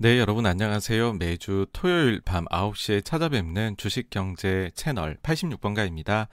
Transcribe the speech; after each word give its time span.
네, 0.00 0.20
여러분 0.20 0.46
안녕하세요. 0.46 1.14
매주 1.14 1.66
토요일 1.72 2.20
밤 2.20 2.44
9시에 2.44 3.04
찾아뵙는 3.04 3.76
주식경제 3.76 4.70
채널 4.76 5.16
86번가입니다. 5.24 6.28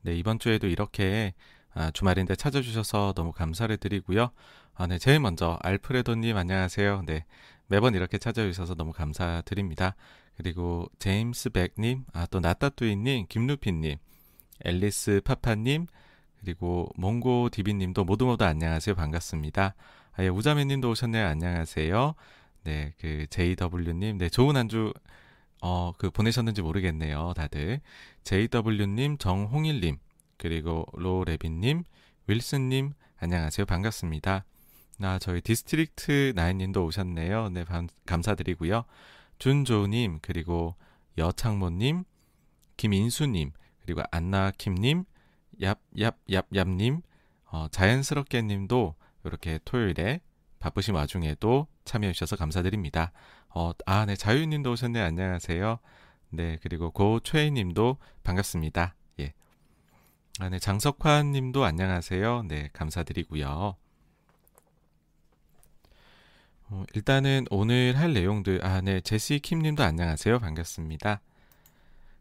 네, 0.00 0.16
이번 0.16 0.38
주에도 0.38 0.66
이렇게 0.66 1.34
아, 1.74 1.90
주말인데 1.90 2.34
찾아주셔서 2.34 3.12
너무 3.14 3.32
감사를 3.32 3.76
드리고요. 3.76 4.30
아, 4.72 4.86
네, 4.86 4.96
제일 4.96 5.20
먼저 5.20 5.58
알프레도님 5.62 6.34
안녕하세요. 6.34 7.02
네, 7.04 7.26
매번 7.66 7.94
이렇게 7.94 8.16
찾아주셔서 8.16 8.74
너무 8.74 8.92
감사드립니다. 8.92 9.96
그리고 10.38 10.86
제임스 10.98 11.50
백님, 11.50 12.06
아, 12.14 12.24
또 12.30 12.40
나따뚜이님, 12.40 13.26
김루피님, 13.28 13.98
앨리스 14.64 15.20
파파님, 15.26 15.88
그리고 16.40 16.88
몽고 16.96 17.50
디비님도 17.50 18.02
모두 18.04 18.24
모두 18.24 18.46
안녕하세요. 18.46 18.94
반갑습니다. 18.94 19.74
아, 20.16 20.22
예, 20.24 20.28
우자매님도 20.28 20.88
오셨네요. 20.88 21.26
안녕하세요. 21.26 22.14
네, 22.62 22.92
그 22.98 23.26
JW님, 23.30 24.18
네, 24.18 24.28
좋은 24.28 24.56
한주 24.56 24.92
어, 25.62 25.92
그 25.98 26.10
보내셨는지 26.10 26.62
모르겠네요. 26.62 27.32
다들 27.36 27.80
JW님, 28.24 29.18
정홍일님, 29.18 29.98
그리고 30.36 30.86
로레빈님, 30.92 31.84
윌슨님, 32.26 32.92
안녕하세요. 33.18 33.66
반갑습니다. 33.66 34.44
나 34.98 35.18
저희 35.18 35.40
디스트릭트 35.40 36.32
나인님도 36.34 36.84
오셨네요. 36.84 37.50
네, 37.50 37.64
감, 37.64 37.88
감사드리고요. 38.06 38.84
준조님, 39.38 40.18
그리고 40.22 40.76
여창모님, 41.18 42.04
김인수님, 42.76 43.52
그리고 43.82 44.02
안나킴님, 44.10 45.04
얍얍얍얍님, 45.60 47.02
어, 47.50 47.66
자연스럽게님도 47.70 48.94
이렇게 49.24 49.58
토요일에 49.64 50.20
바쁘신 50.60 50.94
와중에도 50.94 51.66
참여해 51.84 52.12
주셔서 52.12 52.36
감사드립니다. 52.36 53.12
어, 53.48 53.72
아, 53.86 54.06
네, 54.06 54.14
자유님도 54.14 54.70
오셨네요. 54.70 55.02
안녕하세요. 55.02 55.78
네, 56.30 56.58
그리고 56.62 56.90
고최희님도 56.92 57.96
반갑습니다. 58.22 58.94
예. 59.20 59.32
아, 60.38 60.48
네, 60.50 60.58
장석환님도 60.58 61.64
안녕하세요. 61.64 62.44
네, 62.46 62.68
감사드리고요. 62.74 63.74
어, 66.72 66.84
일단은 66.94 67.46
오늘 67.50 67.98
할 67.98 68.12
내용들, 68.12 68.64
아, 68.64 68.82
네, 68.82 69.00
제시 69.00 69.40
킴님도 69.40 69.82
안녕하세요. 69.82 70.38
반갑습니다. 70.38 71.20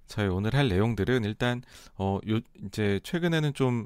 저희 0.07 0.27
오늘 0.27 0.55
할 0.55 0.69
내용들은 0.69 1.25
일단, 1.25 1.61
어, 1.95 2.19
요, 2.29 2.39
이제 2.65 3.01
최근에는 3.03 3.53
좀 3.53 3.85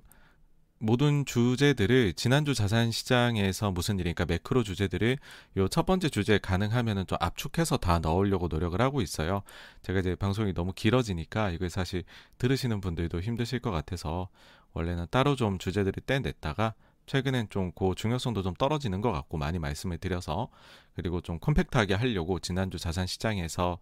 모든 0.85 1.23
주제들을 1.23 2.11
지난주 2.11 2.53
자산 2.53 2.91
시장에서 2.91 3.71
무슨 3.71 3.99
일이니까 3.99 4.25
매크로 4.25 4.63
주제들을 4.63 5.17
요 5.55 5.69
첫 5.69 5.85
번째 5.85 6.09
주제 6.09 6.37
가능하면은 6.37 7.07
좀 7.07 7.17
압축해서 7.21 7.77
다 7.77 7.99
넣으려고 7.99 8.49
노력을 8.49 8.79
하고 8.81 9.01
있어요. 9.01 9.43
제가 9.81 10.01
이제 10.01 10.15
방송이 10.15 10.53
너무 10.53 10.73
길어지니까 10.73 11.51
이걸 11.51 11.69
사실 11.69 12.03
들으시는 12.37 12.81
분들도 12.81 13.21
힘드실 13.21 13.59
것 13.59 13.71
같아서 13.71 14.27
원래는 14.73 15.07
따로 15.09 15.37
좀 15.37 15.57
주제들을 15.57 16.03
떼냈다가 16.05 16.73
최근엔 17.05 17.47
좀 17.49 17.71
그 17.75 17.95
중요성도 17.95 18.41
좀 18.43 18.53
떨어지는 18.53 18.99
것 18.99 19.13
같고 19.13 19.37
많이 19.37 19.59
말씀을 19.59 19.99
드려서 19.99 20.49
그리고 20.95 21.21
좀 21.21 21.39
컴팩트하게 21.39 21.93
하려고 21.93 22.39
지난주 22.39 22.77
자산 22.77 23.07
시장에서는 23.07 23.77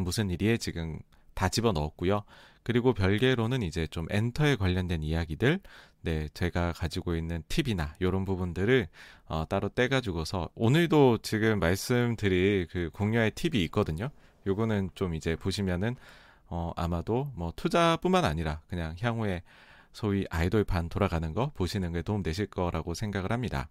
무슨 0.00 0.30
일이에 0.30 0.56
지금 0.56 0.98
다 1.34 1.50
집어 1.50 1.72
넣었고요. 1.72 2.22
그리고 2.62 2.94
별개로는 2.94 3.62
이제 3.62 3.86
좀 3.86 4.06
엔터에 4.10 4.56
관련된 4.56 5.02
이야기들, 5.04 5.60
네, 6.06 6.28
제가 6.34 6.72
가지고 6.72 7.16
있는 7.16 7.42
팁이나 7.48 7.96
이런 7.98 8.24
부분들을 8.24 8.86
어, 9.26 9.44
따로 9.48 9.68
떼가지고서 9.68 10.50
오늘도 10.54 11.18
지금 11.18 11.58
말씀드릴 11.58 12.68
그 12.70 12.90
공유할 12.92 13.32
팁이 13.32 13.60
있거든요. 13.64 14.10
요거는 14.46 14.90
좀 14.94 15.16
이제 15.16 15.34
보시면은 15.34 15.96
어, 16.46 16.70
아마도 16.76 17.32
뭐 17.34 17.52
투자뿐만 17.56 18.24
아니라 18.24 18.60
그냥 18.68 18.94
향후에 19.00 19.42
소위 19.92 20.24
아이돌 20.30 20.62
반 20.62 20.88
돌아가는 20.88 21.34
거 21.34 21.50
보시는 21.54 21.92
게 21.92 22.02
도움 22.02 22.22
되실 22.22 22.46
거라고 22.46 22.94
생각을 22.94 23.32
합니다. 23.32 23.68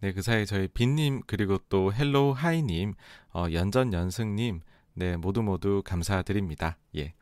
네, 0.00 0.12
그 0.12 0.22
사이 0.22 0.46
저희 0.46 0.68
빈님 0.68 1.20
그리고 1.26 1.58
또 1.68 1.92
헬로우 1.92 2.32
하이님, 2.34 2.94
어, 3.34 3.44
연전 3.52 3.92
연승님, 3.92 4.62
네, 4.94 5.18
모두 5.18 5.42
모두 5.42 5.82
감사드립니다. 5.84 6.78
예. 6.96 7.12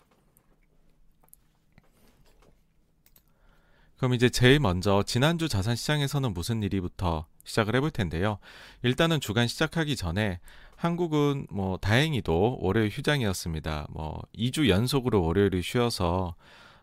그럼 4.01 4.15
이제 4.15 4.31
제일 4.31 4.61
먼저 4.61 5.03
지난주 5.03 5.47
자산 5.47 5.77
시장에서는 5.77 6.33
무슨 6.33 6.63
일이부터 6.63 7.27
시작을 7.45 7.77
해볼 7.77 7.91
텐데요. 7.91 8.39
일단은 8.83 9.21
주간 9.21 9.47
시작하기 9.47 9.95
전에 9.95 10.41
한국은 10.75 11.47
뭐 11.51 11.77
다행히도 11.77 12.61
월요일 12.63 12.89
휴장이었습니다. 12.89 13.89
뭐 13.91 14.23
2주 14.35 14.71
연속으로 14.71 15.23
월요일을 15.23 15.63
쉬어서 15.63 16.35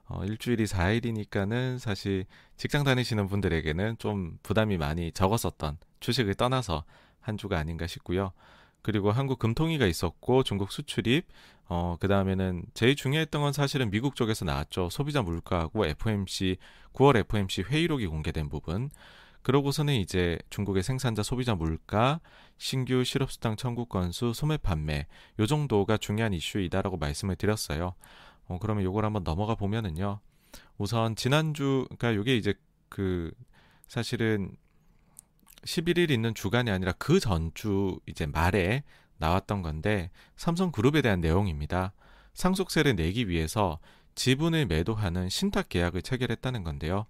어, 0.06 0.24
일주일이 0.26 0.66
4일이니까는 0.66 1.80
사실 1.80 2.26
직장 2.56 2.84
다니시는 2.84 3.28
분들에게는 3.28 3.98
좀 3.98 4.38
부담이 4.44 4.78
많이 4.78 5.12
적었었던 5.12 5.80
주식을 6.00 6.36
떠나서 6.36 6.84
한 7.20 7.36
주가 7.36 7.58
아닌가 7.58 7.88
싶고요. 7.88 8.32
그리고 8.84 9.12
한국 9.12 9.40
금통위가 9.40 9.88
있었고 9.88 10.44
중국 10.44 10.72
수출입 10.72 11.26
어 11.70 11.98
그 12.00 12.08
다음에는 12.08 12.64
제일 12.74 12.96
중요했던 12.96 13.42
건 13.42 13.54
사실은 13.54 13.90
미국 13.90 14.16
쪽에서 14.16 14.46
나왔죠. 14.46 14.90
소비자 14.90 15.22
물가하고 15.22 15.86
FOMC 15.86 16.58
9월 16.94 17.18
FOMC 17.18 17.64
회의록이 17.64 18.08
공개된 18.08 18.50
부분. 18.50 18.90
그러고서는 19.42 19.94
이제 19.96 20.38
중국의 20.50 20.84
생산자 20.84 21.24
소비자 21.24 21.56
물가, 21.56 22.20
신규 22.58 23.04
실업수당 23.04 23.56
청구 23.56 23.86
건수, 23.86 24.34
소매 24.34 24.58
판매 24.58 25.08
요 25.40 25.46
정도가 25.46 25.98
중요한 25.98 26.34
이슈이다라고 26.34 26.98
말씀을 26.98 27.36
드렸어요. 27.36 27.94
어 28.48 28.58
그러면 28.60 28.84
요걸 28.84 29.06
한번 29.06 29.24
넘어가 29.24 29.56
보면은요. 29.56 30.20
우선 30.78 31.16
지난주 31.16 31.86
그러니까 31.98 32.16
요게 32.16 32.36
이제 32.38 32.54
그 32.90 33.32
사실은 33.88 34.56
11일 35.64 36.12
있는 36.12 36.34
주간이 36.34 36.72
아니라 36.72 36.94
그 36.94 37.20
전주 37.20 38.00
이제 38.06 38.26
말에 38.26 38.84
나왔던 39.18 39.62
건데 39.62 40.10
삼성그룹에 40.36 41.02
대한 41.02 41.22
내용입니다. 41.22 41.94
상속세를 42.34 42.96
내기 42.96 43.30
위해서 43.30 43.80
지분을 44.16 44.66
매도하는 44.68 45.30
신탁 45.30 45.70
계약을 45.70 46.02
체결했다는 46.02 46.64
건데요. 46.64 47.06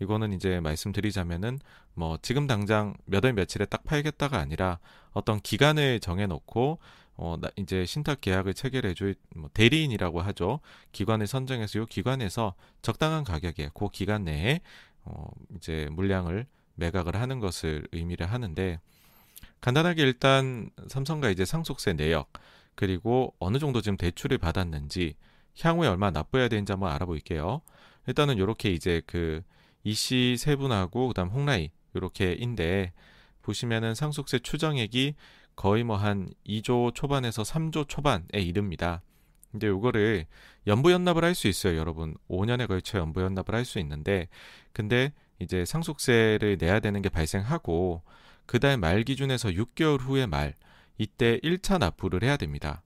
이거는 0.00 0.32
이제 0.32 0.60
말씀드리자면은 0.60 1.58
뭐 1.94 2.18
지금 2.22 2.46
당장 2.46 2.94
몇 3.04 3.24
월 3.24 3.32
며칠에 3.34 3.66
딱 3.66 3.84
팔겠다가 3.84 4.38
아니라 4.38 4.78
어떤 5.12 5.40
기간을 5.40 6.00
정해놓고 6.00 6.78
어 7.16 7.36
이제 7.56 7.84
신탁 7.84 8.20
계약을 8.22 8.54
체결해줄 8.54 9.14
뭐 9.36 9.50
대리인이라고 9.52 10.22
하죠. 10.22 10.60
기관을 10.92 11.26
선정해서 11.26 11.80
이 11.80 11.86
기관에서 11.86 12.54
적당한 12.80 13.24
가격에 13.24 13.70
그 13.74 13.88
기간 13.90 14.24
내에 14.24 14.60
어 15.04 15.26
이제 15.56 15.88
물량을 15.92 16.46
매각을 16.76 17.16
하는 17.16 17.40
것을 17.40 17.86
의미를 17.92 18.30
하는데 18.32 18.80
간단하게 19.60 20.02
일단 20.02 20.70
삼성과 20.88 21.30
이제 21.30 21.44
상속세 21.44 21.94
내역 21.94 22.32
그리고 22.74 23.34
어느 23.38 23.58
정도 23.58 23.80
지금 23.80 23.96
대출을 23.96 24.38
받았는지 24.38 25.16
향후에 25.60 25.88
얼마 25.88 26.10
납부해야 26.10 26.48
되는지 26.48 26.72
한번 26.72 26.92
알아볼게요. 26.92 27.60
일단은 28.06 28.36
이렇게 28.38 28.70
이제 28.72 29.02
그 29.06 29.42
이씨 29.84 30.36
세 30.38 30.56
분하고 30.56 31.08
그다음 31.08 31.28
홍라이 31.28 31.70
이렇게인데 31.94 32.92
보시면은 33.42 33.94
상속세 33.94 34.40
추정액이 34.40 35.14
거의 35.56 35.84
뭐 35.84 35.96
한 35.96 36.30
2조 36.46 36.94
초반에서 36.94 37.42
3조 37.42 37.88
초반에 37.88 38.24
이릅니다. 38.34 39.02
근데 39.50 39.66
요거를 39.66 40.26
연부 40.68 40.92
연납을 40.92 41.24
할 41.24 41.34
수 41.34 41.48
있어요, 41.48 41.76
여러분. 41.76 42.14
5년에 42.28 42.68
걸쳐 42.68 42.98
연부 42.98 43.20
연납을 43.22 43.54
할 43.54 43.64
수 43.64 43.78
있는데 43.80 44.28
근데 44.72 45.12
이제 45.40 45.64
상속세를 45.64 46.58
내야 46.60 46.80
되는 46.80 47.02
게 47.02 47.08
발생하고 47.08 48.02
그달 48.50 48.78
말 48.78 49.04
기준에서 49.04 49.50
6개월 49.50 50.00
후에 50.00 50.26
말 50.26 50.54
이때 50.98 51.38
1차 51.38 51.78
납부를 51.78 52.24
해야 52.24 52.36
됩니다. 52.36 52.82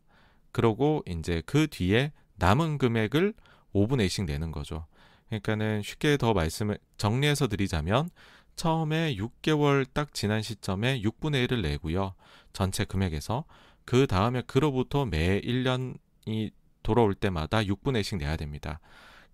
그러고 0.53 1.03
이제 1.09 1.43
그 1.47 1.69
뒤에 1.69 2.13
남은 2.35 2.77
금액을 2.77 3.33
5분의 3.73 4.09
1씩 4.09 4.27
내는 4.27 4.53
거죠. 4.53 4.85
그러니까는 5.29 5.81
쉽게 5.81 6.19
더 6.19 6.35
말씀을 6.35 6.77
정리해서 6.99 7.49
드리자면 7.49 8.11
처음에 8.57 9.17
6개월 9.17 9.87
딱 9.91 10.13
지난 10.13 10.43
시점에 10.43 11.01
6분의 11.01 11.49
1을 11.49 11.63
내고요. 11.63 12.15
전체 12.53 12.85
금액에서 12.85 13.47
그 13.87 14.07
다음에 14.07 14.43
그로부터 14.47 15.07
매 15.07 15.41
1년이 15.41 16.51
돌아올 16.83 17.15
때마다 17.15 17.63
6분의 17.63 18.03
1씩 18.03 18.19
내야 18.19 18.37
됩니다. 18.37 18.81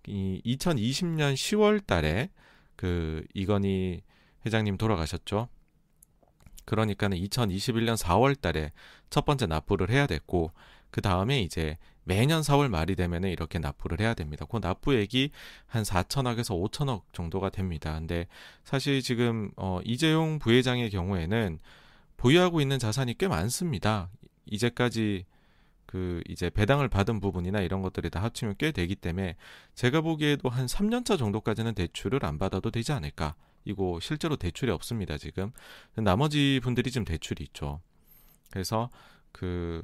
이 0.07 0.41
2020년 0.47 1.35
10월 1.35 1.85
달에 1.85 2.31
그 2.77 3.25
이건희 3.35 4.03
회장님 4.47 4.77
돌아가셨죠. 4.77 5.49
그러니까는 6.71 7.19
2021년 7.19 7.97
4월 7.97 8.41
달에 8.41 8.71
첫 9.11 9.25
번째 9.25 9.47
납부를 9.47 9.91
해야 9.91 10.07
됐고 10.07 10.53
그 10.93 11.01
다음에 11.01 11.41
이제 11.41 11.77
매년 12.05 12.43
4월 12.43 12.69
말이 12.69 12.95
되면은 12.95 13.29
이렇게 13.29 13.59
납부를 13.59 13.99
해야 13.99 14.15
됩니다. 14.15 14.47
그 14.49 14.59
납부액이 14.59 15.33
한 15.67 15.83
4천억에서 15.83 16.71
5천억 16.71 17.03
정도가 17.13 17.51
됩니다. 17.51 17.95
근데 17.95 18.29
사실 18.63 19.03
지금 19.03 19.51
어 19.57 19.81
이재용 19.85 20.39
부회장의 20.39 20.91
경우에는 20.91 21.59
보유하고 22.17 22.61
있는 22.61 22.79
자산이 22.79 23.19
꽤 23.19 23.27
많습니다. 23.27 24.09
이제까지 24.47 25.25
그 25.87 26.23
이제 26.29 26.51
배당을 26.51 26.89
받은 26.89 27.19
부분이나 27.19 27.63
이런 27.63 27.83
것들이 27.83 28.11
다 28.11 28.23
합치면 28.23 28.55
꽤 28.59 28.71
되기 28.71 28.95
때문에 28.95 29.35
제가 29.75 30.03
보기에도 30.03 30.49
한 30.49 30.67
3년차 30.67 31.19
정도까지는 31.19 31.75
대출을 31.75 32.25
안 32.25 32.39
받아도 32.39 32.71
되지 32.71 32.93
않을까. 32.93 33.35
이거 33.65 33.99
실제로 34.01 34.37
대출이 34.37 34.71
없습니다, 34.71 35.19
지금. 35.19 35.53
나머지 35.95 36.61
분들이 36.63 36.91
좀 36.91 37.05
대출이 37.05 37.45
있죠. 37.45 37.81
그래서 38.51 38.91
그 39.33 39.83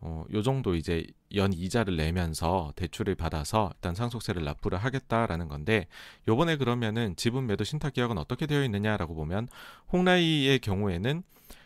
어, 0.00 0.24
요 0.34 0.42
정도 0.42 0.74
이제 0.74 1.06
연 1.34 1.52
이자를 1.54 1.96
내면서 1.96 2.72
대출을 2.76 3.14
받아서 3.14 3.70
일단 3.74 3.94
상속세를 3.94 4.44
납부를 4.44 4.76
하겠다라는 4.78 5.48
건데 5.48 5.86
요번에 6.28 6.56
그러면은 6.56 7.16
지분 7.16 7.46
매도 7.46 7.64
신탁 7.64 7.94
계약은 7.94 8.18
어떻게 8.18 8.46
되어 8.46 8.62
있느냐라고 8.64 9.14
보면 9.14 9.48
홍라이의 9.92 10.58
경우에는 10.58 11.22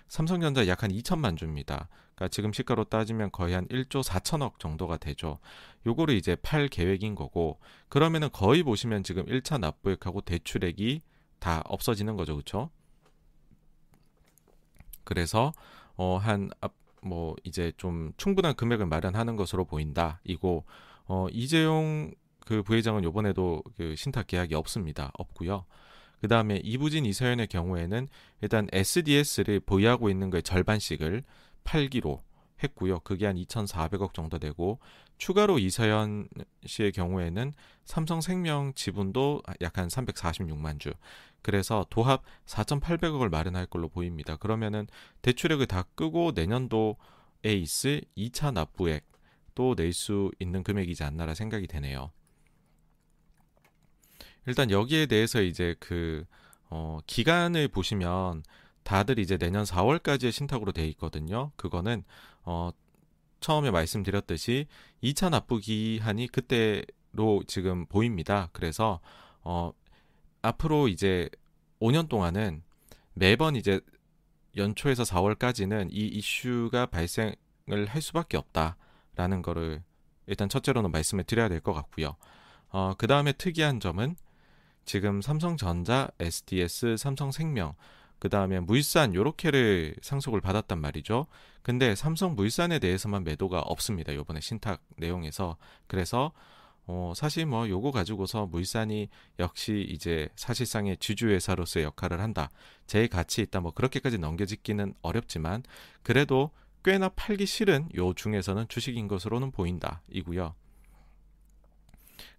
삼성전자 0.06 0.66
약 0.69 0.84
한 0.84 0.93
2천만 0.93 1.37
주입니다. 1.37 1.88
그러니까 2.14 2.28
지금 2.28 2.52
시가로 2.52 2.84
따지면 2.84 3.31
거의 3.32 3.54
한 3.54 3.66
1조 3.69 4.04
4천억 4.04 4.61
정도가 4.61 4.96
되죠. 4.99 5.38
요거를 5.87 6.14
이제 6.14 6.37
팔 6.37 6.69
계획인 6.69 7.16
거고 7.16 7.58
그러면은 7.88 8.28
거의 8.32 8.62
보시면 8.62 9.02
지금 9.02 9.26
1차 9.26 9.58
납부액하고 9.58 10.20
대출액이 10.20 11.02
다 11.38 11.62
없어지는 11.67 12.17
거죠. 12.17 12.35
그렇죠? 12.35 12.70
그래서 15.05 15.52
어한 15.96 16.50
뭐 17.02 17.35
이제 17.44 17.73
좀 17.76 18.12
충분한 18.17 18.55
금액을 18.55 18.87
마련하는 18.87 19.37
것으로 19.37 19.64
보인다. 19.64 20.20
이고 20.25 20.64
어 21.06 21.26
이재용 21.31 22.12
그 22.40 22.62
부회장은 22.62 23.05
요번에도 23.05 23.62
그 23.76 23.94
신탁 23.96 24.26
계약이 24.26 24.55
없습니다. 24.55 25.11
없고요. 25.19 25.64
그 26.20 26.29
다음에 26.29 26.61
이부진 26.64 27.06
이서연의 27.06 27.46
경우에는 27.46 28.08
일단 28.43 28.69
SDS를 28.73 29.61
보유하고 29.61 30.11
있는 30.11 30.31
거의 30.31 30.43
절반씩을 30.43 31.23
팔기로 31.64 32.23
했고요. 32.62 33.00
그게 33.00 33.26
한 33.26 33.37
2,400억 33.37 34.14
정도 34.14 34.38
되고 34.38 34.81
추가로 35.19 35.58
이서연 35.58 36.29
씨의 36.67 36.93
경우에는 36.93 37.52
삼성생명 37.85 38.73
지분도 38.75 39.43
약 39.61 39.79
한 39.79 39.88
346만 39.88 40.81
주. 40.81 40.93
그래서 41.43 41.87
도합 41.90 42.23
4,800억을 42.46 43.31
마련할 43.31 43.67
걸로 43.67 43.88
보입니다. 43.88 44.37
그러면은 44.37 44.87
대출액을 45.23 45.67
다 45.67 45.85
끄고 45.94 46.32
내년도에 46.35 46.96
있을 47.44 48.02
2차 48.17 48.52
납부액 48.52 49.06
또낼수 49.55 50.31
있는 50.38 50.62
금액이지 50.62 51.05
않나라 51.05 51.35
생각이 51.35 51.67
되네요. 51.67 52.12
일단 54.46 54.70
여기에 54.70 55.06
대해서 55.06 55.43
이제 55.43 55.75
그 55.79 56.25
어, 56.70 57.00
기간을 57.06 57.69
보시면 57.69 58.43
다들 58.82 59.19
이제 59.19 59.37
내년 59.37 59.64
4월까지의 59.64 60.32
신탁으로 60.32 60.73
돼 60.73 60.87
있거든요. 60.88 61.50
그거는 61.56 62.05
어, 62.44 62.70
처음에 63.40 63.70
말씀드렸듯이 63.70 64.67
2차 65.02 65.31
납부 65.31 65.58
기한이 65.58 66.29
그때로 66.29 67.43
지금 67.46 67.87
보입니다. 67.87 68.49
그래서 68.52 69.00
어, 69.43 69.73
앞으로 70.43 70.88
이제 70.88 71.29
5년 71.81 72.08
동안은 72.08 72.62
매번 73.14 73.56
이제 73.56 73.81
연초에서 74.56 75.02
4월까지는 75.05 75.88
이 75.90 76.06
이슈가 76.06 76.87
발생을 76.87 77.87
할 77.87 78.02
수밖에 78.02 78.37
없다라는 78.37 79.43
거를 79.43 79.82
일단 80.26 80.49
첫째로는 80.49 80.90
말씀을 80.90 81.25
드려야 81.25 81.49
될 81.49 81.61
것 81.61 81.73
같고요. 81.73 82.17
어, 82.70 82.94
그 82.99 83.06
다음에 83.06 83.32
특이한 83.32 83.81
점은 83.81 84.17
지금 84.85 85.20
삼성전자, 85.20 86.08
SDS, 86.19 86.96
삼성생명, 86.99 87.75
그 88.19 88.29
다음에 88.29 88.58
물산 88.61 89.14
요렇게를 89.14 89.96
상속을 90.02 90.40
받았단 90.40 90.81
말이죠. 90.81 91.26
근데 91.62 91.94
삼성 91.94 92.35
물산에 92.35 92.79
대해서만 92.79 93.23
매도가 93.25 93.61
없습니다. 93.61 94.14
요번에 94.14 94.40
신탁 94.40 94.82
내용에서. 94.96 95.56
그래서 95.87 96.32
어, 96.90 97.12
사실 97.14 97.44
뭐 97.44 97.69
요거 97.69 97.90
가지고서 97.90 98.46
물산이 98.46 99.11
역시 99.38 99.87
이제 99.90 100.29
사실상의 100.37 100.96
주주회사로서의 100.96 101.85
역할을 101.85 102.20
한다. 102.20 102.50
제일 102.87 103.08
가치 103.08 103.43
있다. 103.43 103.61
뭐 103.61 103.73
그렇게까지 103.73 104.17
넘겨짓기는 104.17 104.94
어렵지만 105.02 105.62
그래도 106.02 106.50
꽤나 106.82 107.11
팔기 107.11 107.44
싫은 107.44 107.90
요 107.96 108.14
중에서는 108.14 108.69
주식인 108.69 109.06
것으로는 109.06 109.50
보인다. 109.50 110.00
이고요. 110.11 110.55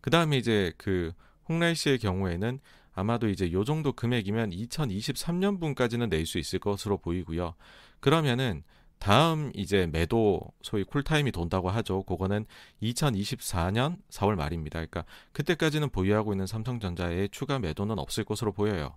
그 0.02 0.10
다음에 0.10 0.38
이제 0.38 0.74
그 0.78 1.14
홍라이 1.48 1.76
씨의 1.76 2.00
경우에는 2.00 2.60
아마도 2.94 3.30
이제 3.30 3.52
요 3.52 3.64
정도 3.64 3.94
금액이면 3.94 4.50
2023년분까지는 4.50 6.10
낼 6.10 6.26
수 6.26 6.40
있을 6.40 6.58
것으로 6.58 6.98
보이고요. 6.98 7.54
그러면은 8.00 8.64
다음 9.00 9.52
이제 9.56 9.88
매도 9.88 10.42
소위 10.62 10.84
쿨타임이 10.84 11.32
돈다고 11.32 11.70
하죠. 11.70 12.04
그거는 12.04 12.46
2024년 12.84 13.98
4월 14.10 14.36
말입니다. 14.36 14.80
그러니까 14.80 15.06
그때까지는 15.32 15.90
보유하고 15.90 16.34
있는 16.34 16.46
삼성전자의 16.46 17.30
추가 17.30 17.60
매도는 17.60 17.98
없을 17.98 18.26
것으로 18.26 18.52
보여요. 18.52 18.96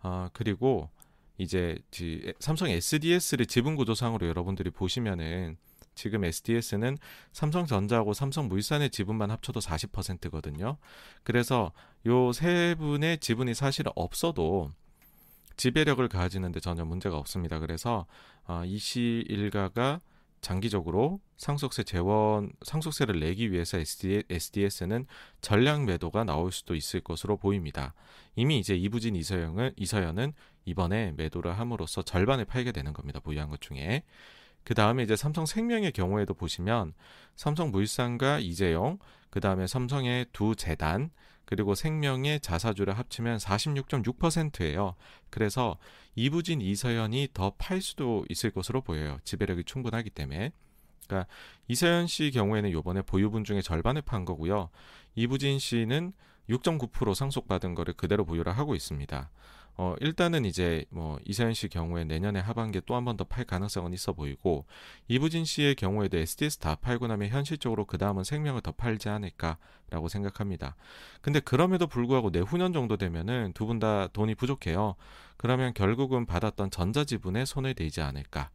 아, 0.00 0.30
그리고 0.32 0.88
이제 1.36 1.78
삼성 2.38 2.68
SDS를 2.70 3.46
지분 3.46 3.76
구조상으로 3.76 4.26
여러분들이 4.26 4.70
보시면은 4.70 5.56
지금 5.94 6.24
SDS는 6.24 6.96
삼성전자하고 7.32 8.14
삼성물산의 8.14 8.90
지분만 8.90 9.30
합쳐도 9.30 9.60
40%거든요. 9.60 10.78
그래서 11.24 11.72
요 12.06 12.32
세 12.32 12.74
분의 12.78 13.18
지분이 13.18 13.52
사실 13.54 13.84
없어도 13.94 14.72
지배력을 15.56 16.08
가지는데 16.08 16.60
전혀 16.60 16.86
문제가 16.86 17.18
없습니다. 17.18 17.58
그래서 17.58 18.06
어, 18.50 18.64
이시 18.64 19.24
일가가 19.28 20.00
장기적으로 20.40 21.20
상속세 21.36 21.84
재원 21.84 22.50
상속세를 22.62 23.20
내기 23.20 23.52
위해서 23.52 23.78
SDS는 23.78 25.06
전량 25.40 25.84
매도가 25.84 26.24
나올 26.24 26.50
수도 26.50 26.74
있을 26.74 27.00
것으로 27.00 27.36
보입니다. 27.36 27.94
이미 28.34 28.58
이제 28.58 28.74
이부진 28.74 29.14
이서영은 29.14 29.74
이서연은 29.76 30.32
이번에 30.64 31.12
매도를 31.16 31.56
함으로써 31.60 32.02
절반을 32.02 32.44
팔게 32.46 32.72
되는 32.72 32.92
겁니다. 32.92 33.20
보유한 33.20 33.50
것 33.50 33.60
중에. 33.60 34.02
그 34.64 34.74
다음에 34.74 35.04
이제 35.04 35.14
삼성생명의 35.14 35.92
경우에도 35.92 36.34
보시면 36.34 36.92
삼성물산과 37.36 38.40
이재용, 38.40 38.98
그 39.30 39.38
다음에 39.38 39.68
삼성의 39.68 40.26
두 40.32 40.56
재단, 40.56 41.10
그리고 41.50 41.74
생명의 41.74 42.40
자사주를 42.40 42.96
합치면 42.96 43.38
46.6%예요. 43.38 44.94
그래서 45.30 45.76
이부진 46.14 46.60
이서연이 46.60 47.28
더 47.34 47.50
팔 47.58 47.82
수도 47.82 48.24
있을 48.28 48.52
것으로 48.52 48.80
보여요. 48.80 49.18
지배력이 49.24 49.64
충분하기 49.64 50.10
때문에. 50.10 50.52
그러니까 51.06 51.28
이서연 51.66 52.06
씨 52.06 52.30
경우에는 52.30 52.70
요번에 52.70 53.02
보유분 53.02 53.42
중에 53.42 53.62
절반을 53.62 54.02
판 54.02 54.24
거고요. 54.24 54.70
이부진 55.16 55.58
씨는 55.58 56.12
6.9% 56.48 57.14
상속받은 57.14 57.74
거를 57.74 57.94
그대로 57.94 58.24
보유를 58.24 58.56
하고 58.56 58.76
있습니다. 58.76 59.30
어, 59.76 59.94
일단은 60.00 60.44
이제 60.44 60.84
뭐 60.90 61.18
이세현 61.24 61.54
씨 61.54 61.68
경우에 61.68 62.04
내년에 62.04 62.38
하반기에 62.40 62.82
또 62.86 62.94
한 62.96 63.04
번 63.04 63.16
더 63.16 63.24
팔 63.24 63.44
가능성은 63.46 63.94
있어 63.94 64.12
보이고 64.12 64.66
이부진 65.08 65.44
씨의 65.46 65.74
경우에도 65.74 66.18
SDS 66.18 66.58
다 66.58 66.74
팔고 66.74 67.06
나면 67.06 67.28
현실적으로 67.30 67.86
그 67.86 67.96
다음은 67.96 68.24
생명을 68.24 68.60
더 68.60 68.72
팔지 68.72 69.08
않을까라고 69.08 70.08
생각합니다. 70.08 70.76
근데 71.22 71.40
그럼에도 71.40 71.86
불구하고 71.86 72.28
내후년 72.30 72.72
정도 72.74 72.96
되면은 72.98 73.52
두 73.54 73.66
분 73.66 73.78
다 73.80 74.08
돈이 74.08 74.34
부족해요. 74.34 74.96
그러면 75.38 75.72
결국은 75.72 76.26
받았던 76.26 76.70
전자지분에 76.70 77.46
손을 77.46 77.72
대지 77.74 78.02
않을까. 78.02 78.50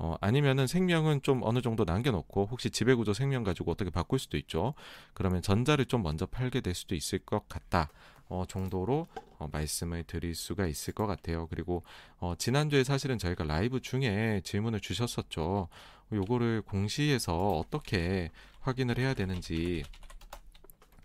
어, 0.00 0.16
아니면은 0.20 0.66
생명은 0.68 1.22
좀 1.22 1.40
어느 1.42 1.60
정도 1.62 1.84
남겨놓고 1.84 2.46
혹시 2.50 2.70
지배구조 2.70 3.14
생명 3.14 3.42
가지고 3.42 3.72
어떻게 3.72 3.90
바꿀 3.90 4.18
수도 4.20 4.36
있죠. 4.36 4.74
그러면 5.14 5.40
전자를 5.42 5.86
좀 5.86 6.02
먼저 6.02 6.26
팔게 6.26 6.60
될 6.60 6.74
수도 6.74 6.94
있을 6.94 7.18
것 7.20 7.48
같다. 7.48 7.88
어, 8.28 8.44
정도로 8.46 9.06
어, 9.38 9.48
말씀을 9.50 10.04
드릴 10.04 10.34
수가 10.34 10.66
있을 10.66 10.94
것 10.94 11.06
같아요. 11.06 11.46
그리고 11.48 11.82
어, 12.18 12.34
지난주에 12.36 12.84
사실은 12.84 13.18
저희가 13.18 13.44
라이브 13.44 13.80
중에 13.80 14.40
질문을 14.44 14.80
주셨었죠. 14.80 15.68
요거를 16.12 16.62
공시에서 16.62 17.58
어떻게 17.58 18.30
확인을 18.60 18.98
해야 18.98 19.14
되는지 19.14 19.84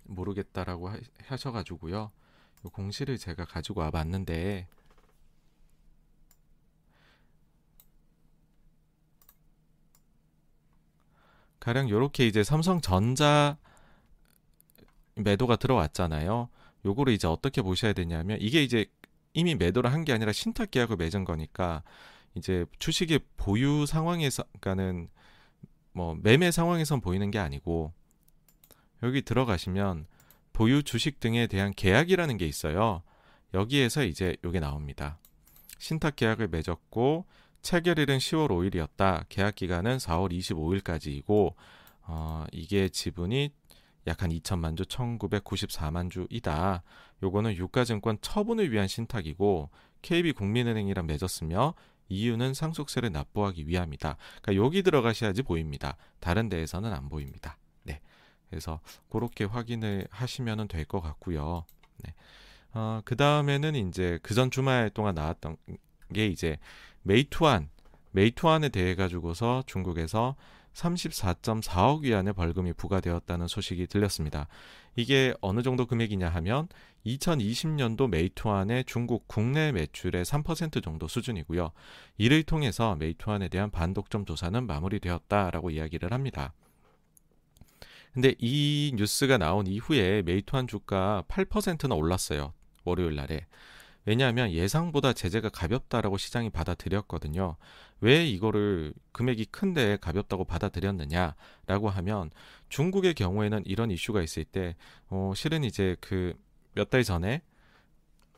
모르겠다라고 0.04 0.90
하, 0.90 0.98
하셔가지고요. 1.28 1.98
요 1.98 2.70
공시를 2.72 3.18
제가 3.18 3.46
가지고 3.46 3.82
와봤는데 3.82 4.68
가령 11.60 11.90
요렇게 11.90 12.28
이제 12.28 12.44
삼성전자 12.44 13.58
매도가 15.16 15.56
들어왔잖아요. 15.56 16.50
요거를 16.86 17.14
이제 17.14 17.28
어떻게 17.28 17.62
보셔야 17.62 17.94
되냐면 17.94 18.38
이게 18.42 18.64
이제 18.64 18.86
이미 19.34 19.56
매도를 19.56 19.92
한 19.92 20.04
게 20.04 20.14
아니라 20.14 20.32
신탁 20.32 20.72
계약을 20.72 20.98
맺은 20.98 21.24
거니까 21.26 21.84
이제 22.36 22.66
주식의 22.80 23.20
보유 23.38 23.86
상황에서 23.86 24.44
그러니까는 24.60 25.10
뭐 25.94 26.16
매매 26.22 26.52
상황에선 26.52 27.02
보이는 27.02 27.30
게 27.32 27.40
아니고 27.40 27.94
여기 29.04 29.22
들어가시면 29.22 30.08
보유 30.54 30.84
주식 30.84 31.20
등에 31.20 31.48
대한 31.48 31.74
계약이라는 31.76 32.38
게 32.38 32.46
있어요. 32.46 33.02
여기에서 33.54 34.04
이제 34.04 34.36
요게 34.44 34.60
나옵니다. 34.60 35.20
신탁 35.80 36.16
계약을 36.16 36.48
맺었고 36.48 37.26
체결일은 37.62 38.18
10월 38.18 38.50
5일이었다. 38.50 39.26
계약 39.30 39.56
기간은 39.56 39.98
4월 39.98 40.32
25일까지이고 40.32 41.54
어, 42.06 42.46
이게 42.52 42.90
지분이 42.90 43.52
약 44.08 44.22
한 44.24 44.30
2천만 44.32 44.76
주, 44.78 44.84
1,994만 44.84 46.12
주이다. 46.12 46.84
요거는 47.22 47.56
유가증권 47.56 48.18
처분을 48.22 48.72
위한 48.72 48.88
신탁이고 48.88 49.70
KB국민은행이랑 50.02 51.06
맺었으며 51.06 51.74
이유는 52.10 52.54
상속세를 52.54 53.12
납부하기 53.12 53.68
위함이다. 53.68 54.18
그러니까 54.42 54.64
여기 54.66 54.84
들어가셔야지 54.84 55.44
보입니다. 55.44 55.96
다른 56.20 56.50
데에서는 56.50 56.92
안 56.94 57.10
보입니다. 57.10 57.58
네. 57.84 58.02
그래서 58.50 58.82
그렇게 59.10 59.46
확인을 59.46 60.08
하시면 60.12 60.68
될 60.68 60.86
것 60.86 61.00
같고요. 61.02 61.66
네. 62.04 62.14
어, 62.74 63.02
그 63.06 63.16
다음에는 63.16 63.76
이제 63.88 64.20
그 64.22 64.36
전 64.36 64.52
주말 64.52 64.90
동안 64.90 65.16
나왔던 65.16 65.56
게 66.14 66.28
이제 66.28 66.58
메이투안, 67.04 67.70
메이투안에 68.12 68.70
대해 68.70 68.96
가지고서 68.96 69.64
중국에서 69.66 70.36
34.4억 70.74 72.02
위안의 72.02 72.34
벌금이 72.34 72.74
부과되었다는 72.74 73.48
소식이 73.48 73.88
들렸습니다. 73.88 74.48
이게 74.96 75.34
어느 75.42 75.62
정도 75.62 75.86
금액이냐 75.86 76.30
하면 76.30 76.68
2020년도 77.06 78.10
메이투안의 78.10 78.86
중국 78.86 79.28
국내 79.28 79.72
매출의 79.72 80.26
3% 80.26 80.84
정도 80.84 81.08
수준이고요. 81.08 81.72
이를 82.18 82.44
통해서 82.44 82.96
메이투안에 82.96 83.50
대한 83.50 83.72
반독점 83.72 84.26
조사는 84.26 84.66
마무리되었다라고 84.66 85.72
이야기를 85.72 86.12
합니다. 86.14 86.54
근데 88.14 88.36
이 88.38 88.94
뉴스가 88.96 89.38
나온 89.38 89.66
이후에 89.66 90.22
메이투안 90.22 90.68
주가 90.68 91.24
8%나 91.28 91.96
올랐어요. 91.96 92.54
월요일 92.84 93.16
날에. 93.16 93.46
왜냐하면 94.06 94.52
예상보다 94.52 95.14
제재가 95.14 95.50
가볍다라고 95.50 96.18
시장이 96.18 96.50
받아들였거든요. 96.50 97.56
왜 98.04 98.26
이거를 98.26 98.94
금액이 99.14 99.46
큰데 99.46 99.98
가볍다고 100.02 100.44
받아들였느냐라고 100.46 101.90
하면 101.90 102.30
중국의 102.70 103.14
경우에는 103.14 103.64
이런 103.66 103.92
이슈가 103.92 104.22
있을 104.22 104.44
때 104.46 104.76
어, 105.10 105.34
실은 105.36 105.64
이제 105.64 105.96
그 106.00 106.34
몇 106.76 106.90
달 106.90 107.04
전에 107.04 107.42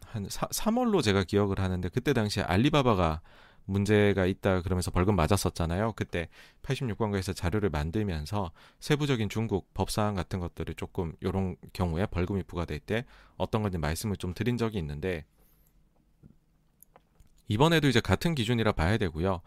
한 0.06 0.28
사, 0.30 0.48
3월로 0.48 1.02
제가 1.04 1.24
기억을 1.24 1.60
하는데 1.60 1.88
그때 1.90 2.14
당시에 2.14 2.44
알리바바가 2.44 3.22
문제가 3.68 4.26
있다 4.28 4.62
그러면서 4.62 4.92
벌금 4.92 5.16
맞았었잖아요. 5.16 5.94
그때 5.96 6.30
86권가에서 6.62 7.36
자료를 7.36 7.70
만들면서 7.72 8.52
세부적인 8.80 9.30
중국 9.30 9.74
법사항 9.74 10.14
같은 10.14 10.40
것들을 10.40 10.76
조금 10.76 11.14
이런 11.20 11.56
경우에 11.74 12.06
벌금이 12.06 12.44
부과될 12.44 12.80
때 12.80 13.06
어떤 13.38 13.64
건지 13.64 13.78
말씀을 13.80 14.18
좀 14.18 14.34
드린 14.36 14.58
적이 14.58 14.78
있는데 14.80 15.26
이번에도 17.48 17.88
이제 17.88 18.00
같은 18.00 18.36
기준이라 18.36 18.72
봐야 18.74 18.98
되고요. 18.98 19.42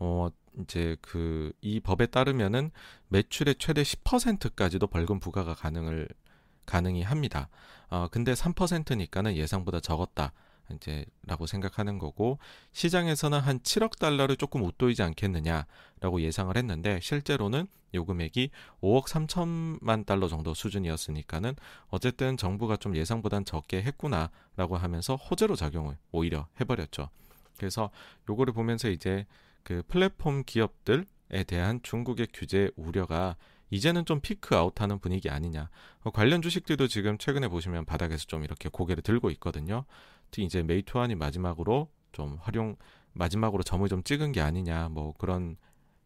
어, 0.00 0.28
이제 0.60 0.96
그 1.00 1.52
이 1.60 1.80
법에 1.80 2.06
따르면은 2.06 2.70
매출의 3.08 3.56
최대 3.58 3.82
10%까지도 3.82 4.86
벌금 4.86 5.20
부과가 5.20 5.54
가능을 5.54 6.08
가능히 6.66 7.02
합니다. 7.02 7.48
어, 7.90 8.08
근데 8.10 8.32
3%니까는 8.32 9.36
예상보다 9.36 9.80
적었다. 9.80 10.32
이제라고 10.70 11.46
생각하는 11.46 11.98
거고 11.98 12.38
시장에서는 12.72 13.40
한 13.40 13.58
7억 13.60 13.98
달러를 13.98 14.36
조금 14.36 14.62
웃도이지 14.64 15.02
않겠느냐라고 15.02 16.20
예상을 16.20 16.54
했는데 16.54 17.00
실제로는 17.00 17.66
요 17.94 18.04
금액이 18.04 18.50
5억 18.82 19.06
3천만 19.06 20.04
달러 20.04 20.28
정도 20.28 20.52
수준이었으니까는 20.52 21.56
어쨌든 21.88 22.36
정부가 22.36 22.76
좀 22.76 22.96
예상보단 22.96 23.46
적게 23.46 23.82
했구나라고 23.82 24.76
하면서 24.76 25.16
호재로 25.16 25.56
작용을 25.56 25.96
오히려 26.12 26.48
해버렸죠. 26.60 27.08
그래서 27.58 27.90
요거를 28.28 28.52
보면서 28.52 28.88
이제 28.88 29.26
그 29.62 29.82
플랫폼 29.88 30.44
기업들에 30.44 31.04
대한 31.46 31.80
중국의 31.82 32.28
규제 32.32 32.70
우려가 32.76 33.36
이제는 33.70 34.06
좀 34.06 34.20
피크 34.20 34.56
아웃하는 34.56 34.98
분위기 34.98 35.28
아니냐. 35.28 35.68
어, 36.00 36.10
관련 36.10 36.40
주식들도 36.40 36.88
지금 36.88 37.18
최근에 37.18 37.48
보시면 37.48 37.84
바닥에서 37.84 38.24
좀 38.24 38.44
이렇게 38.44 38.68
고개를 38.68 39.02
들고 39.02 39.30
있거든요. 39.32 39.84
특히 40.30 40.44
이제 40.44 40.62
메이투안이 40.62 41.14
마지막으로 41.16 41.90
좀 42.12 42.38
활용 42.40 42.76
마지막으로 43.12 43.62
점을 43.62 43.86
좀 43.88 44.02
찍은 44.02 44.32
게 44.32 44.40
아니냐. 44.40 44.88
뭐 44.88 45.12
그런 45.18 45.56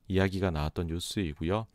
이야기가 0.08 0.50
나왔던 0.50 0.88
뉴스이고요. 0.88 1.66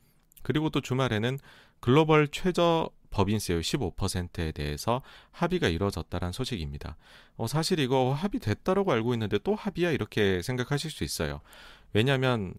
그리고 0.43 0.69
또 0.69 0.81
주말에는 0.81 1.39
글로벌 1.79 2.27
최저 2.29 2.89
법인세율 3.17 3.61
15%에 3.61 4.51
대해서 4.51 5.01
합의가 5.31 5.69
이루어졌다는 5.69 6.31
소식입니다. 6.31 6.97
어, 7.35 7.47
사실 7.47 7.79
이거 7.79 8.13
합의됐다라고 8.13 8.91
알고 8.91 9.13
있는데 9.15 9.39
또 9.39 9.55
합의야 9.55 9.89
이렇게 9.89 10.43
생각하실 10.43 10.91
수 10.91 11.03
있어요. 11.03 11.41
왜냐하면 11.93 12.53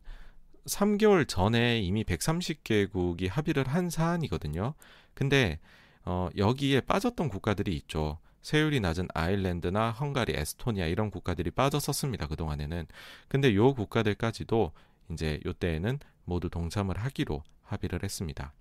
3개월 0.67 1.29
전에 1.29 1.79
이미 1.79 2.03
130개국이 2.03 3.29
합의를 3.29 3.69
한 3.69 3.89
사안이거든요. 3.89 4.75
근데 5.15 5.61
어, 6.05 6.29
여기에 6.37 6.81
빠졌던 6.81 7.29
국가들이 7.29 7.77
있죠. 7.77 8.19
세율이 8.43 8.81
낮은 8.81 9.09
아일랜드나 9.15 9.93
헝가리, 9.93 10.33
에스토니아 10.35 10.87
이런 10.87 11.13
국가들이 11.13 11.53
빠졌었습니다. 11.53 12.27
그동안에는. 12.27 12.87
근데 13.29 13.55
요 13.55 13.75
국가들까지도 13.75 14.73
이제 15.13 15.39
요때에는 15.47 16.01
모두 16.25 16.51
동참을 16.51 16.99
하기로 16.99 17.45
합의를 17.63 18.01
했습니다. 18.03 18.53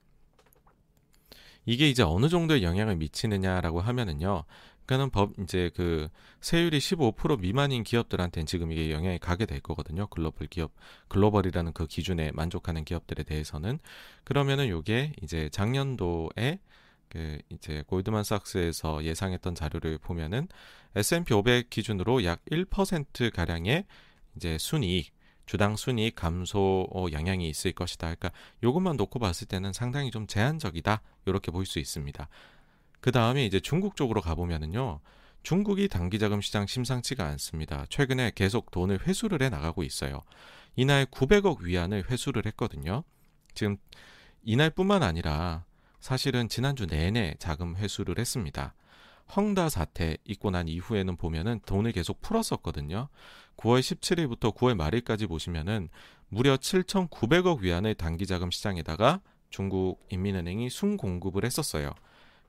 이게 1.68 1.90
이제 1.90 2.02
어느 2.02 2.30
정도의 2.30 2.64
영향을 2.64 2.96
미치느냐라고 2.96 3.82
하면은요. 3.82 4.46
그러니까는 4.86 5.10
법 5.12 5.34
이제 5.44 5.70
그 5.76 6.08
세율이 6.40 6.80
15% 6.80 7.42
미만인 7.42 7.84
기업들한테는 7.84 8.46
지금 8.46 8.72
이게 8.72 8.90
영향이 8.90 9.20
가게 9.20 9.46
될 9.46 9.60
거거든요. 9.60 10.08
글로벌 10.08 10.48
기업, 10.48 10.72
글로벌이라는 11.10 11.74
그 11.74 11.86
기준에 11.86 12.32
만족하는 12.32 12.86
기업들에 12.86 13.24
대해서는 13.24 13.80
그러면은 14.24 14.70
요게 14.70 15.14
이제 15.22 15.50
작년도에 15.50 16.60
그 17.10 17.38
이제 17.50 17.84
골드만삭스에서 17.88 19.04
예상했던 19.04 19.54
자료를 19.54 19.98
보면은 19.98 20.48
S&P 20.96 21.34
500 21.34 21.70
기준으로 21.70 22.24
약 22.24 22.44
1% 22.46 23.34
가량의 23.34 23.86
이제 24.38 24.58
순이익 24.58 25.12
주당 25.48 25.76
순이익 25.76 26.14
감소 26.16 26.88
어, 26.94 27.08
영향이 27.12 27.50
있을 27.50 27.72
것이다. 27.72 28.08
그러니까 28.08 28.32
요것만 28.64 28.98
놓고 28.98 29.18
봤을 29.18 29.48
때는 29.48 29.74
상당히 29.74 30.12
좀 30.12 30.28
제한적이다. 30.28 31.02
이렇게 31.26 31.52
볼 31.52 31.66
수 31.66 31.80
있습니다. 31.80 32.30
그 33.00 33.12
다음에 33.12 33.46
이제 33.46 33.60
중국 33.60 33.96
쪽으로 33.96 34.22
가보면은요. 34.22 35.00
중국이 35.44 35.88
단기자금 35.88 36.42
시장 36.42 36.68
심상치가 36.68 37.26
않습니다. 37.26 37.86
최근에 37.90 38.34
계속 38.36 38.70
돈을 38.72 39.08
회수를 39.08 39.42
해 39.42 39.50
나가고 39.50 39.84
있어요. 39.84 40.24
이날 40.76 41.06
900억 41.06 41.62
위안을 41.62 42.12
회수를 42.12 42.46
했거든요. 42.48 43.04
지금 43.54 43.78
이날뿐만 44.44 45.02
아니라 45.02 45.66
사실은 46.02 46.50
지난주 46.50 46.86
내내 46.86 47.36
자금 47.40 47.76
회수를 47.78 48.20
했습니다. 48.20 48.74
헝다 49.36 49.70
사태 49.70 50.18
있고 50.26 50.52
난 50.52 50.68
이후에는 50.68 51.18
보면은 51.18 51.60
돈을 51.66 51.92
계속 51.92 52.22
풀었었거든요. 52.22 53.10
9월 53.58 53.80
17일부터 53.80 54.56
9월 54.56 54.76
말일까지 54.76 55.28
보시면은 55.28 55.90
무려 56.30 56.58
7,900억 56.58 57.60
위안의 57.60 57.96
단기 57.96 58.26
자금 58.26 58.52
시장에다가 58.52 59.22
중국 59.50 60.06
인민은행이 60.10 60.70
순 60.70 60.98
공급을 60.98 61.46
했었어요. 61.46 61.94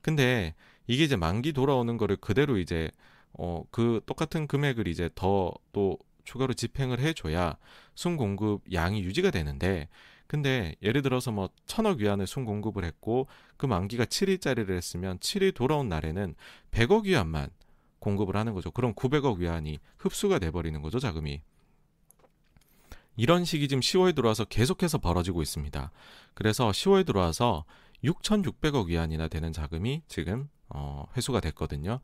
근데 0.01 0.53
이게 0.87 1.03
이제 1.03 1.15
만기 1.15 1.53
돌아오는 1.53 1.97
거를 1.97 2.15
그대로 2.17 2.57
이제 2.57 2.91
어 3.33 3.63
그 3.71 4.01
똑같은 4.05 4.47
금액을 4.47 4.87
이제 4.87 5.09
더 5.15 5.53
또 5.71 5.97
추가로 6.25 6.53
집행을 6.53 6.99
해줘야 6.99 7.57
순 7.95 8.15
공급 8.17 8.61
양이 8.71 9.01
유지가 9.01 9.31
되는데 9.31 9.87
근데 10.29 10.75
예를 10.83 11.01
들어서 11.01 11.31
뭐 11.31 11.49
천억 11.65 11.97
위안을 11.97 12.27
순공급을 12.27 12.83
했고 12.85 13.25
그 13.57 13.65
만기가 13.65 14.05
7일짜리를 14.05 14.69
했으면 14.69 15.17
7일 15.17 15.55
돌아온 15.55 15.89
날에는 15.89 16.35
100억 16.69 17.05
위안만 17.05 17.49
공급을 17.97 18.37
하는 18.37 18.53
거죠. 18.53 18.69
그럼 18.69 18.93
900억 18.93 19.37
위안이 19.37 19.79
흡수가 19.97 20.37
돼버리는 20.37 20.79
거죠, 20.83 20.99
자금이. 20.99 21.41
이런 23.17 23.43
식이 23.43 23.67
지금 23.67 23.81
10월 23.81 24.13
들어와서 24.13 24.45
계속해서 24.45 24.99
벌어지고 24.99 25.41
있습니다. 25.41 25.89
그래서 26.35 26.69
10월 26.69 27.07
들어와서 27.07 27.65
6,600억 28.03 28.85
위안이나 28.85 29.29
되는 29.29 29.51
자금이 29.51 30.03
지금 30.07 30.47
어, 30.69 31.07
회수가 31.17 31.39
됐거든요. 31.39 32.01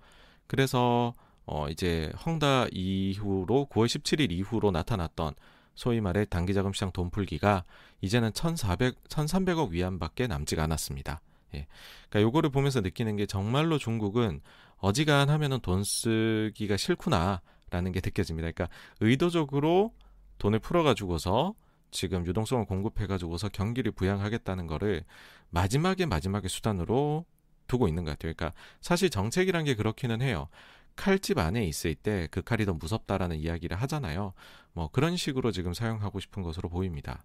그래서 0.48 1.14
어, 1.46 1.70
이제 1.70 2.12
헝다 2.26 2.70
이후로 2.72 3.68
9월 3.70 3.86
17일 3.86 4.32
이후로 4.32 4.72
나타났던 4.72 5.36
소위 5.76 6.02
말해 6.02 6.26
단기자금 6.26 6.74
시장 6.74 6.92
돈 6.92 7.10
풀기가 7.10 7.64
이제는 8.02 8.32
1,400, 8.34 9.04
1,300억 9.10 9.70
위안밖에 9.70 10.28
남지가 10.28 10.64
않았습니다. 10.64 11.22
예. 11.54 11.68
그러니까 12.10 12.22
요거를 12.22 12.50
보면서 12.50 12.82
느끼는 12.82 13.18
게 13.18 13.26
정말로 13.26 13.78
중국은 13.78 14.42
어지간하면은 14.78 15.60
돈 15.62 15.84
쓰기가 15.84 16.78
싫구나라는 16.78 17.92
게 17.92 18.02
느껴집니다. 18.04 18.52
그러니까 18.52 18.70
의도적으로 19.00 19.94
돈을 20.38 20.60
풀어가지고서 20.60 21.54
지금 21.92 22.26
유동성을 22.26 22.66
공급해가지고서 22.66 23.50
경기를 23.50 23.92
부양하겠다는 23.92 24.68
거를 24.68 25.04
마지막에 25.50 26.06
마지막에 26.06 26.48
수단으로 26.48 27.26
두고 27.68 27.88
있는 27.88 28.04
것 28.04 28.12
같아요. 28.12 28.34
그러니까 28.36 28.58
사실 28.82 29.10
정책이란 29.10 29.64
게 29.66 29.76
그렇기는 29.76 30.22
해요. 30.22 30.50
칼집 30.96 31.38
안에 31.38 31.66
있을 31.66 31.96
때 31.96 32.28
그 32.32 32.42
칼이 32.42 32.66
더 32.66 32.74
무섭다라는 32.74 33.38
이야기를 33.38 33.78
하잖아요. 33.82 34.34
뭐 34.74 34.90
그런 34.92 35.18
식으로 35.18 35.52
지금 35.52 35.74
사용하고 35.74 36.20
싶은 36.20 36.44
것으로 36.44 36.70
보입니다. 36.70 37.24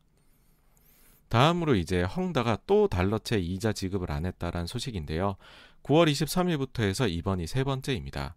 다음으로 1.28 1.76
이제 1.76 2.02
헝다가 2.02 2.58
또 2.66 2.88
달러채 2.88 3.38
이자 3.38 3.72
지급을 3.72 4.10
안 4.10 4.26
했다라는 4.26 4.66
소식인데요. 4.66 5.36
9월 5.84 6.10
23일부터 6.10 6.82
해서 6.82 7.06
이번이 7.06 7.46
세 7.46 7.64
번째입니다. 7.64 8.34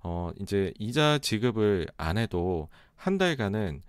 어, 0.00 0.30
이제 0.40 0.72
이자 0.78 1.18
지급을 1.18 1.88
안 1.96 2.18
해도 2.18 2.68
한 2.94 3.18
달간은 3.18 3.82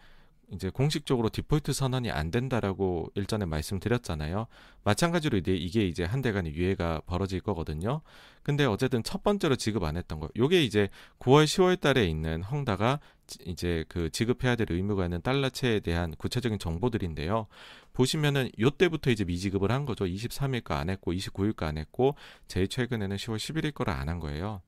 이제 0.54 0.70
공식적으로 0.70 1.30
디폴트 1.30 1.74
선언이 1.74 2.10
안 2.10 2.32
된다라고 2.32 3.12
일전에 3.16 3.46
말씀드렸잖아요. 3.46 4.48
마찬가지로 4.86 5.38
이제 5.38 5.54
이게 5.54 5.86
이제 5.86 6.06
한 6.06 6.22
달간의 6.22 6.54
유예가 6.56 7.01
벌어질 7.06 7.42
거거든요. 7.42 8.01
근데 8.44 8.63
어쨌든 8.63 9.04
첫 9.04 9.24
번째로 9.24 9.58
지급 9.58 9.84
안 9.84 9.98
했던 9.98 10.22
거. 10.22 10.30
요게 10.38 10.63
이제 10.63 10.88
9월 11.20 11.44
10월 11.44 11.80
달에 11.80 12.06
있는 12.06 12.44
헝다가 12.44 13.01
이제 13.46 13.84
그 13.89 14.10
지급해야 14.10 14.56
될 14.56 14.68
의무가 14.72 15.04
있는 15.04 15.22
달러채에 15.22 15.82
대한 15.82 16.16
구체적인 16.18 16.60
정보들인데요. 16.60 17.48
보시면은 17.92 18.50
요때부터 18.58 19.12
이제 19.12 19.25
미지급을 19.25 19.70
한 19.72 19.86
거죠. 19.86 20.06
23일 20.06 20.63
거 20.63 20.75
안 20.75 20.89
했고 20.89 21.12
29일 21.12 21.58
거 21.58 21.66
안 21.66 21.77
했고 21.77 22.16
제일 22.48 22.70
최근에는 22.70 23.18
10월 23.18 23.36
11일 23.36 23.74
거를 23.74 23.92
안 23.92 24.08
한 24.08 24.20
거예요. 24.22 24.62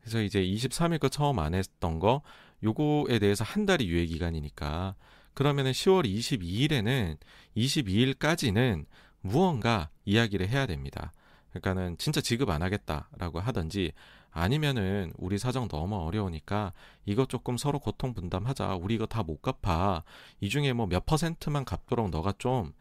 그래서 0.00 0.20
이제 0.20 0.40
23일 0.42 1.00
거 1.00 1.08
처음 1.08 1.38
안 1.38 1.54
했던 1.54 1.98
거 1.98 2.22
요거에 2.62 3.18
대해서 3.18 3.44
한 3.44 3.66
달이 3.66 3.88
유예 3.88 4.06
기간이니까 4.06 4.94
그러면은 5.34 5.72
10월 5.72 6.06
22일에는 6.06 7.18
22일까지는 7.56 8.86
무언가 9.20 9.90
이야기를 10.04 10.48
해야 10.48 10.66
됩니다. 10.66 11.12
그러니까는 11.50 11.98
진짜 11.98 12.20
지급 12.20 12.50
안 12.50 12.62
하겠다라고 12.62 13.40
하든지 13.40 13.92
아니면은 14.30 15.12
우리 15.16 15.38
사정 15.38 15.68
너무 15.68 15.96
어려우니까 15.96 16.72
이거 17.06 17.24
조금 17.26 17.56
서로 17.56 17.78
고통 17.78 18.12
분담하자. 18.14 18.76
우리 18.76 18.94
이거 18.96 19.06
다 19.06 19.22
못 19.22 19.40
갚아. 19.40 20.04
이 20.40 20.48
중에 20.50 20.72
뭐 20.74 20.86
몇 20.86 21.06
퍼센트만 21.06 21.64
갚도록 21.64 22.10
너가 22.10 22.32
좀 22.38 22.72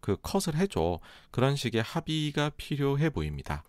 그 0.00 0.16
컷을 0.22 0.56
해줘. 0.56 1.00
그런 1.30 1.56
식의 1.56 1.82
합의가 1.82 2.50
필요해 2.56 3.10
보입니다. 3.10 3.64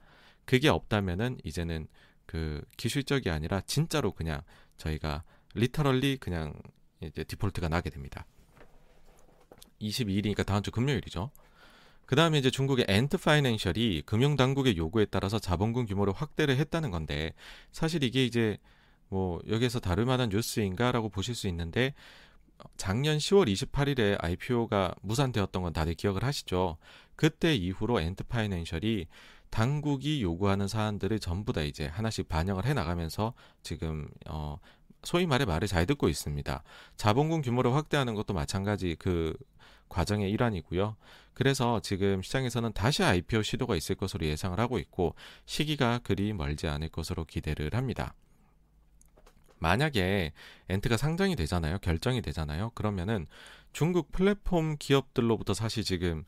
그게 0.46 0.70
없다면은 0.70 1.38
이제는 1.44 1.88
그 2.26 2.64
기술적이 2.78 3.30
아니라 3.30 3.62
진짜로 3.62 4.12
그냥 4.12 4.42
저희가 4.78 5.24
literally 5.58 6.18
그냥 6.18 6.54
이제 7.02 7.24
디폴트가 7.24 7.70
나게 7.70 7.90
됩니다. 7.90 8.26
22일이니까 9.82 10.46
다음 10.46 10.64
주 10.64 10.72
금요일이죠. 10.72 11.32
그 12.06 12.16
다음에 12.16 12.38
이제 12.38 12.50
중국의 12.50 12.86
앤트 12.88 13.18
파이낸셜이 13.18 14.04
금융당국의 14.06 14.78
요구에 14.78 15.06
따라서 15.06 15.40
자본금 15.40 15.86
규모를 15.86 16.14
확대를 16.14 16.58
했다는 16.58 16.90
건데 16.90 17.34
사실 17.72 18.04
이게 18.04 18.26
이제 18.26 18.58
뭐 19.10 19.42
여기에서 19.50 19.80
다룰 19.80 20.06
만한 20.06 20.30
뉴스인가라고 20.30 21.10
보실 21.10 21.36
수 21.36 21.48
있는데 21.50 21.94
작년 22.78 23.18
10월 23.18 23.52
28일에 23.52 24.24
IPO가 24.24 24.96
무산되었던 25.02 25.62
건 25.62 25.74
다들 25.74 25.94
기억을 25.94 26.24
하시죠. 26.24 26.78
그때 27.16 27.54
이후로 27.54 28.00
엔트 28.00 28.24
파이낸셜이 28.26 29.08
당국이 29.50 30.22
요구하는 30.22 30.68
사안들을 30.68 31.20
전부 31.20 31.54
다 31.54 31.62
이제 31.62 31.88
하나씩 31.88 32.28
반영을 32.28 32.66
해 32.66 32.74
나가면서 32.74 33.34
지금 33.64 34.10
어 34.28 34.60
소위 35.04 35.26
말해 35.26 35.46
말을 35.46 35.68
잘 35.68 35.86
듣고 35.86 36.10
있습니다. 36.10 36.64
자본금 36.96 37.42
규모를 37.42 37.74
확대하는 37.74 38.16
것도 38.16 38.34
마찬가지 38.34 38.96
그 38.98 39.36
과정의 39.90 40.32
일환이고요. 40.32 40.96
그래서 41.34 41.80
지금 41.82 42.22
시장에서는 42.22 42.74
다시 42.74 43.04
IPO 43.04 43.44
시도가 43.44 43.76
있을 43.76 43.96
것으로 43.96 44.26
예상을 44.26 44.60
하고 44.60 44.80
있고 44.80 45.16
시기가 45.46 46.00
그리 46.00 46.34
멀지 46.34 46.68
않을 46.68 46.90
것으로 46.90 47.26
기대를 47.26 47.74
합니다. 47.74 48.16
만약에 49.60 50.34
엔트가 50.70 50.98
상장이 50.98 51.36
되잖아요. 51.36 51.80
결정이 51.80 52.22
되잖아요. 52.22 52.72
그러면은 52.72 53.28
중국 53.74 54.12
플랫폼 54.12 54.78
기업들로부터 54.78 55.54
사실 55.54 55.84
지금 55.84 56.26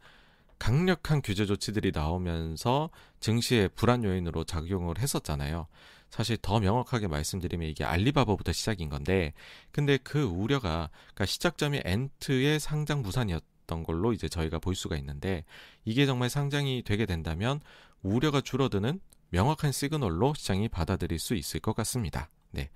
강력한 0.57 1.21
규제 1.21 1.45
조치들이 1.45 1.91
나오면서 1.93 2.89
증시의 3.19 3.69
불안 3.69 4.03
요인으로 4.03 4.43
작용을 4.43 4.99
했었잖아요. 4.99 5.67
사실 6.09 6.37
더 6.37 6.59
명확하게 6.59 7.07
말씀드리면 7.07 7.67
이게 7.67 7.83
알리바바부터 7.83 8.51
시작인 8.51 8.89
건데, 8.89 9.33
근데 9.71 9.97
그 9.97 10.23
우려가, 10.23 10.89
그러니까 11.13 11.25
시작점이 11.25 11.81
엔트의 11.85 12.59
상장 12.59 13.01
무산이었던 13.01 13.83
걸로 13.83 14.13
이제 14.13 14.27
저희가 14.27 14.59
볼 14.59 14.75
수가 14.75 14.97
있는데, 14.97 15.45
이게 15.85 16.05
정말 16.05 16.29
상장이 16.29 16.83
되게 16.83 17.05
된다면 17.05 17.61
우려가 18.01 18.41
줄어드는 18.41 18.99
명확한 19.29 19.71
시그널로 19.71 20.33
시장이 20.33 20.69
받아들일 20.69 21.19
수 21.19 21.35
있을 21.35 21.59
것 21.59 21.75
같습니다. 21.75 22.29
네. 22.51 22.69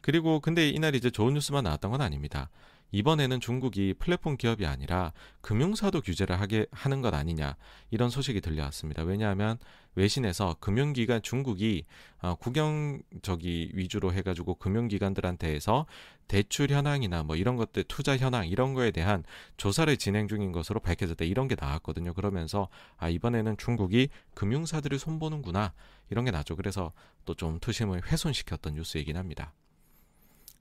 그리고 0.00 0.40
근데 0.40 0.68
이날 0.68 0.94
이제 0.94 1.10
좋은 1.10 1.34
뉴스만 1.34 1.64
나왔던 1.64 1.90
건 1.90 2.00
아닙니다. 2.00 2.50
이번에는 2.90 3.40
중국이 3.40 3.94
플랫폼 3.98 4.36
기업이 4.36 4.66
아니라 4.66 5.12
금융사도 5.40 6.00
규제를 6.00 6.40
하게 6.40 6.66
하는 6.72 7.02
것 7.02 7.14
아니냐 7.14 7.56
이런 7.90 8.10
소식이 8.10 8.40
들려왔습니다. 8.40 9.02
왜냐하면 9.02 9.58
외신에서 9.94 10.56
금융기관 10.60 11.22
중국이 11.22 11.84
어, 12.20 12.34
국영적이 12.34 13.70
위주로 13.74 14.12
해가지고 14.12 14.56
금융기관들한테서 14.56 15.86
대출 16.28 16.70
현황이나 16.70 17.22
뭐 17.22 17.36
이런 17.36 17.56
것들 17.56 17.84
투자 17.84 18.16
현황 18.16 18.46
이런 18.48 18.74
거에 18.74 18.90
대한 18.90 19.24
조사를 19.56 19.96
진행 19.96 20.28
중인 20.28 20.52
것으로 20.52 20.80
밝혀졌다 20.80 21.24
이런 21.24 21.48
게 21.48 21.56
나왔거든요. 21.58 22.12
그러면서 22.14 22.68
아 22.96 23.08
이번에는 23.08 23.56
중국이 23.56 24.08
금융사들을 24.34 24.98
손보는구나 24.98 25.72
이런 26.10 26.24
게 26.24 26.30
나죠. 26.30 26.56
그래서 26.56 26.92
또 27.24 27.34
좀 27.36 27.58
투심을 27.60 28.10
훼손시켰던 28.10 28.74
뉴스이긴 28.74 29.16
합니다. 29.16 29.52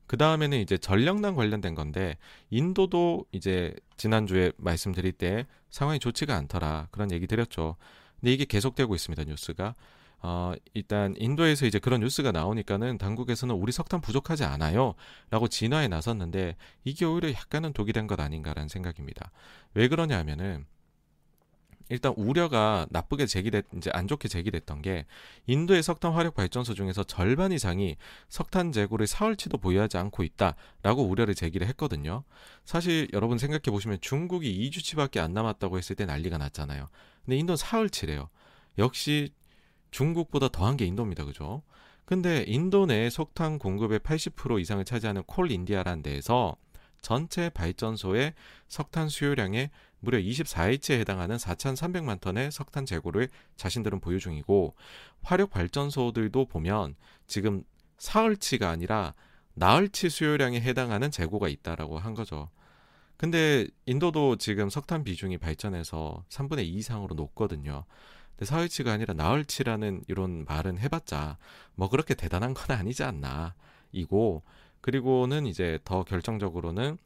그 0.08 0.18
다음에는 0.18 0.60
이제 0.60 0.78
전력난 0.78 1.36
관련된 1.36 1.76
건데 1.76 2.18
인도도 2.50 3.26
이제 3.32 3.74
지난주에 3.98 4.52
말씀드릴 4.58 5.12
때 5.14 5.48
상황이 5.70 6.00
좋지가 6.00 6.36
않더라 6.36 6.88
그런 6.92 7.12
얘기 7.12 7.28
드렸죠. 7.28 7.76
근데 8.20 8.32
이게 8.34 8.46
계속되고 8.46 8.94
있습니다 8.96 9.24
뉴스가. 9.26 9.74
어, 10.28 10.54
일단 10.74 11.14
인도에서 11.18 11.66
이제 11.68 11.78
그런 11.78 12.02
뉴스가 12.02 12.32
나오니까는 12.32 12.98
당국에서는 12.98 13.54
우리 13.54 13.72
석탄 13.72 14.02
부족하지 14.02 14.44
않아요 14.44 14.96
라고 15.30 15.48
진화에 15.48 15.88
나섰는데 15.88 16.56
이게 16.84 17.06
오히려 17.06 17.32
약간은 17.32 17.74
독이 17.74 17.94
된 17.94 18.08
것 18.08 18.20
아닌가라는 18.20 18.68
생각입니다. 18.70 19.32
왜 19.76 19.88
그러냐 19.88 20.18
하면은 20.20 20.66
일단 21.90 22.14
우려가 22.18 22.88
나쁘게 22.90 23.28
제기됐 23.28 23.66
이제 23.78 23.92
안 23.94 24.08
좋게 24.08 24.28
제기됐던 24.28 24.82
게 24.82 25.06
인도의 25.46 25.84
석탄 25.84 26.14
화력 26.14 26.34
발전소 26.34 26.74
중에서 26.74 27.04
절반 27.04 27.52
이상이 27.52 27.96
석탄 28.28 28.72
재고를 28.72 29.06
사흘치도 29.06 29.60
보유하지 29.60 29.98
않고 29.98 30.24
있다라고 30.24 31.04
우려를 31.04 31.36
제기를 31.36 31.68
했거든요. 31.68 32.24
사실 32.64 33.08
여러분 33.14 33.38
생각해 33.38 33.64
보시면 33.66 34.00
중국이 34.02 34.70
2주치밖에 34.70 35.20
안 35.20 35.34
남았다고 35.34 35.78
했을 35.78 35.96
때 35.96 36.06
난리가 36.06 36.38
났잖아요. 36.38 36.90
근데 37.24 37.38
인도는 37.38 37.58
사흘치래요. 37.58 38.30
역시 38.78 39.32
중국보다 39.92 40.50
더한 40.50 40.78
게 40.78 40.86
인도입니다. 40.86 41.24
그죠? 41.24 41.62
근데 42.06 42.44
인도 42.48 42.86
내 42.86 43.10
석탄 43.10 43.58
공급의 43.58 44.00
80% 44.00 44.60
이상을 44.62 44.84
차지하는 44.86 45.24
콜 45.24 45.52
인디아라는 45.52 46.04
데에서 46.04 46.56
전체 47.02 47.50
발전소의 47.50 48.34
석탄 48.68 49.10
수요량의 49.10 49.70
무려 50.06 50.20
24일치에 50.20 51.00
해당하는 51.00 51.36
4,300만 51.36 52.22
ton의 52.22 52.52
석탄 52.52 52.86
재고를 52.86 53.28
자신들은 53.58 54.00
보유 54.00 54.20
중이고 54.20 54.76
화력 55.22 55.50
발전소들도 55.50 56.46
보면 56.46 56.96
지금 57.28 57.64
사흘치가 57.98 58.70
아니라 58.70 59.14
나흘치 59.56 60.10
수요량에 60.10 60.62
해당하는 60.62 61.12
재고가 61.12 61.50
있다라고 61.50 61.98
한 61.98 62.14
거죠. 62.14 62.50
근데 63.18 63.66
인도도 63.86 64.36
지금 64.36 64.70
석탄 64.70 65.04
비중이 65.04 65.38
발전해서 65.38 66.24
3분의 66.30 66.66
2 66.66 66.70
이상으로 66.76 67.16
높거든요. 67.16 67.86
근데 68.32 68.46
사흘치가 68.46 68.92
아니라 68.92 69.14
나흘치라는 69.14 70.04
이런 70.08 70.46
말은 70.46 70.78
해봤자 70.78 71.38
뭐 71.76 71.90
그렇게 71.90 72.14
대단한 72.14 72.54
건 72.54 72.78
아니지 72.78 73.04
않나 73.04 73.56
이고 73.92 74.44
그리고는 74.82 75.48
이제 75.48 75.80
더 75.84 76.04
결정적으로는 76.04 76.98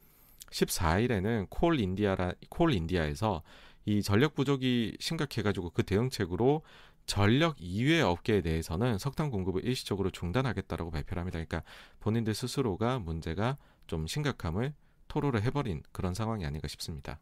14일에는 0.50 1.46
콜 1.48 1.80
인디아라 1.80 2.32
콜 2.48 2.72
인디아에서 2.74 3.42
이 3.86 4.02
전력 4.02 4.34
부족이 4.34 4.96
심각해가지고 5.00 5.70
그 5.70 5.82
대응책으로 5.82 6.62
전력 7.06 7.56
이외 7.58 8.00
업계에 8.00 8.40
대해서는 8.40 8.98
석탄 8.98 9.30
공급을 9.30 9.64
일시적으로 9.64 10.10
중단하겠다라고 10.10 10.90
발표를 10.90 11.20
합니다. 11.20 11.38
그러니까 11.38 11.62
본인들 11.98 12.34
스스로가 12.34 12.98
문제가 12.98 13.56
좀 13.86 14.06
심각함을 14.06 14.74
토로를 15.08 15.42
해버린 15.42 15.82
그런 15.90 16.14
상황이 16.14 16.46
아닌가 16.46 16.68
싶습니다. 16.68 17.18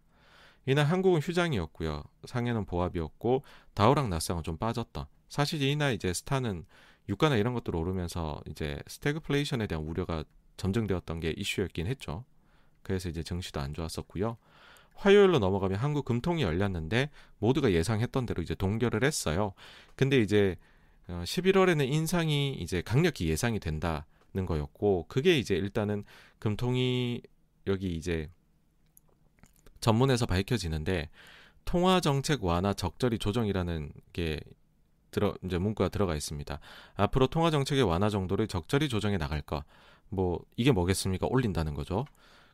이날 0.67 0.85
한국은 0.85 1.21
휴장이었고요. 1.21 2.03
상해는 2.27 2.67
보합이었고 2.67 3.43
다우랑 3.73 4.11
나스랑은 4.11 4.43
좀 4.43 4.59
빠졌던. 4.59 5.07
사실 5.29 5.63
이날 5.63 5.95
이제 5.95 6.13
스타는 6.13 6.67
유가나 7.09 7.37
이런 7.37 7.55
것들 7.55 7.75
오르면서 7.75 8.43
이제 8.51 8.79
스태그플레이션에 8.87 9.67
대한 9.67 9.85
우려가 9.85 10.25
점증되었던 10.59 11.21
게 11.21 11.31
이슈였긴 11.35 11.87
했죠. 11.87 12.25
그래서 12.83 13.09
이제 13.09 13.23
증시도 13.23 13.61
안 13.61 13.75
좋았었고요. 13.75 14.37
화요일로 14.95 15.39
넘어가면 15.39 15.79
한국 15.79 16.05
금통이 16.05 16.43
열렸는데 16.43 17.11
모두가 17.39 17.73
예상했던 17.73 18.27
대로 18.27 18.43
이제 18.43 18.55
동결을 18.55 19.05
했어요. 19.05 19.53
근데 19.95 20.19
이제 20.19 20.57
어, 21.07 21.23
11월에는 21.25 21.91
인상이 21.91 22.55
이제 22.55 22.83
강력히 22.83 23.29
예상이 23.29 23.61
된다는 23.61 24.05
거였고 24.47 25.07
그게 25.09 25.39
이제 25.39 25.55
일단은 25.55 26.05
금통이 26.41 27.23
여기 27.67 27.95
이제 27.95 28.29
전문에서 29.81 30.27
밝혀지는데 30.27 31.11
통화 31.65 32.01
정책 32.01 32.45
완화 32.45 32.73
적절히 32.73 33.19
조정이라는 33.19 33.93
게 34.13 34.41
들어 35.11 35.35
이제 35.45 35.59
문구가 35.59 35.89
들어가 35.89 36.15
있습니다. 36.17 36.59
앞으로 36.97 37.27
통화 37.29 37.51
정책의 37.51 37.85
완화 37.85 38.11
정도를 38.11 38.49
적절히 38.49 38.89
조정해 38.89 39.17
나갈 39.17 39.43
거. 39.43 39.65
뭐 40.09 40.41
이게 40.57 40.73
뭐겠습니까? 40.73 41.27
올린다는 41.31 41.75
거죠. 41.75 42.07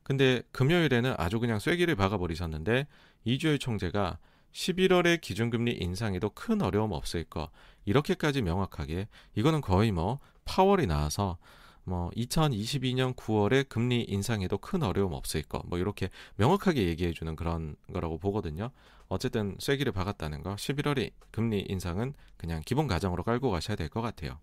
근데 0.05 0.43
금요일에는 0.53 1.15
아주 1.19 1.41
그냥 1.41 1.59
쐐기를 1.59 1.97
박아 1.97 2.19
버리셨는데 2.19 2.87
이주열 3.25 3.59
총재가 3.59 4.19
11월에 4.53 5.21
기준금리 5.21 5.73
인상에도 5.73 6.31
큰 6.31 6.63
어려움 6.63 6.93
없을 6.93 7.25
거. 7.25 7.51
이렇게까지 7.87 8.43
명확하게 8.43 9.09
이거는 9.35 9.61
거의 9.61 9.91
뭐 9.91 10.21
파월이 10.45 10.87
나와서 10.87 11.39
뭐 11.83 12.11
2022년 12.11 13.15
9월에 13.17 13.69
금리 13.69 14.05
인상에도 14.05 14.59
큰 14.59 14.83
어려움 14.83 15.13
없을 15.15 15.43
거. 15.43 15.63
뭐 15.67 15.79
이렇게 15.79 16.11
명확하게 16.37 16.87
얘기해 16.87 17.13
주는 17.13 17.35
그런 17.35 17.75
거라고 17.93 18.19
보거든요. 18.19 18.71
어쨌든 19.09 19.57
쐐기를 19.59 19.93
박았다는 19.93 20.43
거. 20.43 20.55
11월에 20.55 21.13
금리 21.31 21.65
인상은 21.69 22.15
그냥 22.37 22.63
기본 22.65 22.87
가정으로 22.87 23.23
깔고 23.25 23.51
가셔야 23.51 23.77
될 23.77 23.89
것 23.89 24.01
같아요. 24.03 24.39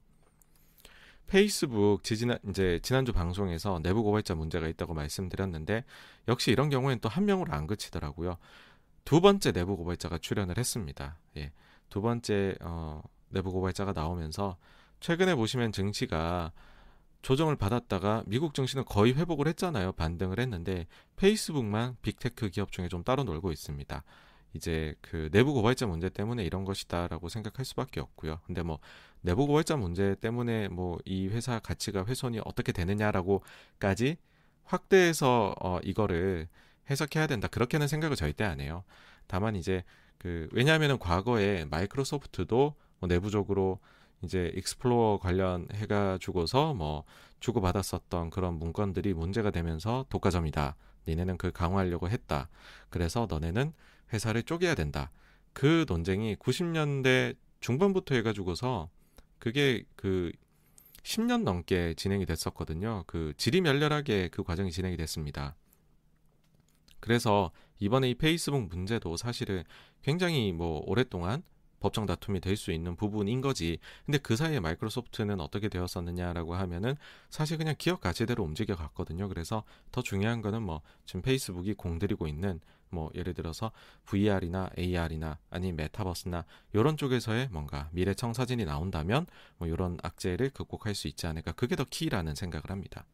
페이스북 1.27 2.03
지지난 2.03 2.38
이제 2.49 2.79
지난주 2.84 3.13
방송에서 3.13 3.79
내부 3.81 4.03
고발자 4.03 4.36
문제가 4.36 4.67
있다고 4.67 4.93
말씀드렸는데 4.93 5.86
역시 6.27 6.51
이런 6.51 6.69
경우에는 6.69 6.99
또 6.99 7.10
한 7.10 7.25
명으로 7.25 7.53
안 7.53 7.67
그치더라고요. 7.67 8.38
두 9.05 9.21
번째 9.21 9.51
내부 9.51 9.77
고발자가 9.77 10.17
출연을 10.17 10.57
했습니다. 10.57 11.17
예. 11.38 11.51
두 11.89 12.01
번째 12.01 12.55
어, 12.62 13.01
내부 13.29 13.51
고발자가 13.51 13.93
나오면서 13.93 14.57
최근에 14.99 15.36
보시면 15.36 15.71
증시가 15.71 16.51
조정을 17.21 17.55
받았다가 17.55 18.23
미국 18.27 18.53
증시는 18.53 18.86
거의 18.86 19.13
회복을 19.13 19.47
했잖아요. 19.47 19.93
반등을 19.93 20.39
했는데 20.39 20.88
페이스북만 21.17 21.95
빅테크 22.01 22.49
기업 22.49 22.71
중에 22.71 22.88
좀 22.88 23.03
따로 23.03 23.23
놀고 23.23 23.51
있습니다. 23.51 24.03
이제 24.54 24.96
그 25.02 25.30
내부 25.32 25.54
고발자 25.54 25.88
문제 25.88 26.10
때문에 26.10 26.44
이런 26.44 26.66
것이다라고 26.66 27.30
생각할 27.30 27.66
수밖에 27.66 28.00
없고요. 28.00 28.40
근데 28.46 28.64
뭐 28.64 28.80
내부 29.22 29.48
고발자 29.48 29.78
문제 29.78 30.16
때문에 30.16 30.68
뭐 30.70 31.00
이 31.06 31.28
회사 31.30 31.60
가치가 31.60 32.06
훼손이 32.06 32.40
어떻게 32.46 32.72
되느냐라고까지 32.72 34.18
확대해서 34.64 35.56
어 35.60 35.80
이거를 35.84 36.48
해석해야 36.90 37.28
된다. 37.28 37.48
그렇게는 37.48 37.88
생각을 37.88 38.16
절대 38.16 38.44
안 38.44 38.60
해요. 38.60 38.84
다만 39.28 39.56
이제 39.56 39.84
그 40.18 40.48
왜냐하면은 40.52 41.00
과거에 41.00 41.66
마이크로소프트도 41.66 42.76
뭐 43.00 43.08
내부적으로 43.08 43.80
이제 44.24 44.52
익스플로어 44.56 45.20
관련해 45.20 45.88
가지고서 45.88 46.74
뭐 46.74 47.04
주고받았었던 47.40 48.30
그런 48.30 48.56
문건들이 48.56 49.14
문제가 49.14 49.50
되면서 49.52 50.06
독과점이다. 50.10 50.76
니네는 51.08 51.38
그 51.38 51.52
강화하려고 51.52 52.10
했다. 52.10 52.50
그래서 52.90 53.26
너네는 53.30 53.74
회사를 54.13 54.43
쪼개야 54.43 54.76
된다. 54.76 55.12
그 55.54 55.86
논쟁이 55.88 56.36
90년대 56.36 57.36
중반부터 57.60 58.15
해가지고서 58.15 58.89
그게 59.39 59.84
그 59.95 60.32
10년 61.04 61.43
넘게 61.43 61.95
진행이 61.95 62.26
됐었거든요. 62.26 63.04
그 63.08 63.34
지리멸렬하게 63.38 64.30
그 64.30 64.43
과정이 64.43 64.71
진행이 64.71 64.97
됐습니다. 64.97 65.56
그래서 67.00 67.52
이번에 67.80 68.10
이 68.12 68.15
페이스북 68.15 68.67
문제도 68.67 69.17
사실은 69.17 69.63
굉장히 70.04 70.52
뭐 70.54 70.84
오랫동안 70.86 71.43
법정 71.80 72.06
다툼이 72.06 72.39
될 72.39 72.56
수 72.56 72.71
있는 72.71 72.95
부분인 72.95 73.41
거지. 73.41 73.80
근데 74.06 74.19
그 74.19 74.36
사이에 74.36 74.60
마이크로소프트는 74.60 75.41
어떻게 75.41 75.67
되었었느냐라고 75.67 76.54
하면은 76.54 76.95
사실 77.32 77.58
그냥 77.58 77.74
기업 77.80 78.02
가치대로 78.02 78.43
움직여 78.43 78.76
갔거든요. 78.76 79.28
그래서 79.28 79.63
더 79.91 80.04
중요한 80.04 80.41
거는 80.43 80.62
뭐 80.62 80.82
지금 81.06 81.24
페이스북이 81.24 81.74
공들이고 81.74 82.28
있는 82.28 82.60
뭐 82.91 83.10
예를 83.15 83.34
들어서 83.34 83.71
VR이나 84.06 84.69
AR이나 84.77 85.38
아니 85.49 85.71
메타버스나 85.71 86.45
이런 86.73 86.97
쪽에서의 86.97 87.49
뭔가 87.51 87.89
미래 87.91 88.13
청 88.13 88.34
사진이 88.34 88.65
나온다면 88.65 89.25
뭐 89.58 89.67
이런 89.67 89.97
악재를 90.04 90.51
극복할 90.51 90.95
수 90.95 91.08
있지 91.08 91.27
않을까. 91.27 91.54
그게 91.54 91.75
더 91.75 91.86
키라는 91.89 92.36
생각을 92.36 92.69
합니다. 92.69 93.06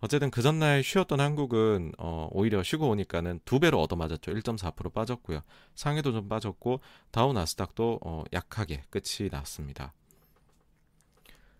어쨌든 0.00 0.30
그 0.30 0.42
전날 0.42 0.82
쉬었던 0.82 1.20
한국은 1.20 1.92
어, 1.98 2.28
오히려 2.30 2.62
쉬고 2.62 2.88
오니까는 2.88 3.40
두 3.44 3.58
배로 3.58 3.80
얻어맞았죠. 3.82 4.32
1.4% 4.32 4.92
빠졌고요. 4.92 5.40
상해도 5.74 6.12
좀 6.12 6.28
빠졌고 6.28 6.80
다우 7.10 7.32
나스닥도 7.32 8.00
어, 8.04 8.24
약하게 8.32 8.84
끝이 8.90 9.28
났습니다. 9.30 9.92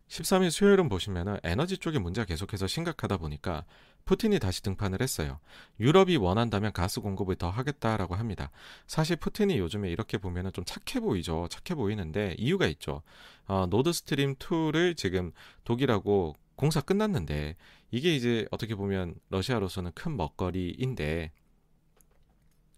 13일 0.08 0.50
수요일은 0.50 0.88
보시면은 0.88 1.38
에너지 1.42 1.76
쪽의 1.76 2.00
문제가 2.00 2.24
계속해서 2.24 2.66
심각하다 2.66 3.18
보니까 3.18 3.64
푸틴이 4.04 4.38
다시 4.38 4.62
등판을 4.62 5.02
했어요. 5.02 5.38
유럽이 5.80 6.16
원한다면 6.16 6.72
가스 6.72 7.00
공급을 7.00 7.36
더 7.36 7.50
하겠다라고 7.50 8.14
합니다. 8.14 8.50
사실 8.86 9.16
푸틴이 9.16 9.58
요즘에 9.58 9.90
이렇게 9.90 10.16
보면은 10.18 10.52
좀 10.52 10.64
착해 10.64 11.00
보이죠. 11.00 11.46
착해 11.50 11.76
보이는데 11.76 12.34
이유가 12.38 12.66
있죠. 12.66 13.02
어, 13.46 13.66
노드 13.68 13.92
스트림 13.92 14.36
2를 14.36 14.96
지금 14.96 15.32
독일하고 15.64 16.34
공사 16.56 16.80
끝났는데 16.80 17.56
이게 17.90 18.14
이제 18.14 18.46
어떻게 18.50 18.74
보면 18.74 19.14
러시아로서는 19.30 19.92
큰 19.94 20.16
먹거리인데 20.16 21.30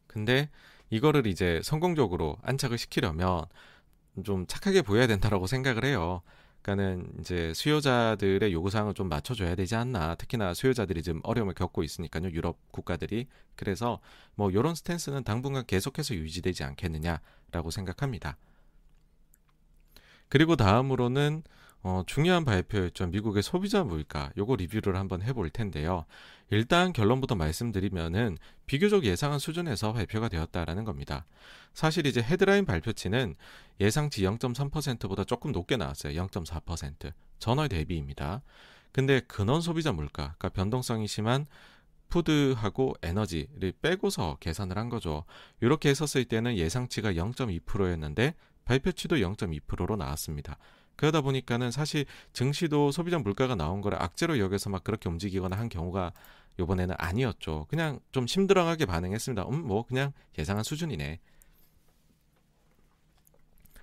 근데 0.07 0.51
이거를 0.91 1.27
이제 1.27 1.61
성공적으로 1.63 2.37
안착을 2.43 2.77
시키려면 2.77 3.47
좀 4.25 4.47
착하게 4.47 4.83
보여야 4.83 5.07
된다라고 5.07 5.47
생각을 5.47 5.85
해요. 5.85 6.23
그러니까는 6.63 7.13
이제 7.21 7.53
수요자들의 7.55 8.53
요구사항을 8.53 8.95
좀 8.95 9.09
맞춰줘야 9.09 9.55
되지 9.55 9.77
않나. 9.77 10.15
특히나 10.15 10.55
수요자들이 10.55 11.03
지금 11.03 11.21
어려움을 11.25 11.55
겪고 11.55 11.83
있으니까요. 11.83 12.31
유럽 12.31 12.59
국가들이. 12.71 13.27
그래서 13.57 14.01
뭐 14.35 14.51
이런 14.51 14.75
스탠스는 14.75 15.25
당분간 15.25 15.65
계속해서 15.67 16.15
유지되지 16.15 16.65
않겠느냐라고 16.65 17.71
생각합니다. 17.71 18.37
그리고 20.29 20.57
다음으로는 20.57 21.43
어, 21.83 22.03
중요한 22.07 22.45
발표였죠. 22.45 23.07
미국의 23.07 23.43
소비자 23.43 23.83
물가. 23.85 24.31
요거 24.37 24.57
리뷰를 24.57 24.97
한번 24.97 25.23
해볼 25.23 25.51
텐데요. 25.51 26.05
일단 26.51 26.93
결론부터 26.93 27.37
말씀드리면은 27.37 28.37
비교적 28.67 29.05
예상한 29.05 29.39
수준에서 29.39 29.93
발표가 29.93 30.29
되었다라는 30.29 30.85
겁니다. 30.85 31.25
사실 31.73 32.07
이제 32.07 32.21
헤드라인 32.21 32.67
발표치는 32.67 33.35
예상치 33.81 34.23
0.3%보다 34.23 35.25
조금 35.25 35.53
높게 35.53 35.77
나왔어요. 35.77 36.13
0.4%. 36.27 37.13
전월 37.39 37.69
대비입니다. 37.69 38.43
근데 38.93 39.21
근원 39.21 39.61
소비자 39.61 39.93
물가, 39.93 40.35
그러니까 40.37 40.49
변동성이 40.51 41.07
심한 41.07 41.47
푸드하고 42.09 42.95
에너지를 43.03 43.73
빼고서 43.81 44.37
계산을 44.41 44.77
한 44.77 44.89
거죠. 44.89 45.25
이렇게 45.61 45.89
했었을 45.89 46.25
때는 46.25 46.57
예상치가 46.57 47.13
0.2%였는데 47.13 48.35
발표치도 48.65 49.17
0.2%로 49.17 49.97
나왔습니다. 49.97 50.59
그러다 50.97 51.23
보니까는 51.23 51.71
사실 51.71 52.05
증시도 52.33 52.93
소비자 52.93 53.19
물가가 53.19 53.55
나온 53.55 53.81
거를 53.81 54.01
악재로 54.03 54.39
여겨서 54.39 54.71
막 54.71 54.85
그렇게 54.85 55.09
움직이거나 55.09 55.57
한 55.57 55.69
경우가 55.69 56.13
요번에는 56.59 56.95
아니었죠. 56.99 57.67
그냥 57.71 58.01
좀 58.13 58.27
심드렁하게 58.27 58.85
반응했습니다. 58.87 59.45
음, 59.49 59.67
뭐 59.67 59.85
그냥 59.85 60.13
예상한 60.39 60.63
수준이네. 60.65 61.21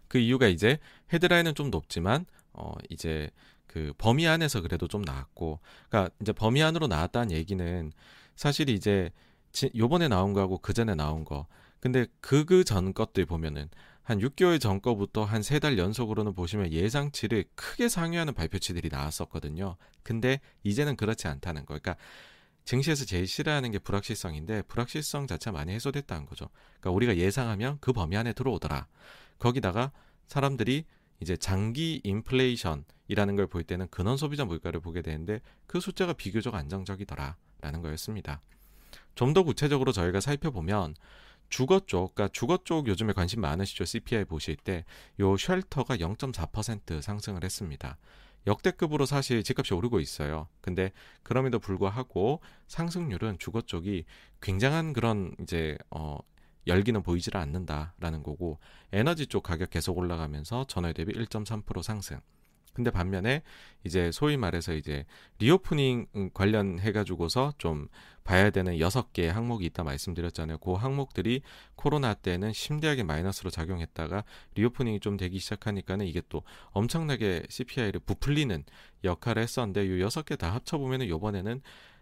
그 0.08 0.18
이유가 0.20 0.48
이제 0.48 0.80
헤드라인은 1.14 1.56
좀 1.56 1.70
높지만 1.70 2.26
어 2.54 2.74
이제 2.90 3.30
그 3.68 3.94
범위 3.98 4.28
안에서 4.28 4.62
그래도 4.62 4.88
좀 4.88 5.02
나왔고 5.02 5.60
그러니까 5.90 6.14
이제 6.22 6.32
범위 6.32 6.64
안으로 6.64 6.88
나왔다는 6.88 7.32
얘기는 7.32 7.92
사실 8.36 8.70
이제 8.70 9.12
지, 9.52 9.70
요번에 9.76 10.08
나온 10.08 10.34
거하고 10.34 10.60
그 10.60 10.74
전에 10.74 10.96
나온 10.96 11.26
거 11.26 11.48
근데 11.80 12.06
그 12.22 12.46
그 12.46 12.64
전 12.64 12.94
것들 12.94 13.26
보면은 13.26 13.70
한 14.08 14.20
6개월 14.20 14.60
전 14.60 14.82
거부터 14.82 15.26
한 15.26 15.42
세 15.42 15.60
달 15.60 15.78
연속으로는 15.78 16.34
보시면 16.34 16.72
예상치를 16.72 17.46
크게 17.56 17.90
상회하는 17.90 18.34
발표치들이 18.34 18.90
나왔었거든요. 18.90 19.76
근데 20.04 20.40
이제는 20.64 20.96
그렇지 20.96 21.28
않다는 21.28 21.66
거. 21.66 21.78
그러니까 21.78 21.98
증시에서 22.64 23.06
제일 23.06 23.28
싫어하는 23.28 23.72
게 23.72 23.80
불확실성인데 23.80 24.64
불확실성 24.64 25.28
자체가 25.28 25.58
많이 25.58 25.74
해소됐다는 25.74 26.26
거죠. 26.26 26.50
그러니까 26.80 26.92
우리가 26.92 27.18
예상하면 27.18 27.78
그 27.82 27.92
범위 27.92 28.16
안에 28.18 28.32
들어오더라. 28.34 28.88
거기다가 29.40 29.92
사람들이 30.28 30.86
이제 31.20 31.36
장기 31.36 32.00
인플레이션이라는 32.04 33.36
걸 33.36 33.48
볼 33.48 33.64
때는 33.64 33.88
근원 33.90 34.16
소비자 34.18 34.46
물가를 34.46 34.80
보게 34.80 35.02
되는데 35.02 35.42
그 35.66 35.80
숫자가 35.82 36.14
비교적 36.14 36.56
안정적이더라라는 36.56 37.82
거였습니다. 37.82 38.42
좀 39.16 39.34
더 39.34 39.44
구체적으로 39.44 39.92
저희가 39.92 40.20
살펴보면 40.22 40.96
주거 41.50 41.80
쪽, 41.82 42.16
그러니까 42.16 42.32
주거 42.34 42.60
쪽 42.64 42.88
요즘에 42.88 43.14
관심 43.14 43.42
많으시죠? 43.42 43.86
CPI 43.86 44.26
보실 44.26 44.56
때 44.58 44.86
요 45.20 45.36
쉘터가 45.38 45.98
0.4% 45.98 47.02
상승을 47.02 47.44
했습니다. 47.44 47.98
역대급으로 48.46 49.06
사실 49.06 49.44
집값이 49.44 49.74
오르고 49.74 50.00
있어요. 50.00 50.48
근데 50.62 50.92
그럼에도 51.24 51.60
불구하고 51.60 52.42
상승률은 52.68 53.40
주거 53.40 53.62
쪽이 53.62 54.06
굉장한 54.42 54.94
그런 54.94 55.36
이제 55.42 55.78
어 55.90 56.18
열기는 56.68 57.02
보이질 57.02 57.36
않는다라는 57.38 58.24
거고 58.24 58.60
에너지 58.92 59.28
쪽 59.28 59.44
가격 59.44 59.70
계속 59.70 59.98
올라가면서 59.98 60.66
전월 60.66 60.94
대비 60.94 61.14
1.3% 61.14 61.82
상승. 61.84 62.20
근데 62.78 62.92
반면에 62.92 63.42
이제 63.84 64.12
소위 64.12 64.38
말해서 64.38 64.76
이제 64.76 65.04
리오프닝 65.40 66.30
관련해 66.36 66.92
가지고서 66.92 67.54
좀 67.58 67.88
봐야 68.24 68.52
되는 68.52 68.80
여섯 68.80 69.14
개 69.14 69.28
항목이 69.30 69.66
있다 69.66 69.84
말씀드렸잖아요. 69.84 70.60
그 70.60 70.74
항목들이 70.74 71.42
코로나 71.76 72.14
때는 72.14 72.54
심대하게 72.54 73.02
마이너스로 73.02 73.50
작용했다가 73.50 74.24
리오프닝이 74.54 75.00
좀 75.00 75.18
되기 75.18 75.40
시작하니까는 75.40 76.06
이게 76.06 76.22
또 76.30 76.44
엄청나게 76.70 77.48
CPI를 77.50 78.00
부풀리는 78.02 78.64
역할을 79.04 79.42
했었는데 79.42 79.90
요 79.90 80.00
여섯 80.00 80.24
개 80.24 80.36
다 80.36 80.54
합쳐 80.54 80.78
보면은 80.78 81.08
요번에는 81.08 81.62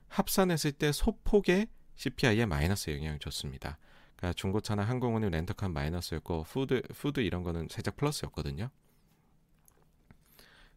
합산했을 0.09 0.73
때 0.73 0.91
소폭의 0.91 1.67
CPI에 1.95 2.47
마이너스 2.47 2.89
영향을 2.89 3.19
줬습니다. 3.19 3.77
그러니까 4.17 4.33
중고차나 4.33 4.83
항공운임 4.83 5.29
렌터카 5.29 5.69
마이너스였고 5.69 6.43
food 6.43 6.81
food 6.93 7.21
이런 7.21 7.43
거는 7.43 7.69
살짝 7.71 7.95
플러스였거든요. 7.95 8.69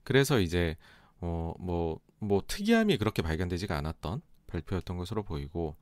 그래서 0.08 0.40
이제 0.40 0.74
어뭐뭐 1.20 2.00
뭐 2.20 2.42
특이함이 2.46 2.96
그렇게 2.96 3.20
발견되지가 3.20 3.76
않았던 3.76 4.22
발표였던 4.46 4.96
것으로 4.96 5.22
보이고 5.22 5.76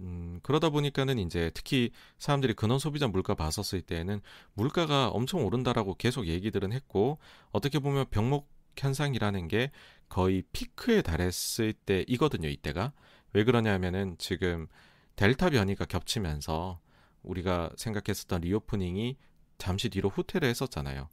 음, 0.00 0.38
그러다 0.42 0.68
보니까는 0.68 1.18
이제 1.18 1.50
특히 1.54 1.90
사람들이 2.18 2.52
근원 2.52 2.78
소비자 2.78 3.08
물가 3.08 3.34
봤었을 3.34 3.80
때에는 3.80 4.20
물가가 4.52 5.08
엄청 5.08 5.46
오른다라고 5.46 5.94
계속 5.94 6.26
얘기들은 6.26 6.72
했고 6.74 7.18
어떻게 7.52 7.78
보면 7.78 8.04
병목 8.10 8.50
현상이라는 8.76 9.48
게 9.48 9.70
거의 10.10 10.42
피크에 10.52 11.00
달했을 11.00 11.72
때이거든요, 11.72 12.48
이때가. 12.48 12.92
왜 13.32 13.44
그러냐면은 13.44 14.16
지금 14.18 14.66
델타 15.16 15.48
변이가 15.48 15.86
겹치면서 15.86 16.80
우리가 17.22 17.70
생각했었던 17.76 18.42
리오프닝이 18.42 19.16
잠시 19.56 19.88
뒤로 19.88 20.10
후퇴를 20.10 20.50
했었잖아요. 20.50 21.08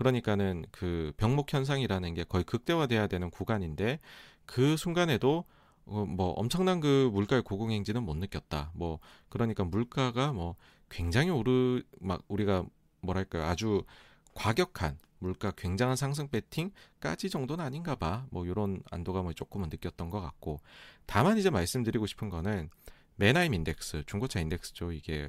그러니까는 0.00 0.64
그 0.70 1.12
병목 1.18 1.52
현상이라는 1.52 2.14
게 2.14 2.24
거의 2.24 2.42
극대화돼야 2.44 3.06
되는 3.06 3.30
구간인데 3.30 4.00
그 4.46 4.78
순간에도 4.78 5.44
어, 5.84 6.06
뭐 6.06 6.30
엄청난 6.30 6.80
그 6.80 7.10
물가의 7.12 7.42
고공행진은 7.42 8.02
못 8.02 8.16
느꼈다. 8.16 8.70
뭐 8.74 8.98
그러니까 9.28 9.64
물가가 9.64 10.32
뭐 10.32 10.56
굉장히 10.88 11.28
오르 11.28 11.82
막 12.00 12.22
우리가 12.28 12.64
뭐랄까 13.02 13.50
아주 13.50 13.84
과격한 14.32 14.98
물가 15.18 15.50
굉장한 15.50 15.96
상승 15.96 16.28
배팅까지 16.28 17.28
정도는 17.28 17.62
아닌가 17.62 17.94
봐. 17.94 18.26
뭐 18.30 18.46
이런 18.46 18.82
안도감을 18.90 19.34
조금은 19.34 19.68
느꼈던 19.68 20.08
것 20.08 20.22
같고 20.22 20.60
다만 21.04 21.36
이제 21.36 21.50
말씀드리고 21.50 22.06
싶은 22.06 22.30
거는 22.30 22.70
Manheim 23.16 23.52
인덱스 23.52 24.04
중고차 24.06 24.40
인덱스죠. 24.40 24.92
이게 24.92 25.28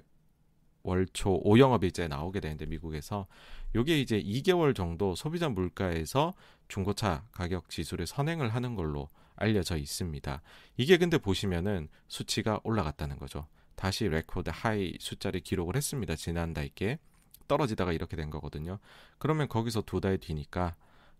월초 0.83 1.43
5영업일자에 1.43 2.07
나오게 2.07 2.39
되는데 2.39 2.65
미국에서 2.65 3.27
요게 3.75 3.99
이제 3.99 4.21
2개월 4.21 4.75
정도 4.75 5.15
소비자 5.15 5.49
물가에서 5.49 6.33
중고차 6.67 7.23
가격 7.31 7.69
지수를 7.69 8.07
선행을 8.07 8.49
하는 8.49 8.75
걸로 8.75 9.09
알려져 9.35 9.77
있습니다. 9.77 10.41
이게 10.77 10.97
근데 10.97 11.17
보시면은 11.17 11.87
수치가 12.07 12.59
올라갔다는 12.63 13.17
거죠. 13.17 13.47
다시 13.75 14.07
record 14.07 14.51
high 14.53 14.95
숫자를 14.99 15.39
기록을 15.39 15.75
했습니다. 15.75 16.15
지난달께 16.15 16.99
떨어지다가 17.47 17.91
이렇게 17.91 18.15
된 18.15 18.29
거거든요. 18.29 18.79
그러면 19.17 19.47
거기서 19.47 19.81
두 19.81 19.99
달 19.99 20.17
뒤니까 20.17 20.75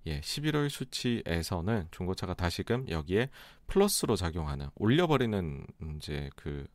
예, 0.08 0.19
11월 0.21 0.69
수치에서는 0.69 1.88
중고차가 1.91 2.34
다시금 2.34 2.89
여기에 2.89 3.30
플러스로 3.67 4.15
작용하는 4.15 4.67
올려버리는 4.76 5.65
이제 5.97 6.30
그 6.36 6.65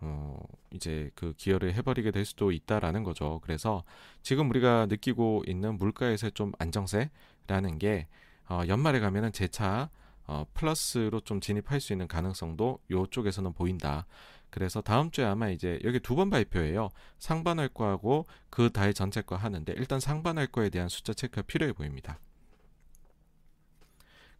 어, 0.00 0.38
이제 0.70 1.10
그 1.14 1.34
기여를 1.36 1.74
해버리게 1.74 2.10
될 2.10 2.24
수도 2.24 2.52
있다라는 2.52 3.04
거죠. 3.04 3.40
그래서 3.42 3.84
지금 4.22 4.48
우리가 4.50 4.86
느끼고 4.86 5.44
있는 5.46 5.76
물가에서 5.78 6.30
좀 6.30 6.52
안정세라는 6.58 7.78
게 7.78 8.08
어, 8.48 8.62
연말에 8.68 9.00
가면은 9.00 9.32
재차 9.32 9.90
어, 10.26 10.46
플러스로 10.54 11.20
좀 11.20 11.40
진입할 11.40 11.80
수 11.80 11.92
있는 11.92 12.06
가능성도 12.08 12.78
요쪽에서는 12.90 13.52
보인다. 13.52 14.06
그래서 14.50 14.80
다음 14.80 15.10
주에 15.10 15.24
아마 15.24 15.48
이제 15.50 15.78
여기 15.84 16.00
두 16.00 16.14
번 16.16 16.30
발표예요. 16.30 16.90
상반할 17.18 17.68
거하고 17.68 18.26
그 18.50 18.70
달 18.72 18.94
전체 18.94 19.22
거 19.22 19.36
하는데 19.36 19.72
일단 19.76 20.00
상반할 20.00 20.46
거에 20.48 20.70
대한 20.70 20.88
숫자 20.88 21.12
체크가 21.14 21.42
필요해 21.42 21.72
보입니다. 21.72 22.18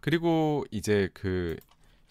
그리고 0.01 0.65
이제 0.71 1.09
그 1.13 1.57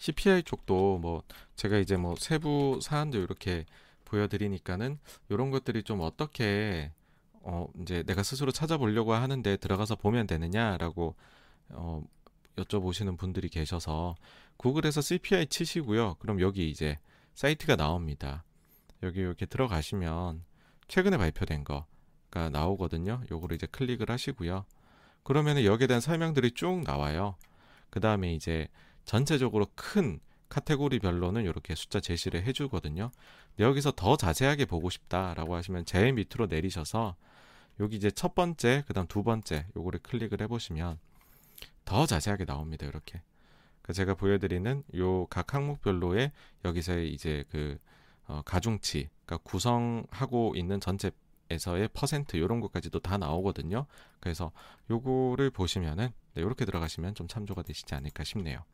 CPI 0.00 0.42
쪽도 0.42 0.98
뭐 0.98 1.22
제가 1.56 1.78
이제 1.78 1.96
뭐 1.96 2.14
세부 2.16 2.80
사안도 2.82 3.18
이렇게 3.18 3.66
보여드리니까는 4.06 4.98
이런 5.28 5.50
것들이 5.50 5.82
좀 5.82 6.00
어떻게 6.00 6.90
어 7.42 7.68
이제 7.80 8.02
내가 8.02 8.22
스스로 8.22 8.50
찾아보려고 8.50 9.12
하는데 9.12 9.56
들어가서 9.58 9.96
보면 9.96 10.26
되느냐라고 10.26 11.14
어 11.68 12.02
여쭤보시는 12.56 13.18
분들이 13.18 13.48
계셔서 13.48 14.16
구글에서 14.56 15.02
CPI 15.02 15.46
치시고요. 15.46 16.16
그럼 16.18 16.40
여기 16.40 16.68
이제 16.70 16.98
사이트가 17.34 17.76
나옵니다. 17.76 18.42
여기 19.02 19.20
이렇게 19.20 19.46
들어가시면 19.46 20.44
최근에 20.88 21.18
발표된 21.18 21.64
거가 21.64 22.48
나오거든요. 22.50 23.22
요거를 23.30 23.54
이제 23.54 23.66
클릭을 23.66 24.10
하시고요. 24.10 24.64
그러면은 25.22 25.64
여기에 25.64 25.86
대한 25.86 26.00
설명들이 26.00 26.52
쭉 26.52 26.82
나와요. 26.84 27.36
그 27.90 28.00
다음에 28.00 28.34
이제 28.34 28.68
전체적으로 29.04 29.66
큰 29.74 30.20
카테고리별로는 30.48 31.44
이렇게 31.44 31.74
숫자 31.74 32.00
제시를 32.00 32.42
해주거든요. 32.44 33.10
여기서 33.58 33.92
더 33.92 34.16
자세하게 34.16 34.64
보고 34.64 34.90
싶다라고 34.90 35.54
하시면 35.54 35.84
제일 35.84 36.12
밑으로 36.12 36.46
내리셔서 36.46 37.16
여기 37.78 37.96
이제 37.96 38.10
첫 38.10 38.34
번째, 38.34 38.84
그다음 38.86 39.06
두 39.06 39.22
번째 39.22 39.66
요거를 39.76 40.00
클릭을 40.00 40.40
해보시면 40.42 40.98
더 41.84 42.06
자세하게 42.06 42.44
나옵니다. 42.44 42.86
이렇게. 42.86 43.22
그 43.82 43.92
제가 43.92 44.14
보여드리는 44.14 44.84
요 44.96 45.26
각 45.30 45.54
항목별로의 45.54 46.32
여기서의 46.64 47.12
이제 47.12 47.44
그 47.50 47.78
어, 48.26 48.42
가중치, 48.44 49.08
그러니까 49.24 49.48
구성하고 49.48 50.54
있는 50.56 50.80
전체 50.80 51.10
에서의 51.52 51.88
퍼센트 51.92 52.36
이런 52.36 52.60
것까지도 52.60 53.00
다 53.00 53.18
나오거든요. 53.18 53.86
그래서 54.20 54.52
요거를 54.88 55.50
보시면은 55.50 56.10
네, 56.34 56.42
이렇게 56.42 56.64
들어가시면 56.64 57.16
좀 57.16 57.26
참조가 57.26 57.62
되시지 57.62 57.92
않을까 57.92 58.22
싶네요. 58.22 58.64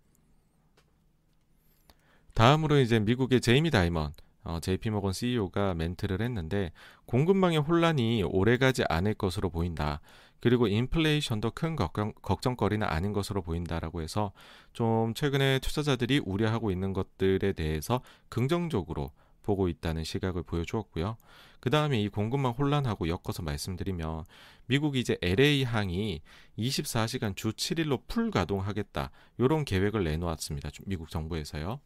다음으로 2.37 2.79
이제 2.81 3.01
미국의 3.01 3.41
제이미 3.41 3.71
다이먼 3.71 4.13
어, 4.45 4.61
JP모건 4.61 5.15
CEO가 5.15 5.73
멘트를 5.73 6.21
했는데 6.21 6.71
공급망의 7.07 7.61
혼란이 7.61 8.23
오래가지 8.25 8.85
않을 8.91 9.15
것으로 9.15 9.49
보인다. 9.49 10.01
그리고 10.41 10.69
인플레이션도 10.69 11.53
큰 11.53 11.77
걱정, 11.77 12.13
걱정 12.21 12.55
거리는 12.55 12.87
아닌 12.87 13.15
것으로 13.15 13.41
보인다라고 13.41 14.03
해서 14.03 14.33
좀 14.75 15.15
최근에 15.15 15.61
투자자들이 15.61 16.21
우려하고 16.27 16.71
있는 16.71 16.93
것들에 16.93 17.55
대해서 17.55 18.03
긍정적으로 18.29 19.13
보고 19.43 19.69
있다는 19.69 20.05
시각을 20.05 20.43
보여주었고요. 20.43 21.17
그 21.61 21.71
다음에 21.71 22.03
이 22.03 22.11
공급망 22.11 22.53
혼란하고 22.53 23.09
엮어서 23.09 23.43
말씀드리면 23.45 24.27
미국이 24.67 25.01
이제 25.01 25.17
LA 25.23 25.65
항이 25.65 26.21
24시간 26.59 27.35
주 27.35 27.53
7일로 27.53 28.03
풀 28.07 28.31
가동하겠다 28.31 29.11
이런 29.39 29.65
계획을 29.65 30.05
내놓았습니다. 30.05 30.69
미국 30.85 31.09
정부에서요. 31.09 31.81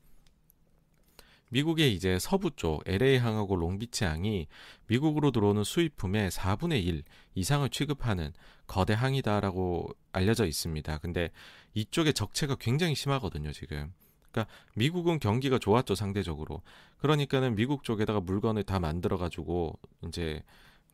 미국의 1.51 1.95
이제 1.95 2.19
서부 2.19 2.51
쪽 2.57 2.83
LA 2.87 3.19
항하고 3.19 3.57
롱비치 3.57 4.05
항이 4.05 4.47
미국으로 4.87 5.31
들어오는 5.31 5.63
수입품의 5.65 6.31
4분의 6.31 6.85
1 6.85 7.03
이상을 7.35 7.69
취급하는 7.71 8.33
거대 8.67 8.95
항이다라고 8.95 9.91
알려져 10.13 10.47
있습니다. 10.47 10.99
근데 10.99 11.31
이쪽의 11.75 12.15
적체가 12.15 12.57
굉장히 12.57 12.95
심하거든요, 12.95 13.53
지금. 13.53 13.93
그러니까 14.31 14.53
미국은 14.75 15.19
경기가 15.19 15.59
좋았죠, 15.59 15.95
상대적으로. 15.95 16.63
그러니까는 16.99 17.57
미국 17.57 17.83
쪽에다가 17.85 18.21
물건을 18.21 18.63
다 18.63 18.79
만들어 18.79 19.19
가지고 19.19 19.79
이제 20.07 20.43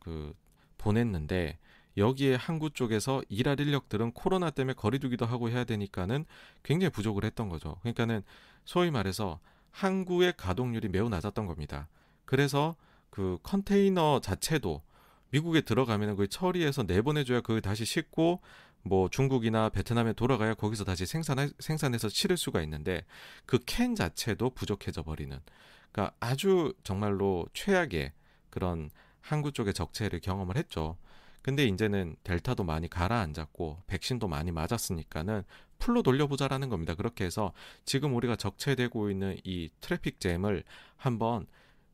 그 0.01 0.35
보냈는데 0.79 1.59
여기에 1.97 2.35
항구 2.35 2.71
쪽에서 2.71 3.23
일할 3.29 3.59
인력들은 3.61 4.13
코로나 4.13 4.51
때문에 4.51 4.75
거리두기도 4.75 5.27
하고 5.27 5.51
해야 5.51 5.65
되니까는 5.65 6.25
굉장히 6.63 6.91
부족을 6.91 7.25
했던 7.25 7.49
거죠. 7.49 7.77
그러니까는 7.81 8.23
소위 8.65 8.91
말해서 8.91 9.41
항구의 9.77 10.35
가동률이 10.39 10.89
매우 10.89 11.09
낮았던 11.11 11.47
겁니다. 11.47 11.89
그래서 12.25 12.77
그 13.11 13.39
컨테이너 13.43 14.21
자체도 14.23 14.83
미국에 15.31 15.61
들어가면 15.61 16.17
그 16.17 16.29
처리해서 16.29 16.85
내보내줘야 16.85 17.43
그걸 17.43 17.61
다시 17.61 17.85
싣고 17.85 18.41
뭐 18.83 19.11
중국이나 19.11 19.69
베트남에 19.69 20.15
돌아가야 20.15 20.55
거기서 20.55 20.85
다시 20.85 21.05
생산 21.05 21.51
생산해서 21.59 22.09
치를 22.09 22.37
수가 22.39 22.63
있는데 22.63 23.05
그 23.45 23.59
캔 23.67 23.95
자체도 23.95 24.51
부족해져 24.51 25.03
버리는 25.03 25.39
그러니까 25.93 26.15
아주 26.21 26.73
정말로 26.83 27.47
최악의 27.53 28.13
그런 28.49 28.89
항구 29.21 29.53
쪽의 29.53 29.75
적체를 29.75 30.21
경험을 30.21 30.57
했죠. 30.57 30.97
근데 31.43 31.65
이제는 31.67 32.17
델타도 32.25 32.65
많이 32.65 32.89
가라앉았고 32.89 33.83
백신도 33.87 34.27
많이 34.29 34.53
맞았으니까는 34.53 35.45
full로 35.79 36.03
돌려보자라는 36.03 36.69
겁니다. 36.69 36.95
그렇게 36.95 37.25
해서 37.25 37.53
지금 37.85 38.15
우리가 38.15 38.37
적체되고 38.37 39.11
있는 39.11 39.37
이 39.45 39.71
traffic 39.81 40.21
jam을 40.21 40.65
한번 40.97 41.47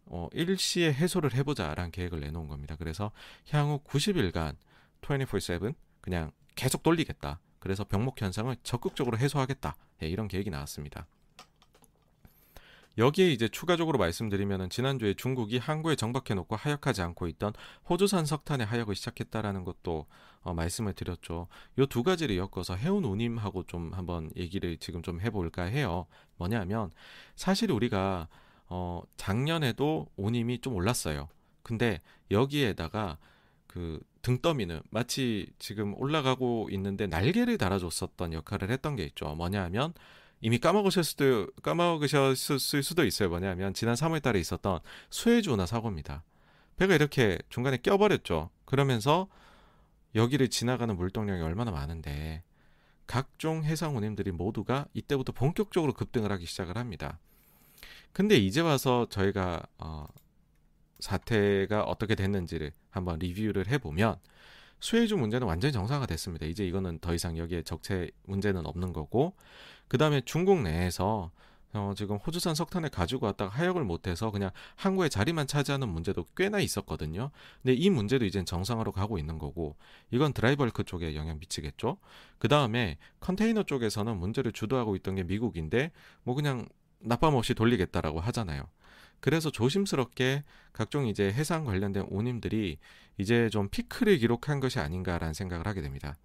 어, 0.06 0.28
일시에 0.32 0.92
해소를 0.92 1.34
해보자라는 1.34 1.90
계획을 1.90 2.20
내놓은 2.20 2.48
겁니다. 2.48 2.76
그래서 2.78 3.12
향후 3.50 3.80
90일간 3.84 4.56
24/7 5.00 5.74
그냥 6.00 6.32
계속 6.54 6.82
돌리겠다. 6.82 7.40
그래서 7.58 7.84
병목 7.84 8.20
현상을 8.20 8.54
적극적으로 8.62 9.18
해소하겠다. 9.18 9.76
예, 10.02 10.08
이런 10.08 10.28
계획이 10.28 10.50
나왔습니다. 10.50 11.06
여기에 12.98 13.30
이제 13.30 13.48
추가적으로 13.48 13.98
말씀드리면은 13.98 14.68
지난주에 14.68 15.14
중국이 15.14 15.58
항구에 15.58 15.96
정박해 15.96 16.34
놓고 16.34 16.56
하역하지 16.56 17.02
않고 17.02 17.26
있던 17.28 17.52
호주산 17.88 18.26
석탄의 18.26 18.66
하역을 18.66 18.94
시작했다라는 18.94 19.64
것도 19.64 20.06
어, 20.42 20.54
말씀을 20.54 20.92
드렸죠. 20.92 21.48
요 21.78 21.86
두 21.86 22.02
가지를 22.02 22.36
엮어서 22.36 22.74
해운 22.76 23.04
우님하고 23.04 23.64
좀 23.64 23.92
한번 23.94 24.30
얘기를 24.36 24.76
지금 24.78 25.02
좀 25.02 25.20
해볼까 25.20 25.64
해요. 25.64 26.06
뭐냐면 26.36 26.90
사실 27.36 27.70
우리가 27.70 28.28
어, 28.66 29.02
작년에도 29.16 30.06
오님이 30.16 30.60
좀 30.60 30.74
올랐어요. 30.74 31.28
근데 31.62 32.00
여기에다가 32.30 33.18
그 33.66 34.00
등더미는 34.22 34.82
마치 34.90 35.48
지금 35.58 35.94
올라가고 35.98 36.68
있는데 36.72 37.06
날개를 37.06 37.58
달아줬었던 37.58 38.32
역할을 38.32 38.70
했던 38.70 38.96
게 38.96 39.04
있죠. 39.04 39.34
뭐냐 39.34 39.62
하면 39.64 39.94
이미 40.42 40.58
까먹으셨을 40.58 41.04
수도 41.04 41.46
까먹으셨을 41.62 42.82
수도 42.82 43.04
있어요. 43.04 43.28
뭐냐면 43.28 43.72
지난 43.74 43.94
3월 43.94 44.20
달에 44.20 44.40
있었던 44.40 44.80
수에주나 45.08 45.66
사고입니다. 45.66 46.24
배가 46.76 46.94
이렇게 46.94 47.38
중간에 47.48 47.76
껴버렸죠. 47.76 48.50
그러면서 48.64 49.28
여기를 50.16 50.48
지나가는 50.48 50.94
물동량이 50.94 51.40
얼마나 51.42 51.70
많은데 51.70 52.42
각종 53.06 53.62
해상 53.64 53.96
운임들이 53.96 54.32
모두가 54.32 54.86
이때부터 54.94 55.32
본격적으로 55.32 55.92
급등을 55.92 56.32
하기 56.32 56.44
시작을 56.44 56.76
합니다. 56.76 57.20
근데 58.12 58.36
이제 58.36 58.60
와서 58.60 59.06
저희가 59.10 59.62
어, 59.78 60.06
사태가 60.98 61.84
어떻게 61.84 62.16
됐는지를 62.16 62.72
한번 62.90 63.20
리뷰를 63.20 63.68
해보면 63.68 64.16
수혜주 64.80 65.16
문제는 65.16 65.46
완전히 65.46 65.72
정상화 65.72 66.06
됐습니다. 66.06 66.46
이제 66.46 66.66
이거는 66.66 66.98
더 66.98 67.14
이상 67.14 67.38
여기에 67.38 67.62
적체 67.62 68.10
문제는 68.24 68.66
없는 68.66 68.92
거고 68.92 69.34
그 69.92 69.98
다음에 69.98 70.22
중국 70.24 70.62
내에서 70.62 71.30
어, 71.74 71.92
지금 71.94 72.16
호주산 72.16 72.54
석탄을 72.54 72.88
가지고 72.88 73.26
왔다가 73.26 73.50
하역을 73.50 73.84
못해서 73.84 74.30
그냥 74.30 74.50
항구에 74.74 75.10
자리만 75.10 75.46
차지하는 75.46 75.86
문제도 75.86 76.24
꽤나 76.34 76.60
있었거든요. 76.60 77.30
근데 77.62 77.74
이 77.74 77.90
문제도 77.90 78.24
이제 78.24 78.42
정상화로 78.42 78.92
가고 78.92 79.18
있는 79.18 79.36
거고 79.36 79.76
이건 80.10 80.32
드라이버크 80.32 80.84
쪽에 80.84 81.14
영향 81.14 81.38
미치겠죠. 81.38 81.98
그 82.38 82.48
다음에 82.48 82.96
컨테이너 83.20 83.64
쪽에서는 83.64 84.16
문제를 84.16 84.52
주도하고 84.52 84.96
있던 84.96 85.16
게 85.16 85.24
미국인데 85.24 85.92
뭐 86.22 86.34
그냥 86.34 86.66
나쁨 86.98 87.34
없이 87.34 87.52
돌리겠다라고 87.52 88.18
하잖아요. 88.18 88.62
그래서 89.20 89.50
조심스럽게 89.50 90.42
각종 90.72 91.06
이제 91.06 91.30
해상 91.30 91.66
관련된 91.66 92.06
오님들이 92.08 92.78
이제 93.18 93.50
좀 93.50 93.68
피크를 93.68 94.16
기록한 94.16 94.58
것이 94.58 94.78
아닌가라는 94.78 95.34
생각을 95.34 95.66
하게 95.66 95.82
됩니다. 95.82 96.16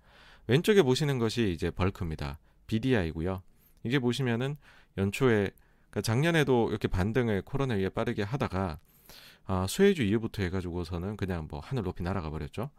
왼쪽에 0.47 0.83
보시는 0.83 1.19
것이 1.19 1.51
이제 1.51 1.69
벌크입니다. 1.69 2.39
BDI고요. 2.67 3.41
이게 3.87 3.99
보시면은 3.99 4.57
연초에 4.97 5.49
그러니까 5.89 6.01
작년에도 6.01 6.69
이렇게 6.69 6.87
반등을 6.87 7.41
코로나 7.43 7.73
위에 7.75 7.89
빠르게 7.89 8.23
하다가 8.23 8.79
아, 9.45 9.65
수혜주 9.67 10.03
이후부터 10.03 10.43
해가지고서는 10.43 11.17
그냥 11.17 11.47
뭐 11.49 11.59
하늘 11.61 11.83
높이 11.83 12.03
날아가 12.03 12.29
버렸죠. 12.29 12.69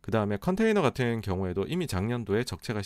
그 0.00 0.10
다음에 0.10 0.36
컨테이너 0.36 0.82
같은 0.82 1.20
경우에도 1.20 1.64
이미 1.66 1.86
작년도에 1.86 2.44
적체가 2.44 2.82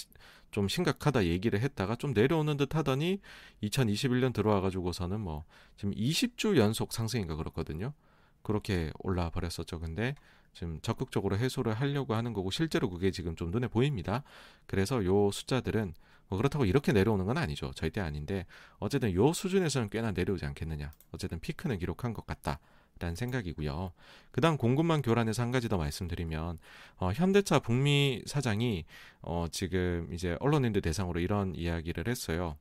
좀 0.50 0.68
심각하다 0.68 1.24
얘기를 1.26 1.60
했다가 1.60 1.96
좀 1.96 2.12
내려오는 2.12 2.56
듯 2.56 2.74
하더니 2.74 3.20
2021년 3.62 4.32
들어와 4.32 4.60
가지고서는 4.60 5.20
뭐 5.20 5.44
지금 5.76 5.94
20주 5.94 6.56
연속 6.56 6.92
상승인가 6.92 7.36
그렇거든요. 7.36 7.92
그렇게 8.42 8.92
올라 8.98 9.30
버렸었죠. 9.30 9.78
근데 9.78 10.14
지금 10.52 10.80
적극적으로 10.82 11.36
해소를 11.38 11.74
하려고 11.74 12.14
하는 12.14 12.32
거고 12.32 12.50
실제로 12.50 12.90
그게 12.90 13.10
지금 13.10 13.36
좀 13.36 13.50
눈에 13.50 13.68
보입니다. 13.68 14.22
그래서 14.66 15.04
요 15.04 15.30
숫자들은 15.30 15.94
뭐 16.28 16.36
그렇다고 16.36 16.64
이렇게 16.64 16.92
내려오는 16.92 17.24
건 17.24 17.38
아니죠. 17.38 17.72
절대 17.74 18.00
아닌데 18.00 18.46
어쨌든 18.78 19.12
요 19.14 19.32
수준에서는 19.32 19.90
꽤나 19.90 20.12
내려오지 20.12 20.44
않겠느냐. 20.46 20.92
어쨌든 21.12 21.40
피크는 21.40 21.78
기록한 21.78 22.14
것 22.14 22.26
같다. 22.26 22.60
라는 23.00 23.16
생각이고요. 23.16 23.92
그다음 24.30 24.58
공급망 24.58 25.00
교란에서 25.00 25.42
한 25.42 25.50
가지 25.50 25.70
더 25.70 25.78
말씀드리면 25.78 26.58
어, 26.98 27.12
현대차 27.12 27.60
북미 27.60 28.22
사장이 28.26 28.84
어, 29.22 29.46
지금 29.50 30.10
이제 30.12 30.36
언론인들 30.38 30.82
대상으로 30.82 31.18
이런 31.18 31.54
이야기를 31.54 32.06
했어요. 32.08 32.58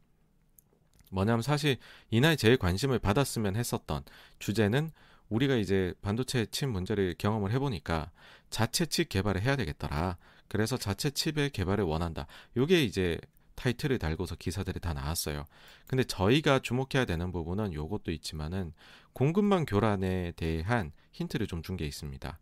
뭐냐면 1.11 1.41
사실 1.41 1.77
이날 2.09 2.37
제일 2.37 2.55
관심을 2.55 2.99
받았으면 2.99 3.57
했었던 3.57 4.03
주제는 4.39 4.91
우리가 5.29 5.55
이제 5.55 5.93
반도체 6.01 6.45
칩 6.47 6.67
문제를 6.69 7.15
경험을 7.17 7.51
해보니까 7.51 8.11
자체 8.49 8.85
칩 8.85 9.09
개발을 9.09 9.41
해야 9.41 9.55
되겠더라. 9.55 10.17
그래서 10.47 10.77
자체 10.77 11.11
칩의 11.11 11.51
개발을 11.51 11.83
원한다. 11.83 12.25
요게 12.57 12.83
이제 12.83 13.19
타이틀을 13.55 13.99
달고서 13.99 14.35
기사들이 14.35 14.79
다 14.79 14.93
나왔어요. 14.93 15.45
근데 15.87 16.03
저희가 16.03 16.59
주목해야 16.59 17.05
되는 17.05 17.31
부분은 17.31 17.73
요것도 17.73 18.11
있지만은 18.11 18.73
공급망 19.13 19.65
교란에 19.65 20.31
대한 20.35 20.91
힌트를 21.11 21.47
좀 21.47 21.61
준 21.61 21.75
게 21.77 21.85
있습니다. 21.85 22.39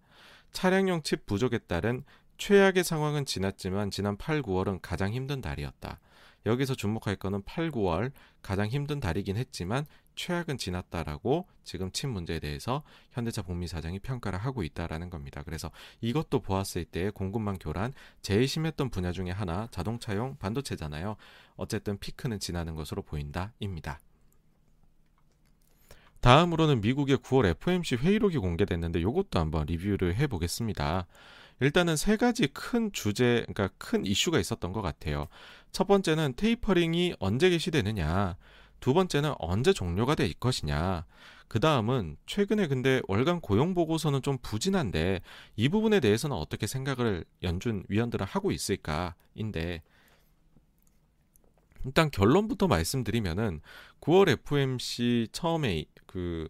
차량용 0.54 1.02
칩 1.04 1.26
부족에 1.26 1.58
따른 1.60 2.04
최악의 2.38 2.84
상황은 2.84 3.26
지났지만 3.26 3.90
지난 3.92 4.16
8, 4.16 4.42
9월은 4.44 4.80
가장 4.82 5.12
힘든 5.12 5.42
달이었다. 5.42 6.00
여기서 6.48 6.76
주목할 6.76 7.18
거는 7.18 7.44
8, 7.44 7.72
9월 7.72 8.12
가장 8.42 8.68
힘든 8.68 9.00
달이긴 9.00 9.38
했지만 9.38 9.86
최악은 10.16 10.58
지났다라고 10.58 11.48
지금 11.64 11.92
칩 11.92 12.08
문제에 12.08 12.40
대해서 12.40 12.84
현대차 13.12 13.44
북미 13.44 13.68
사장이 13.68 14.00
평가를 14.00 14.40
하고 14.40 14.64
있다라는 14.64 15.10
겁니다. 15.10 15.44
그래서 15.44 15.70
이것도 16.02 16.42
보았을 16.42 16.86
때 16.86 17.12
공급망 17.12 17.58
교란 17.60 17.94
제일 18.22 18.48
심했던 18.48 18.90
분야 18.90 19.12
중에 19.12 19.30
하나 19.30 19.68
자동차용 19.72 20.38
반도체잖아요. 20.38 21.18
어쨌든 21.56 22.00
피크는 22.00 22.40
지나는 22.40 22.76
것으로 22.76 23.04
보인다입니다. 23.04 24.00
다음으로는 26.22 26.82
미국의 26.82 27.18
9월 27.18 27.46
FOMC 27.46 27.98
회의록이 27.98 28.38
공개됐는데 28.38 29.00
이것도 29.00 29.40
한번 29.40 29.68
리뷰를 29.68 30.16
해보겠습니다. 30.16 31.06
일단은 31.60 31.96
세 31.96 32.18
가지 32.18 32.48
큰 32.48 32.92
주제, 32.92 33.46
그러니까 33.48 33.70
큰 33.78 34.06
이슈가 34.06 34.40
있었던 34.40 34.74
것 34.74 34.82
같아요. 34.82 35.28
첫 35.72 35.88
번째는 35.88 36.34
테이퍼링이 36.36 37.16
언제 37.20 37.50
개시되느냐. 37.50 38.38
두 38.80 38.94
번째는 38.94 39.34
언제 39.40 39.74
종료가 39.74 40.16
될 40.16 40.34
것이냐. 40.34 41.06
그 41.48 41.60
다음은 41.60 42.18
최근에 42.26 42.68
근데 42.68 43.02
월간 43.08 43.40
고용 43.40 43.74
보고서는 43.74 44.22
좀 44.22 44.38
부진한데 44.42 45.22
이 45.56 45.70
부분에 45.70 46.00
대해서는 46.00 46.36
어떻게 46.36 46.68
생각을 46.68 47.24
연준 47.42 47.84
위원들은 47.88 48.26
하고 48.26 48.52
있을까인데 48.52 49.82
일단 51.86 52.12
결론부터 52.12 52.68
말씀드리면은 52.68 53.62
9월 54.02 54.30
FOMC 54.30 55.30
처음에 55.32 55.86
그 56.06 56.50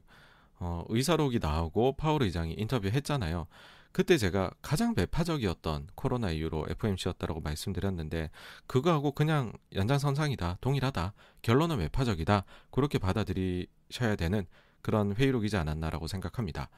어, 0.60 0.84
의사록이 0.89 1.38
나오고 1.39 1.93
파월 1.97 2.23
의장이 2.23 2.56
인터뷰 2.58 2.88
했잖아요. 2.88 3.45
그때 3.97 4.15
제가 4.19 4.51
가장 4.62 4.93
매파적이었던 4.95 5.87
코로나 5.95 6.29
이후로 6.29 6.67
FOMC였다라고 6.69 7.41
말씀드렸는데 7.41 8.29
그거하고 8.67 9.12
그냥 9.12 9.52
연장선상이다 9.73 10.60
동일하다 10.62 11.15
결론은 11.41 11.79
매파적이다 11.79 12.45
그렇게 12.69 13.00
받아들이셔야 13.00 14.15
되는 14.15 14.45
그런 14.83 15.15
회의록이지 15.15 15.58
않았나라고 15.58 16.06
생각합니다. 16.06 16.69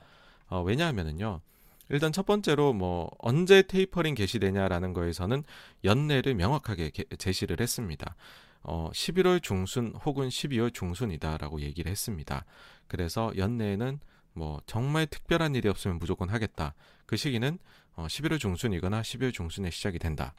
어, 0.47 0.61
왜냐하면은요. 0.61 1.41
일단 1.89 2.13
첫 2.13 2.25
번째로 2.25 2.71
뭐 2.71 3.11
언제 3.19 3.63
테이퍼링 3.63 4.15
개시되냐라는 4.15 4.93
거에서는 4.93 5.43
연내를 5.83 6.35
명확하게 6.35 6.91
게, 6.91 7.03
제시를 7.17 7.59
했습니다. 7.59 8.15
어, 8.61 8.91
11월 8.93 9.43
중순 9.43 9.93
혹은 10.05 10.29
12월 10.29 10.73
중순이다라고 10.73 11.59
얘기를 11.59 11.91
했습니다. 11.91 12.45
그래서 12.87 13.33
연내에는 13.35 13.99
뭐 14.31 14.61
정말 14.65 15.05
특별한 15.05 15.55
일이 15.55 15.67
없으면 15.67 15.99
무조건 15.99 16.29
하겠다. 16.29 16.75
그 17.09 17.17
시기는 17.17 17.57
어, 17.95 18.05
11월 18.05 18.39
중순이거나 18.39 19.01
12월 19.01 19.33
중순에 19.33 19.71
시작이 19.71 19.97
된다. 19.97 20.35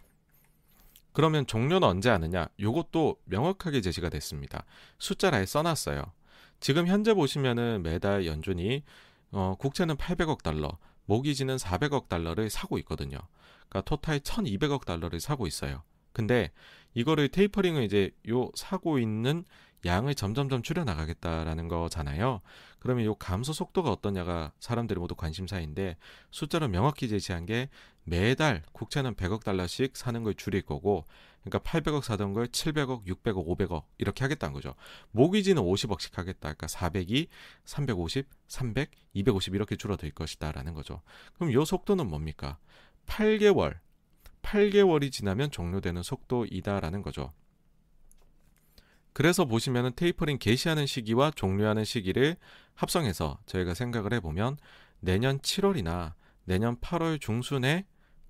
그러면 1.12 1.44
종료는 1.44 1.82
언제 1.82 2.10
하느냐? 2.10 2.46
요것도 2.60 3.16
명확하게 3.24 3.80
제시가 3.80 4.08
됐습니다. 4.08 4.64
숫자를 5.00 5.38
아예 5.38 5.46
써놨어요. 5.46 6.00
지금 6.60 6.86
현재 6.86 7.12
보시면은 7.12 7.82
매달 7.82 8.24
연준이 8.24 8.84
어, 9.32 9.56
국채는 9.58 9.96
800억 9.96 10.44
달러, 10.44 10.78
모기지는 11.06 11.56
400억 11.56 12.08
달러를 12.08 12.50
사고 12.50 12.78
있거든요. 12.78 13.18
그러니까 13.68 13.80
토탈 13.80 14.20
1200억 14.20 14.84
달러를 14.84 15.18
사고 15.18 15.48
있어요. 15.48 15.82
근데 16.12 16.52
이거를 16.94 17.30
테이퍼링을 17.30 17.82
이제 17.82 18.12
요 18.28 18.48
사고 18.54 19.00
있는 19.00 19.44
양을 19.84 20.14
점점점 20.14 20.62
줄여 20.62 20.84
나가겠다라는 20.84 21.68
거잖아요. 21.68 22.40
그러면 22.78 23.04
요 23.04 23.14
감소 23.14 23.52
속도가 23.52 23.90
어떠냐가 23.90 24.52
사람들이 24.60 24.98
모두 25.00 25.14
관심사인데 25.14 25.96
숫자로 26.30 26.68
명확히 26.68 27.08
제시한 27.08 27.46
게 27.46 27.68
매달 28.04 28.62
국채는 28.72 29.14
100억 29.14 29.44
달러씩 29.44 29.96
사는 29.96 30.22
걸 30.22 30.34
줄일 30.34 30.62
거고 30.62 31.04
그러니까 31.42 31.58
800억 31.70 32.02
사던 32.02 32.34
걸 32.34 32.48
700억, 32.48 33.06
600억, 33.06 33.46
500억 33.46 33.84
이렇게 33.98 34.24
하겠다는 34.24 34.52
거죠. 34.52 34.74
모기지는 35.12 35.62
50억씩 35.62 36.14
하겠다. 36.14 36.52
그러니까 36.52 36.66
400이 36.66 37.28
350, 37.64 38.26
300, 38.48 38.90
250 39.14 39.54
이렇게 39.54 39.76
줄어들 39.76 40.10
것이다라는 40.10 40.74
거죠. 40.74 41.00
그럼 41.34 41.52
요 41.52 41.64
속도는 41.64 42.06
뭡니까? 42.08 42.58
8개월 43.06 43.78
8개월이 44.42 45.12
지나면 45.12 45.50
종료되는 45.50 46.02
속도이다라는 46.02 47.02
거죠. 47.02 47.32
그래서 49.12 49.44
보시면은 49.44 49.92
테이퍼링 49.96 50.38
개시하는 50.38 50.86
시기와 50.86 51.30
종료하는 51.32 51.84
시기를 51.84 52.36
합성해서 52.74 53.38
저희가 53.46 53.74
생각을 53.74 54.12
해보면 54.14 54.56
내년 55.00 55.38
7월이나 55.40 56.14
내년 56.44 56.76
8월 56.76 57.20
중순에 57.20 57.86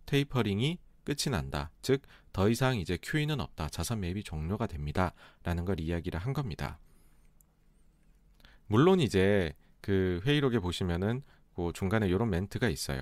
테이퍼링이 0.07 0.79
끝이 1.05 1.31
난다. 1.31 1.71
즉, 1.83 2.03
더 2.33 2.49
이상 2.49 2.77
이제 2.77 2.99
QE는 3.01 3.41
없다. 3.41 3.69
자산 3.69 4.01
매입이 4.01 4.23
종료가 4.23 4.67
됩니다. 4.67 5.15
라는 5.43 5.65
걸 5.65 5.81
이야기를 5.81 6.21
한 6.21 6.33
겁니다. 6.33 6.79
물론 8.67 9.01
이제 9.01 9.53
그 9.81 10.21
회의록에 10.25 10.61
보시면은 10.61 11.23
그 11.55 11.73
중간에 11.75 12.09
이런 12.09 12.31
멘트가 12.31 12.69
있어요. 12.69 13.01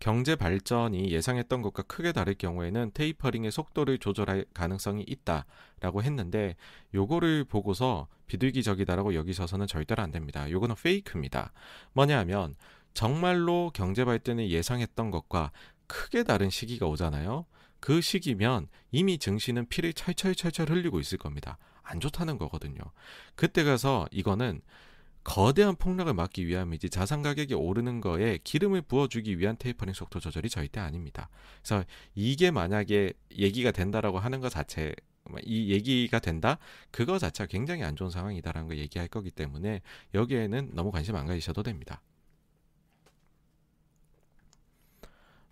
경제 0.00 0.36
발전이 0.36 1.10
예상했던 1.10 1.62
것과 1.62 1.82
크게 1.82 2.12
다를 2.12 2.34
경우에는 2.34 2.92
테이퍼링의 2.94 3.50
속도를 3.50 3.98
조절할 3.98 4.46
가능성이 4.54 5.04
있다라고 5.06 6.02
했는데 6.02 6.56
요거를 6.94 7.44
보고서 7.44 8.06
비둘기적이다라고 8.26 9.14
여기셔서는 9.14 9.66
절대로 9.66 10.02
안 10.02 10.10
됩니다. 10.10 10.50
요거는 10.50 10.76
페이크입니다. 10.82 11.52
뭐냐 11.92 12.18
하면 12.20 12.54
정말로 12.94 13.70
경제 13.74 14.04
발전이 14.04 14.50
예상했던 14.50 15.10
것과 15.10 15.50
크게 15.86 16.22
다른 16.22 16.50
시기가 16.50 16.86
오잖아요. 16.86 17.46
그 17.80 18.00
시기면 18.00 18.68
이미 18.90 19.18
증시는 19.18 19.66
피를 19.66 19.92
철철철철 19.92 20.68
흘리고 20.70 21.00
있을 21.00 21.18
겁니다. 21.18 21.58
안 21.82 22.00
좋다는 22.00 22.38
거거든요. 22.38 22.80
그때 23.34 23.64
가서 23.64 24.06
이거는 24.10 24.60
거대한 25.24 25.76
폭락을 25.76 26.14
막기 26.14 26.46
위함이지 26.46 26.90
자산 26.90 27.22
가격이 27.22 27.54
오르는 27.54 28.00
거에 28.00 28.38
기름을 28.44 28.82
부어주기 28.82 29.38
위한 29.38 29.56
테이퍼링 29.58 29.94
속도 29.94 30.20
조절이 30.20 30.48
절대 30.48 30.80
아닙니다. 30.80 31.28
그래서 31.62 31.84
이게 32.14 32.50
만약에 32.50 33.12
얘기가 33.36 33.70
된다라고 33.70 34.18
하는 34.18 34.40
것 34.40 34.50
자체 34.50 34.94
이 35.44 35.70
얘기가 35.70 36.20
된다 36.20 36.58
그거 36.90 37.18
자체가 37.18 37.48
굉장히 37.48 37.82
안 37.82 37.96
좋은 37.96 38.10
상황이다라는 38.10 38.68
걸 38.68 38.78
얘기할 38.78 39.08
거기 39.08 39.30
때문에 39.30 39.82
여기에는 40.14 40.70
너무 40.72 40.90
관심 40.90 41.16
안 41.16 41.26
가지셔도 41.26 41.62
됩니다. 41.62 42.00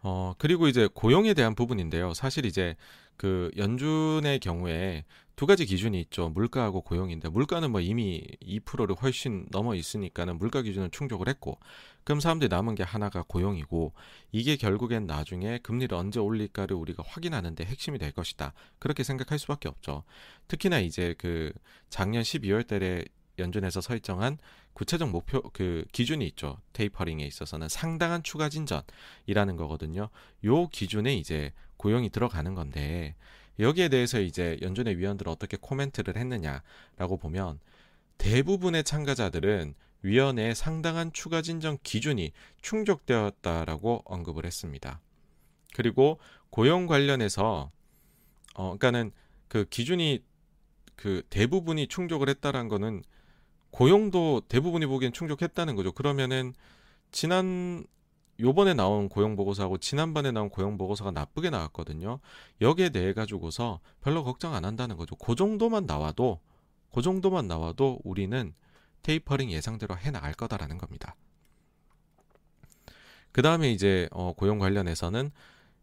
어, 0.03 0.35
그리고 0.39 0.69
이제 0.69 0.89
고용에 0.93 1.35
대한 1.35 1.55
부분인데요. 1.55 2.15
사실 2.15 2.47
이제 2.47 2.77
그 3.17 3.51
연준의 3.57 4.39
경우에 4.41 5.05
두 5.37 5.45
가지 5.45 5.67
기준이 5.67 6.01
있죠. 6.01 6.31
물가하고 6.31 6.81
고용인데 6.81 7.29
물가는 7.29 7.71
뭐 7.71 7.83
이미 7.83 8.23
2%를 8.43 8.97
훨씬 8.97 9.47
넘어 9.51 9.75
있으니까는 9.75 10.39
물가 10.39 10.63
기준을 10.63 10.91
충족을 10.91 11.29
했고 11.29 11.59
그럼 12.05 12.21
사람들이 12.21 12.49
남은 12.49 12.75
게 12.75 12.83
하나가 12.83 13.23
고용이고 13.23 13.93
이게 14.33 14.57
결국엔 14.57 15.07
나중에 15.07 15.59
금리를 15.59 15.95
언제 15.95 16.21
올릴까를 16.21 16.75
우리가 16.75 17.05
확인하는데 17.07 17.65
핵심이 17.67 17.99
될 17.99 18.13
것이다. 18.13 18.55
그렇게 18.79 19.03
생각할 19.03 19.39
수밖에 19.39 19.69
없죠. 19.69 20.05
특히나 20.49 20.81
이제 20.81 21.15
그 21.19 21.53
작년 21.91 22.23
12월 22.23 22.67
달에 22.67 23.05
연준에서 23.39 23.83
설정한 23.83 24.39
구체적 24.73 25.11
목표 25.11 25.43
그 25.53 25.85
기준이 25.93 26.27
있죠. 26.29 26.59
테이퍼링에 26.73 27.23
있어서는 27.25 27.69
상당한 27.69 28.23
추가 28.23 28.49
진전이라는 28.49 29.57
거거든요. 29.57 30.09
요 30.45 30.69
기준에 30.69 31.15
이제 31.15 31.53
고용이 31.77 32.09
들어가는 32.09 32.55
건데 32.55 33.15
여기에 33.59 33.89
대해서 33.89 34.21
이제 34.21 34.59
연준의 34.63 34.99
위원들은 34.99 35.31
어떻게 35.31 35.57
코멘트를 35.61 36.17
했느냐라고 36.17 37.17
보면 37.19 37.59
대부분의 38.19 38.85
참가자들은 38.85 39.75
위원회의 40.03 40.55
상당한 40.55 41.13
추가 41.13 41.43
진전 41.43 41.79
기준이 41.83 42.33
충족되었다라고 42.63 44.03
언급을 44.05 44.45
했습니다. 44.45 45.01
그리고 45.75 46.19
고용 46.51 46.87
관련해서 46.87 47.71
어 48.55 48.63
그러니까는 48.79 49.13
그 49.49 49.65
기준이 49.69 50.23
그 50.95 51.23
대부분이 51.29 51.89
충족을 51.89 52.29
했다라는 52.29 52.69
거는 52.69 53.03
고용도 53.71 54.43
대부분이 54.49 54.87
보기엔 54.87 55.13
충족했다는 55.13 55.77
거죠. 55.77 55.93
그러면은 55.93 56.55
지난 57.11 57.87
요번에 58.41 58.75
나온 58.75 59.09
고용 59.09 59.37
보고서하고 59.37 59.79
지난번에 59.79 60.31
나온 60.31 60.51
고용 60.51 60.77
보고서가 60.79 61.11
나쁘게 61.11 61.51
나왔거든요. 61.51 62.21
여기에 62.61 62.91
대해 62.91 63.13
가지고서 63.13 63.81
별로 64.01 64.25
걱정 64.25 64.55
안 64.55 64.65
한다는 64.65 64.97
거죠. 64.97 65.17
그 65.17 65.35
정도만 65.35 65.87
나와도 65.87 66.41
그 66.93 67.03
정도만 67.03 67.47
나와도 67.47 68.01
우리는 68.05 68.55
테이퍼링 69.03 69.51
예상대로 69.51 69.97
해 69.97 70.11
나갈 70.11 70.35
거다라는 70.35 70.79
겁니다. 70.79 71.15
그 73.33 73.43
다음에 73.43 73.71
이제 73.71 74.09
어, 74.13 74.33
고용 74.33 74.59
관련해서는 74.59 75.31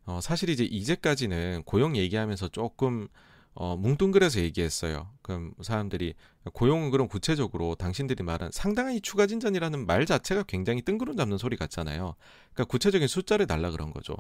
어, 0.06 0.20
사실 0.22 0.50
이제 0.50 0.64
이제까지는 0.64 1.64
고용 1.66 1.96
얘기하면서 1.96 2.50
조금 2.50 3.08
어, 3.56 3.78
뭉뚱그려서 3.78 4.40
얘기했어요. 4.42 5.10
그럼 5.22 5.54
사람들이 5.62 6.16
고용은 6.52 6.92
그럼 6.92 7.08
구체적으로 7.08 7.76
당신들이 7.76 8.24
말한 8.24 8.52
상당히 8.52 9.00
추가 9.00 9.28
진전이라는 9.28 9.86
말 9.86 10.06
자체가 10.06 10.44
굉장히 10.44 10.82
뜬구름 10.82 11.16
잡는 11.16 11.38
소리 11.38 11.56
같잖아요. 11.56 12.16
그러니까 12.54 12.70
구체적인 12.70 13.08
숫자를 13.08 13.48
달라 13.48 13.72
그런 13.72 13.94
거죠. 13.94 14.16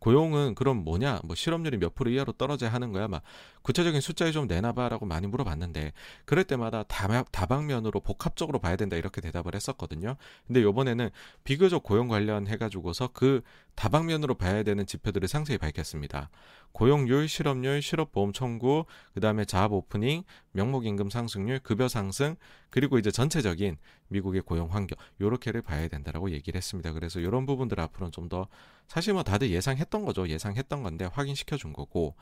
고용은 0.00 0.54
그럼 0.56 0.78
뭐냐? 0.78 1.20
뭐 1.24 1.36
실업률이 1.36 1.76
몇 1.78 1.94
프로 1.94 2.10
이하로 2.10 2.32
떨어져야 2.32 2.72
하는 2.72 2.92
거야? 2.92 3.06
막 3.06 3.22
구체적인 3.62 4.00
숫자를 4.00 4.32
좀 4.32 4.48
내놔봐라고 4.48 5.06
많이 5.06 5.26
물어봤는데 5.28 5.92
그럴 6.24 6.44
때마다 6.44 6.82
다방면으로 6.82 8.00
복합적으로 8.00 8.58
봐야 8.58 8.74
된다 8.74 8.96
이렇게 8.96 9.20
대답을 9.20 9.54
했었거든요. 9.54 10.16
근데 10.46 10.62
요번에는 10.62 11.10
비교적 11.44 11.84
고용 11.84 12.08
관련 12.08 12.48
해 12.48 12.56
가지고서 12.56 13.10
그 13.12 13.42
다방면으로 13.76 14.34
봐야 14.34 14.64
되는 14.64 14.84
지표들을 14.84 15.28
상세히 15.28 15.58
밝혔습니다. 15.58 16.30
고용률, 16.72 17.28
실업률, 17.28 17.82
실업보험 17.82 18.32
청구, 18.32 18.84
그 19.14 19.20
다음에 19.20 19.44
자업 19.44 19.72
오프닝, 19.72 20.22
명목임금 20.52 21.10
상승률, 21.10 21.58
급여 21.60 21.88
상승, 21.88 22.36
그리고 22.70 22.98
이제 22.98 23.10
전체적인 23.10 23.76
미국의 24.08 24.42
고용 24.42 24.72
환경, 24.72 24.96
요렇게를 25.20 25.62
봐야 25.62 25.88
된다라고 25.88 26.30
얘기를 26.30 26.56
했습니다. 26.56 26.92
그래서 26.92 27.18
이런 27.20 27.46
부분들 27.46 27.80
앞으로는 27.80 28.12
좀 28.12 28.28
더 28.28 28.46
사실 28.88 29.14
뭐 29.14 29.22
다들 29.22 29.50
예상했던 29.50 30.04
거죠. 30.04 30.28
예상했던 30.28 30.82
건데 30.82 31.06
확인시켜 31.12 31.56
준 31.56 31.72
거고, 31.72 32.14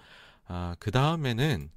아, 0.46 0.76
그 0.78 0.90
다음에는 0.90 1.70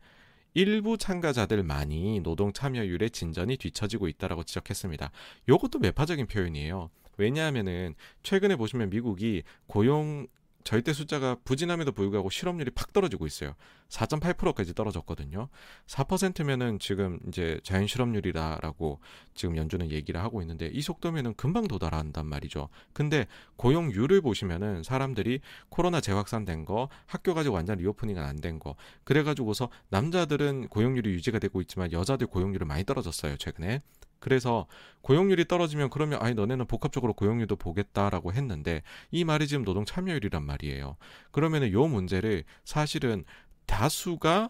일부 0.55 0.97
참가자들만이 0.97 2.21
노동 2.21 2.51
참여율의 2.51 3.11
진전이 3.11 3.57
뒤처지고 3.57 4.07
있다라고 4.07 4.43
지적했습니다. 4.43 5.11
요것도 5.47 5.79
매파적인 5.79 6.27
표현이에요. 6.27 6.89
왜냐하면은 7.17 7.95
최근에 8.23 8.55
보시면 8.55 8.89
미국이 8.89 9.43
고용 9.67 10.27
절대 10.63 10.93
숫자가 10.93 11.37
부진함에도 11.45 11.91
불구하고 11.91 12.29
실업률이 12.29 12.71
팍 12.71 12.91
떨어지고 12.93 13.25
있어요. 13.27 13.55
4.8%까지 13.87 14.73
떨어졌거든요. 14.73 15.49
4%면은 15.87 16.79
지금 16.79 17.19
이제 17.27 17.59
자연 17.63 17.87
실업률이다라고 17.87 18.99
지금 19.33 19.57
연준은 19.57 19.89
얘기를 19.91 20.21
하고 20.21 20.41
있는데 20.41 20.67
이 20.67 20.81
속도면은 20.81 21.33
금방 21.35 21.67
도달한단 21.67 22.25
말이죠. 22.25 22.69
근데 22.93 23.25
고용률을 23.55 24.21
보시면은 24.21 24.83
사람들이 24.83 25.39
코로나 25.69 26.01
재확산된 26.01 26.65
거, 26.65 26.89
학교 27.05 27.33
가지고 27.33 27.55
완전 27.55 27.77
리오프닝은 27.77 28.21
안 28.21 28.39
된 28.39 28.57
거, 28.57 28.75
그래가지고서 29.03 29.69
남자들은 29.89 30.69
고용률이 30.69 31.09
유지가 31.11 31.39
되고 31.39 31.59
있지만 31.61 31.91
여자들 31.91 32.27
고용률은 32.27 32.67
많이 32.67 32.85
떨어졌어요 32.85 33.35
최근에. 33.37 33.81
그래서 34.19 34.67
고용률이 35.01 35.47
떨어지면 35.47 35.89
그러면 35.89 36.21
아니 36.21 36.35
너네는 36.35 36.65
복합적으로 36.65 37.13
고용률도 37.13 37.55
보겠다라고 37.55 38.33
했는데 38.33 38.83
이 39.11 39.23
말이 39.23 39.47
지금 39.47 39.63
노동 39.63 39.85
참여율이란 39.85 40.43
말이에요. 40.43 40.97
그러면은 41.31 41.71
요 41.71 41.87
문제를 41.87 42.43
사실은 42.65 43.23
다수가 43.65 44.49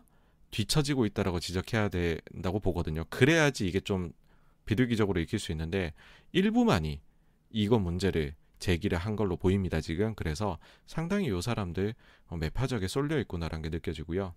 뒤처지고 0.52 1.06
있다라고 1.06 1.40
지적해야 1.40 1.90
된다고 1.90 2.60
보거든요. 2.60 3.04
그래야지 3.10 3.68
이게 3.68 3.80
좀 3.80 4.12
비둘기적으로 4.66 5.20
익힐 5.20 5.40
수 5.40 5.52
있는데 5.52 5.94
일부만이 6.32 7.02
이거 7.52 7.80
문제를 7.80 8.36
제기를 8.60 8.98
한 8.98 9.16
걸로 9.16 9.38
보입니다 9.38 9.80
지금 9.82 10.14
그래서 10.16 10.60
상당히 10.86 11.30
요 11.30 11.42
사람들 11.42 11.96
어, 12.28 12.38
매파적에 12.38 12.88
쏠려 12.88 13.20
있구나라는 13.20 13.64
게 13.64 13.70
느껴지고요. 13.70 14.34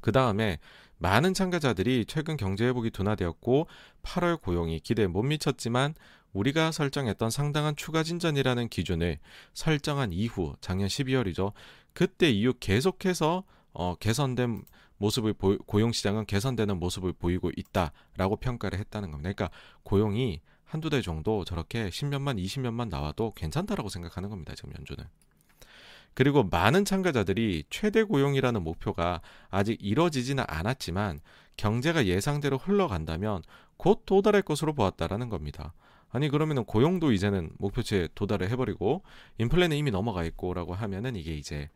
그 0.00 0.12
다음에 0.12 0.58
많은 0.98 1.32
참가자들이 1.34 2.04
최근 2.06 2.36
경제 2.36 2.66
회복이 2.66 2.90
둔화되었고 2.90 3.68
8월 4.02 4.40
고용이 4.40 4.80
기대에 4.80 5.06
못 5.06 5.22
미쳤지만 5.22 5.94
우리가 6.32 6.72
설정했던 6.72 7.30
상당한 7.30 7.76
추가 7.76 8.02
진전이라는 8.02 8.68
기준을 8.68 9.18
설정한 9.54 10.12
이후 10.12 10.54
작년 10.60 10.88
12월이죠. 10.88 11.52
그때 11.92 12.30
이후 12.30 12.52
계속해서 12.58 13.44
어, 13.72 13.94
개선된 13.96 14.64
모습을 14.98 15.32
보, 15.32 15.56
고용 15.58 15.92
시장은 15.92 16.26
개선되는 16.26 16.78
모습을 16.78 17.12
보이고 17.12 17.50
있다라고 17.56 18.36
평가를 18.36 18.78
했다는 18.78 19.10
겁니다. 19.10 19.32
그러니까 19.32 19.56
고용이 19.84 20.40
한두 20.64 20.90
달 20.90 21.02
정도 21.02 21.44
저렇게 21.44 21.88
10년만 21.88 22.42
20년만 22.44 22.88
나와도 22.88 23.32
괜찮다라고 23.34 23.88
생각하는 23.88 24.28
겁니다. 24.28 24.54
지금 24.54 24.72
연준은. 24.76 25.04
그리고 26.14 26.42
많은 26.42 26.84
참가자들이 26.84 27.64
최대 27.70 28.02
고용이라는 28.02 28.62
목표가 28.62 29.20
아직 29.50 29.78
이뤄지지는 29.80 30.44
않았지만 30.46 31.20
경제가 31.56 32.06
예상대로 32.06 32.58
흘러간다면 32.58 33.42
곧 33.76 34.02
도달할 34.04 34.42
것으로 34.42 34.74
보았다라는 34.74 35.28
겁니다. 35.28 35.74
아니 36.10 36.28
그러면은 36.28 36.64
고용도 36.64 37.12
이제는 37.12 37.50
목표치에 37.58 38.08
도달을 38.14 38.48
해버리고 38.50 39.02
인플레는 39.38 39.76
이미 39.76 39.90
넘어가 39.90 40.24
있고라고 40.24 40.74
하면은 40.74 41.16
이게 41.16 41.34
이제 41.34 41.68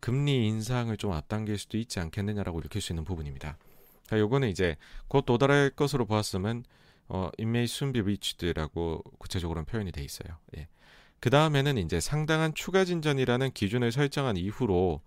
금리 0.00 0.46
인상을 0.46 0.96
좀 0.96 1.12
앞당길 1.12 1.58
수도 1.58 1.76
있지 1.76 1.98
않겠느냐라고 2.00 2.60
읽힐 2.60 2.80
수 2.80 2.92
있는 2.92 3.04
부분입니다. 3.04 3.58
자, 4.04 4.18
요거는 4.18 4.48
이제 4.48 4.76
곧 5.08 5.26
도달할 5.26 5.70
것으로 5.70 6.06
보았으면 6.06 6.64
어, 7.08 7.30
soon 7.38 7.92
be 7.92 8.02
reached라고 8.02 9.02
구체적으로는 9.18 9.64
표현이 9.66 9.92
돼 9.92 10.02
있어요. 10.02 10.38
예. 10.56 10.68
그 11.20 11.30
다음에는 11.30 11.78
이제 11.78 12.00
상당한 12.00 12.54
추가 12.54 12.84
진전이라는 12.84 13.52
기준을 13.52 13.92
설정한 13.92 14.36
이후로 14.36 15.00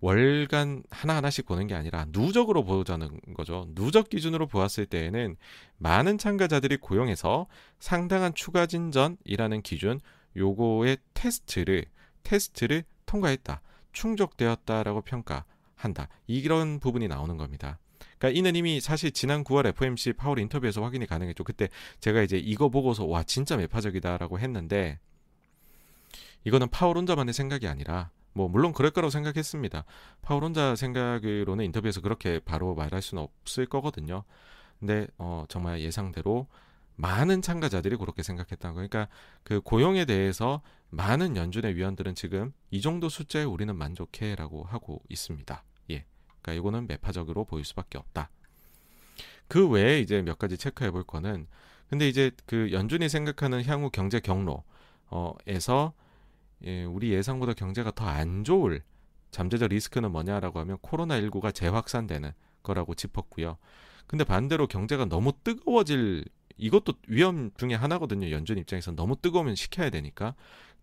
월간 0.00 0.82
하나하나씩 0.90 1.46
보는 1.46 1.66
게 1.66 1.74
아니라 1.74 2.06
누적으로 2.08 2.64
보자는 2.64 3.20
거죠. 3.34 3.66
누적 3.74 4.08
기준으로 4.08 4.46
보았을 4.46 4.86
때에는 4.86 5.36
많은 5.76 6.18
참가자들이 6.18 6.78
고용해서 6.78 7.46
상당한 7.78 8.34
추가 8.34 8.66
진전이라는 8.66 9.62
기준 9.62 10.00
요거의 10.36 10.98
테스트를 11.14 11.84
테스트를 12.22 12.84
통과했다. 13.06 13.60
충족되었다라고 13.92 15.02
평가한다. 15.02 16.08
이런 16.26 16.80
부분이 16.80 17.08
나오는 17.08 17.36
겁니다. 17.36 17.78
그러니까 18.20 18.38
이는 18.38 18.54
이미 18.54 18.80
사실 18.80 19.10
지난 19.12 19.42
9월 19.42 19.66
FMC 19.66 20.12
파월 20.12 20.38
인터뷰에서 20.38 20.82
확인이 20.82 21.06
가능했죠. 21.06 21.42
그때 21.42 21.70
제가 22.00 22.20
이제 22.20 22.36
이거 22.36 22.68
보고서 22.68 23.06
와 23.06 23.22
진짜 23.22 23.56
매파적이다라고 23.56 24.38
했는데 24.38 24.98
이거는 26.44 26.68
파월 26.68 26.98
혼자만의 26.98 27.32
생각이 27.32 27.66
아니라 27.66 28.10
뭐 28.34 28.46
물론 28.46 28.74
그럴 28.74 28.90
거라고 28.90 29.10
생각했습니다. 29.10 29.84
파월 30.20 30.44
혼자 30.44 30.76
생각으로는 30.76 31.64
인터뷰에서 31.64 32.02
그렇게 32.02 32.40
바로 32.40 32.74
말할 32.74 33.00
수는 33.00 33.22
없을 33.22 33.64
거거든요. 33.64 34.24
근데 34.78 35.06
어 35.16 35.46
정말 35.48 35.80
예상대로 35.80 36.46
많은 36.96 37.40
참가자들이 37.40 37.96
그렇게 37.96 38.22
생각했다는 38.22 38.74
거. 38.74 38.86
그러니까 38.86 39.08
그 39.44 39.62
고용에 39.62 40.04
대해서 40.04 40.60
많은 40.90 41.36
연준의 41.36 41.74
위원들은 41.74 42.14
지금 42.14 42.52
이 42.70 42.82
정도 42.82 43.08
숫자에 43.08 43.44
우리는 43.44 43.74
만족해라고 43.74 44.64
하고 44.64 45.00
있습니다. 45.08 45.64
예. 46.40 46.42
그러니까 46.42 46.60
이거는 46.60 46.86
매파적으로 46.86 47.44
보일 47.44 47.64
수밖에 47.64 47.98
없다. 47.98 48.30
그 49.48 49.68
외에 49.68 50.00
이제 50.00 50.22
몇 50.22 50.38
가지 50.38 50.56
체크해 50.56 50.90
볼 50.90 51.02
거는 51.04 51.46
근데 51.88 52.08
이제 52.08 52.30
그 52.46 52.70
연준이 52.72 53.08
생각하는 53.08 53.64
향후 53.64 53.90
경제 53.90 54.20
경로에서 54.20 55.92
예, 56.64 56.84
우리 56.84 57.10
예상보다 57.10 57.54
경제가 57.54 57.90
더 57.92 58.06
안 58.06 58.44
좋을 58.44 58.82
잠재적 59.30 59.68
리스크는 59.70 60.12
뭐냐라고 60.12 60.58
하면 60.60 60.78
코로나19가 60.78 61.54
재확산되는 61.54 62.32
거라고 62.62 62.94
짚었고요. 62.94 63.56
근데 64.06 64.24
반대로 64.24 64.66
경제가 64.66 65.06
너무 65.06 65.32
뜨거워질 65.44 66.24
이것도 66.56 66.94
위험 67.08 67.50
중에 67.56 67.74
하나거든요. 67.74 68.30
연준 68.30 68.58
입장에서 68.58 68.92
너무 68.92 69.16
뜨거우면 69.16 69.54
식혀야 69.54 69.90
되니까 69.90 70.34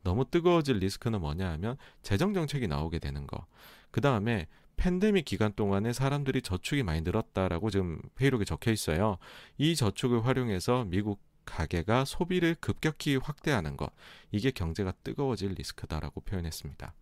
너무 0.04 0.26
뜨거워질 0.26 0.78
리스크는 0.78 1.20
뭐냐 1.22 1.50
하면 1.52 1.78
재정 2.02 2.34
정책이 2.34 2.68
나오게 2.68 3.00
되는 3.00 3.28
거. 3.28 3.46
그 3.92 4.02
다음에 4.02 4.48
팬데믹 4.78 5.26
기간 5.26 5.54
동안에 5.54 5.92
사람들이 5.94 6.42
저축이 6.42 6.84
많이 6.84 7.02
늘었다라고 7.02 7.70
지금 7.70 8.00
회의록에 8.20 8.46
적혀 8.46 8.72
있어요. 8.72 9.18
이 9.58 9.76
저축을 9.76 10.26
활용해서 10.26 10.86
미국 10.86 11.20
가계가 11.46 12.06
소비를 12.06 12.56
급격히 12.56 13.16
확대하는 13.18 13.76
것. 13.78 13.92
이게 14.32 14.52
경제가 14.52 14.94
뜨거워질 15.04 15.54
리스크다라고 15.58 16.22
표현했습니다. 16.22 16.94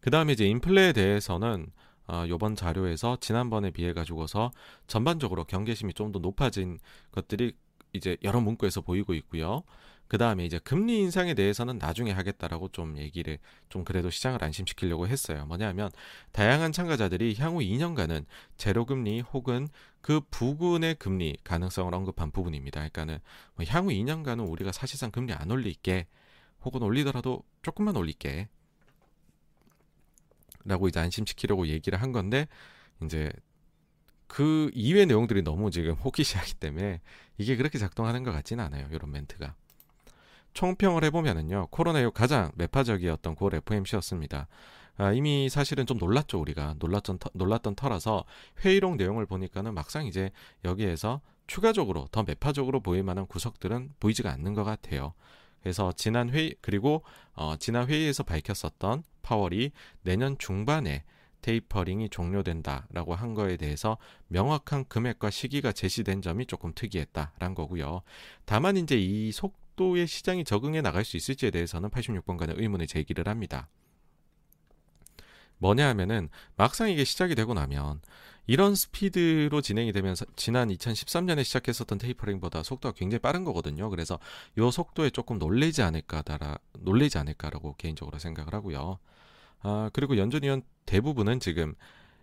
그 0.00 0.10
다음에 0.10 0.32
이제 0.32 0.46
인플레에 0.46 0.92
대해서는 0.92 1.72
어, 2.06 2.24
이번 2.26 2.54
자료에서 2.56 3.18
지난번에 3.20 3.70
비해 3.70 3.92
가지고서 3.92 4.50
전반적으로 4.86 5.44
경계심이 5.44 5.92
좀 5.94 6.12
더 6.12 6.18
높아진 6.20 6.78
것들이 7.12 7.54
이제 7.92 8.16
여러 8.22 8.40
문구에서 8.40 8.80
보이고 8.80 9.12
있고요. 9.14 9.62
그 10.08 10.16
다음에 10.16 10.46
이제 10.46 10.58
금리 10.58 10.98
인상에 10.98 11.34
대해서는 11.34 11.78
나중에 11.78 12.10
하겠다라고 12.12 12.68
좀 12.68 12.96
얘기를 12.96 13.38
좀 13.68 13.84
그래도 13.84 14.08
시장을 14.08 14.42
안심시키려고 14.42 15.06
했어요. 15.06 15.44
뭐냐면 15.46 15.90
다양한 16.32 16.72
참가자들이 16.72 17.36
향후 17.38 17.60
2년간은 17.60 18.24
제로금리 18.56 19.20
혹은 19.20 19.68
그 20.00 20.20
부근의 20.30 20.94
금리 20.94 21.36
가능성을 21.44 21.94
언급한 21.94 22.30
부분입니다. 22.30 22.80
그러니까는 22.80 23.18
뭐 23.54 23.66
향후 23.68 23.90
2년간은 23.90 24.50
우리가 24.50 24.72
사실상 24.72 25.10
금리 25.10 25.34
안 25.34 25.50
올릴게 25.50 26.06
혹은 26.62 26.82
올리더라도 26.82 27.42
조금만 27.62 27.94
올릴게 27.94 28.48
라고 30.64 30.88
이제 30.88 31.00
안심시키려고 31.00 31.66
얘기를 31.68 32.00
한 32.00 32.12
건데 32.12 32.48
이제 33.02 33.30
그 34.26 34.70
이외 34.74 35.04
내용들이 35.04 35.42
너무 35.42 35.70
지금 35.70 35.94
호기시하기 36.00 36.54
때문에 36.54 37.00
이게 37.36 37.56
그렇게 37.56 37.78
작동하는 37.78 38.22
것 38.22 38.32
같지는 38.32 38.64
않아요. 38.64 38.88
이런 38.90 39.10
멘트가. 39.10 39.54
총평을 40.58 41.04
해보면은요, 41.04 41.68
코로나19 41.70 42.12
가장 42.12 42.50
매파적이었던 42.56 43.36
9월 43.36 43.54
FOMC였습니다. 43.58 44.48
아, 44.96 45.12
이미 45.12 45.48
사실은 45.48 45.86
좀 45.86 45.98
놀랐죠, 45.98 46.40
우리가. 46.40 46.74
놀랐던, 46.80 47.18
터, 47.20 47.30
놀랐던 47.32 47.76
터라서 47.76 48.24
회의록 48.64 48.96
내용을 48.96 49.24
보니까는 49.24 49.72
막상 49.72 50.04
이제 50.04 50.32
여기에서 50.64 51.20
추가적으로 51.46 52.08
더 52.10 52.24
매파적으로 52.24 52.80
보일 52.80 53.04
만한 53.04 53.28
구석들은 53.28 53.94
보이지가 54.00 54.32
않는 54.32 54.54
것 54.54 54.64
같아요. 54.64 55.14
그래서 55.60 55.92
지난 55.92 56.28
회의 56.30 56.56
그리고 56.60 57.04
어, 57.34 57.54
지난 57.56 57.86
회의에서 57.86 58.24
밝혔었던 58.24 59.04
파월이 59.22 59.70
내년 60.02 60.36
중반에 60.38 61.04
테이퍼링이 61.40 62.08
종료된다라고 62.08 63.14
한 63.14 63.34
거에 63.34 63.56
대해서 63.58 63.96
명확한 64.26 64.86
금액과 64.88 65.30
시기가 65.30 65.70
제시된 65.70 66.20
점이 66.20 66.46
조금 66.46 66.72
특이했다라는 66.74 67.54
거고요. 67.54 68.02
다만 68.44 68.76
이제 68.76 68.96
이 68.98 69.30
속 69.30 69.67
도의 69.78 70.06
시장이 70.06 70.44
적응해 70.44 70.82
나갈 70.82 71.04
수 71.04 71.16
있을지에 71.16 71.50
대해서는 71.50 71.88
86번간의 71.88 72.58
의문을 72.60 72.86
제기를 72.86 73.28
합니다. 73.28 73.68
뭐냐 75.58 75.88
하면은 75.88 76.28
막상 76.56 76.90
이게 76.90 77.04
시작이 77.04 77.34
되고 77.34 77.54
나면 77.54 78.00
이런 78.46 78.74
스피드로 78.74 79.60
진행이 79.60 79.92
되면서 79.92 80.24
지난 80.34 80.68
2013년에 80.68 81.44
시작했었던 81.44 81.98
테이퍼링보다 81.98 82.62
속도가 82.62 82.94
굉장히 82.96 83.20
빠른 83.20 83.44
거거든요. 83.44 83.90
그래서 83.90 84.18
이 84.58 84.70
속도에 84.72 85.10
조금 85.10 85.38
놀래지 85.38 85.82
않을까다라 85.82 86.58
놀래지 86.80 87.18
않을까라고 87.18 87.74
개인적으로 87.76 88.18
생각을 88.18 88.54
하고요. 88.54 88.98
아, 89.60 89.90
그리고 89.92 90.16
연준위원 90.16 90.62
대부분은 90.86 91.40
지금 91.40 91.74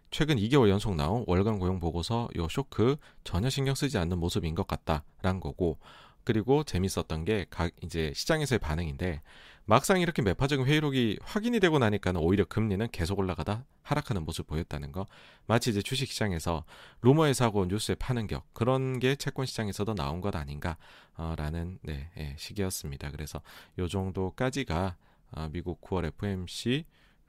최근 0.10 0.38
2개월 0.38 0.70
연속 0.70 0.96
나온 0.96 1.24
월간 1.28 1.60
고용 1.60 1.80
보고서 1.80 2.30
요 2.38 2.48
쇼크 2.50 2.96
전혀 3.24 3.50
신경 3.50 3.76
쓰지 3.76 3.98
않는 3.98 4.18
모습인 4.18 4.56
것 4.56 4.66
같다라는 4.66 5.40
거고 5.42 5.78
그리고 6.26 6.64
재밌었던 6.64 7.24
게 7.26 7.46
각 7.50 7.72
이제 7.82 8.12
시장에서의 8.16 8.60
반응인데 8.60 9.22
막상 9.68 10.00
이렇게 10.00 10.22
매파적인 10.22 10.66
회의록이 10.66 11.20
확인이 11.24 11.60
되고 11.60 11.80
나니까는 11.80 12.22
오히려 12.22 12.46
금리는 12.46 12.88
계속 12.92 13.18
올라가다 13.18 13.66
하락하는 13.82 14.24
모습 14.24 14.46
보였다는 14.48 14.92
거. 14.92 15.08
마치 15.48 15.70
이제 15.72 15.82
주식 15.82 16.12
시장에서 16.12 16.66
루머에 17.02 17.34
사고 17.34 17.66
뉴스에 17.66 17.96
파는 17.96 18.28
격 18.28 18.46
그런 18.54 19.00
게 19.00 19.16
채권 19.16 19.46
시장에서도 19.46 19.96
나온 19.96 20.22
것 20.22 20.36
아닌가라는 20.36 21.80
네, 21.82 22.10
네, 22.16 22.36
시기였습니다. 22.38 23.12
그래서 23.12 23.42
요 23.80 23.88
정도까지가 23.88 24.98
어, 25.32 25.50
미국 25.52 25.82
9월 25.82 26.06
FMC 26.06 26.86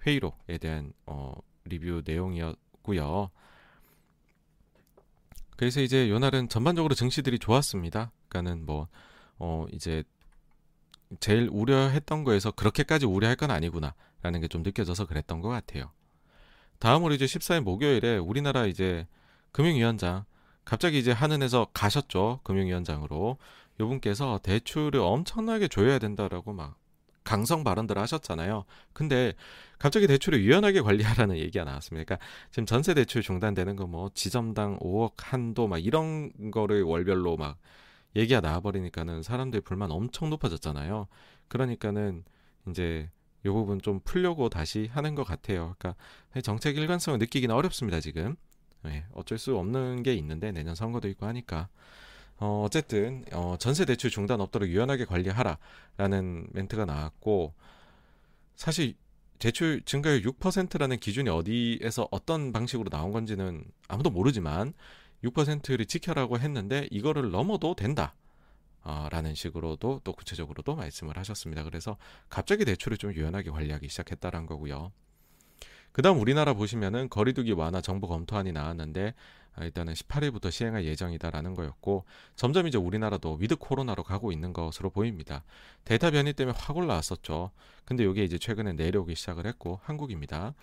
회의록에 0.07 0.59
대한 0.59 0.93
어, 1.07 1.33
리뷰 1.65 2.03
내용이었고요. 2.05 3.31
그래서 5.57 5.81
이제 5.81 6.11
요날은 6.11 6.49
전반적으로 6.51 6.95
증시들이 6.95 7.39
좋았습니다. 7.39 8.13
그러니까는 8.37 8.67
뭐 8.67 8.89
어, 9.39 9.67
이제 9.73 10.05
제일 11.21 11.49
우려했던 11.53 12.25
거에서 12.25 12.51
그렇게까지 12.51 13.07
우려할 13.07 13.37
건 13.37 13.51
아니구나라는 13.51 14.41
게 14.41 14.49
좀 14.49 14.63
느껴져서 14.63 15.07
그랬던 15.07 15.41
것 15.41 15.49
같아요. 15.49 15.91
다음으로 16.79 17.15
이제 17.15 17.25
14일 17.25 17.61
목요일에 17.63 18.19
우리나라 18.19 18.67
이제 18.67 19.07
금융위원장 19.53 20.25
갑자기 20.65 20.99
이제 20.99 21.13
하는에서 21.13 21.69
가셨죠 21.73 22.41
금융위원장으로 22.45 23.39
요분께서 23.81 24.41
대출을 24.43 25.01
엄청나게 25.01 25.69
조여야 25.69 25.99
된다라고 25.99 26.53
막 26.53 26.77
강성 27.25 27.65
발언들을 27.65 28.01
하셨잖아요. 28.03 28.65
근데 28.93 29.33
갑자기 29.79 30.07
대출을 30.07 30.41
유연하게 30.43 30.81
관리하라는 30.83 31.39
얘기가 31.39 31.65
나왔습니다. 31.65 32.05
그러니까 32.05 32.27
지금 32.51 32.67
전세 32.67 32.95
대출 32.95 33.23
중단되는 33.23 33.77
거 33.77 33.87
뭐 33.87 34.11
지점당 34.15 34.79
5억 34.81 35.15
한도 35.19 35.67
막 35.69 35.79
이런 35.79 36.31
거를 36.51 36.83
월별로 36.83 37.37
막 37.37 37.59
얘기가 38.17 38.41
나와버리니까는 38.41 39.23
사람들이 39.23 39.63
불만 39.63 39.91
엄청 39.91 40.31
높아졌잖아요. 40.31 41.07
그러니까는 41.49 42.25
이제 42.69 43.11
이 43.45 43.49
부분 43.49 43.81
좀 43.81 44.01
풀려고 44.01 44.49
다시 44.49 44.89
하는 44.93 45.15
것 45.15 45.23
같아요. 45.25 45.77
그러니까 45.79 45.95
정책 46.43 46.77
일관성을 46.77 47.19
느끼기는 47.19 47.55
어렵습니다 47.55 48.01
지금. 48.01 48.35
네, 48.83 49.05
어쩔 49.13 49.39
수 49.39 49.57
없는 49.57 50.03
게 50.03 50.15
있는데 50.15 50.51
내년 50.51 50.75
선거도 50.75 51.09
있고 51.09 51.27
하니까. 51.27 51.69
어, 52.39 52.63
어쨌든 52.67 53.25
어, 53.33 53.57
전세 53.59 53.85
대출 53.85 54.11
중단 54.11 54.41
없도록 54.41 54.69
유연하게 54.69 55.07
관리하라라는 55.07 56.49
멘트가 56.53 56.85
나왔고 56.85 57.55
사실 58.57 58.95
대출 59.39 59.83
증가율 59.85 60.23
6%라는 60.23 60.99
기준이 60.99 61.29
어디에서 61.31 62.09
어떤 62.11 62.53
방식으로 62.53 62.91
나온 62.91 63.13
건지는 63.13 63.65
아무도 63.89 64.11
모르지만 64.11 64.73
6%를 65.31 65.87
지켜라고 65.87 66.39
했는데 66.39 66.89
이거를 66.91 67.31
넘어도 67.31 67.75
된다. 67.75 68.15
어, 68.83 69.09
라는 69.11 69.35
식으로도 69.35 70.03
또 70.05 70.13
구체적으로도 70.13 70.77
말씀을 70.77 71.19
하셨습니다. 71.19 71.65
그래서 71.65 71.97
갑자기 72.29 72.65
대출을 72.65 72.97
좀 72.99 73.13
유연하게 73.13 73.51
관리하기 73.51 73.89
시작했다는 73.89 74.47
거고요. 74.47 74.93
그 75.91 76.03
다음 76.03 76.21
우리나라 76.21 76.53
보시면은 76.53 77.09
거리두기 77.09 77.53
완화 77.53 77.81
정부 77.81 78.07
검토안이 78.07 78.53
나왔는데 78.53 79.15
아, 79.57 79.65
일단은 79.65 79.95
18일부터 79.95 80.51
시행할 80.51 80.85
예정이다라는 80.85 81.55
거였고 81.55 82.05
점점 82.37 82.67
이제 82.67 82.77
우리나라도 82.77 83.35
위드 83.41 83.57
코로나로 83.57 84.03
가고 84.03 84.31
있는 84.31 84.53
것으로 84.53 84.91
보입니다. 84.91 85.43
델타 85.85 86.11
변이 86.11 86.35
때문에 86.35 86.57
확 86.57 86.77
올라왔었죠. 86.77 87.51
근데 87.87 88.05
이게 88.05 88.23
이제 88.23 88.39
최근에 88.39 88.75
내려오기 88.75 89.15
시작을 89.15 89.47
했고 89.47 89.81
한국입니다. 89.83 90.55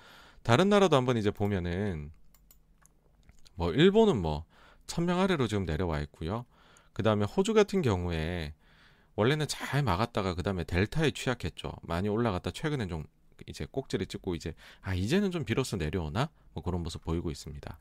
다른 0.44 0.70
나라도 0.70 0.96
한번 0.96 1.18
이제 1.18 1.32
보면은 1.32 2.12
뭐 3.56 3.72
일본은 3.74 4.22
뭐 4.22 4.46
천명 4.88 5.20
아래로 5.20 5.48
지금 5.48 5.66
내려와 5.66 6.00
있고요. 6.02 6.46
그 6.94 7.04
다음에 7.04 7.26
호주 7.26 7.54
같은 7.54 7.82
경우에 7.82 8.54
원래는 9.16 9.48
잘 9.48 9.84
막았다가 9.84 10.34
그 10.34 10.44
다음에 10.44 10.64
델타에 10.64 11.12
취약했죠. 11.12 11.72
많이 11.82 12.10
올라갔다 12.10 12.52
최근엔 12.52 12.90
좀 12.90 13.06
이제 13.48 13.68
꼭지를 13.70 14.06
찍고 14.06 14.36
이제 14.36 14.54
아 14.82 14.94
이제는 14.94 15.32
좀 15.32 15.44
비로소 15.44 15.78
내려오나 15.78 16.30
뭐 16.54 16.64
그런 16.64 16.82
모습 16.82 17.04
보이고 17.04 17.32
있습니다. 17.32 17.80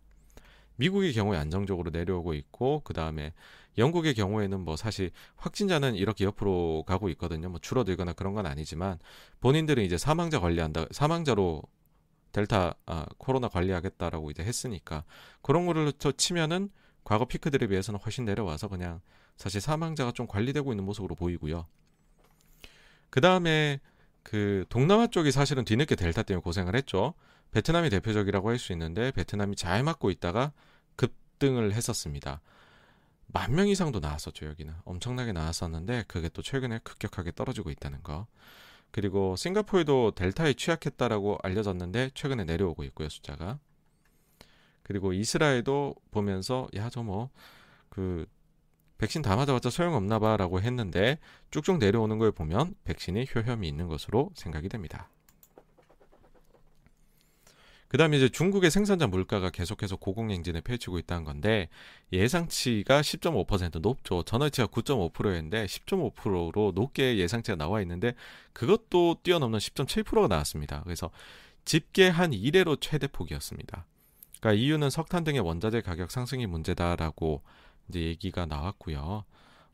미국의 0.77 1.13
경우에 1.13 1.39
안정적으로 1.39 1.91
내려오고 1.91 2.35
있고 2.35 2.81
그 2.85 2.95
다음에 2.95 3.33
영국의 3.79 4.15
경우에는 4.15 4.61
뭐 4.61 4.77
사실 4.77 5.11
확진자는 5.37 5.95
이렇게 5.95 6.25
옆으로 6.25 6.85
가고 6.87 7.09
있거든요. 7.11 7.49
뭐 7.49 7.59
줄어들거나 7.61 8.13
그런 8.15 8.35
건 8.35 8.47
아니지만 8.47 8.99
본인들은 9.41 9.83
이제 9.85 9.97
사망자 9.97 10.41
관리한다 10.41 10.87
사망자로 10.91 11.63
델타 12.33 12.75
아, 12.87 13.07
코로나 13.19 13.49
관리하겠다라고 13.49 14.31
이제 14.31 14.43
했으니까 14.43 15.05
그런 15.43 15.67
거를 15.67 15.93
더 15.93 16.13
치면은 16.13 16.71
과거 17.05 17.25
피크들에 17.25 17.67
비해서는 17.67 18.01
훨씬 18.01 18.25
내려와서 18.25 18.69
그냥 18.69 19.01
사실 19.37 19.61
사망자가 19.61 20.13
좀 20.13 20.27
관리되고 20.27 20.73
있는 20.73 20.85
모습으로 20.85 21.15
보이고요. 21.15 21.67
그 23.11 23.21
다음에 23.21 23.81
그 24.23 24.65
동남아 24.69 25.07
쪽이 25.09 25.33
사실은 25.33 25.65
뒤늦게 25.65 25.97
델타 25.97 26.23
때문에 26.23 26.43
고생을 26.43 26.77
했죠. 26.77 27.15
베트남이 27.51 27.91
대표적이라고 27.91 28.49
할 28.51 28.59
수 28.59 28.73
있는데 28.73 29.11
베트남이 29.13 29.57
잘 29.57 29.83
맞고 29.83 30.11
있다가 30.11 30.53
급등을 30.97 31.73
했었습니다. 31.73 32.41
만 33.27 33.53
명 33.55 33.69
이상도 33.69 33.99
나왔었죠 34.01 34.47
여기는 34.47 34.75
엄청나게 34.85 35.33
나왔었는데 35.33 36.05
그게 36.07 36.29
또 36.29 36.43
최근에 36.43 36.81
급격하게 36.85 37.33
떨어지고 37.33 37.71
있다는 37.71 38.03
거. 38.03 38.27
그리고 38.91 39.37
싱가포르도 39.37 40.13
델타에 40.13 40.55
취약했다라고 40.55 41.39
알려졌는데 41.43 42.11
최근에 42.15 42.45
내려오고 42.45 42.85
있고요 42.85 43.09
숫자가. 43.09 43.59
그리고 44.93 45.13
이스라엘도 45.13 45.95
보면서 46.11 46.69
야 46.77 46.89
저 46.91 47.03
뭐 47.03 47.31
그 47.89 48.25
백신 48.97 49.21
다 49.21 49.37
맞아봤자 49.37 49.69
소용없나 49.69 50.19
봐라고 50.19 50.63
했는데 50.63 51.19
쭉쭉 51.51 51.79
내려오는 51.79 52.19
걸 52.19 52.33
보면 52.33 52.75
백신이 52.85 53.27
효험이 53.35 53.69
있는 53.69 53.89
것으로 53.89 54.31
생각이 54.35 54.71
됩니다. 54.71 55.11
그 57.89 57.99
다음에 57.99 58.17
이제 58.17 58.31
중국의 58.31 58.71
생산자 58.71 59.09
물가가 59.09 59.51
계속해서 59.51 59.97
고공행진을 59.97 60.63
펼치고 60.63 60.99
있다는 61.01 61.25
건데 61.25 61.69
예상치가 62.15 63.03
10.5% 63.03 63.81
높죠. 63.81 64.23
전월치가 64.23 64.69
9.5%였는데 64.69 65.67
10.5%로 65.67 66.73
높게 66.75 67.19
예상치가 67.19 67.57
나와 67.57 67.83
있는데 67.83 68.15
그것도 68.55 69.17
뛰어넘는 69.23 69.59
10.7%가 69.59 70.29
나왔습니다. 70.29 70.81
그래서 70.85 71.11
집계 71.67 72.09
한 72.09 72.31
1회로 72.31 72.81
최대 72.81 73.07
폭이었습니다. 73.07 73.85
그러니까 74.43 74.61
이유는 74.61 74.91
석탄 74.91 75.23
등의 75.23 75.41
원자재 75.41 75.83
가격 75.83 76.11
상승이 76.11 76.47
문제다라고 76.47 77.43
이제 77.89 78.01
얘기가 78.01 78.45
나왔고요. 78.45 79.25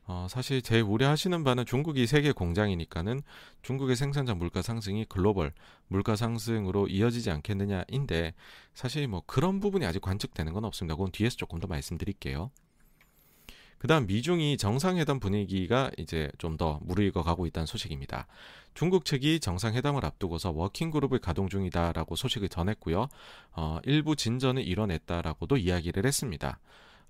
어, 0.05 0.27
사실 0.29 0.61
제일 0.61 0.83
우려하시는 0.83 1.43
바는 1.43 1.65
중국이 1.65 2.05
세계 2.05 2.31
공장이니까는 2.31 3.21
중국의 3.63 3.95
생산자 3.95 4.35
물가 4.35 4.61
상승이 4.61 5.05
글로벌 5.05 5.53
물가 5.87 6.15
상승으로 6.15 6.87
이어지지 6.87 7.31
않겠느냐인데 7.31 8.35
사실 8.75 9.07
뭐 9.07 9.23
그런 9.25 9.59
부분이 9.59 9.85
아직 9.87 10.01
관측되는 10.01 10.53
건 10.53 10.65
없습니다. 10.65 10.95
그건 10.95 11.11
뒤에서 11.11 11.35
조금 11.35 11.59
더 11.59 11.67
말씀드릴게요. 11.67 12.51
그다음 13.79 14.05
미중이 14.07 14.57
정상회담 14.57 15.19
분위기가 15.19 15.89
이제 15.97 16.29
좀 16.37 16.57
더 16.59 16.79
무르익어 16.83 17.23
가고 17.23 17.45
있다는 17.45 17.65
소식입니다. 17.65 18.27
중국 18.73 19.05
측이 19.05 19.39
정상회담을 19.39 20.03
앞두고서 20.03 20.51
working 20.51 20.91
group을 20.91 21.19
가동 21.19 21.47
중이다라고 21.47 22.17
소식을 22.17 22.49
전했고요. 22.49 23.07
어, 23.53 23.79
일부 23.85 24.17
진전을 24.17 24.67
이뤄냈다라고도 24.67 25.55
이야기를 25.55 26.05
했습니다. 26.05 26.59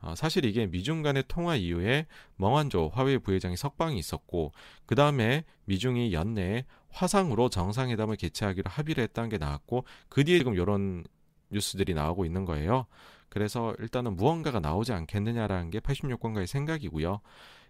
어, 0.01 0.13
사실 0.15 0.45
이게 0.45 0.67
미중 0.67 1.01
간의 1.01 1.23
통화 1.27 1.55
이후에 1.55 2.05
멍한조 2.37 2.91
화웨이 2.93 3.17
부회장이 3.17 3.57
석방이 3.57 3.97
있었고 3.97 4.51
그 4.85 4.93
다음에 4.93 5.45
미중이 5.65 6.13
연내에 6.13 6.65
화상으로 6.91 7.49
정상회담을 7.49 8.15
개최하기로 8.15 8.69
합의를 8.69 9.03
했다는 9.05 9.29
게 9.29 9.37
나왔고 9.39 9.85
그 10.09 10.23
뒤에 10.23 10.37
지금 10.37 10.53
이런 10.53 11.03
뉴스들이 11.49 11.95
나오고 11.95 12.25
있는 12.25 12.45
거예요. 12.45 12.85
그래서 13.29 13.75
일단은 13.79 14.15
무언가가 14.15 14.59
나오지 14.59 14.93
않겠느냐라는 14.93 15.69
게 15.69 15.79
86권가의 15.79 16.47
생각이고요. 16.47 17.21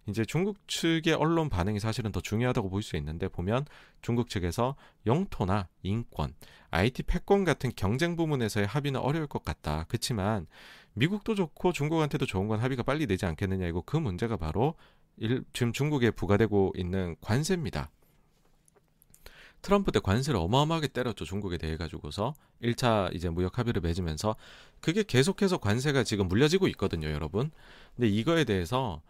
이제 0.07 0.25
중국 0.25 0.67
측의 0.67 1.13
언론 1.13 1.49
반응이 1.49 1.79
사실은 1.79 2.11
더 2.11 2.21
중요하다고 2.21 2.69
볼 2.69 2.81
수 2.81 2.95
있는데 2.97 3.27
보면 3.27 3.65
중국 4.01 4.29
측에서 4.29 4.75
영토나 5.05 5.67
인권, 5.83 6.33
IT 6.71 7.03
패권 7.03 7.43
같은 7.43 7.71
경쟁 7.75 8.15
부문에서의 8.15 8.65
합의는 8.65 8.99
어려울 8.99 9.27
것 9.27 9.43
같다. 9.43 9.85
그렇지만 9.87 10.47
미국도 10.93 11.35
좋고 11.35 11.73
중국한테도 11.73 12.25
좋은 12.25 12.47
건 12.47 12.59
합의가 12.59 12.83
빨리 12.83 13.05
되지 13.05 13.25
않겠느냐 13.25 13.67
이거 13.67 13.81
그 13.85 13.97
문제가 13.97 14.37
바로 14.37 14.75
일, 15.17 15.43
지금 15.53 15.73
중국에 15.73 16.11
부과되고 16.11 16.73
있는 16.75 17.15
관세입니다. 17.21 17.91
트럼프 19.61 19.91
때 19.91 19.99
관세를 19.99 20.39
어마어마하게 20.39 20.87
때렸죠. 20.87 21.25
중국에 21.25 21.57
대해 21.57 21.77
가지고서 21.77 22.33
1차 22.63 23.13
이제 23.13 23.29
무역 23.29 23.57
합의를 23.57 23.81
맺으면서 23.81 24.35
그게 24.79 25.03
계속해서 25.03 25.57
관세가 25.57 26.03
지금 26.03 26.27
물려지고 26.27 26.67
있거든요, 26.69 27.09
여러분. 27.09 27.51
근데 27.95 28.07
이거에 28.07 28.45
대해서 28.45 29.01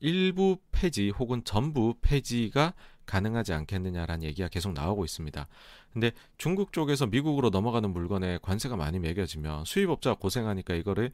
일부 0.00 0.56
폐지 0.72 1.10
혹은 1.10 1.42
전부 1.44 1.94
폐지가 2.00 2.74
가능하지 3.10 3.52
않겠느냐라는 3.52 4.22
얘기가 4.22 4.48
계속 4.48 4.72
나오고 4.72 5.04
있습니다. 5.04 5.48
근데 5.92 6.12
중국 6.38 6.72
쪽에서 6.72 7.06
미국으로 7.06 7.50
넘어가는 7.50 7.90
물건에 7.90 8.38
관세가 8.40 8.76
많이 8.76 9.00
매겨지면 9.00 9.64
수입업자가 9.64 10.16
고생하니까 10.18 10.74
이거를 10.74 11.10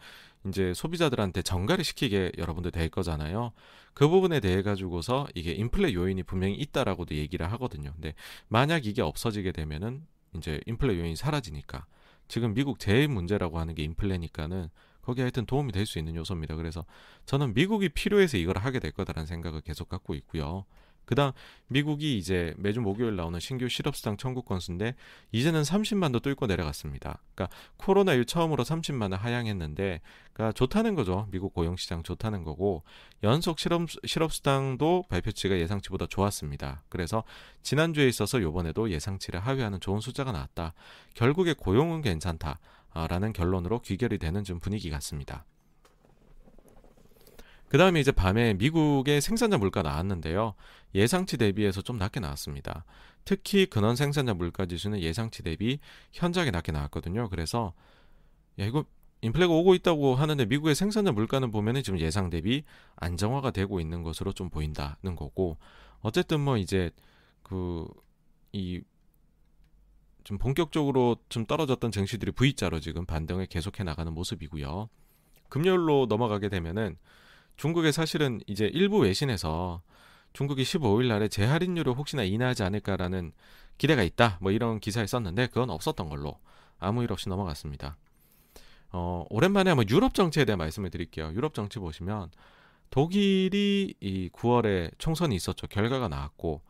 이제 0.46 0.74
소비자들한테 0.74 1.40
전가를 1.40 1.82
시키게 1.82 2.32
여러분들 2.36 2.70
될 2.70 2.90
거잖아요. 2.90 3.52
그 3.94 4.08
부분에 4.08 4.40
대해 4.40 4.60
가지고서 4.62 5.26
이게 5.34 5.52
인플레 5.52 5.94
요인이 5.94 6.22
분명히 6.24 6.54
있다라고도 6.56 7.14
얘기를 7.14 7.50
하거든요. 7.52 7.92
근데 7.94 8.14
만약 8.48 8.84
이게 8.84 9.00
없어지게 9.00 9.52
되면은 9.52 10.02
이제 10.36 10.60
인플레 10.66 10.98
요인이 10.98 11.16
사라지니까 11.16 11.86
지금 12.28 12.52
미국 12.52 12.78
제일 12.78 13.08
문제라고 13.08 13.58
하는 13.58 13.74
게 13.74 13.82
인플레니까는 13.84 14.68
거기에 15.00 15.22
하여튼 15.22 15.46
도움이 15.46 15.72
될 15.72 15.86
수 15.86 15.98
있는 15.98 16.16
요소입니다. 16.16 16.56
그래서 16.56 16.84
저는 17.24 17.54
미국이 17.54 17.88
필요해서 17.88 18.36
이걸 18.36 18.58
하게 18.58 18.80
될 18.80 18.90
거다라는 18.90 19.26
생각을 19.26 19.60
계속 19.62 19.88
갖고 19.88 20.14
있고요. 20.14 20.66
그다음 21.06 21.32
미국이 21.68 22.18
이제 22.18 22.52
매주 22.58 22.80
목요일 22.80 23.16
나오는 23.16 23.40
신규 23.40 23.68
실업수당 23.68 24.16
청구 24.16 24.42
건수인데 24.42 24.94
이제는 25.32 25.62
30만도 25.62 26.20
뚫고 26.22 26.46
내려갔습니다. 26.46 27.20
그러니까 27.34 27.56
코로나 27.76 28.12
일 28.12 28.24
처음으로 28.24 28.64
30만을 28.64 29.16
하향했는데 29.16 30.00
그러니까 30.32 30.52
좋다는 30.52 30.94
거죠. 30.94 31.28
미국 31.30 31.54
고용 31.54 31.76
시장 31.76 32.02
좋다는 32.02 32.42
거고 32.42 32.82
연속 33.22 33.58
실업 33.58 33.88
실업수당도 34.04 35.04
발표치가 35.08 35.58
예상치보다 35.58 36.06
좋았습니다. 36.06 36.82
그래서 36.88 37.24
지난주에 37.62 38.06
있어서 38.08 38.42
요번에도 38.42 38.90
예상치를 38.90 39.40
하회하는 39.40 39.80
좋은 39.80 40.00
숫자가 40.00 40.32
나왔다. 40.32 40.74
결국에 41.14 41.54
고용은 41.54 42.02
괜찮다. 42.02 42.58
라는 43.08 43.34
결론으로 43.34 43.80
귀결이 43.80 44.16
되는 44.18 44.42
좀 44.42 44.58
분위기 44.58 44.88
같습니다. 44.88 45.44
그 47.68 47.78
다음에 47.78 48.00
이제 48.00 48.12
밤에 48.12 48.54
미국의 48.54 49.20
생산자 49.20 49.58
물가 49.58 49.82
나왔는데요. 49.82 50.54
예상치 50.94 51.36
대비해서 51.36 51.82
좀 51.82 51.98
낮게 51.98 52.20
나왔습니다. 52.20 52.84
특히 53.24 53.66
근원 53.66 53.96
생산자 53.96 54.34
물가 54.34 54.66
지수는 54.66 55.00
예상치 55.00 55.42
대비 55.42 55.80
현저하게 56.12 56.52
낮게 56.52 56.72
나왔거든요. 56.72 57.28
그래서 57.28 57.72
야 58.58 58.64
이거 58.64 58.84
인플레가 59.22 59.52
오고 59.52 59.74
있다고 59.74 60.14
하는데 60.14 60.44
미국의 60.44 60.74
생산자 60.74 61.12
물가는 61.12 61.50
보면은 61.50 61.82
지금 61.82 61.98
예상 61.98 62.30
대비 62.30 62.64
안정화가 62.96 63.50
되고 63.50 63.80
있는 63.80 64.02
것으로 64.02 64.32
좀 64.32 64.48
보인다는 64.50 65.16
거고 65.16 65.56
어쨌든 66.02 66.40
뭐 66.40 66.56
이제 66.56 66.90
그 67.42 67.86
이 68.52 68.82
좀 70.26 70.38
본격적으로 70.38 71.18
좀 71.28 71.46
떨어졌던 71.46 71.92
증시들이 71.92 72.32
V자로 72.32 72.80
지금 72.80 73.06
반등을 73.06 73.46
계속해 73.46 73.84
나가는 73.84 74.12
모습이고요. 74.12 74.88
금요일로 75.48 76.06
넘어가게 76.08 76.48
되면은 76.48 76.96
중국에 77.56 77.92
사실은 77.92 78.40
이제 78.46 78.66
일부 78.66 78.98
외신에서 78.98 79.82
중국이 80.32 80.62
15일 80.62 81.06
날에 81.08 81.28
재할인율을 81.28 81.94
혹시나 81.94 82.22
인하하지 82.22 82.62
않을까라는 82.62 83.32
기대가 83.78 84.02
있다. 84.02 84.38
뭐 84.40 84.52
이런 84.52 84.80
기사에 84.80 85.06
썼는데 85.06 85.48
그건 85.48 85.70
없었던 85.70 86.08
걸로 86.08 86.38
아무 86.78 87.02
일 87.02 87.12
없이 87.12 87.28
넘어갔습니다. 87.28 87.96
어, 88.92 89.24
오랜만에 89.30 89.70
한번 89.70 89.88
유럽 89.88 90.14
정치에 90.14 90.44
대해 90.44 90.56
말씀을 90.56 90.90
드릴게요. 90.90 91.32
유럽 91.32 91.54
정치 91.54 91.78
보시면 91.78 92.30
독일이 92.90 93.94
이 94.00 94.30
9월에 94.32 94.92
총선이 94.98 95.34
있었죠. 95.34 95.66
결과가 95.66 96.08
나왔고. 96.08 96.62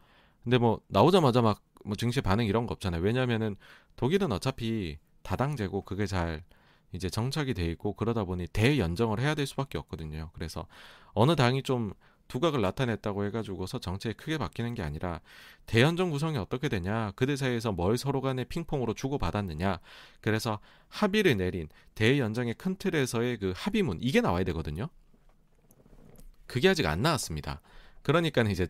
근데 0.45 0.59
뭐 0.59 0.81
나오자마자 0.89 1.43
막뭐 1.43 1.97
증시 1.99 2.21
반응 2.21 2.47
이런 2.47 2.67
거 2.67 2.73
없잖아요. 2.73 3.03
왜냐면은 3.03 3.57
독일은 3.97 4.33
어차피 4.33 4.99
다당제고 5.23 5.83
그게 5.83 6.07
잘 6.07 6.45
이제 6.97 7.09
정착이 7.09 7.55
돼 7.55 7.65
있고 7.67 7.93
그러다 7.93 8.25
보니 8.25 8.49
대연정을 8.49 9.21
해야 9.21 9.35
될 9.35 9.47
수밖에 9.47 9.79
없거든요. 9.79 10.31
그래서 10.35 10.67
어느 11.13 11.37
당이 11.37 11.63
좀 11.63 11.93
두각을 12.29 12.61
나타냈다고 12.61 13.25
해가지고서 13.27 13.79
정책이 13.79 14.15
크게 14.15 14.39
바뀌는 14.39 14.75
게 14.75 14.83
아니라 14.83 15.21
대연정 15.67 16.11
구성이 16.11 16.39
어떻게 16.39 16.69
되냐 16.69 17.13
그들 17.13 17.37
사이에서 17.37 17.73
뭘 17.73 17.97
서로 17.99 18.21
간에 18.21 18.45
핑퐁으로 18.45 18.95
주고받았느냐 18.95 19.79
그래서 20.21 20.59
합의를 20.89 21.37
내린 21.37 21.69
대연정의 21.95 22.55
큰 22.55 22.77
틀에서의 22.77 23.39
그 23.39 23.53
합의문 23.57 23.99
이게 24.01 24.21
나와야 24.21 24.45
되거든요 24.45 24.89
그게 26.47 26.69
아직 26.69 26.87
안 26.87 27.03
나왔습니다 27.03 27.61
그러니까 28.03 28.43
이제 28.43 28.67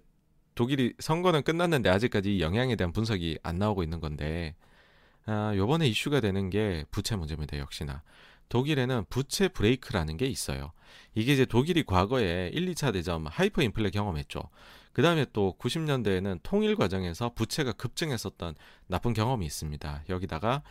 독일이 0.54 0.94
선거는 0.98 1.42
끝났는데 1.42 1.90
아직까지 1.90 2.40
연정에 2.40 2.76
대한 2.76 2.92
분석이 2.92 3.38
안 3.42 3.58
나오고 3.58 3.82
있는 3.82 4.00
건데 4.00 4.54
아, 5.26 5.52
요번에 5.56 5.86
이슈가 5.88 6.20
되는 6.20 6.50
게 6.50 6.84
부채 6.90 7.16
문제입니다 7.16 7.58
역시나 7.58 8.02
독일에는 8.48 9.06
부채 9.10 9.48
브레이크라는 9.48 10.16
게 10.16 10.26
있어요. 10.26 10.72
이게 11.14 11.32
이제 11.32 11.44
독일이 11.44 11.82
과거에 11.82 12.50
1, 12.52 12.66
2차 12.72 12.92
대전 12.92 13.26
hyper 13.26 13.62
인플레 13.62 13.90
경험했죠. 13.90 14.40
그 14.92 15.02
다음에 15.02 15.26
또 15.32 15.56
90년대에는 15.58 16.40
통일 16.42 16.76
과정에서 16.76 17.32
부채가 17.34 17.72
급증했었던 17.72 18.54
나쁜 18.86 19.12
경험이 19.12 19.46
있습니다. 19.46 20.04
여기다가 20.08 20.62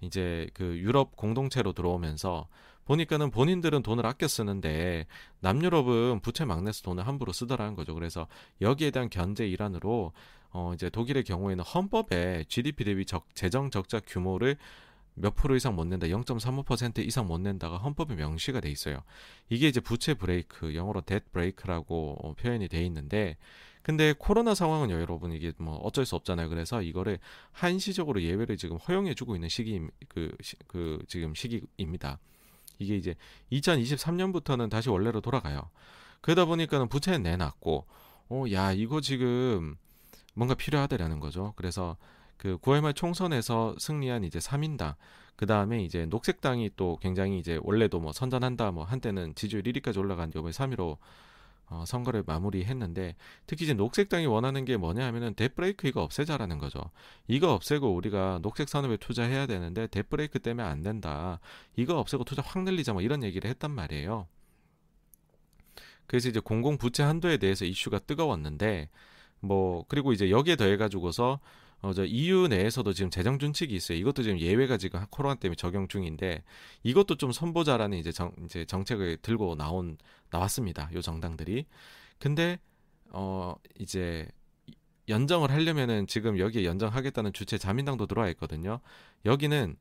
이제 0.00 0.48
그 0.54 0.78
유럽 0.78 1.16
공동체로 1.16 1.72
들어오면서 1.72 2.46
보니까는 2.84 3.30
본인들은 3.30 3.82
돈을 3.82 4.06
아껴 4.06 4.28
쓰는데 4.28 5.06
남유럽은 5.40 6.20
부채 6.20 6.44
막 6.44 6.62
내서 6.62 6.82
돈을 6.82 7.06
함부로 7.06 7.32
쓰더라는 7.32 7.74
거죠. 7.74 7.94
그래서 7.94 8.26
여기에 8.60 8.90
대한 8.90 9.10
견제 9.10 9.46
일환으로 9.46 10.12
어 10.54 10.72
이제 10.72 10.88
독일의 10.88 11.24
경우에는 11.24 11.64
헌법에 11.64 12.44
GDP 12.48 12.84
대비 12.84 13.04
적, 13.04 13.26
재정 13.34 13.70
적자 13.70 14.00
규모를 14.00 14.56
몇 15.14 15.34
프로 15.34 15.56
이상 15.56 15.74
못 15.74 15.84
낸다, 15.84 16.06
0.35% 16.06 16.98
이상 17.04 17.26
못 17.26 17.40
낸다가 17.40 17.78
헌법에 17.78 18.14
명시가 18.14 18.60
돼 18.60 18.70
있어요. 18.70 19.02
이게 19.48 19.68
이제 19.68 19.80
부채 19.80 20.14
브레이크, 20.14 20.74
영어로 20.74 21.02
debt 21.02 21.30
brake라고 21.32 22.16
어, 22.22 22.34
표현이 22.34 22.68
돼 22.68 22.84
있는데, 22.84 23.36
근데 23.82 24.14
코로나 24.16 24.54
상황은 24.54 24.90
여러분 24.90 25.32
이게 25.32 25.52
뭐 25.58 25.76
어쩔 25.76 26.06
수 26.06 26.16
없잖아요. 26.16 26.48
그래서 26.48 26.82
이거를 26.82 27.18
한시적으로 27.52 28.22
예외를 28.22 28.56
지금 28.56 28.76
허용해주고 28.76 29.34
있는 29.34 29.48
시기 29.48 29.80
그, 30.08 30.34
그 30.66 30.98
지금 31.06 31.34
시기입니다. 31.34 32.18
이게 32.78 32.96
이제 32.96 33.14
2023년부터는 33.52 34.70
다시 34.70 34.88
원래로 34.88 35.20
돌아가요. 35.20 35.70
그러다 36.20 36.44
보니까는 36.44 36.88
부채는 36.88 37.22
내놨고, 37.22 37.86
어, 38.30 38.44
야 38.52 38.72
이거 38.72 39.00
지금 39.00 39.76
뭔가 40.34 40.54
필요하다라는 40.54 41.20
거죠. 41.20 41.52
그래서 41.56 41.96
그 42.36 42.58
9월 42.58 42.80
말 42.80 42.94
총선에서 42.94 43.76
승리한 43.78 44.24
이제 44.24 44.38
3인당 44.38 44.96
그 45.36 45.46
다음에 45.46 45.82
이제 45.82 46.06
녹색당이 46.06 46.70
또 46.76 46.98
굉장히 47.00 47.38
이제 47.38 47.58
원래도 47.62 48.00
뭐 48.00 48.12
선전한다 48.12 48.70
뭐 48.72 48.84
한때는 48.84 49.34
지지율 49.34 49.62
1위까지 49.62 49.98
올라간 49.98 50.32
요번에 50.34 50.52
3위로 50.52 50.98
어, 51.66 51.84
선거를 51.86 52.22
마무리했는데 52.26 53.16
특히 53.46 53.64
이제 53.64 53.72
녹색당이 53.74 54.26
원하는 54.26 54.64
게 54.64 54.76
뭐냐 54.76 55.04
하면은 55.06 55.34
데브레이크 55.34 55.88
이거 55.88 56.02
없애자라는 56.02 56.58
거죠. 56.58 56.90
이거 57.26 57.54
없애고 57.54 57.94
우리가 57.94 58.40
녹색 58.42 58.68
산업에 58.68 58.96
투자해야 58.98 59.46
되는데 59.46 59.86
데브레이크 59.86 60.38
때문에 60.40 60.66
안 60.66 60.82
된다. 60.82 61.40
이거 61.76 61.98
없애고 61.98 62.24
투자 62.24 62.42
확 62.42 62.62
늘리자 62.62 62.92
뭐 62.92 63.02
이런 63.02 63.22
얘기를 63.22 63.48
했단 63.48 63.70
말이에요. 63.70 64.26
그래서 66.06 66.28
이제 66.28 66.38
공공 66.38 66.76
부채 66.76 67.02
한도에 67.02 67.38
대해서 67.38 67.64
이슈가 67.64 68.00
뜨거웠는데 68.00 68.90
뭐 69.44 69.84
그리고 69.88 70.12
이제 70.12 70.30
여기에 70.30 70.56
더해 70.56 70.76
가지고서 70.76 71.40
어, 71.82 71.92
저 71.92 72.04
EU 72.04 72.48
내에서도 72.48 72.92
지금 72.94 73.10
재정 73.10 73.38
준칙이 73.38 73.74
있어요. 73.74 73.98
이것도 73.98 74.22
지금 74.22 74.38
예외가 74.38 74.78
지금 74.78 75.04
코로나 75.10 75.34
때문에 75.34 75.54
적용 75.56 75.86
중인데 75.86 76.42
이것도 76.82 77.16
좀 77.16 77.30
선보자라는 77.30 77.98
이제 77.98 78.10
정 78.10 78.32
이제 78.44 78.64
정책을 78.64 79.18
들고 79.18 79.54
나온 79.56 79.98
나왔습니다. 80.30 80.90
요 80.94 81.02
정당들이. 81.02 81.66
근데 82.18 82.58
어 83.10 83.54
이제 83.78 84.26
연정을 85.08 85.50
하려면은 85.50 86.06
지금 86.06 86.38
여기에 86.38 86.64
연정하겠다는 86.64 87.34
주체 87.34 87.58
자민당도 87.58 88.06
들어와 88.06 88.30
있거든요. 88.30 88.80
여기는 89.26 89.76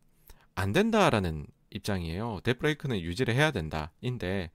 안 0.55 0.72
된다라는 0.74 1.47
입장이에요. 1.72 2.41
데브레이크는 2.43 2.99
유지를 2.99 3.34
해야 3.34 3.51
된다인데 3.51 4.51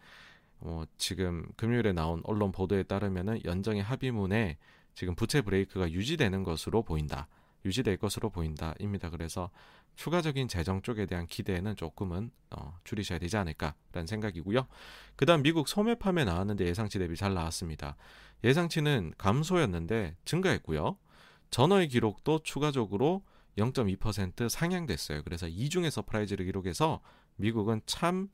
어, 0.60 0.84
지금 0.96 1.46
금요일에 1.56 1.92
나온 1.92 2.20
언론 2.24 2.52
보도에 2.52 2.82
따르면은 2.82 3.40
연정의 3.44 3.82
합의문에 3.82 4.58
지금 4.98 5.14
부채 5.14 5.42
브레이크가 5.42 5.92
유지되는 5.92 6.42
것으로 6.42 6.82
보인다. 6.82 7.28
유지될 7.64 7.98
것으로 7.98 8.30
보인다입니다. 8.30 9.10
그래서 9.10 9.48
추가적인 9.94 10.48
재정 10.48 10.82
쪽에 10.82 11.06
대한 11.06 11.28
기대는 11.28 11.76
조금은 11.76 12.32
어, 12.50 12.76
줄이셔야 12.82 13.20
되지 13.20 13.36
않을까라는 13.36 14.08
생각이고요. 14.08 14.66
그다음 15.14 15.42
미국 15.44 15.68
소매 15.68 15.94
판매 15.94 16.24
나왔는데 16.24 16.66
예상치 16.66 16.98
대비 16.98 17.14
잘 17.14 17.32
나왔습니다. 17.32 17.94
예상치는 18.42 19.14
감소였는데 19.18 20.16
증가했고요. 20.24 20.98
전월 21.52 21.86
기록도 21.86 22.40
추가적으로 22.42 23.22
0.2% 23.56 24.48
상향됐어요. 24.48 25.22
그래서 25.22 25.46
이중의 25.46 25.92
surprise를 25.92 26.44
기록해서 26.44 27.00
미국은 27.36 27.82
참 27.86 28.30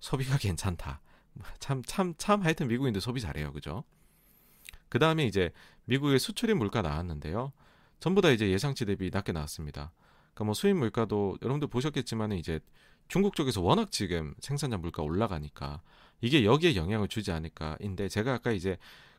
소비가 0.00 0.38
괜찮다. 0.40 1.02
참 1.58 1.82
참 1.82 2.14
참 2.16 2.40
하여튼 2.40 2.68
미국인들 2.68 3.02
소비 3.02 3.20
잘해요. 3.20 3.52
그죠? 3.52 3.84
그 4.88 4.98
다음에 4.98 5.24
이제 5.26 5.50
미국의 5.86 6.18
수출입 6.18 6.56
물가 6.56 6.82
나왔는데요. 6.82 7.52
전부 8.00 8.20
다 8.20 8.30
이제 8.30 8.50
예상치 8.50 8.84
대비 8.84 9.10
낮게 9.12 9.32
나왔습니다. 9.32 9.92
그러니까 10.34 10.44
뭐 10.44 10.54
수입 10.54 10.76
물가도 10.76 11.38
여러분들 11.42 11.68
보셨겠지만 11.68 12.32
이제 12.32 12.60
중국 13.08 13.36
쪽에서 13.36 13.60
워낙 13.62 13.90
지금 13.92 14.34
생산자 14.40 14.76
물가 14.78 15.02
올라가니까 15.02 15.80
이게 16.20 16.44
여기에 16.44 16.76
영향을 16.76 17.08
주지 17.08 17.30
않을까인데 17.32 18.08
제가 18.08 18.34
아까 18.34 18.52
이제 18.52 18.76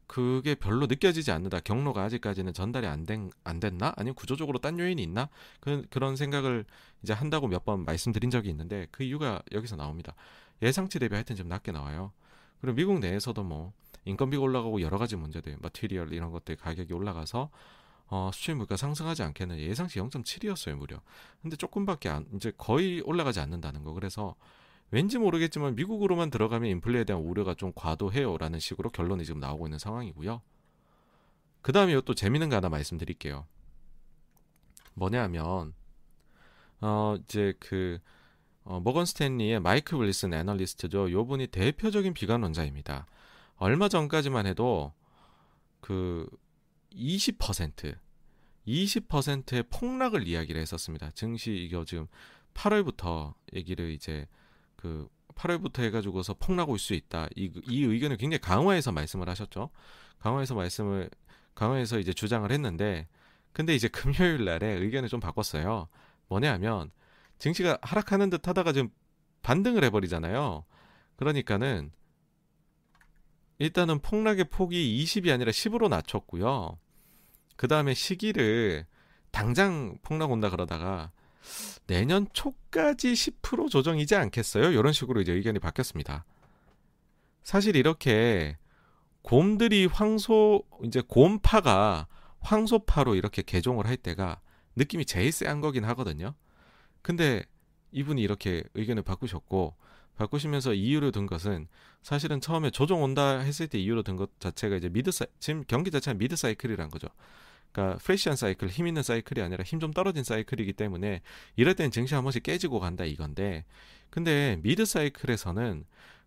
그게 0.08 0.56
별로 0.56 0.86
느껴지지 0.88 1.32
않는다. 1.32 1.60
경로가 1.60 2.04
아직까지는 2.04 2.54
전달이 2.54 2.88
안 2.88 3.06
된 3.06 3.30
안 3.44 3.60
됐나? 3.60 3.94
아니면 3.98 4.16
구조적으로 4.16 4.58
딴 4.60 4.80
요인이 4.80 5.02
있나? 5.04 5.28
그, 5.60 5.86
그런 5.90 6.16
생각을 6.16 6.66
이제 7.04 7.14
한다고 7.14 7.48
몇 7.48 7.66
번 7.66 7.84
말씀드린 7.84 8.30
적이 8.30 8.50
있는데 8.50 8.88
그 8.92 9.04
이유가 9.04 9.42
여기서 9.52 9.76
나옵니다. 9.76 10.16
예상치 10.62 11.00
대비 11.00 11.14
하여튼 11.14 11.36
좀 11.36 11.48
낮게 11.50 11.72
나와요. 11.74 12.14
그리고 12.62 12.76
미국 12.76 13.00
내에서도 13.00 13.44
뭐 13.44 13.74
인건비가 14.08 14.42
올라가고 14.42 14.82
여러 14.82 14.98
가지 14.98 15.16
문제들, 15.16 15.58
마티리얼 15.60 16.14
이런 16.14 16.32
것들 16.32 16.56
가격이 16.56 16.94
올라가서 16.94 17.50
어, 18.10 18.30
수출 18.34 18.56
물가 18.56 18.78
상승하지 18.78 19.24
않겠는 19.24 19.60
예상치 19.60 20.00
0.7이었어요 20.00 20.76
무려. 20.76 21.02
근데 21.42 21.58
조금밖에 21.58 22.10
안 22.10 22.26
이제 22.34 22.52
거의 22.58 23.02
올라가지 23.02 23.40
않는다는 23.40 23.84
거. 23.84 23.94
그래서 23.94 24.36
왠지 24.92 25.18
모르겠지만 25.18 25.76
미국으로만 25.76 26.30
들어가면 26.30 26.70
인플레에 26.70 27.04
대한 27.04 27.22
우려가 27.22 27.54
좀 27.54 27.74
과도해요라는 27.76 28.60
식으로 28.60 28.90
결론이 28.90 29.26
지금 29.26 29.42
나오고 29.42 29.68
있는 29.68 29.78
상황이고요. 29.78 30.42
그 31.62 31.74
다음에 31.74 32.00
또 32.06 32.14
재밌는 32.14 32.50
거 32.50 32.56
하나 32.56 32.70
말씀드릴게요. 32.70 33.46
뭐냐면 34.94 35.74
어 36.80 37.18
이제 37.24 37.54
그 37.60 38.00
어, 38.64 38.80
머건 38.82 39.06
스탠리의 39.06 39.60
마이크 39.60 40.00
윌슨 40.00 40.34
애널리스트죠. 40.34 41.12
요 41.12 41.26
분이 41.26 41.48
대표적인 41.48 42.14
비관론자입니다. 42.14 43.06
얼마 43.58 43.90
전까지만 43.90 44.46
해도 44.46 44.94
그 45.82 46.30
20% 46.94 47.96
20%의 48.68 49.64
폭락을 49.70 50.28
이야기를 50.28 50.60
했었습니다. 50.62 51.12
증시 51.12 51.54
이거 51.54 51.86
지금 51.86 52.08
8월부터 52.54 53.34
얘기를 53.54 53.92
이제 53.92 54.28
그 54.76 55.08
8월부터 55.36 55.84
해가지고서 55.84 56.34
폭락 56.34 56.70
올 56.70 56.80
수 56.80 56.94
있다. 56.94 57.28
이, 57.36 57.52
이 57.68 57.84
의견을 57.84 58.18
굉장히 58.18 58.40
강화해서 58.40 58.92
말씀을 58.92 59.30
하셨죠. 59.30 59.70
강화해서 60.20 60.56
말씀을 60.56 61.10
강화해서 61.56 62.00
이제 62.00 62.14
주장을 62.14 62.50
했는데 62.52 63.08
근데 63.54 63.74
이제 63.74 63.88
금요일 63.88 64.46
날에 64.46 64.68
의견을 64.68 65.10
좀 65.10 65.20
바꿨어요. 65.20 65.88
뭐냐하면 66.28 66.92
증시가 67.40 67.78
하락하는 67.82 68.30
듯 68.30 68.48
하다가 68.48 68.74
지금 68.74 68.90
반등을 69.44 69.84
해버리잖아요. 69.86 70.66
그러니까는 71.16 71.92
일단은 73.60 74.00
폭락의 74.00 74.46
폭이 74.50 75.04
20이 75.04 75.34
아니라 75.34 75.52
10으로 75.52 75.90
낮췄고요. 75.90 76.78
그 77.56 77.68
다음에 77.68 77.94
시기를 77.94 78.86
당장 79.32 79.98
폭락 80.04 80.32
온다 80.32 80.50
그러다가 80.50 81.12
내년 81.88 82.28
초까지 82.34 83.14
10% 83.14 83.70
조정이지 83.70 84.16
않겠어요? 84.16 84.72
이런 84.72 84.94
식으로 84.94 85.22
이제 85.22 85.32
의견이 85.32 85.60
바뀌었습니다. 85.60 86.26
사실 87.44 87.76
이렇게 87.76 88.58
곰들이 89.22 89.86
황소 89.86 90.64
이제 90.84 91.02
곰파가 91.08 92.08
황소파로 92.42 93.16
이렇게 93.16 93.42
개종을 93.42 93.88
할 93.88 93.98
때가 93.98 94.40
느낌이 94.76 95.06
제일 95.06 95.32
쎄한 95.32 95.62
거긴 95.62 95.84
하거든요. 95.86 96.34
근데 97.02 97.44
이분이 97.92 98.22
이렇게 98.22 98.64
의견을 98.74 99.04
바꾸셨고 99.04 99.76
바꾸시면서 100.18 100.74
이유를 100.74 101.12
둔 101.12 101.26
것은 101.28 101.68
사실은 102.02 102.42
처음에 102.42 102.70
조정 102.72 103.04
온다 103.04 103.40
했을 103.40 103.68
때 103.68 103.78
이유로 103.80 104.04
든 104.04 104.16
것 104.18 104.40
자체가 104.40 104.76
이제 104.76 104.90
mid 104.90 105.12
사이 105.12 105.28
지금 105.40 105.64
경기 105.68 105.92
자체가 105.92 106.18
mid 106.18 106.36
cycle이란 106.36 106.90
거죠. 106.90 107.08
그러니까 107.72 107.98
fresh한 108.00 108.36
사이클, 108.36 108.70
힘 108.70 108.88
있는 108.88 109.04
사이클이 109.04 109.42
아니라 109.42 109.64
힘 109.64 109.80
좀 109.80 109.92
떨어진 109.94 110.24
사이클이기 110.24 110.74
때문에 110.74 111.22
이럴 111.56 111.76
땐 111.76 111.92
증시 111.92 112.16
한 112.16 112.24
번씩 112.24 112.44
깨지고 112.44 112.80
간다 112.80 113.06
이건데 113.06 113.66
근데 114.10 114.58
mid 114.64 114.86
cycle에서는 114.86 115.86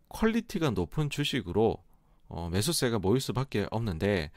quality가 0.09 0.71
높은 0.71 1.11
주식으로 1.11 1.83
어, 2.29 2.49
매수세가 2.51 3.01
모일 3.01 3.21
수밖에 3.21 3.67
없는데 3.71 4.31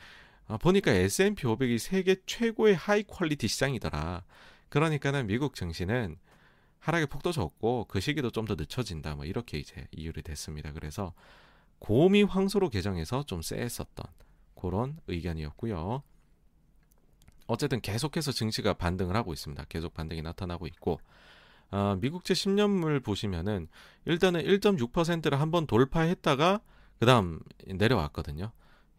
어, 0.48 0.58
보니까 0.58 0.92
S&P 0.92 1.44
500이 1.46 1.78
세계 1.78 2.16
최고의 2.26 2.76
high 2.76 3.04
quality 3.04 3.48
시장이더라. 3.48 4.24
그러니까는 4.70 5.28
미국 5.28 5.54
증시는 5.56 6.18
하락의 6.84 7.08
폭도 7.08 7.32
적고 7.32 7.86
그 7.88 8.00
시기도 8.00 8.30
좀 8.30 8.46
더 8.46 8.56
늦춰진다. 8.56 9.16
뭐 9.16 9.26
이렇게 9.26 9.58
이제 9.58 9.88
이유를 9.92 10.22
댔습니다. 10.24 10.74
그래서 10.74 11.14
곰이 11.80 12.24
황소로 12.24 12.70
개종해서 12.70 13.24
좀 13.24 13.42
쎄했었던 13.42 14.06
그런 14.56 15.00
의견이었고요. 15.08 16.04
어쨌든 17.48 17.82
계속해서 17.82 18.32
증시가 18.32 18.74
반등을 18.74 19.16
하고 19.16 19.32
있습니다. 19.34 19.64
계속 19.70 19.94
반등이 19.94 20.22
나타나고 20.22 20.68
있고 20.68 21.00
어, 21.72 21.98
미국채 22.02 22.34
10년물 22.34 23.04
보시면은 23.04 23.68
일단은 24.06 24.42
1.6%를 24.44 25.40
한번 25.40 25.66
돌파했다가 25.66 26.60
그다음 27.00 27.40
내려왔거든요. 27.66 28.52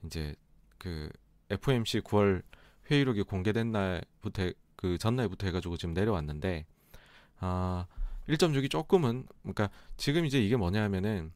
이제 0.04 0.34
그 0.78 1.08
FOMC 1.50 2.00
9월 2.00 2.42
회의록이 2.90 3.22
공개된 3.22 3.72
날부터 3.72 4.52
그 4.76 4.98
전날부터 4.98 5.46
해가지고 5.46 5.76
지금 5.76 5.94
내려왔는데 5.94 6.66
아 7.44 7.86
1.6이 8.28 8.70
조금은 8.70 9.26
그러니까 9.42 9.68
지금 9.98 10.24
이제 10.24 10.40
이게 10.42 10.56
뭐냐면은 10.56 11.32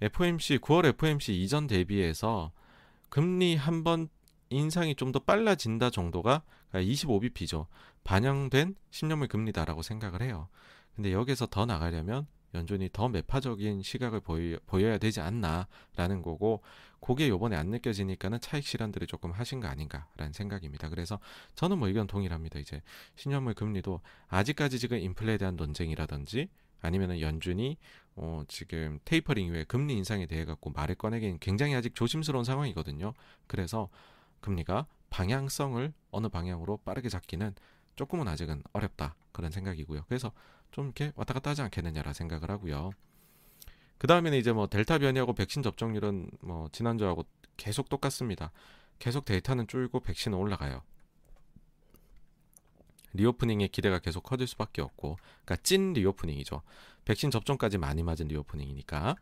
FOMC 0.00 0.58
9월 0.58 0.86
FOMC 0.86 1.34
이전 1.42 1.66
대비해서 1.66 2.52
금리 3.10 3.54
한 3.54 3.84
번 3.84 4.08
인상이 4.48 4.94
좀 4.94 5.12
더 5.12 5.18
빨라진다 5.18 5.90
정도가 5.90 6.42
25bp죠. 6.72 7.66
반영된 8.04 8.76
10년물 8.90 9.28
금리다라고 9.28 9.82
생각을 9.82 10.22
해요. 10.22 10.48
근데 10.94 11.12
여기서 11.12 11.46
더 11.46 11.66
나가려면 11.66 12.26
연준이 12.54 12.88
더 12.92 13.08
매파적인 13.08 13.82
시각을 13.82 14.20
보여, 14.20 14.56
보여야 14.66 14.96
되지 14.98 15.20
않나라는 15.20 16.22
거고 16.22 16.62
그게 17.06 17.28
요번에 17.28 17.54
안 17.54 17.68
느껴지니까는 17.68 18.40
차익 18.40 18.64
실현들을 18.66 19.06
조금 19.06 19.30
하신 19.30 19.60
거 19.60 19.68
아닌가라는 19.68 20.32
생각입니다. 20.32 20.88
그래서 20.88 21.20
저는 21.54 21.78
뭐 21.78 21.86
의견 21.86 22.08
동일합니다. 22.08 22.58
이제 22.58 22.82
신현물 23.14 23.54
금리도 23.54 24.00
아직까지 24.26 24.80
지금 24.80 24.98
인플레에 24.98 25.38
대한 25.38 25.54
논쟁이라든지 25.54 26.48
아니면은 26.80 27.20
연준이 27.20 27.76
어 28.16 28.42
지금 28.48 28.98
테이퍼링 29.04 29.46
이후에 29.46 29.62
금리 29.64 29.94
인상에 29.94 30.26
대해 30.26 30.44
갖고 30.44 30.70
말을 30.70 30.96
꺼내기는 30.96 31.38
굉장히 31.38 31.76
아직 31.76 31.94
조심스러운 31.94 32.44
상황이거든요. 32.44 33.14
그래서 33.46 33.88
금리가 34.40 34.86
방향성을 35.10 35.92
어느 36.10 36.28
방향으로 36.28 36.78
빠르게 36.78 37.08
잡기는 37.08 37.54
조금은 37.94 38.26
아직은 38.26 38.64
어렵다 38.72 39.14
그런 39.30 39.52
생각이고요. 39.52 40.06
그래서 40.08 40.32
좀 40.72 40.86
이렇게 40.86 41.12
왔다 41.14 41.34
갔다 41.34 41.50
하지 41.50 41.62
않겠느냐라 41.62 42.12
생각을 42.12 42.50
하고요. 42.50 42.90
그 43.98 44.06
다음에는 44.06 44.38
이제 44.38 44.52
뭐 44.52 44.66
델타 44.66 44.98
변이하고 44.98 45.32
백신 45.32 45.62
접종률은 45.62 46.30
뭐 46.42 46.68
지난주하고 46.72 47.24
계속 47.56 47.88
똑같습니다. 47.88 48.52
계속 48.98 49.24
델타는 49.24 49.66
줄고 49.66 50.00
백신은 50.00 50.36
올라가요. 50.36 50.82
reopening의 53.14 53.68
기대가 53.68 53.98
계속 53.98 54.22
커질 54.22 54.46
수밖에 54.46 54.82
없고, 54.82 55.16
그러니까 55.44 55.56
찐 55.62 55.94
reopening이죠. 55.94 56.60
백신 57.06 57.30
접종까지 57.30 57.78
많이 57.78 58.02
맞은 58.02 58.28
reopening이니까. 58.28 59.16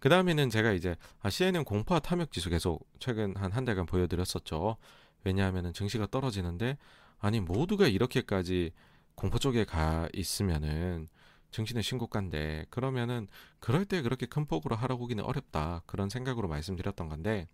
그 0.00 0.08
다음에는 0.08 0.50
제가 0.50 0.72
이제 0.72 0.96
아, 1.20 1.30
CNN 1.30 1.64
공포와 1.64 2.00
탐욕 2.00 2.30
지수 2.30 2.50
계속 2.50 2.86
최근 2.98 3.34
한 3.36 3.52
한 3.52 3.64
달간 3.64 3.86
보여드렸었죠. 3.86 4.76
왜냐하면은 5.24 5.72
증시가 5.72 6.06
떨어지는데 6.06 6.78
아니 7.18 7.40
모두가 7.40 7.88
이렇게까지 7.88 8.72
공포 9.14 9.38
쪽에 9.38 9.64
가 9.64 10.08
있으면은 10.12 11.08
증시는 11.50 11.82
신고가인데 11.82 12.66
그러면은 12.70 13.28
그럴 13.60 13.84
때 13.84 14.02
그렇게 14.02 14.26
큰 14.26 14.46
폭으로 14.46 14.76
하라고 14.76 15.04
하기는 15.04 15.24
어렵다 15.24 15.82
그런 15.86 16.08
생각으로 16.08 16.48
말씀드렸던 16.48 17.08
건데 17.08 17.48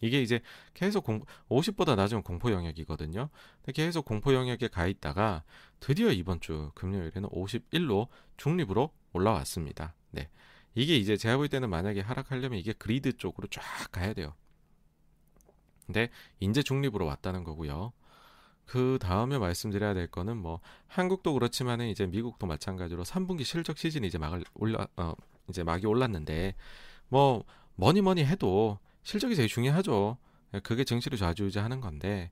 이게 0.00 0.22
이제 0.22 0.40
계속 0.74 1.04
공 1.04 1.24
50보다 1.48 1.96
낮은 1.96 2.22
공포 2.22 2.52
영역이거든요. 2.52 3.30
계속 3.74 4.04
공포 4.04 4.34
영역에 4.34 4.68
가 4.68 4.86
있다가 4.86 5.42
드디어 5.80 6.12
이번 6.12 6.40
주 6.40 6.70
금요일에는 6.74 7.28
51로 7.30 8.08
중립으로 8.36 8.92
올라왔습니다. 9.12 9.94
네. 10.10 10.28
이게 10.74 10.96
이제 10.96 11.16
제가 11.16 11.36
볼 11.36 11.48
때는 11.48 11.70
만약에 11.70 12.00
하락하려면 12.00 12.58
이게 12.58 12.72
그리드 12.72 13.16
쪽으로 13.16 13.48
쫙 13.48 13.62
가야 13.90 14.12
돼요. 14.12 14.34
근데 15.86 16.10
인제 16.40 16.62
중립으로 16.62 17.06
왔다는 17.06 17.44
거고요. 17.44 17.92
그 18.68 18.98
다음에 19.00 19.38
말씀드려야 19.38 19.94
될 19.94 20.06
거는 20.08 20.36
뭐 20.36 20.60
한국도 20.88 21.32
그렇지만은 21.32 21.88
이제 21.88 22.06
미국도 22.06 22.46
마찬가지로 22.46 23.02
3분기 23.02 23.42
실적 23.42 23.78
시즌이 23.78 24.06
이제 24.06 24.18
막을 24.18 24.44
올라 24.52 24.86
어 24.96 25.14
이제 25.48 25.64
막이 25.64 25.86
올랐는데 25.86 26.54
뭐 27.08 27.44
뭐니 27.76 28.02
뭐니 28.02 28.26
해도 28.26 28.78
실적이 29.02 29.36
제일 29.36 29.48
중요하죠. 29.48 30.18
그게 30.62 30.84
증시를 30.84 31.16
좌지우지하는 31.16 31.80
건데 31.80 32.30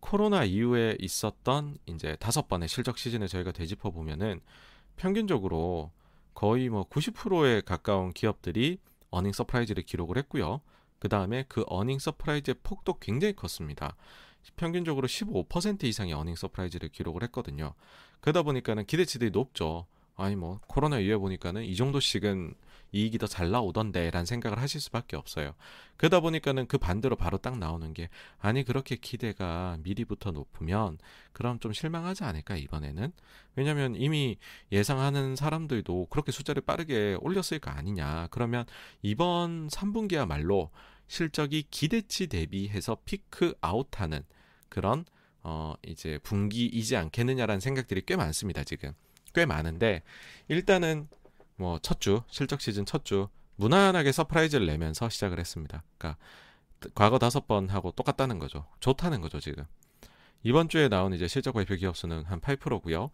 코로나 0.00 0.42
이후에 0.42 0.96
있었던 1.00 1.76
이제 1.84 2.16
다섯 2.18 2.48
번의 2.48 2.66
실적 2.66 2.96
시즌을 2.96 3.28
저희가 3.28 3.52
되짚어 3.52 3.90
보면은 3.90 4.40
평균적으로 4.96 5.92
거의 6.32 6.70
뭐 6.70 6.88
90%에 6.88 7.60
가까운 7.60 8.14
기업들이 8.14 8.78
earning 9.10 9.32
surprise를 9.32 9.82
기록을 9.82 10.16
했고요. 10.16 10.62
그 10.98 11.10
다음에 11.10 11.44
그 11.46 11.62
earning 11.66 11.98
surprise의 11.98 12.56
폭도 12.62 13.00
굉장히 13.00 13.34
컸습니다. 13.34 13.96
평균적으로 14.56 15.06
15% 15.06 15.84
이상의 15.84 16.14
earning 16.14 16.34
surprise를 16.36 16.88
기록을 16.90 17.22
했거든요. 17.24 17.74
그러다 18.20 18.42
보니까는 18.42 18.86
기대치들이 18.86 19.30
높죠. 19.30 19.86
아니 20.16 20.34
뭐 20.34 20.60
코로나 20.66 20.98
이후에 20.98 21.16
보니까는 21.16 21.64
이 21.64 21.76
정도씩은 21.76 22.54
이익이 22.92 23.18
더 23.18 23.26
잘 23.26 23.50
나오던데 23.50 24.10
라는 24.10 24.24
생각을 24.24 24.58
하실 24.58 24.80
수밖에 24.80 25.16
없어요. 25.16 25.52
그러다 25.96 26.20
보니까는 26.20 26.66
그 26.66 26.78
반대로 26.78 27.16
바로 27.16 27.36
딱 27.38 27.58
나오는 27.58 27.92
게 27.92 28.08
아니 28.38 28.64
그렇게 28.64 28.96
기대가 28.96 29.76
미리부터 29.82 30.30
높으면 30.30 30.98
그럼 31.32 31.60
좀 31.60 31.72
실망하지 31.72 32.24
않을까 32.24 32.56
이번에는 32.56 33.12
왜냐하면 33.56 33.94
이미 33.96 34.38
예상하는 34.72 35.36
사람들도 35.36 36.06
그렇게 36.06 36.32
숫자를 36.32 36.62
빠르게 36.62 37.16
올렸을 37.20 37.58
거 37.60 37.70
아니냐 37.70 38.28
그러면 38.30 38.64
이번 39.02 39.68
3분기야말로 39.68 40.70
실적이 41.08 41.64
기대치 41.70 42.28
대비해서 42.28 42.98
peak 43.04 43.54
out하는 43.60 44.24
그런 44.68 45.04
어 45.42 45.74
이제 45.86 46.18
분기이지 46.22 46.96
않겠느냐라는 46.96 47.60
생각들이 47.60 48.02
꽤 48.06 48.16
많습니다 48.16 48.64
지금 48.64 48.92
꽤 49.34 49.46
많은데 49.46 50.02
일단은 50.48 51.08
뭐 51.56 51.78
첫 51.78 52.00
주 52.00 52.22
실적 52.28 52.60
시즌 52.60 52.84
첫 52.86 53.04
주 53.04 53.28
무난하게 53.58 54.12
surprise를 54.12 54.66
내면서 54.66 55.08
시작을 55.08 55.38
했습니다. 55.38 55.82
그러니까 55.98 56.18
과거 56.94 57.18
다섯 57.18 57.46
번 57.48 57.68
하고 57.68 57.90
똑같다는 57.90 58.38
거죠. 58.38 58.66
좋다는 58.80 59.20
거죠 59.20 59.40
지금. 59.40 59.64
이번 60.44 60.68
주에 60.68 60.88
나온 60.88 61.12
이제 61.12 61.26
실적 61.26 61.52
발표 61.52 61.74
기업 61.74 61.96
수는 61.96 62.24
한 62.24 62.40
8%고요. 62.40 63.10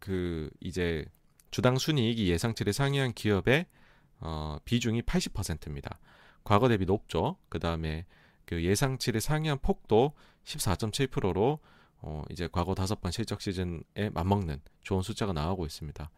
그 0.00 0.50
이제 0.60 1.04
주당 1.52 1.78
순이익이 1.78 2.28
예상치를 2.28 2.72
상회한 2.72 3.12
기업의 3.12 3.66
어, 4.18 4.58
비중이 4.64 5.02
80%입니다. 5.02 6.00
과거 6.46 6.68
대비 6.68 6.86
높죠. 6.86 7.36
그 7.48 7.58
다음에 7.58 8.06
그 8.44 8.62
예상치를 8.62 9.20
상회한 9.20 9.58
폭도 9.58 10.12
14.7%로 10.44 11.58
어, 11.98 12.22
이제 12.30 12.48
과거 12.50 12.76
다섯 12.76 13.00
번 13.00 13.10
실적 13.10 13.40
시즌에 13.40 14.10
맞먹는 14.12 14.60
좋은 14.82 15.02
숫자가 15.02 15.32
나오고 15.32 15.66
있습니다. 15.66 16.10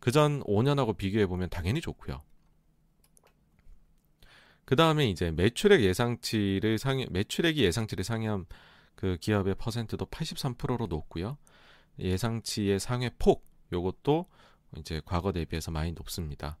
그 0.00 0.10
전 0.10 0.42
5년하고 0.42 0.96
비교해 0.96 1.26
보면 1.26 1.48
당연히 1.50 1.80
좋고요. 1.80 2.20
그 4.64 4.74
다음에 4.74 5.08
이제 5.08 5.30
매출액 5.30 5.82
예상치를 5.82 6.78
상회 6.78 7.06
매출액이 7.08 7.62
예상치를 7.62 8.02
상회한 8.02 8.46
그 8.96 9.16
기업의 9.20 9.54
퍼센트도 9.54 10.06
83%로 10.06 10.88
높고요. 10.88 11.38
예상치의 12.00 12.80
상회 12.80 13.10
폭 13.20 13.44
요것도 13.72 14.26
이제 14.78 15.00
과거 15.04 15.30
대비해서 15.30 15.70
많이 15.70 15.92
높습니다. 15.92 16.58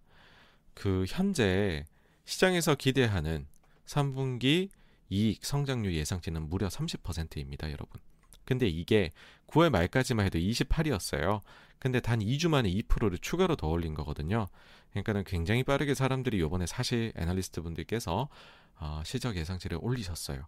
그 0.74 1.04
현재 1.08 1.84
시장에서 2.26 2.74
기대하는 2.74 3.46
3분기 3.86 4.68
이익 5.08 5.44
성장률 5.44 5.94
예상치는 5.94 6.48
무려 6.48 6.68
30%입니다, 6.68 7.70
여러분. 7.70 8.00
근데 8.44 8.68
이게 8.68 9.12
9월 9.48 9.70
말까지만 9.70 10.26
해도 10.26 10.38
28이었어요. 10.38 11.40
근데 11.78 12.00
단 12.00 12.18
2주 12.18 12.48
만에 12.48 12.70
2%를 12.70 13.18
추가로 13.18 13.56
더 13.56 13.68
올린 13.68 13.94
거거든요. 13.94 14.48
그러니까는 14.90 15.24
굉장히 15.24 15.62
빠르게 15.62 15.94
사람들이 15.94 16.40
요번에 16.40 16.66
사실 16.66 17.12
애널리스트 17.16 17.62
분들께서 17.62 18.28
어, 18.78 19.02
실적 19.04 19.36
예상치를 19.36 19.78
올리셨어요. 19.80 20.46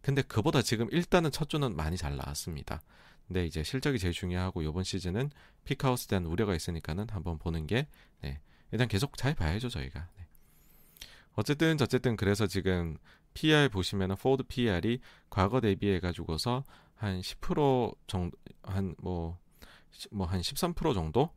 근데 0.00 0.22
그보다 0.22 0.62
지금 0.62 0.88
일단은 0.90 1.30
첫 1.30 1.50
주는 1.50 1.74
많이 1.76 1.96
잘 1.96 2.16
나왔습니다. 2.16 2.80
근데 3.26 3.46
이제 3.46 3.62
실적이 3.62 3.98
제일 3.98 4.14
중요하고 4.14 4.64
요번 4.64 4.84
시즌은 4.84 5.30
peak 5.64 5.85
out에 5.85 6.06
대한 6.08 6.24
우려가 6.24 6.54
있으니까는 6.54 7.08
한번 7.10 7.38
보는 7.38 7.66
게 7.66 7.86
네, 8.22 8.40
일단 8.72 8.88
계속 8.88 9.16
잘 9.16 9.34
봐야죠 9.34 9.68
저희가. 9.68 10.08
네. 10.16 10.26
어쨌든 11.34 11.76
어쨌든 11.80 12.16
그래서 12.16 12.46
지금 12.46 12.96
PER 13.34 13.68
보시면은 13.70 14.16
forward 14.16 14.42
PER이 14.44 15.00
과거 15.30 15.60
대비해 15.60 16.00
가지고서 16.00 16.64
한 16.96 17.20
10% 17.20 17.94
정도 18.06 18.36
한 18.62 18.94
뭐 19.02 19.36
뭐 20.10 20.26
한 20.26 20.40
13% 20.40 20.94
정도 20.94 21.30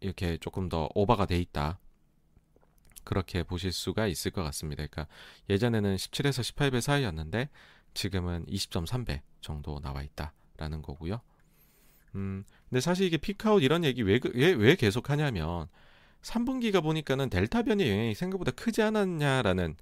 이렇게 0.00 0.36
조금 0.38 0.68
더 0.68 0.88
오버가 0.94 1.26
돼 1.26 1.38
있다. 1.40 1.78
그렇게 3.04 3.42
보실 3.42 3.72
수가 3.72 4.06
있을 4.06 4.30
것 4.32 4.42
같습니다. 4.42 4.86
그러니까 4.86 5.06
예전에는 5.48 5.96
17에서 5.96 6.54
18배 6.54 6.80
사이였는데 6.80 7.48
지금은 7.94 8.44
20.3배 8.46 9.22
정도 9.40 9.80
나와 9.80 10.02
있다라는 10.02 10.82
거고요. 10.82 11.20
음, 12.14 12.44
근데 12.68 12.80
사실 12.80 13.06
이게 13.06 13.16
피크아웃 13.16 13.62
이런 13.62 13.84
얘기 13.84 14.02
왜, 14.02 14.18
그, 14.18 14.30
왜, 14.34 14.52
왜 14.52 14.74
계속 14.74 15.10
하냐면 15.10 15.68
3분기가 16.26 16.82
보니까는 16.82 17.30
델타 17.30 17.62
변이 17.62 17.88
영향이 17.88 18.14
생각보다 18.14 18.50
크지 18.52 18.82
않았냐라는 18.82 19.76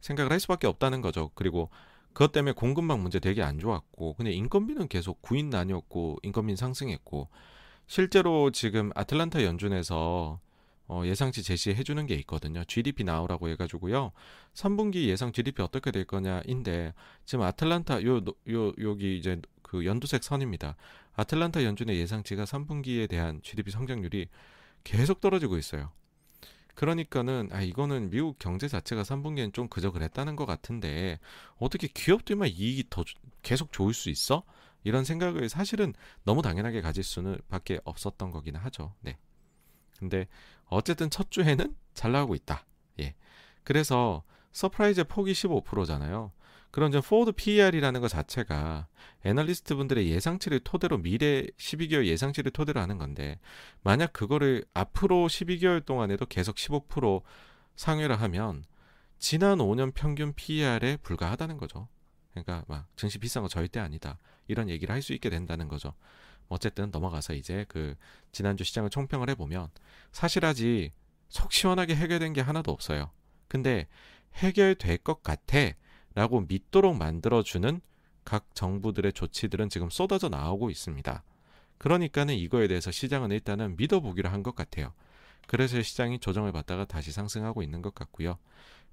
생각을 0.00 0.32
할 0.32 0.40
수밖에 0.40 0.66
없다는 0.66 1.02
거죠. 1.02 1.30
그리고 1.34 1.68
그것 2.12 2.32
때문에 2.32 2.52
공급망 2.52 3.02
문제 3.02 3.20
되게 3.20 3.42
안 3.42 3.58
좋았고, 3.58 4.14
근데 4.14 4.32
인건비는 4.32 4.88
계속 4.88 5.20
구인 5.22 5.50
나뉘었고, 5.50 6.18
인건비 6.22 6.56
상승했고, 6.56 7.28
실제로 7.86 8.50
지금 8.50 8.90
아틀란타 8.94 9.44
연준에서 9.44 10.40
어, 10.88 11.02
예상치 11.04 11.44
제시해 11.44 11.84
주는 11.84 12.04
게 12.06 12.14
있거든요. 12.16 12.64
GDP 12.64 13.04
나오라고 13.04 13.48
해가지고요. 13.50 14.10
3분기 14.54 15.06
예상 15.06 15.30
GDP 15.30 15.62
어떻게 15.62 15.92
될 15.92 16.04
거냐인데 16.04 16.94
지금 17.24 17.44
아틀란타 17.44 18.02
요 18.02 18.22
요 18.48 18.72
여기 18.82 19.16
이제 19.16 19.40
그 19.62 19.86
연두색 19.86 20.24
선입니다. 20.24 20.74
아틀란타 21.14 21.62
연준의 21.62 21.96
예상치가 22.00 22.42
3분기에 22.42 23.08
대한 23.08 23.40
GDP 23.42 23.70
성장률이 23.70 24.26
계속 24.84 25.20
떨어지고 25.20 25.58
있어요. 25.58 25.90
그러니까는 26.74 27.50
아 27.52 27.60
이거는 27.60 28.10
미국 28.10 28.38
경제 28.38 28.66
자체가 28.68 29.02
3분기엔 29.02 29.52
좀 29.52 29.68
그저 29.68 29.90
그랬다는 29.90 30.34
것 30.36 30.46
같은데 30.46 31.18
어떻게 31.58 31.88
기업들만 31.88 32.48
이익이 32.48 32.84
더 32.88 33.04
계속 33.42 33.72
좋을 33.72 33.92
수 33.92 34.08
있어? 34.08 34.44
이런 34.82 35.04
생각을 35.04 35.48
사실은 35.48 35.92
너무 36.24 36.40
당연하게 36.42 36.80
가질 36.80 37.04
수는 37.04 37.38
밖에 37.48 37.80
없었던 37.84 38.30
거긴 38.30 38.56
하죠. 38.56 38.94
네. 39.00 39.18
근데 39.98 40.26
어쨌든 40.66 41.10
첫 41.10 41.30
주에는 41.30 41.76
잘 41.92 42.12
나오고 42.12 42.34
있다. 42.34 42.64
예. 43.00 43.14
그래서 43.62 44.22
surprise 44.52 45.04
폭이 45.04 45.32
15%잖아요. 45.32 46.32
그런 46.70 46.92
점 46.92 47.02
forward 47.02 47.32
PER이라는 47.32 48.00
것 48.00 48.08
자체가 48.08 48.86
애널리스트 49.24 49.74
분들의 49.74 50.08
예상치를 50.08 50.60
토대로 50.60 50.98
미래 50.98 51.42
12개월 51.58 52.06
예상치를 52.06 52.52
토대로 52.52 52.80
하는 52.80 52.96
건데 52.98 53.38
만약 53.82 54.12
그거를 54.12 54.64
앞으로 54.72 55.26
12개월 55.26 55.84
동안에도 55.84 56.26
계속 56.26 56.56
15% 56.56 57.22
상회를 57.76 58.20
하면 58.20 58.64
지난 59.18 59.58
5년 59.58 59.92
평균 59.94 60.32
PER에 60.32 60.96
불과하다는 60.98 61.58
거죠. 61.58 61.88
그러니까 62.30 62.64
막 62.68 62.86
증시 62.96 63.18
비싼 63.18 63.42
거 63.42 63.48
절대 63.48 63.80
아니다. 63.80 64.18
이런 64.46 64.68
얘기를 64.68 64.92
할 64.94 65.02
수 65.02 65.12
있게 65.12 65.28
된다는 65.30 65.68
거죠. 65.68 65.94
어쨌든 66.48 66.90
넘어가서 66.90 67.34
이제 67.34 67.64
그 67.68 67.94
지난주 68.32 68.64
시장을 68.64 68.90
총평을 68.90 69.28
해보면 69.30 69.70
사실 70.12 70.44
아직 70.44 70.92
속 71.28 71.52
시원하게 71.52 71.94
해결된 71.94 72.32
게 72.32 72.40
하나도 72.40 72.72
없어요. 72.72 73.10
근데 73.48 73.88
해결될 74.34 74.98
것 74.98 75.22
같아 75.22 75.58
라고 76.14 76.40
믿도록 76.40 76.96
만들어주는 76.96 77.80
각 78.24 78.54
정부들의 78.54 79.12
조치들은 79.12 79.68
지금 79.70 79.90
쏟아져 79.90 80.28
나오고 80.28 80.70
있습니다. 80.70 81.22
그러니까는 81.78 82.34
이거에 82.34 82.68
대해서 82.68 82.90
시장은 82.90 83.30
일단은 83.30 83.76
믿어보기로 83.76 84.28
한 84.28 84.42
것 84.42 84.54
같아요. 84.54 84.92
그래서 85.46 85.80
시장이 85.82 86.18
조정을 86.20 86.52
받다가 86.52 86.84
다시 86.84 87.10
상승하고 87.12 87.62
있는 87.62 87.82
것 87.82 87.94
같고요. 87.94 88.38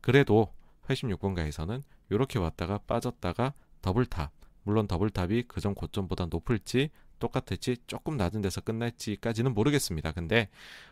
그래도 0.02 0.54
86번가에서는 0.88 1.84
이렇게 2.10 2.40
왔다가 2.40 2.80
빠졌다가 2.88 3.54
double 3.82 4.12
top, 4.12 4.32
물론 4.64 4.88
double 4.88 5.21
top이 5.21 5.44
그전 5.44 5.76
고점보다 5.76 6.28
높을지 6.28 6.90
똑같을지 7.20 7.78
조금 7.88 8.16
낮은 8.18 8.42
데서 8.42 8.62
끝날지까지는 8.62 9.54
모르겠습니다. 9.54 10.12
근데 10.12 10.50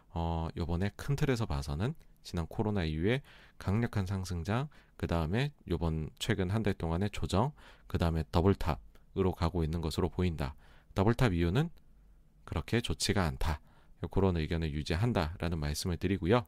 어 0.09 0.47
요번에 0.57 0.91
큰 0.95 1.15
틀에서 1.15 1.45
봐서는 1.45 1.93
지난 2.25 2.45
코로나 2.47 2.83
이후에 2.83 3.21
강력한 3.57 4.05
상승장, 4.05 4.67
그 4.97 5.07
다음에 5.07 5.53
요번 5.69 6.09
최근 6.19 6.49
한 6.49 6.63
달 6.63 6.73
동안의 6.73 7.11
조정, 7.11 7.53
그 7.87 7.97
다음에 7.97 8.23
double 8.31 8.77
top으로 8.77 9.31
가고 9.37 9.63
있는 9.63 9.79
것으로 9.79 10.09
보인다. 10.09 10.55
double 10.95 11.21
top 11.21 11.33
이유는 11.33 11.69
그렇게 12.43 12.81
좋지가 12.81 13.23
않다. 13.23 13.61
그런 14.11 14.37
의견을 14.37 14.73
유지한다라는 14.73 15.57
말씀을 15.59 15.97
드리고요. 15.97 16.45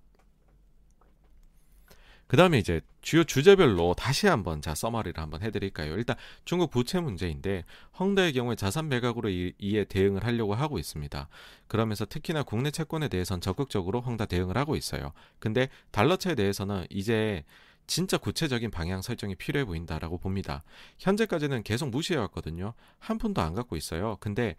그 2.28 2.36
다음에 2.36 2.58
이제 2.58 2.82
주요 3.02 3.24
주제별로 3.24 3.94
다시 3.94 4.28
한번 4.28 4.62
자 4.62 4.76
summary를 4.76 5.22
한번 5.22 5.42
해드릴까요? 5.42 5.94
일단 5.96 6.18
중국 6.44 6.72
부채 6.72 7.00
문제인데 7.00 7.64
헝다의 8.00 8.34
경우에 8.34 8.56
자산 8.56 8.90
매각으로 8.90 9.30
이, 9.30 9.54
에 9.62 9.86
대응을 9.86 10.26
하려고 10.26 10.54
하고 10.54 10.78
있습니다. 10.78 11.30
그러면서 11.68 12.06
특히나 12.06 12.44
국내 12.44 12.70
채권에 12.70 13.08
대해서는 13.08 13.40
적극적으로 13.40 14.02
헝다 14.02 14.26
대응을 14.26 14.58
하고 14.58 14.76
있어요. 14.76 15.14
근데 15.40 15.70
달러채에 15.92 16.36
대해서는 16.36 16.86
이제 16.90 17.46
진짜 17.88 18.18
구체적인 18.18 18.70
방향 18.72 19.02
설정이 19.02 19.36
필요해 19.36 19.64
보인다라고 19.64 20.18
봅니다. 20.18 20.64
현재까지는 21.00 21.64
계속 21.64 21.90
무시해 21.90 22.20
왔거든요. 22.20 22.74
한 23.00 23.18
푼도 23.18 23.42
안 23.42 23.54
갖고 23.54 23.78
있어요. 23.78 24.18
근데 24.20 24.58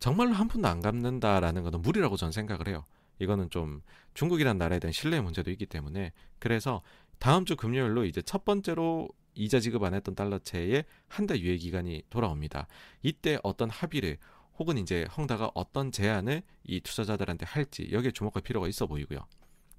정말로 0.00 0.32
한 0.32 0.48
푼도 0.48 0.66
안 0.66 0.80
갚는다라는 0.80 1.62
것은 1.62 1.80
무리라고 1.80 2.16
저는 2.16 2.32
생각을 2.32 2.66
해요. 2.66 2.84
이거는 3.18 3.50
좀 3.50 3.82
중국이란 4.14 4.58
나라에 4.58 4.78
대한 4.78 4.92
신뢰 4.92 5.20
문제도 5.20 5.50
있기 5.50 5.66
때문에 5.66 6.12
그래서 6.38 6.82
다음 7.18 7.44
주 7.44 7.56
금요일로 7.56 8.04
이제 8.04 8.22
첫 8.22 8.44
번째로 8.44 9.08
이자 9.34 9.60
지급 9.60 9.82
안 9.84 9.94
했던 9.94 10.14
달러채의 10.14 10.84
한 11.08 11.26
달 11.26 11.40
유예 11.40 11.56
기간이 11.56 12.02
돌아옵니다. 12.10 12.66
이때 13.02 13.38
어떤 13.42 13.70
합의를 13.70 14.18
혹은 14.58 14.78
이제 14.78 15.06
헝다가 15.16 15.52
어떤 15.54 15.92
제안을 15.92 16.42
이 16.64 16.80
투자자들한테 16.80 17.46
할지 17.46 17.88
여기에 17.92 18.10
주목할 18.10 18.42
필요가 18.42 18.66
있어 18.68 18.86
보이고요. 18.86 19.20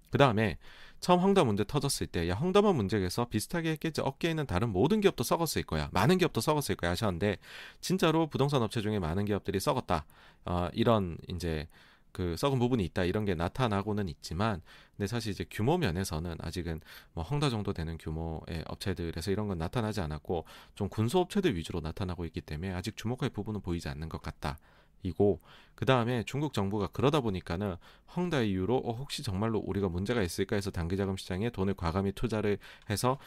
그 0.09 0.17
다음에 0.17 0.57
처음 0.99 1.19
헝다 1.19 1.43
문제 1.43 1.63
터졌을 1.63 2.07
때, 2.07 2.27
야, 2.29 2.33
헝다만 2.35 2.75
문제에서 2.75 3.25
비슷하게 3.29 3.71
했겠지. 3.71 4.01
어깨에 4.01 4.31
있는 4.31 4.45
다른 4.45 4.69
모든 4.69 5.01
기업도 5.01 5.23
썩었을 5.23 5.63
거야. 5.63 5.89
많은 5.93 6.17
기업도 6.17 6.41
썩었을 6.41 6.75
거야 6.75 6.91
하셨는데, 6.91 7.37
진짜로 7.79 8.27
부동산 8.27 8.61
업체 8.61 8.81
중에 8.81 8.99
많은 8.99 9.25
기업들이 9.25 9.59
썩었다. 9.59 10.05
어, 10.45 10.69
이런 10.73 11.17
이제 11.29 11.67
그 12.11 12.35
썩은 12.37 12.59
부분이 12.59 12.83
있다 12.85 13.03
이런 13.03 13.25
게 13.25 13.35
나타나고는 13.35 14.09
있지만 14.09 14.61
근데 14.95 15.07
사실 15.07 15.31
이제 15.31 15.45
규모 15.49 15.77
면에서는 15.77 16.35
아직은 16.39 16.81
뭐 17.13 17.23
헝다 17.23 17.49
정도 17.49 17.73
되는 17.73 17.97
규모의 17.97 18.63
업체들에서 18.67 19.31
이런 19.31 19.47
건 19.47 19.57
나타나지 19.57 20.01
않았고 20.01 20.45
좀 20.75 20.89
군소 20.89 21.19
업체들 21.19 21.55
위주로 21.55 21.79
나타나고 21.81 22.25
있기 22.25 22.41
때문에 22.41 22.73
아직 22.73 22.97
주목할 22.97 23.29
부분은 23.29 23.61
보이지 23.61 23.89
않는 23.89 24.09
것 24.09 24.21
같다. 24.21 24.57
이고 25.03 25.39
그 25.75 25.85
다음에 25.85 26.23
중국 26.23 26.53
정부가 26.53 26.87
그러다 26.87 27.21
보니까는 27.21 27.75
헝다 28.15 28.41
이후로 28.41 28.77
어, 28.79 28.93
혹시 28.93 29.23
정말로 29.23 29.59
우리가 29.59 29.87
문제가 29.87 30.21
있을까 30.21 30.55
해서 30.57 30.71
단기 30.71 30.97
자금 30.97 31.15
시장에 31.15 31.49
돈을 31.49 31.75
과감히 31.75 32.11
투자를 32.11 32.57
해서 32.89 33.17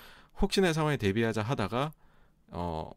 혹시나 0.41 0.73
상황에 0.73 0.97
대비하자 0.97 1.43
하다가 1.43 1.93
어 2.51 2.91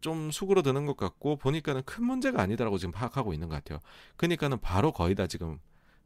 좀 0.00 0.30
수그러드는 0.30 0.86
것 0.86 0.96
같고 0.96 1.36
보니까는 1.36 1.82
큰 1.84 2.04
문제가 2.04 2.42
아니다라고 2.42 2.78
지금 2.78 2.92
파악하고 2.92 3.32
있는 3.32 3.48
것 3.48 3.56
같아요. 3.56 3.80
그러니까는 4.16 4.58
바로 4.60 4.92
거의 4.92 5.14
다 5.14 5.26
지금 5.26 5.58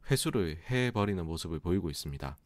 회수를 0.09 0.57
해버리는 0.69 1.23
모습을 1.25 1.59
보이고 1.59 1.89
있습니다. 1.89 2.37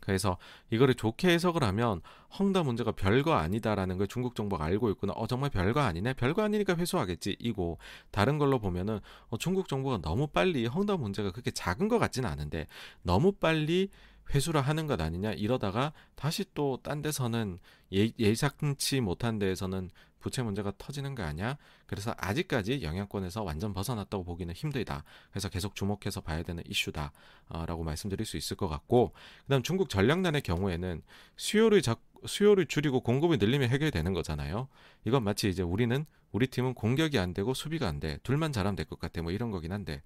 그래서 0.00 0.38
이거를 0.70 0.94
좋게 0.94 1.28
해석을 1.28 1.62
하면 1.62 2.00
헝다 2.38 2.62
문제가 2.62 2.92
별거 2.92 3.34
아니다라는 3.34 3.98
걸 3.98 4.06
중국 4.08 4.34
정부가 4.34 4.64
알고 4.64 4.90
있구나. 4.90 5.12
어 5.14 5.26
정말 5.26 5.50
별거 5.50 5.80
아니네. 5.80 6.14
별거 6.14 6.42
아니니까 6.42 6.74
회수하겠지. 6.74 7.36
이고 7.38 7.78
다른 8.10 8.38
걸로 8.38 8.58
보면은 8.58 9.00
어, 9.28 9.36
중국 9.36 9.68
정부가 9.68 9.98
너무 9.98 10.26
빨리 10.26 10.66
헝다 10.66 10.96
문제가 10.96 11.30
그렇게 11.30 11.50
작은 11.50 11.88
것 11.88 11.98
같지는 11.98 12.28
않은데 12.28 12.66
너무 13.02 13.32
빨리 13.32 13.90
회수를 14.30 14.60
하는 14.62 14.86
것 14.86 15.00
아니냐 15.00 15.32
이러다가 15.32 15.92
다시 16.14 16.44
또 16.54 16.78
딴 16.82 17.02
데서는 17.02 17.58
예, 17.92 18.10
예상치 18.18 19.00
못한 19.00 19.38
데에서는 19.38 19.90
부채 20.20 20.42
문제가 20.42 20.72
터지는 20.76 21.14
거 21.14 21.22
아니야? 21.22 21.56
그래서 21.86 22.14
아직까지 22.18 22.82
영향권에서 22.82 23.42
완전 23.42 23.72
벗어났다고 23.72 24.22
보기는 24.24 24.52
힘들다. 24.54 25.02
그래서 25.30 25.48
계속 25.48 25.74
주목해서 25.74 26.20
봐야 26.20 26.42
되는 26.42 26.62
이슈다. 26.68 27.10
어, 27.48 27.64
라고 27.66 27.82
말씀드릴 27.84 28.26
수 28.26 28.36
있을 28.36 28.54
것 28.58 28.68
같고, 28.68 29.12
그 29.44 29.48
다음 29.48 29.62
중국 29.62 29.88
전략난의 29.88 30.42
경우에는 30.42 31.00
수요를 31.38 31.80
적, 31.80 32.02
수요를 32.26 32.66
줄이고 32.66 33.00
공급을 33.00 33.38
늘리면 33.38 33.70
해결되는 33.70 34.12
거잖아요. 34.12 34.68
이건 35.06 35.24
마치 35.24 35.48
이제 35.48 35.62
우리는 35.62 36.04
우리 36.32 36.46
팀은 36.48 36.74
공격이 36.74 37.18
안 37.18 37.32
되고 37.32 37.54
수비가 37.54 37.88
안 37.88 37.98
돼. 37.98 38.18
둘만 38.22 38.52
잘하면 38.52 38.76
될 38.76 38.84
것 38.84 38.98
같아. 39.00 39.22
뭐 39.22 39.32
이런 39.32 39.50
거긴 39.50 39.72
한데. 39.72 40.02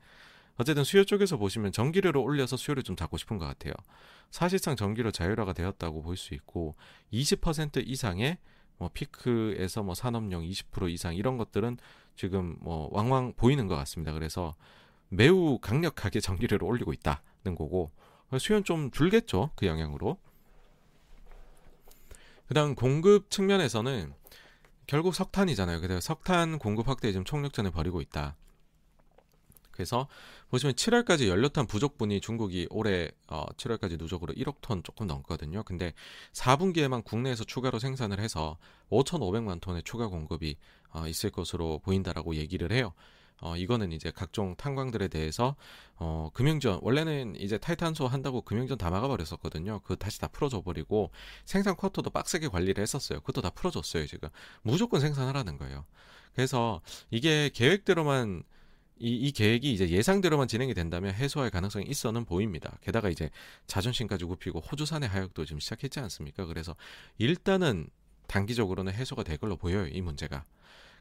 어쨌든 0.56 0.84
수요 0.84 1.04
쪽에서 1.04 1.36
보시면 1.36 1.72
전기료를 1.72 2.20
올려서 2.20 2.56
수요를 2.56 2.82
좀 2.82 2.96
잡고 2.96 3.16
싶은 3.16 3.38
것 3.38 3.46
같아요. 3.46 3.72
사실상 4.30 4.76
전기료 4.76 5.10
자율화가 5.10 5.52
되었다고 5.52 6.02
볼 6.02 6.16
수 6.16 6.34
있고 6.34 6.76
20% 7.12 7.86
이상의 7.86 8.38
뭐 8.78 8.90
피크에서 8.92 9.82
뭐 9.82 9.94
산업용 9.94 10.42
20% 10.42 10.90
이상 10.90 11.14
이런 11.14 11.36
것들은 11.36 11.78
지금 12.16 12.56
뭐 12.60 12.88
왕왕 12.92 13.34
보이는 13.36 13.66
것 13.66 13.74
같습니다. 13.76 14.12
그래서 14.12 14.54
매우 15.08 15.58
강력하게 15.58 16.20
전기료를 16.20 16.66
올리고 16.66 16.92
있다는 16.92 17.54
거고 17.56 17.90
수요는 18.38 18.64
좀 18.64 18.90
줄겠죠 18.90 19.50
그 19.54 19.66
영향으로. 19.66 20.18
그다음 22.46 22.74
공급 22.74 23.30
측면에서는 23.30 24.12
결국 24.86 25.14
석탄이잖아요. 25.14 25.80
그래서 25.80 26.00
석탄 26.00 26.58
공급 26.58 26.88
확대에 26.88 27.10
지금 27.12 27.24
총력전을 27.24 27.70
벌이고 27.70 28.00
있다. 28.00 28.36
그래서 29.74 30.06
보시면 30.50 30.74
7월까지 30.74 31.26
연료탄 31.26 31.66
부족분이 31.66 32.20
중국이 32.20 32.68
올해 32.70 33.10
어 33.26 33.44
7월까지 33.56 33.98
누적으로 33.98 34.32
1억 34.32 34.60
톤 34.60 34.84
조금 34.84 35.08
넘거든요. 35.08 35.64
근데 35.64 35.92
4분기에만 36.32 37.02
국내에서 37.02 37.42
추가로 37.42 37.80
생산을 37.80 38.20
해서 38.20 38.56
5,500만 38.90 39.60
톤의 39.60 39.82
추가 39.82 40.06
공급이 40.06 40.56
어 40.90 41.08
있을 41.08 41.30
것으로 41.30 41.80
보인다라고 41.80 42.36
얘기를 42.36 42.70
해요. 42.70 42.92
어, 43.40 43.56
이거는 43.56 43.90
이제 43.90 44.12
각종 44.12 44.54
탄광들에 44.54 45.08
대해서 45.08 45.56
어, 45.96 46.30
금융전 46.34 46.78
원래는 46.82 47.34
이제 47.36 47.58
타이탄소 47.58 48.06
한다고 48.06 48.42
금융전 48.42 48.78
다 48.78 48.90
막아버렸었거든요. 48.90 49.80
그 49.80 49.96
다시 49.96 50.20
다 50.20 50.28
풀어줘 50.28 50.62
버리고 50.62 51.10
생산 51.44 51.74
쿼터도 51.74 52.10
빡세게 52.10 52.46
관리를 52.48 52.80
했었어요. 52.80 53.18
그것도 53.20 53.42
다 53.42 53.50
풀어줬어요. 53.50 54.06
지금 54.06 54.28
무조건 54.62 55.00
생산하라는 55.00 55.58
거예요. 55.58 55.84
그래서 56.32 56.80
이게 57.10 57.50
계획대로만 57.52 58.44
이, 58.98 59.08
이 59.14 59.32
계획이 59.32 59.72
이제 59.72 59.88
예상대로만 59.88 60.48
진행이 60.48 60.74
된다면 60.74 61.14
해소할 61.14 61.50
가능성이 61.50 61.86
있어는 61.88 62.24
보입니다. 62.24 62.78
게다가 62.82 63.08
이제 63.08 63.30
자존심까지 63.66 64.24
굽히고 64.24 64.60
호주산의 64.60 65.08
하역도 65.08 65.44
지금 65.44 65.60
시작했지 65.60 66.00
않습니까? 66.00 66.44
그래서 66.46 66.76
일단은 67.18 67.88
단기적으로는 68.26 68.92
해소가 68.92 69.22
될 69.22 69.36
걸로 69.36 69.56
보여요. 69.56 69.86
이 69.88 70.00
문제가. 70.00 70.44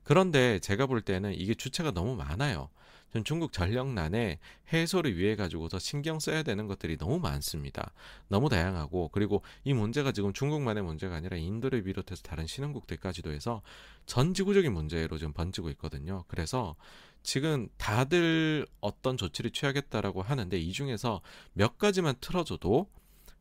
그런데 0.04 0.60
제가 0.60 0.86
볼 0.86 1.02
때는 1.02 1.34
이게 1.34 1.54
주체가 1.54 1.92
너무 1.92 2.16
많아요. 2.16 2.70
전 3.14 3.24
중국 3.24 3.54
전력난에 3.54 4.40
해소를 4.74 5.16
위해 5.16 5.36
가지고서 5.36 5.78
신경 5.78 6.20
써야 6.20 6.42
되는 6.42 6.68
것들이 6.68 6.98
너무 6.98 7.20
많습니다. 7.20 7.94
너무 8.28 8.50
다양하고 8.50 9.10
그리고 9.10 9.44
이 9.64 9.74
문제가 9.74 10.12
지금 10.12 10.34
중국만의 10.34 10.82
문제가 10.82 11.16
아니라 11.16 11.38
인도를 11.38 11.84
비롯해서 11.84 12.24
다른 12.24 12.48
신흥국들까지도 12.48 13.32
해서 13.32 13.62
전 14.08 14.34
지구적인 14.34 14.74
문제로 14.74 15.20
지금 15.20 15.32
번지고 15.32 15.70
있거든요. 15.72 16.26
그래서 16.28 16.76
지금 17.24 17.70
다들 17.78 18.68
어떤 18.82 19.18
조치를 19.18 19.52
취하겠다라고 19.52 20.22
하는데 20.22 20.58
이 20.58 20.72
중에서 20.72 21.22
몇 21.54 21.78
가지만 21.78 22.16
틀어줘도 22.20 22.90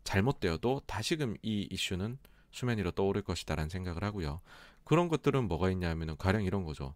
잘못되어도 0.05 0.83
다시금 0.87 1.37
이 1.43 1.69
이슈는 1.71 2.19
수면 2.53 2.79
위로 2.79 2.93
떠오를 2.93 3.23
것이다라는 3.23 3.69
생각을 3.69 4.05
하고요. 4.05 4.41
그런 4.85 5.09
것들은 5.09 5.49
뭐가 5.49 5.71
있냐면은 5.71 6.17
가령 6.17 6.45
이런 6.45 6.65
거죠. 6.65 6.95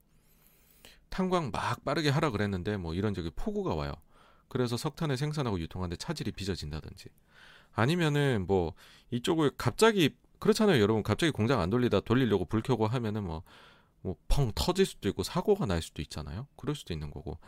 탄광 1.08 1.50
막 1.50 1.84
빠르게 1.84 2.08
하라 2.08 2.30
그랬는데 2.30 2.76
뭐 2.76 2.94
이런 2.94 3.14
저기 3.14 3.30
폭우가 3.34 3.74
와요. 3.74 3.92
그래서 4.48 4.76
석탄을 4.76 5.16
생산하고 5.16 5.58
유통하는데 5.60 5.96
차질이 5.96 6.30
빚어진다든지 6.32 7.08
아니면은 7.72 8.46
뭐 8.46 8.74
이쪽을 9.10 9.52
갑자기 9.58 10.16
그렇잖아요 10.38 10.80
여러분 10.80 11.02
갑자기 11.02 11.32
공장 11.32 11.60
안 11.60 11.70
돌리다 11.70 12.00
돌리려고 12.00 12.44
불 12.44 12.62
켜고 12.62 12.86
하면은 12.86 13.24
뭐 13.24 13.42
뭐 14.06 14.16
펑 14.28 14.52
터질 14.54 14.86
수도 14.86 15.08
있고 15.08 15.22
사고가 15.22 15.66
날 15.66 15.82
수도 15.82 16.02
있잖아요. 16.02 16.46
그럴 16.56 16.74
수도 16.76 16.92
있는 16.94 17.10
거고. 17.10 17.38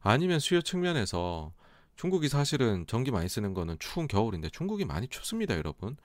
아니면 0.00 0.40
수요 0.40 0.60
측면에서 0.62 1.52
중국이 1.96 2.28
사실은 2.28 2.86
전기 2.86 3.10
많이 3.10 3.28
쓰는 3.28 3.54
거는 3.54 3.76
추운 3.78 4.08
겨울인데 4.08 4.50
중국이 4.50 4.84
많이 4.84 5.08
춥습니다, 5.08 5.56
여러분. 5.56 5.96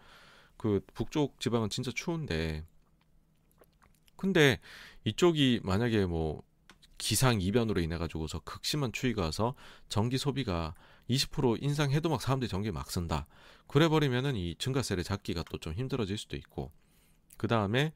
그 0.58 0.82
북쪽 0.94 1.40
지방은 1.40 1.70
진짜 1.70 1.92
추운데 1.94 2.66
근데 4.16 4.60
이쪽이 5.04 5.62
만약에 5.64 6.06
뭐 6.06 6.42
기상 6.98 7.40
이변으로 7.42 7.80
인해 7.82 7.98
가지고서 7.98 8.40
극심한 8.40 8.92
추위가 8.92 9.24
와서 9.24 9.54
전기 9.90 10.18
소비가 10.18 10.74
20% 11.10 11.62
인상해도 11.64 12.10
막 12.10 12.22
사람들이 12.22 12.50
전기 12.50 12.72
막 12.72 12.90
쓴다. 12.92 13.28
그래 13.68 13.88
버리면은 13.88 14.36
이 14.36 14.56
증가세를 14.58 15.04
잡기가 15.04 15.44
또 15.44 15.58
좀 15.60 15.74
힘들어질 15.74 16.18
수도 16.18 16.36
있고. 16.38 16.72
그 17.38 17.48
다음에 17.48 17.94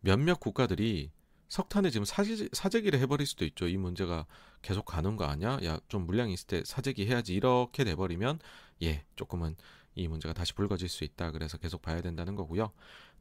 몇몇 0.00 0.38
국가들이 0.40 1.10
석탄에 1.48 1.90
지금 1.90 2.04
사재, 2.04 2.48
사재기를 2.52 2.98
해버릴 3.00 3.26
수도 3.26 3.44
있죠. 3.44 3.68
이 3.68 3.76
문제가 3.76 4.26
계속 4.62 4.84
가는 4.84 5.16
거 5.16 5.24
아니야? 5.24 5.58
야, 5.64 5.78
좀 5.88 6.06
물량이 6.06 6.32
있을 6.32 6.46
때 6.46 6.62
사재기 6.64 7.06
해야지. 7.06 7.34
이렇게 7.34 7.84
돼버리면, 7.84 8.40
예, 8.82 9.04
조금은 9.16 9.56
이 9.94 10.08
문제가 10.08 10.34
다시 10.34 10.52
불거질 10.54 10.88
수 10.88 11.04
있다. 11.04 11.30
그래서 11.30 11.56
계속 11.58 11.82
봐야 11.82 12.00
된다는 12.02 12.34
거고요. 12.34 12.72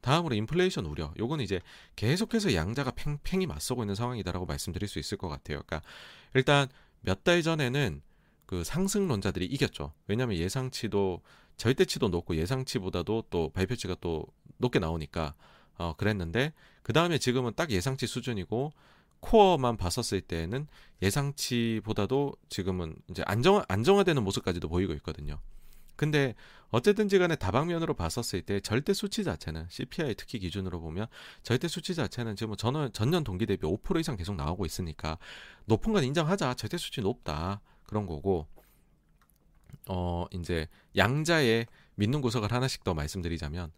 다음으로 0.01 0.35
인플레이션 0.35 0.85
우려. 0.85 1.13
요건 1.17 1.39
이제 1.39 1.61
계속해서 1.95 2.53
양자가 2.53 2.91
팽팽히 2.91 3.45
맞서고 3.47 3.83
있는 3.83 3.95
상황이다라고 3.95 4.45
말씀드릴 4.45 4.87
수 4.87 4.99
있을 4.99 5.17
것 5.17 5.29
같아요. 5.29 5.61
그러니까 5.65 5.81
일단 6.33 6.67
몇 7.01 7.23
달 7.23 7.41
전에는 7.41 8.01
그 8.45 8.63
상승론자들이 8.63 9.45
이겼죠. 9.45 9.93
왜냐하면 10.07 10.37
예상치도 10.37 11.21
절대치도 11.57 12.09
높고 12.09 12.35
예상치보다도 12.35 13.25
또 13.29 13.49
발표치가 13.49 13.95
또 14.01 14.25
높게 14.57 14.79
나오니까 14.79 15.33
어, 15.77 15.93
그랬는데 15.95 16.53
그 16.85 16.93
다음에 16.93 17.17
지금은 17.17 17.53
딱 17.55 17.71
예상치 17.71 18.05
수준이고 18.05 18.71
core만 19.19 19.75
봤었을 19.75 20.21
때는 20.21 20.67
예상치보다도 21.01 22.35
지금은 22.47 22.95
이제 23.09 23.23
안정 23.25 23.63
안정화되는 23.67 24.23
모습까지도 24.23 24.69
보이고 24.69 24.93
있거든요. 24.93 25.39
근데 25.95 26.35
어쨌든지 26.69 27.17
간에 27.17 27.35
다방면으로 27.35 27.95
봤었을 27.95 28.43
때 28.43 28.59
절대 28.59 28.93
수치 28.93 29.23
자체는 29.23 29.65
CPI 29.67 30.13
특히 30.13 30.37
기준으로 30.37 30.79
보면 30.79 31.07
절대 31.41 31.67
수치 31.67 31.95
자체는 31.95 32.35
지금 32.35 32.55
전년, 32.55 32.93
전년 32.93 33.23
동기 33.23 33.47
대비 33.47 33.65
5% 33.65 33.99
이상 33.99 34.15
계속 34.15 34.35
나오고 34.35 34.67
있으니까 34.67 35.17
높은 35.65 35.91
건 35.91 36.03
인정하자. 36.03 36.53
절대 36.53 36.77
수치 36.77 37.01
높다. 37.01 37.61
그런 37.87 38.05
거고 38.05 38.45
어 39.89 40.27
이제 40.29 40.67
양자의 40.95 41.65
믿는 41.95 42.21
구석을 42.21 42.51
하나씩 42.51 42.83
더 42.83 42.93
말씀드리자면 42.93 43.71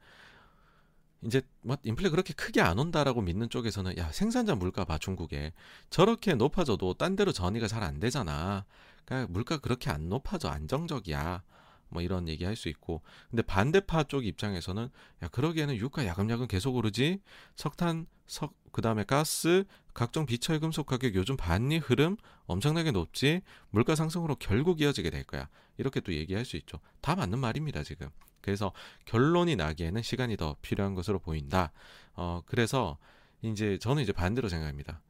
이제 1.24 1.42
뭐 1.62 1.78
인플레 1.84 2.10
그렇게 2.10 2.34
크게 2.34 2.62
안 2.62 2.78
온다라고 2.80 3.22
믿는 3.22 3.50
쪽에서는 3.50 3.98
야 3.98 4.12
생산자 4.12 4.56
물가 4.56 4.86
봐 4.86 4.98
중국에. 4.98 5.52
저렇게 5.90 6.36
높아져도 6.36 6.94
딴 6.96 7.16
데로 7.16 7.32
전이가 7.32 7.68
잘 7.68 7.84
안 7.84 8.00
되잖아. 8.00 8.66
그러니까 9.06 9.32
물가 9.32 9.58
그렇게 9.58 9.90
안 9.90 10.10
높아져 10.10 10.50
안정적이야. 10.50 11.44
뭐 11.90 12.02
이런 12.02 12.28
얘기 12.28 12.44
할 12.44 12.56
수 12.56 12.70
있고. 12.70 13.02
근데 13.30 13.42
반대파 13.42 14.04
쪽 14.04 14.26
입장에서는 14.26 14.90
야 15.24 15.28
그러기에는 15.30 15.76
유가 15.78 16.06
야금야금 16.06 16.48
계속 16.48 16.76
오르지? 16.76 17.22
석탄 17.56 18.06
석 18.28 18.54
그다음에 18.74 19.04
가스 19.06 19.64
각종 19.94 20.26
비철 20.26 20.60
금속 20.60 20.86
가격 20.86 21.16
요즘 21.16 21.38
반리 21.38 21.78
흐름 21.78 22.18
엄청나게 22.46 22.92
높지? 22.92 23.42
물가 23.70 23.96
상승으로 23.96 24.36
결국 24.36 24.82
이어지게 24.82 25.10
될 25.10 25.24
거야. 25.24 25.48
이렇게 25.78 26.00
또 26.02 26.14
얘기할 26.14 26.46
수 26.46 26.58
있죠. 26.58 26.80
다 27.02 27.16
맞는 27.16 27.40
말입니다 27.40 27.84
지금 27.84 28.10
그래서 28.48 28.72
결론이 29.06 29.58
나기에는 29.58 30.02
시간이 30.02 30.38
더 30.38 30.56
필요한 30.62 30.96
것으로 30.96 31.20
보인다 31.20 31.74
어 32.14 32.42
그래서 32.46 32.98
이제 33.42 33.78
저는 33.78 34.02
이제 34.02 34.14
반대로 34.14 34.48
생각합니다 34.48 35.02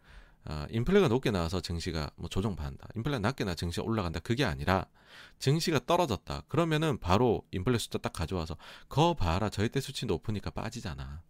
어, 0.50 0.66
인플레가 0.70 1.10
높게 1.10 1.30
나와서 1.30 1.60
증시가 1.60 2.10
뭐 2.16 2.30
조정받는다. 2.30 2.88
인플레가 2.96 3.20
낮게 3.20 3.44
나 3.44 3.54
증시가 3.54 3.86
올라간다. 3.86 4.22
그게 4.22 4.46
아니라 4.46 4.86
증시가 5.40 5.78
떨어졌다. 5.86 6.44
그러면은 6.48 6.98
바로 7.00 7.44
인플레 7.52 7.78
숫자 7.78 7.98
딱 7.98 8.14
가져와서 8.14 8.56
거 8.88 9.14
봐라. 9.14 9.50
절대 9.50 9.82
수치 9.82 10.06
높으니까 10.06 10.50
빠지잖아. 10.52 11.22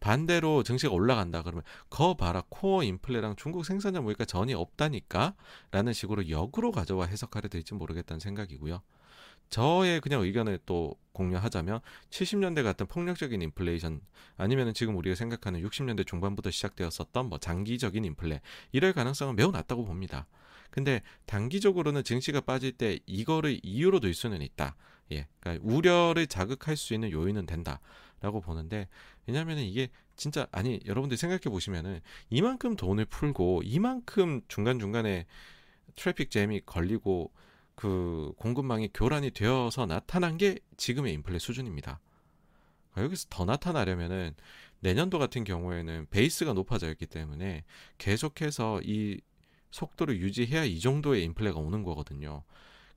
반대로 0.00 0.62
증시가 0.62 0.94
올라간다 0.94 1.42
그러면 1.42 1.62
거 1.90 2.14
봐라 2.16 2.42
코어 2.48 2.84
인플레랑 2.84 3.36
중국 3.36 3.66
생산자 3.66 4.00
물가 4.00 4.24
전이 4.24 4.54
없다니까 4.54 5.34
라는 5.70 5.92
식으로 5.92 6.30
역으로 6.30 6.72
가져와 6.72 7.04
해석하려 7.04 7.48
될지 7.50 7.74
모르겠다는 7.74 8.18
생각이고요. 8.18 8.80
저의 9.50 10.00
그냥 10.00 10.22
의견을 10.22 10.60
또 10.66 10.96
공유하자면 11.12 11.80
70년대 12.10 12.62
같은 12.62 12.86
폭력적인 12.86 13.40
인플레이션 13.42 14.00
아니면 14.36 14.72
지금 14.74 14.96
우리가 14.96 15.16
생각하는 15.16 15.62
60년대 15.62 16.06
중반부터 16.06 16.50
시작되었었던 16.50 17.28
뭐 17.28 17.38
장기적인 17.38 18.04
인플레 18.04 18.40
이럴 18.72 18.92
가능성은 18.92 19.36
매우 19.36 19.50
낮다고 19.50 19.84
봅니다. 19.84 20.26
근데 20.70 21.02
단기적으로는 21.26 22.04
증시가 22.04 22.40
빠질 22.40 22.72
때 22.72 22.98
이거를 23.06 23.58
이유로 23.62 24.00
들 24.00 24.14
수는 24.14 24.42
있다. 24.42 24.76
예. 25.12 25.26
그러니까 25.40 25.66
우려를 25.66 26.26
자극할 26.26 26.76
수 26.76 26.94
있는 26.94 27.10
요인은 27.10 27.46
된다라고 27.46 28.40
보는데 28.42 28.88
왜냐면은 29.26 29.64
이게 29.64 29.88
진짜 30.16 30.46
아니 30.52 30.80
여러분들 30.84 31.16
생각해 31.16 31.42
보시면은 31.44 32.00
이만큼 32.28 32.76
돈을 32.76 33.06
풀고 33.06 33.62
이만큼 33.64 34.42
중간중간에 34.48 35.26
트래픽 35.96 36.30
잼이 36.30 36.62
걸리고 36.66 37.32
그 37.78 38.32
공급망이 38.38 38.90
교란이 38.92 39.30
되어서 39.30 39.86
나타난 39.86 40.36
게 40.36 40.58
지금의 40.76 41.12
인플레 41.12 41.38
수준입니다. 41.38 42.00
여기서 42.96 43.28
더 43.30 43.44
나타나려면은 43.44 44.34
내년도 44.80 45.20
같은 45.20 45.44
경우에는 45.44 46.08
베이스가 46.10 46.54
높아져 46.54 46.90
있기 46.90 47.06
때문에 47.06 47.62
계속해서 47.98 48.80
이 48.82 49.20
속도를 49.70 50.18
유지해야 50.18 50.64
이 50.64 50.80
정도의 50.80 51.22
인플레가 51.22 51.60
오는 51.60 51.84
거거든요. 51.84 52.42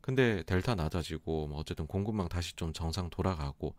근데 0.01 0.41
델타 0.47 0.73
낮아지고 0.73 1.45
뭐 1.45 1.59
어쨌든 1.59 1.85
공급망 1.85 2.27
다시 2.27 2.55
좀 2.55 2.73
정상 2.73 3.11
돌아가고 3.11 3.75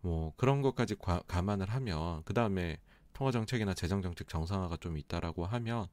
뭐 0.00 0.32
그런 0.38 0.62
것까지 0.62 0.94
과, 0.94 1.20
감안을 1.28 1.68
하면 1.68 2.22
그 2.24 2.32
다음에 2.32 2.78
통화 3.12 3.30
정책이나 3.30 3.74
재정 3.74 4.00
정책 4.00 4.28
정상화가 4.28 4.78
좀 4.78 4.96
있다라고 4.96 5.44
하면 5.44 5.88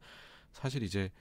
사실 0.54 0.82
이제 0.82 1.12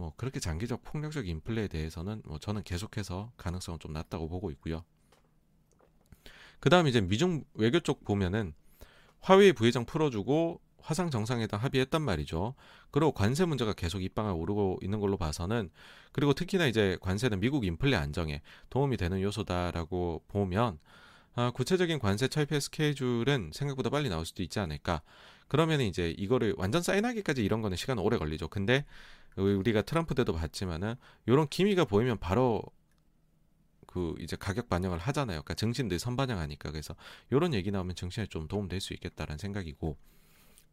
뭐 0.00 0.14
그렇게 0.16 0.40
장기적 0.40 0.82
폭력적 0.82 1.28
인플레에 1.28 1.68
대해서는 1.68 2.22
뭐 2.24 2.38
저는 2.38 2.62
계속해서 2.62 3.32
가능성은 3.36 3.80
좀 3.80 3.92
낮다고 3.92 4.30
보고 4.30 4.50
있고요. 4.52 4.82
그다음 6.58 6.86
이제 6.86 7.02
미중 7.02 7.44
외교 7.52 7.80
쪽 7.80 8.02
보면은 8.02 8.54
화웨이 9.20 9.52
부회장 9.52 9.84
풀어주고 9.84 10.62
화상 10.80 11.10
정상회담 11.10 11.60
합의했단 11.60 12.00
말이죠. 12.00 12.54
그리고 12.90 13.12
관세 13.12 13.44
문제가 13.44 13.74
계속 13.74 14.02
입방을 14.02 14.32
오르고 14.32 14.78
있는 14.80 15.00
걸로 15.00 15.18
봐서는 15.18 15.70
그리고 16.12 16.32
특히나 16.32 16.66
이제 16.66 16.96
관세는 17.02 17.38
미국 17.38 17.66
인플레 17.66 17.94
안정에 17.94 18.40
도움이 18.70 18.96
되는 18.96 19.20
요소다라고 19.20 20.24
보면 20.28 20.78
아, 21.34 21.50
구체적인 21.50 21.98
관세 21.98 22.26
철폐 22.26 22.58
스케줄은 22.58 23.50
생각보다 23.52 23.90
빨리 23.90 24.08
나올 24.08 24.24
수도 24.24 24.42
있지 24.42 24.58
않을까. 24.60 25.02
그러면 25.50 25.80
이제 25.80 26.14
이거를 26.16 26.54
완전 26.56 26.80
사인하기까지 26.80 27.44
이런 27.44 27.60
거는 27.60 27.76
시간 27.76 27.98
오래 27.98 28.16
걸리죠. 28.18 28.46
근데 28.46 28.84
우리가 29.36 29.82
트럼프 29.82 30.14
때도 30.14 30.32
봤지만은 30.32 30.94
이런 31.26 31.48
기미가 31.48 31.86
보이면 31.86 32.18
바로 32.18 32.62
그 33.88 34.14
이제 34.20 34.36
가격 34.36 34.68
반영을 34.68 34.98
하잖아요. 34.98 35.42
그러니까 35.42 35.54
증신들 35.54 35.98
선반영하니까 35.98 36.70
그래서 36.70 36.94
이런 37.32 37.52
얘기 37.52 37.72
나오면 37.72 37.96
증신에 37.96 38.26
좀 38.26 38.46
도움 38.46 38.68
될 38.68 38.80
수 38.80 38.94
있겠다라는 38.94 39.38
생각이고 39.38 39.96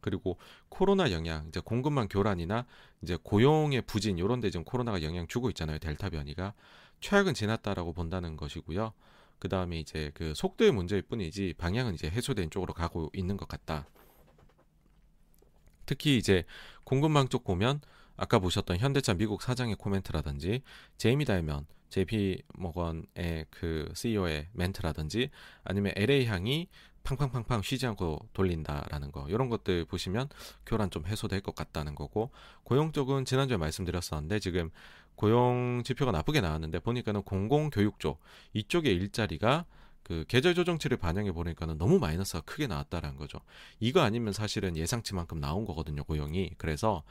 그리고 0.00 0.38
코로나 0.68 1.10
영향, 1.10 1.48
이제 1.48 1.58
공급망 1.58 2.06
교란이나 2.06 2.64
이제 3.02 3.18
고용의 3.20 3.82
부진 3.82 4.16
이런 4.16 4.38
데 4.40 4.48
지금 4.48 4.62
코로나가 4.62 5.02
영향 5.02 5.26
주고 5.26 5.48
있잖아요. 5.50 5.80
델타 5.80 6.10
변이가 6.10 6.54
최악은 7.00 7.34
지났다라고 7.34 7.94
본다는 7.94 8.36
것이고요. 8.36 8.92
그 9.40 9.48
다음에 9.48 9.80
이제 9.80 10.12
그 10.14 10.34
속도의 10.36 10.70
문제일 10.70 11.02
뿐이지 11.02 11.54
방향은 11.58 11.94
이제 11.94 12.08
해소된 12.08 12.50
쪽으로 12.50 12.74
가고 12.74 13.10
있는 13.12 13.36
것 13.36 13.48
같다. 13.48 13.88
특히 15.88 16.18
이제 16.18 16.44
공급망 16.84 17.28
쪽 17.28 17.44
보면 17.44 17.80
아까 18.16 18.38
보셨던 18.38 18.76
현대차 18.76 19.14
미국 19.14 19.40
사장의 19.40 19.76
코멘트라든지 19.76 20.62
제이미 20.98 21.24
다이먼 21.24 21.66
JP 21.88 22.42
모건의 22.54 23.46
그 23.50 23.90
CEO의 23.94 24.48
멘트라든지 24.52 25.30
아니면 25.64 25.94
LA 25.96 26.26
향이 26.26 26.68
팡팡팡팡 27.04 27.62
쉬지 27.62 27.86
않고 27.86 28.28
돌린다라는 28.34 29.12
거 29.12 29.26
이런 29.30 29.48
것들 29.48 29.86
보시면 29.86 30.28
교란 30.66 30.90
좀 30.90 31.06
해소될 31.06 31.40
것 31.40 31.54
같다는 31.54 31.94
거고 31.94 32.32
고용 32.64 32.92
쪽은 32.92 33.24
지난주에 33.24 33.56
말씀드렸었는데 33.56 34.40
지금 34.40 34.70
고용 35.14 35.82
지표가 35.84 36.12
나쁘게 36.12 36.42
나왔는데 36.42 36.80
보니까는 36.80 37.22
공공교육 37.22 37.98
쪽 37.98 38.20
이쪽의 38.52 38.92
일자리가 38.94 39.64
그 40.02 40.24
계절 40.26 40.54
조정치를 40.54 40.96
반영해 40.96 41.32
보니까는 41.32 41.76
너무 41.78 41.98
마이너스가 41.98 42.40
크게 42.42 42.66
나왔다라는 42.66 43.16
거죠. 43.16 43.40
이거 43.78 44.00
아니면 44.00 44.32
사실은 44.32 44.76
예상치만큼 44.76 45.38
나온 45.40 45.64
거거든요, 45.64 46.04
고용이. 46.04 46.52
그래서 46.56 47.02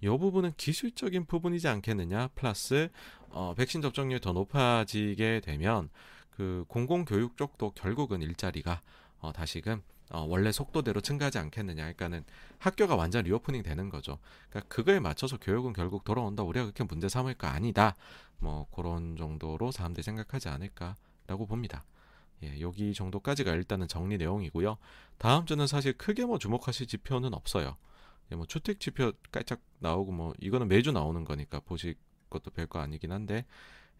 이 0.00 0.06
부분은 0.06 0.52
기술적인 0.56 1.26
부분이지 1.26 1.66
않겠느냐. 1.66 2.28
플러스 2.34 2.90
어, 3.30 3.54
백신 3.56 3.82
접종률이 3.82 4.20
더 4.20 4.32
높아지게 4.32 5.40
되면 5.44 5.88
그 6.30 6.64
공공교육 6.68 7.36
쪽도 7.36 7.72
결국은 7.72 8.22
일자리가 8.22 8.82
어, 9.20 9.32
다시금 9.32 9.82
어, 10.10 10.26
원래 10.28 10.52
속도대로 10.52 11.00
증가하지 11.00 11.38
않겠느냐. 11.38 11.82
그러니까는 11.82 12.24
학교가 12.58 12.94
완전 12.94 13.24
reopening 13.24 13.62
되는 13.62 13.88
거죠. 13.88 14.18
그러니까 14.50 14.74
그거에 14.74 15.00
맞춰서 15.00 15.38
교육은 15.38 15.72
결국 15.72 16.04
돌아온다. 16.04 16.42
우리가 16.42 16.66
그렇게 16.66 16.84
문제 16.84 17.08
삼을 17.08 17.34
거 17.34 17.46
아니다. 17.46 17.96
뭐 18.38 18.66
그런 18.74 19.16
정도로 19.16 19.72
사람들이 19.72 20.02
생각하지 20.02 20.48
않을까라고 20.48 21.46
봅니다. 21.46 21.84
예, 22.44 22.60
여기 22.60 22.92
정도까지가 22.94 23.52
일단은 23.52 23.88
정리 23.88 24.16
내용이고요. 24.18 24.76
다음 25.18 25.46
주는 25.46 25.66
사실 25.66 25.92
크게 25.94 26.24
뭐 26.24 26.38
주목하실 26.38 26.86
지표는 26.86 27.34
없어요. 27.34 27.76
예, 28.32 28.36
뭐 28.36 28.46
주택 28.46 28.80
지표 28.80 29.12
깔짝 29.32 29.60
나오고 29.80 30.12
뭐 30.12 30.34
이거는 30.40 30.68
매주 30.68 30.92
나오는 30.92 31.24
거니까 31.24 31.60
보실 31.60 31.94
것도 32.30 32.50
별거 32.50 32.80
아니긴 32.80 33.12
한데 33.12 33.44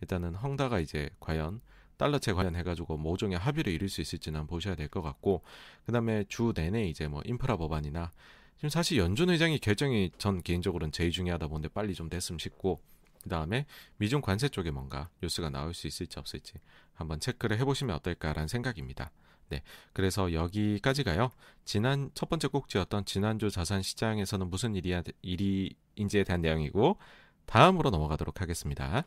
일단은 0.00 0.34
헝다가 0.34 0.80
이제 0.80 1.10
과연 1.20 1.60
달러채 1.96 2.32
관련해가지고 2.32 2.96
모종의 2.96 3.38
합의를 3.38 3.72
이룰 3.72 3.88
수 3.88 4.00
있을지는 4.00 4.46
보셔야 4.46 4.74
될 4.74 4.88
것 4.88 5.02
같고 5.02 5.42
그 5.86 5.92
다음에 5.92 6.24
주 6.28 6.52
내내 6.54 6.86
이제 6.88 7.06
뭐 7.06 7.22
인프라 7.24 7.56
법안이나 7.56 8.10
지금 8.56 8.68
사실 8.68 8.98
연준 8.98 9.30
의장이 9.30 9.58
결정이 9.58 10.10
전 10.18 10.42
개인적으로는 10.42 10.90
제일 10.92 11.10
중요하다 11.12 11.46
보는데 11.48 11.68
빨리 11.68 11.94
좀 11.94 12.08
됐으면 12.08 12.38
싶고 12.38 12.80
그 13.24 13.30
다음에 13.30 13.64
미중 13.96 14.20
관세 14.20 14.51
쪽에 14.51 14.70
뭔가 14.70 15.09
뉴스가 15.22 15.48
나올 15.48 15.72
수 15.72 15.86
있을지 15.86 16.18
없을지 16.18 16.52
한번 16.92 17.20
체크를 17.20 17.59
해보시면 17.59 17.96
어떨까라는 17.96 18.48
생각입니다. 18.48 19.10
네. 19.48 19.62
그래서 19.94 20.34
여기까지가요. 20.34 21.30
지난 21.64 22.10
첫 22.12 22.28
번째 22.28 22.48
꼭지였던 22.48 23.06
지난주 23.06 23.51
자산 23.51 23.80
시장에서는 23.80 24.51
무슨 24.51 24.74
일이 24.74 24.94
일이인지에 25.22 26.24
대한 26.24 26.42
내용이고 26.42 26.98
다음으로 27.46 27.88
넘어가도록 27.88 28.42
하겠습니다. 28.42 29.05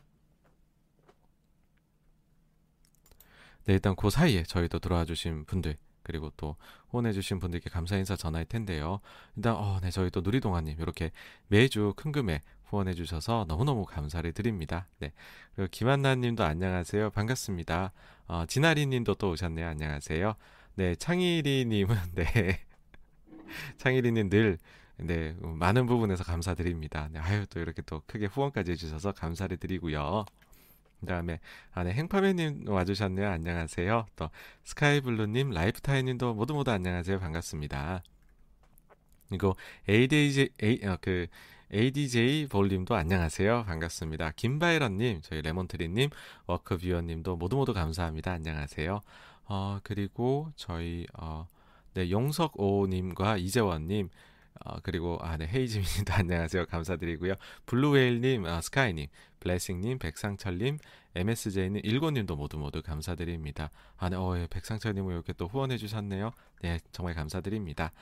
네, 3.66 3.74
일단 3.74 3.94
그 3.94 4.10
사이에 4.10 4.42
저희도 4.42 4.80
들어와 4.80 5.04
주신 5.04 5.44
분들 5.44 5.76
그리고 6.02 6.32
또 6.36 6.56
후원해 6.88 7.12
주신 7.12 7.38
분들께 7.38 7.70
감사 7.70 7.96
인사 7.96 8.16
전할 8.16 8.46
텐데요. 8.46 8.98
일단 9.36 9.54
어, 9.54 9.78
네, 9.80 9.90
저희 9.90 10.10
또 10.10 10.22
누리동아님 10.22 10.80
이렇게 10.80 11.12
매주 11.46 11.92
큰 11.94 12.10
금액 12.10 12.42
후원해 12.68 12.94
주셔서 12.94 13.46
너무너무 13.48 13.84
감사를 13.84 14.30
드립니다. 14.32 14.86
네. 14.98 15.12
그리고 15.54 15.68
김한나 15.70 16.14
님도 16.14 16.44
안녕하세요. 16.44 17.10
반갑습니다. 17.10 17.92
어, 18.26 18.44
진아리 18.46 18.86
님도 18.86 19.14
또 19.14 19.30
오셨네요. 19.30 19.66
안녕하세요. 19.66 20.34
네, 20.74 20.94
창일이 20.96 21.64
님은 21.66 21.96
네. 22.14 22.60
창일이 23.78 24.12
님늘 24.12 24.58
네, 24.98 25.34
많은 25.40 25.86
부분에서 25.86 26.24
감사드립니다. 26.24 27.08
네, 27.10 27.18
아유 27.20 27.46
또 27.46 27.60
이렇게 27.60 27.82
또 27.82 28.02
크게 28.06 28.26
후원까지 28.26 28.72
해 28.72 28.76
주셔서 28.76 29.12
감사를 29.12 29.56
드리고요. 29.56 30.24
그 31.00 31.06
다음에 31.06 31.38
아 31.72 31.84
네 31.84 31.92
행파맨님 31.92 32.64
와주셨네요. 32.68 33.28
안녕하세요. 33.28 34.06
또 34.16 34.30
스카이블루님, 34.64 35.50
라이프타임님도 35.50 36.34
모두 36.34 36.54
모두 36.54 36.70
안녕하세요. 36.72 37.20
반갑습니다. 37.20 38.02
이거 39.32 39.54
ADJ 39.88 40.48
어, 40.84 40.96
그 41.00 41.28
ADJ 41.70 42.46
볼님도 42.46 42.94
안녕하세요. 42.94 43.64
반갑습니다. 43.64 44.30
김바이런님, 44.36 45.20
저희 45.20 45.42
레몬트리님, 45.42 46.08
워크뷰어님도 46.46 47.36
모두 47.36 47.56
모두 47.56 47.74
감사합니다. 47.74 48.32
안녕하세요. 48.32 49.00
어, 49.44 49.78
그리고 49.82 50.50
저희, 50.56 51.06
어, 51.12 51.46
네, 51.92 52.10
용석오님과 52.10 53.36
이재원님, 53.36 54.08
어, 54.64 54.76
그리고, 54.82 55.18
아, 55.20 55.36
네, 55.36 55.46
헤이즈민님도 55.46 56.14
안녕하세요. 56.16 56.64
감사드리고요. 56.64 57.34
블루웨일님, 57.66 58.46
아, 58.46 58.62
스카이님, 58.62 59.08
블레싱님, 59.40 59.98
백상철님, 59.98 60.78
MSJ님, 61.16 61.82
일고님도 61.84 62.34
모두 62.36 62.56
모두 62.56 62.80
감사드립니다. 62.80 63.70
아, 63.98 64.08
네, 64.08 64.16
어, 64.16 64.38
예, 64.38 64.46
백상철님을 64.48 65.12
이렇게 65.12 65.34
또 65.34 65.46
후원해 65.46 65.76
주셨네요. 65.76 66.32
네, 66.62 66.78
정말 66.92 67.14
감사드립니다. 67.14 67.92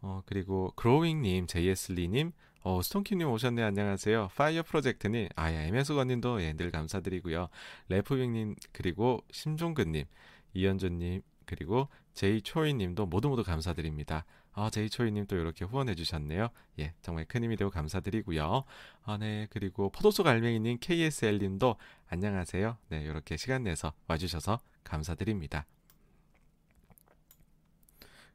어, 0.00 0.22
그리고 0.24 0.72
그로잉님, 0.74 1.46
JS리님, 1.48 2.32
어, 2.70 2.82
스톤키님 2.82 3.26
오셨네. 3.30 3.62
안녕하세요. 3.62 4.28
파이어 4.36 4.62
프로젝트님, 4.62 5.30
아야, 5.36 5.62
MS건님도 5.62 6.42
예, 6.42 6.52
늘 6.52 6.70
감사드리고요. 6.70 7.48
레프윙님, 7.88 8.56
그리고 8.72 9.24
심종근님, 9.30 10.04
이현주님, 10.52 11.22
그리고 11.46 11.88
제이초이님도 12.12 13.06
모두 13.06 13.30
모두 13.30 13.42
감사드립니다. 13.42 14.26
아, 14.52 14.68
제이초이님 14.68 15.28
또 15.28 15.36
이렇게 15.36 15.64
후원해 15.64 15.94
주셨네요. 15.94 16.50
예, 16.80 16.92
정말 17.00 17.24
큰 17.24 17.42
힘이 17.42 17.56
되고 17.56 17.70
감사드리고요. 17.70 18.64
아, 19.04 19.16
네, 19.16 19.46
그리고 19.48 19.88
포도속 19.88 20.26
알맹이님, 20.26 20.76
KSL님도 20.82 21.76
안녕하세요. 22.08 22.76
네, 22.90 23.00
이렇게 23.00 23.38
시간 23.38 23.62
내서 23.62 23.94
와주셔서 24.08 24.60
감사드립니다. 24.84 25.64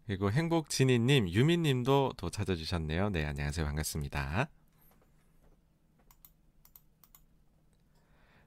그리고 0.05 0.31
행복진이님, 0.31 1.29
유민님도 1.29 2.13
또 2.17 2.29
찾아주셨네요. 2.29 3.09
네, 3.11 3.25
안녕하세요. 3.25 3.65
반갑습니다. 3.65 4.49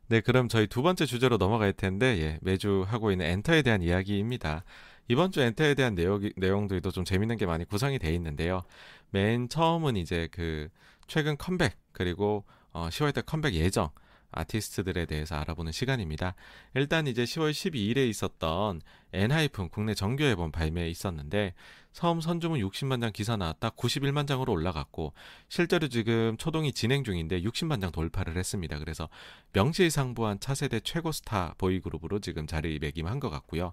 네, 0.08 0.20
그럼 0.20 0.48
저희 0.48 0.66
두 0.66 0.82
번째 0.82 1.06
주제로 1.06 1.38
넘어갈 1.38 1.72
텐데, 1.72 2.18
예, 2.20 2.38
매주 2.42 2.84
하고 2.86 3.10
있는 3.10 3.26
엔터에 3.26 3.62
대한 3.62 3.82
이야기입니다. 3.82 4.64
이번 5.08 5.32
주 5.32 5.40
엔터에 5.40 5.74
대한 5.74 5.94
내용, 5.94 6.20
내용들도 6.36 6.90
좀 6.90 7.04
재밌는 7.04 7.38
게 7.38 7.46
많이 7.46 7.64
구성이 7.64 7.98
돼 7.98 8.12
있는데요. 8.14 8.62
맨 9.10 9.48
처음은 9.48 9.96
이제 9.96 10.28
그 10.30 10.68
최근 11.06 11.36
컴백, 11.38 11.76
그리고 11.92 12.44
어, 12.72 12.88
10월달 12.90 13.24
컴백 13.24 13.54
예정, 13.54 13.90
아티스트들에 14.36 15.06
대해서 15.06 15.36
알아보는 15.36 15.72
시간입니다. 15.72 16.34
일단 16.74 17.06
이제 17.06 17.24
10월 17.24 17.50
12일에 17.50 18.08
있었던 18.08 18.80
엔하이픈 19.12 19.68
국내 19.70 19.94
정규 19.94 20.24
앨범 20.24 20.52
발매에 20.52 20.88
있었는데 20.88 21.54
처음 21.92 22.20
선주문 22.20 22.60
60만 22.60 23.00
장 23.00 23.10
기사 23.10 23.38
나왔다 23.38 23.70
91만 23.70 24.28
장으로 24.28 24.52
올라갔고 24.52 25.14
실제로 25.48 25.88
지금 25.88 26.36
초동이 26.36 26.72
진행 26.72 27.04
중인데 27.04 27.40
60만 27.40 27.80
장 27.80 27.90
돌파를 27.90 28.36
했습니다. 28.36 28.78
그래서 28.78 29.08
명실상부한 29.54 30.40
차세대 30.40 30.80
최고 30.80 31.10
스타 31.10 31.54
boy 31.56 31.72
group으로 31.72 32.18
지금 32.18 32.46
자리매김한 32.46 33.18
것 33.18 33.30
같고요. 33.30 33.72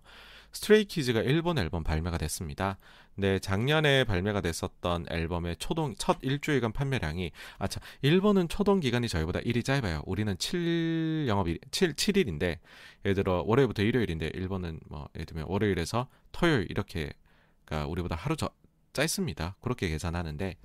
스트레이키즈가 0.53 1.21
일본 1.21 1.57
앨범 1.57 1.83
발매가 1.83 2.17
됐습니다. 2.19 2.77
네, 3.15 3.39
작년에 3.39 4.05
발매가 4.05 4.41
됐었던 4.41 5.07
앨범의 5.09 5.57
초동 5.57 5.93
첫 5.97 6.17
일주일간 6.21 6.71
판매량이 6.71 7.31
아차 7.57 7.79
일본은 8.01 8.47
초동 8.47 8.79
기간이 8.79 9.07
저희보다 9.07 9.39
일이 9.41 9.63
짧아요. 9.63 10.03
우리는 10.05 10.37
7 10.37 11.25
영업 11.27 11.47
일 11.47 11.59
7, 11.71 11.93
7일인데 11.93 12.59
예를 13.05 13.15
들어 13.15 13.43
월요일부터 13.45 13.83
일요일인데 13.83 14.31
일본은 14.33 14.79
뭐 14.89 15.07
예를 15.15 15.25
들면 15.25 15.45
월요일에서 15.47 16.07
토요일 16.31 16.67
이렇게 16.69 17.11
그러니까 17.65 17.89
우리보다 17.89 18.15
하루 18.15 18.35
저, 18.35 18.49
짧습니다. 18.93 19.55
그렇게 19.61 19.89
계산하는데 19.89 20.55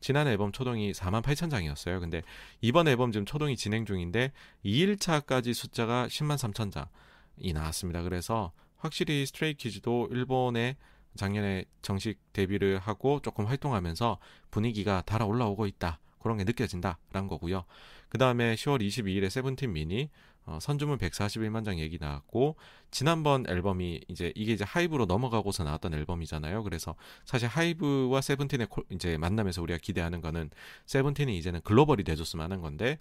지난 0.00 0.28
앨범 0.28 0.52
초동이 0.52 0.92
4만 0.92 1.22
8천 1.22 1.50
장이었어요. 1.50 2.00
근데 2.00 2.22
이번 2.60 2.88
앨범 2.88 3.12
지금 3.12 3.26
초동이 3.26 3.56
진행 3.56 3.84
중인데 3.84 4.32
2일차까지 4.64 5.54
숫자가 5.54 6.06
10만 6.08 6.36
3천 6.36 6.70
장이 6.70 7.52
나왔습니다. 7.52 8.02
그래서 8.02 8.52
확실히 8.76 9.26
스트레이키즈도 9.26 10.08
일본에 10.10 10.76
작년에 11.16 11.64
정식 11.82 12.18
데뷔를 12.32 12.78
하고 12.78 13.20
조금 13.20 13.46
활동하면서 13.46 14.18
분위기가 14.50 15.02
달아올라오고 15.02 15.66
있다. 15.66 15.98
그런 16.20 16.38
게 16.38 16.44
느껴진다라는 16.44 17.28
거고요. 17.28 17.64
그 18.08 18.18
다음에 18.18 18.54
10월 18.54 18.80
22일에 18.80 19.30
세븐틴 19.30 19.72
미니 19.72 20.10
어, 20.46 20.58
선주문 20.60 20.98
141만 20.98 21.64
장 21.64 21.78
얘기 21.80 21.98
나왔고 21.98 22.56
지난번 22.92 23.44
앨범이 23.48 24.02
이제 24.08 24.32
이게 24.36 24.52
이제 24.52 24.64
하이브로 24.64 25.06
넘어가고서 25.06 25.64
나왔던 25.64 25.92
앨범이잖아요. 25.94 26.62
그래서 26.62 26.94
사실 27.24 27.48
하이브와 27.48 28.20
세븐틴의 28.20 28.68
이제 28.90 29.18
만남에서 29.18 29.60
우리가 29.62 29.78
기대하는 29.82 30.20
거는 30.20 30.50
세븐틴이 30.86 31.36
이제는 31.38 31.60
글로벌이 31.62 32.04
돼줬으면 32.04 32.44
하는 32.44 32.60
건데 32.60 33.00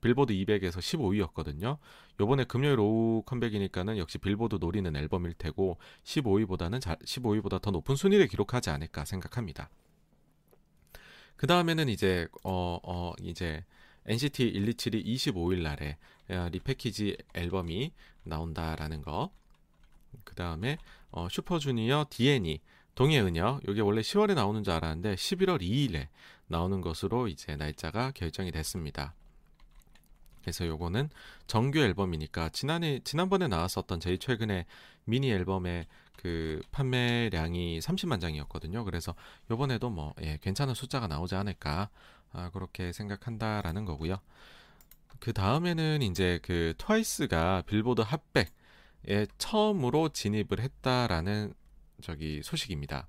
빌보드 0.00 0.32
200에서 0.32 0.78
15위였거든요. 0.78 1.78
요번에 2.20 2.44
금요일 2.44 2.80
오후 2.80 3.22
컴백이니까는 3.26 3.98
역시 3.98 4.18
빌보드 4.18 4.56
노리는 4.60 4.94
앨범일 4.94 5.34
테고 5.34 5.78
15위보다는 6.04 6.80
자, 6.80 6.96
15위보다 6.96 7.60
더 7.60 7.70
높은 7.70 7.96
순위를 7.96 8.28
기록하지 8.28 8.70
않을까 8.70 9.04
생각합니다. 9.04 9.70
그 11.36 11.46
다음에는 11.46 11.88
이제 11.88 12.26
어, 12.42 12.78
어 12.82 13.12
이제 13.22 13.64
NCT 14.06 14.52
127이 14.54 15.04
25일 15.06 15.62
날에 15.62 15.98
어, 16.30 16.48
리패키지 16.50 17.16
앨범이 17.34 17.92
나온다라는 18.24 19.02
거. 19.02 19.30
그 20.24 20.34
다음에 20.34 20.78
어, 21.10 21.28
슈퍼주니어 21.30 22.06
DN이 22.10 22.60
동해은요. 22.94 23.60
이게 23.68 23.80
원래 23.80 24.00
10월에 24.00 24.34
나오는 24.34 24.64
줄 24.64 24.72
알았는데 24.72 25.14
11월 25.14 25.60
2일에 25.60 26.08
나오는 26.48 26.80
것으로 26.80 27.28
이제 27.28 27.54
날짜가 27.54 28.10
결정이 28.12 28.50
됐습니다. 28.50 29.14
그래서 30.42 30.66
요거는 30.66 31.10
정규 31.46 31.78
앨범이니까 31.80 32.50
지난해 32.50 33.00
지난번에 33.04 33.48
나왔었던 33.48 34.00
제일 34.00 34.18
최근에 34.18 34.66
미니 35.04 35.30
앨범의 35.30 35.86
그 36.16 36.60
판매량이 36.72 37.78
30만 37.78 38.20
장이었거든요. 38.20 38.84
그래서 38.84 39.14
요번에도 39.50 39.88
뭐 39.88 40.14
예, 40.20 40.38
괜찮은 40.42 40.74
숫자가 40.74 41.06
나오지 41.06 41.34
않을까 41.36 41.90
아, 42.32 42.50
그렇게 42.50 42.92
생각한다라는 42.92 43.84
거고요. 43.84 44.18
그 45.20 45.32
다음에는 45.32 46.02
이제 46.02 46.38
그 46.42 46.74
트와이스가 46.78 47.62
빌보드 47.66 48.02
Hot백에 48.02 49.26
처음으로 49.38 50.10
진입을 50.10 50.60
했다라는 50.60 51.54
저기 52.02 52.42
소식입니다. 52.42 53.08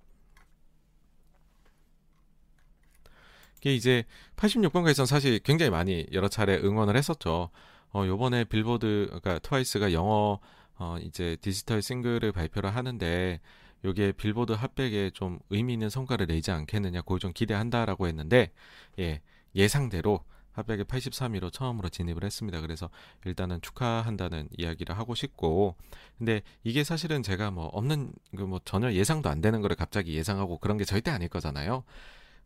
이게 3.59 3.75
이제 3.75 4.05
86번가에서는 4.37 5.05
사실 5.05 5.39
굉장히 5.39 5.69
많이 5.69 6.05
여러 6.11 6.27
차례 6.29 6.57
응원을 6.57 6.95
했었죠. 6.95 7.49
어, 7.91 8.05
요번에 8.05 8.43
빌보드, 8.45 9.05
그러니까 9.07 9.39
트와이스가 9.39 9.93
영어, 9.93 10.39
어, 10.77 10.97
이제 11.01 11.37
디지털 11.41 11.81
싱글을 11.81 12.31
발표를 12.31 12.75
하는데, 12.75 13.39
요게 13.85 14.13
빌보드 14.13 14.53
핫백에 14.53 15.11
좀 15.11 15.39
의미 15.49 15.73
있는 15.73 15.89
성과를 15.89 16.27
내지 16.27 16.51
않겠느냐, 16.51 17.01
그걸 17.01 17.19
좀 17.19 17.33
기대한다라고 17.33 18.07
했는데, 18.07 18.51
예, 18.99 19.21
예상대로 19.55 20.23
핫백에 20.51 20.83
83위로 20.83 21.51
처음으로 21.51 21.89
진입을 21.89 22.23
했습니다. 22.23 22.59
그래서 22.61 22.89
일단은 23.25 23.61
축하한다는 23.61 24.49
이야기를 24.57 24.97
하고 24.97 25.15
싶고, 25.15 25.75
근데 26.17 26.41
이게 26.63 26.83
사실은 26.83 27.23
제가 27.23 27.51
뭐 27.51 27.65
없는, 27.67 28.13
그 28.37 28.43
뭐 28.43 28.59
전혀 28.65 28.91
예상도 28.93 29.29
안 29.29 29.41
되는 29.41 29.61
거를 29.61 29.75
갑자기 29.75 30.13
예상하고 30.15 30.57
그런 30.59 30.77
게 30.77 30.85
절대 30.85 31.11
아닐 31.11 31.27
거잖아요. 31.29 31.83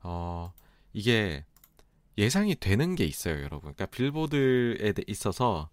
어, 0.04 0.54
이게 0.94 1.46
예상이 2.18 2.56
되는 2.56 2.96
게 2.96 3.06
있어요, 3.06 3.36
여러분. 3.44 3.74
그러니까 3.74 3.88
빌보드에 3.88 4.94
있어서 5.08 5.70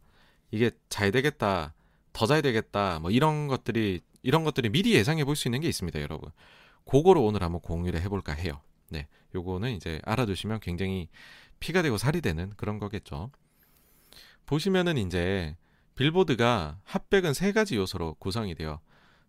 이게 0.51 0.71
잘 0.89 1.13
되겠다, 1.13 1.75
더 2.13 2.27
잘 2.27 2.43
되겠다, 2.43 2.99
뭐 3.01 3.11
이런 3.11 3.47
것들이 3.49 4.01
이런 4.23 4.45
것들이 4.45 4.69
미리 4.71 4.95
예상해 4.95 5.25
볼 5.25 5.37
수 5.37 5.49
있는 5.49 5.61
게 5.61 5.69
있습니다, 5.69 6.01
여러분. 6.01 6.31
그거를 6.87 7.23
오늘 7.23 7.43
한번 7.43 7.61
공유를 7.61 8.01
해볼까 8.03 8.33
해요. 8.33 8.61
네, 8.89 9.07
요거는 9.35 9.73
이제 9.73 10.01
알아두시면 10.05 10.61
굉장히 10.61 11.09
피가 11.61 11.83
되고 11.83 11.99
살이 11.99 12.21
되는 12.21 12.51
그런 12.57 12.79
거겠죠. 12.79 13.31
보시면은 14.47 14.97
이제 14.99 15.57
빌보드가 15.95 16.81
Hot백은 16.85 17.35
세 17.35 17.53
가지 17.53 17.77
요소로 17.77 18.15
구성이 18.15 18.55
돼요. 18.55 18.81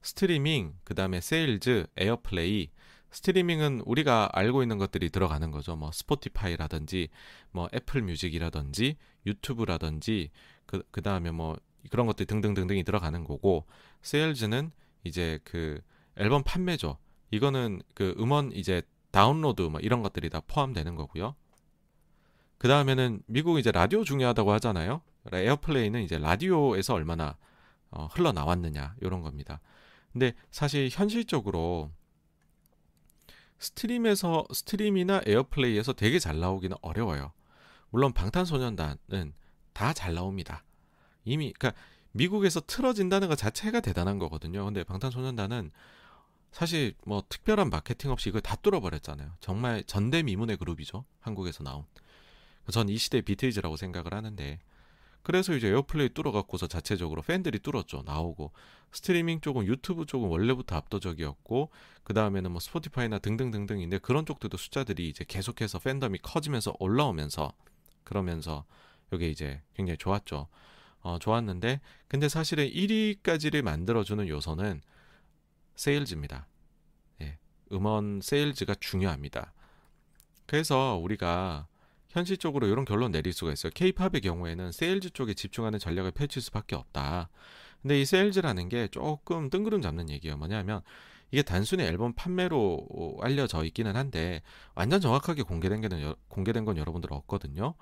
스트리밍, 0.02 0.74
그 0.84 0.96
다음에 0.96 1.22
세일즈, 1.22 1.86
airplay, 1.98 2.70
스트리밍은 3.12 3.84
우리가 3.86 4.30
알고 4.34 4.62
있는 4.62 4.78
것들이 4.78 5.10
들어가는 5.10 5.52
거죠. 5.52 5.76
뭐 5.76 5.92
스포티파이라든지 5.92 7.10
뭐 7.52 7.68
애플 7.74 8.02
뮤직이라든지 8.02 8.98
유튜브라든지 9.26 10.32
그 10.66 10.82
그 10.92 11.02
다음에 11.02 11.32
뭐 11.32 11.58
그런 11.90 12.06
것들 12.08 12.26
등등등등이 12.26 12.84
들어가는 12.84 13.24
거고 13.24 13.66
세일즈는 14.02 14.72
이제 15.04 15.40
그 15.44 15.82
앨범 16.16 16.44
판매죠. 16.44 16.98
이거는 17.32 17.82
그 17.94 18.16
음원 18.20 18.52
이제 18.54 18.82
다운로드 19.12 19.64
뭐 19.64 19.80
이런 19.80 20.02
것들이 20.02 20.30
다 20.30 20.42
포함되는 20.46 20.96
거고요. 20.96 21.36
그 22.58 22.68
다음에는 22.68 23.24
미국 23.26 23.58
이제 23.58 23.72
라디오 23.72 24.04
중요하다고 24.04 24.52
하잖아요. 24.54 25.02
airplay는 25.34 26.04
이제 26.04 26.18
라디오에서 26.18 26.94
얼마나 26.94 27.38
어, 27.90 28.08
흘러나왔느냐 28.12 28.96
이런 29.02 29.22
겁니다. 29.22 29.60
근데 30.14 30.34
사실 30.52 30.90
현실적으로 30.92 31.92
stream에서 33.62 34.46
stream이나 34.52 35.22
airplay에서 35.26 35.94
되게 35.94 36.20
잘 36.20 36.40
나오기는 36.40 36.76
어려워요. 36.82 37.32
물론 37.92 38.12
방탄소년단은 38.14 39.34
다 39.74 39.94
잘 39.94 40.14
나옵니다. 40.14 40.64
이미 41.24 41.54
그러니까 41.58 41.80
미국에서 42.12 42.60
틀어진다는 42.60 43.30
것 43.30 43.38
자체가 43.38 43.80
대단한 43.80 44.20
거거든요. 44.20 44.66
근데 44.66 44.84
방탄소년단은 44.84 45.72
사실 46.52 46.94
뭐 47.06 47.24
특별한 47.30 47.70
마케팅 47.70 48.12
없이 48.12 48.30
이걸 48.30 48.42
다 48.42 48.56
뚫어버렸잖아요. 48.58 49.32
정말 49.40 49.84
전대미문의 49.86 50.58
그룹이죠. 50.58 51.06
한국에서 51.22 51.64
나온. 51.64 51.86
전 52.72 52.90
이 52.90 52.98
시대 52.98 53.22
비틀즈라고 53.22 53.78
생각을 53.78 54.14
하는데 54.14 54.60
그래서 55.24 55.54
이제 55.54 55.68
airplay 55.68 56.10
뚫어갖고서 56.10 56.68
자체적으로 56.68 57.22
팬들이 57.22 57.60
뚫었죠. 57.60 58.04
나오고 58.06 58.52
스트리밍 58.92 59.42
쪽은 59.42 59.66
유튜브 59.66 60.06
쪽은 60.06 60.30
원래부터 60.30 60.76
압도적이었고 60.76 61.70
그 62.04 62.14
다음에는 62.14 62.52
뭐 62.52 62.60
스포티파이나 62.60 63.20
등등등등인데 63.20 64.00
그런 64.00 64.26
쪽들도 64.26 64.58
숫자들이 64.58 65.08
이제 65.08 65.24
계속해서 65.28 65.80
팬덤이 65.80 66.20
커지면서 66.20 66.76
올라오면서 66.80 67.54
그러면서 68.04 68.66
이게 69.14 69.30
이제 69.30 69.62
굉장히 69.76 69.98
좋았죠. 69.98 70.48
어, 71.02 71.18
좋았는데 71.20 71.82
근데 72.08 72.30
사실은 72.30 72.68
1위까지를 72.68 73.62
만들어주는 73.62 74.28
요소는 74.28 74.82
세일즈입니다. 75.76 76.48
예, 77.22 77.38
음원 77.72 78.22
세일즈가 78.22 78.76
중요합니다. 78.80 79.54
그래서 80.46 81.00
우리가 81.02 81.68
현실적으로 82.12 82.68
이런 82.68 82.86
결론 82.86 83.12
내릴 83.12 83.34
수가 83.34 83.54
있어요. 83.54 83.72
케이팝의 83.74 84.22
경우에는 84.22 84.72
세일즈 84.72 85.12
쪽에 85.12 85.34
집중하는 85.34 85.80
전략을 85.80 86.12
펼칠 86.12 86.42
수밖에 86.42 86.76
없다. 86.76 87.30
근데 87.82 88.00
이 88.00 88.06
세일즈라는 88.06 88.70
게 88.70 88.88
조금 88.90 89.50
뜬구름 89.50 89.82
잡는 89.82 90.10
얘기예요. 90.10 90.38
뭐냐면 90.38 90.82
이게 91.32 91.42
단순히 91.42 91.84
앨범 91.84 92.14
판매로 92.14 93.20
알려져 93.22 93.64
있기는 93.64 93.96
한데 93.96 94.42
완전 94.76 95.00
정확하게 95.00 95.44
공개된 95.44 95.82
게 95.82 96.14
공개된 96.28 96.66
건 96.66 96.78
여러분들 96.78 97.12
없거든요. 97.14 97.74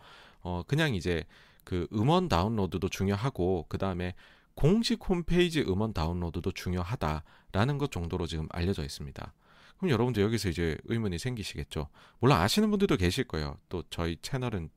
어 0.42 0.64
그냥 0.68 0.94
이제 0.94 1.24
그 1.64 1.88
음원 1.92 2.30
다운로드도 2.30 2.90
중요하고 2.90 3.66
그 3.68 3.78
다음에 3.78 4.14
공식 4.54 5.00
홈페이지 5.10 5.62
음원 5.62 5.94
다운로드도 5.94 6.52
중요하다라는 6.52 7.78
것 7.80 7.92
정도로 7.92 8.28
지금 8.28 8.48
알려져 8.52 8.84
있습니다. 8.84 9.34
그럼 9.80 9.92
여러분들 9.92 10.22
여기서 10.24 10.50
이제 10.50 10.78
의문이 10.86 11.20
생기시겠죠. 11.20 11.90
물론 12.20 12.38
아시는 12.40 12.70
분들도 12.70 12.98
계실 12.98 13.26
거예요. 13.26 13.58
또 13.70 13.84
저희 13.90 14.18
채널은 14.22 14.70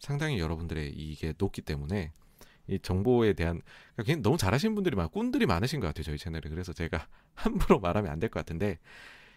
상당히 0.00 0.40
여러분들의 0.40 0.90
이게 0.90 1.34
높기 1.38 1.62
때문에 1.62 2.12
이 2.68 2.78
정보에 2.80 3.34
대한 3.34 3.60
그러니까 3.96 4.22
너무 4.22 4.38
잘하시는 4.38 4.74
분들이 4.74 4.96
많고 4.96 5.12
꾼들이 5.12 5.46
많으신 5.46 5.80
것 5.80 5.88
같아요 5.88 6.04
저희 6.04 6.18
채널에 6.18 6.42
그래서 6.48 6.72
제가 6.72 7.06
함부로 7.34 7.80
말하면 7.80 8.10
안 8.10 8.20
될 8.20 8.30
것 8.30 8.40
같은데 8.40 8.78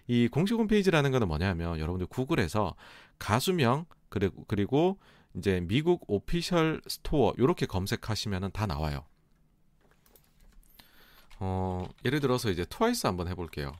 이 0.07 0.27
공식 0.27 0.55
홈페이지라는 0.55 1.11
거는 1.11 1.27
뭐냐면 1.27 1.79
여러분들 1.79 2.07
구글에서 2.07 2.75
가수명 3.19 3.85
그리고 4.09 4.45
그리고 4.47 4.99
이제 5.35 5.59
미국 5.61 6.03
official 6.07 6.81
store 6.87 7.33
이렇게 7.37 7.65
검색하시면은 7.65 8.51
다 8.51 8.65
나와요. 8.67 9.05
어, 11.39 11.87
예를 12.05 12.19
들어서 12.21 12.49
이제 12.49 12.65
트와이스 12.65 13.07
한번 13.07 13.27
해볼게요. 13.27 13.73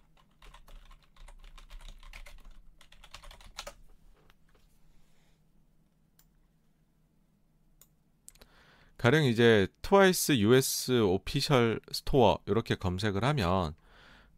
가령 8.97 9.26
이제 9.26 9.67
트와이스 9.81 10.38
US 10.38 11.01
official 11.02 11.81
store 11.91 12.39
이렇게 12.45 12.76
검색을 12.76 13.23
하면 13.23 13.76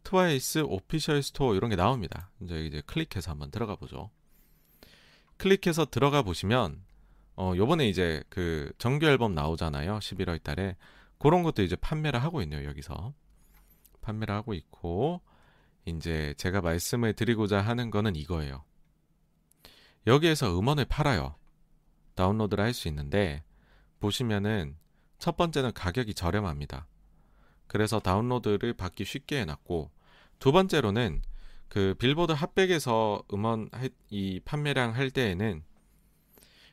트와이스 0.03 0.59
official 0.59 1.22
store 1.22 1.55
이런 1.55 1.69
게 1.69 1.75
나옵니다. 1.75 2.31
이제 2.41 2.65
이제 2.65 2.81
클릭해서 2.85 3.31
한번 3.31 3.51
들어가 3.51 3.75
보죠. 3.75 4.09
클릭해서 5.38 5.85
들어가 5.85 6.21
보시면 6.23 6.84
어 7.35 7.53
요번에 7.55 7.88
이제 7.88 8.23
그 8.29 8.71
정규 8.79 9.05
앨범 9.05 9.35
나오잖아요. 9.35 9.99
11월 9.99 10.41
달에 10.41 10.75
그런 11.19 11.43
것도 11.43 11.61
이제 11.61 11.75
판매를 11.75 12.23
하고 12.23 12.41
있네요. 12.41 12.67
여기서 12.67 13.13
판매를 14.01 14.34
하고 14.34 14.53
있고 14.53 15.21
이제 15.85 16.34
제가 16.38 16.61
말씀을 16.61 17.13
드리고자 17.13 17.61
하는 17.61 17.91
거는 17.91 18.15
이거예요. 18.15 18.63
여기에서 20.07 20.57
음원을 20.57 20.85
팔아요. 20.85 21.35
다운로드를 22.15 22.63
할 22.63 22.73
수 22.73 22.88
있는데 22.88 23.43
보시면은 23.99 24.76
첫 25.19 25.38
번째는 25.38 25.74
가격이 25.74 26.14
저렴합니다. 26.14 26.88
그래서 27.68 27.99
다운로드를 27.99 28.74
받기 28.74 29.06
쉽게 29.06 29.41
해놨고 29.41 29.91
두 30.40 30.52
번째로는 30.52 31.22
그 31.68 31.95
빌보드 31.99 32.32
핫백에서 32.32 33.24
음원 33.34 33.69
이 34.10 34.40
판매량 34.45 34.95
할 34.95 35.10
때에는 35.10 35.64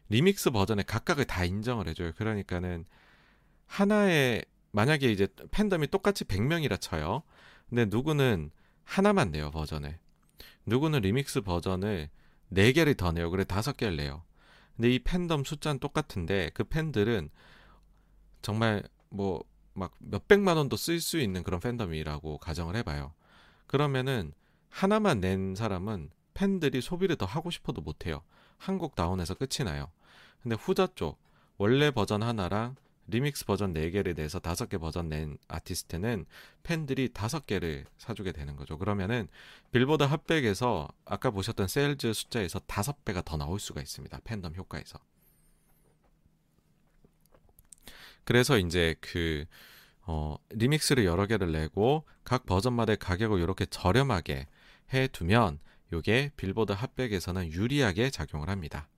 리믹스 0.08 0.50
버전의 0.50 0.84
각각을 0.84 1.24
다 1.24 1.44
인정을 1.44 1.88
해줘요. 1.88 2.12
그러니까는 2.12 2.84
하나의 3.66 4.44
만약에 4.70 5.10
이제 5.10 5.26
팬덤이 5.50 5.88
똑같이 5.88 6.24
100명이라 6.24 6.80
쳐요. 6.80 7.22
근데 7.68 7.86
누구는 7.86 8.50
하나만 8.84 9.30
내요 9.30 9.50
버전을. 9.50 9.98
누구는 10.66 11.00
리믹스 11.00 11.40
버전을 11.40 12.10
4개를 12.52 12.96
더 12.96 13.12
내요. 13.12 13.30
그래 13.30 13.44
5개를 13.44 13.96
내요. 13.96 14.22
근데 14.76 14.90
이 14.90 14.98
팬덤 14.98 15.44
숫자는 15.44 15.78
똑같은데 15.78 16.50
그 16.54 16.64
팬들은 16.64 17.30
정말 18.42 18.82
뭐 19.10 19.44
막 19.74 19.92
몇백만 19.98 20.56
원도 20.56 20.76
쓸 20.76 21.00
수 21.00 21.18
있는 21.18 21.42
그런 21.42 21.60
팬덤이라고 21.60 22.38
가정을 22.38 22.76
해봐요. 22.76 23.12
그러면은 23.66 24.32
하나만 24.70 25.20
낸 25.20 25.54
사람은 25.54 26.10
팬들이 26.32 26.80
소비를 26.80 27.16
더 27.16 27.26
하고 27.26 27.50
싶어도 27.50 27.80
못해요. 27.80 28.22
한 28.56 28.75
곡 28.75 28.94
다운에서 28.94 29.34
끝이 29.34 29.64
나요. 29.64 29.90
근데 30.42 30.56
후자 30.56 30.88
쪽 30.94 31.18
원래 31.58 31.90
버전 31.90 32.22
하나랑 32.22 32.76
리믹스 33.06 33.44
버전 33.44 33.74
4개를 33.74 34.16
내서 34.16 34.38
5개 34.38 34.80
버전 34.80 35.08
낸 35.08 35.36
아티스트는 35.48 36.26
팬들이 36.62 37.08
5개를 37.08 37.84
사주게 37.98 38.32
되는 38.32 38.56
거죠. 38.56 38.78
그러면은 38.78 39.28
빌보드 39.72 40.04
핫백에서 40.04 40.88
아까 41.04 41.30
보셨던 41.30 41.68
세일즈 41.68 42.12
숫자에서 42.12 42.60
5배가 42.60 43.24
더 43.24 43.36
나올 43.36 43.60
수가 43.60 43.80
있습니다. 43.82 44.20
팬덤 44.24 44.54
효과에서. 44.54 44.98
그래서 48.24 48.58
이제 48.58 48.94
그 49.00 49.44
어, 50.06 50.36
리믹스를 50.50 51.04
여러 51.04 51.26
개를 51.26 51.52
내고 51.52 52.04
각 52.24 52.46
버전마다의 52.46 52.98
가격을 52.98 53.40
이렇게 53.40 53.66
저렴하게 53.66 54.46
해 54.92 55.08
두면 55.08 55.58
이게 55.92 56.30
빌보드 56.36 56.72
핫백에서는 56.72 57.52
유리하게 57.52 58.10
작용을 58.10 58.48
합니다. 58.48 58.88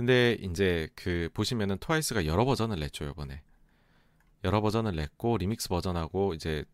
근데 0.00 0.38
이제 0.40 0.88
그 0.94 1.28
보시면은 1.34 1.76
트와이스가 1.76 2.24
여러 2.24 2.46
버전을 2.46 2.80
냈죠, 2.80 3.04
이번에. 3.04 3.42
여러 4.44 4.62
버전을 4.62 4.96
냈고 4.96 5.36
리믹스 5.36 5.68
버전하고 5.68 6.32
이제 6.32 6.64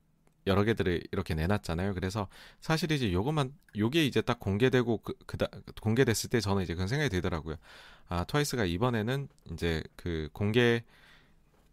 여러 0.46 0.62
개들을 0.62 1.02
이렇게 1.10 1.34
내놨잖아요. 1.34 1.94
그래서 1.94 2.28
사실 2.60 2.92
이제 2.92 3.12
요것만 3.12 3.52
요게 3.76 4.06
이제 4.06 4.20
딱 4.20 4.38
공개되고 4.38 4.98
그, 4.98 5.14
그다 5.26 5.48
공개됐을 5.82 6.30
때 6.30 6.40
저는 6.40 6.62
이제 6.62 6.74
그런 6.74 6.86
생각이 6.86 7.10
들더라고요. 7.10 7.56
아 8.08 8.22
트와이스가 8.22 8.64
이번에는 8.64 9.28
이제 9.50 9.82
그 9.96 10.28
공개 10.32 10.84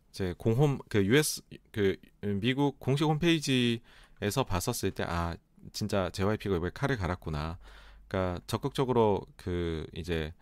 이제 0.10 0.34
공홈 0.40 0.80
그 0.90 1.06
US 1.06 1.44
그 1.72 1.98
미국 2.22 2.80
공식 2.80 3.04
홈페이지에서 3.04 4.44
봤었을 4.44 4.90
때 4.90 5.04
아 5.04 5.38
진짜 5.72 6.10
JYP가 6.10 6.56
이번에 6.56 6.72
칼을 6.74 6.98
갈았구나. 6.98 7.60
그러니까 8.08 8.42
적극적으로 8.48 9.22
그 9.38 9.86
이제 9.94 10.34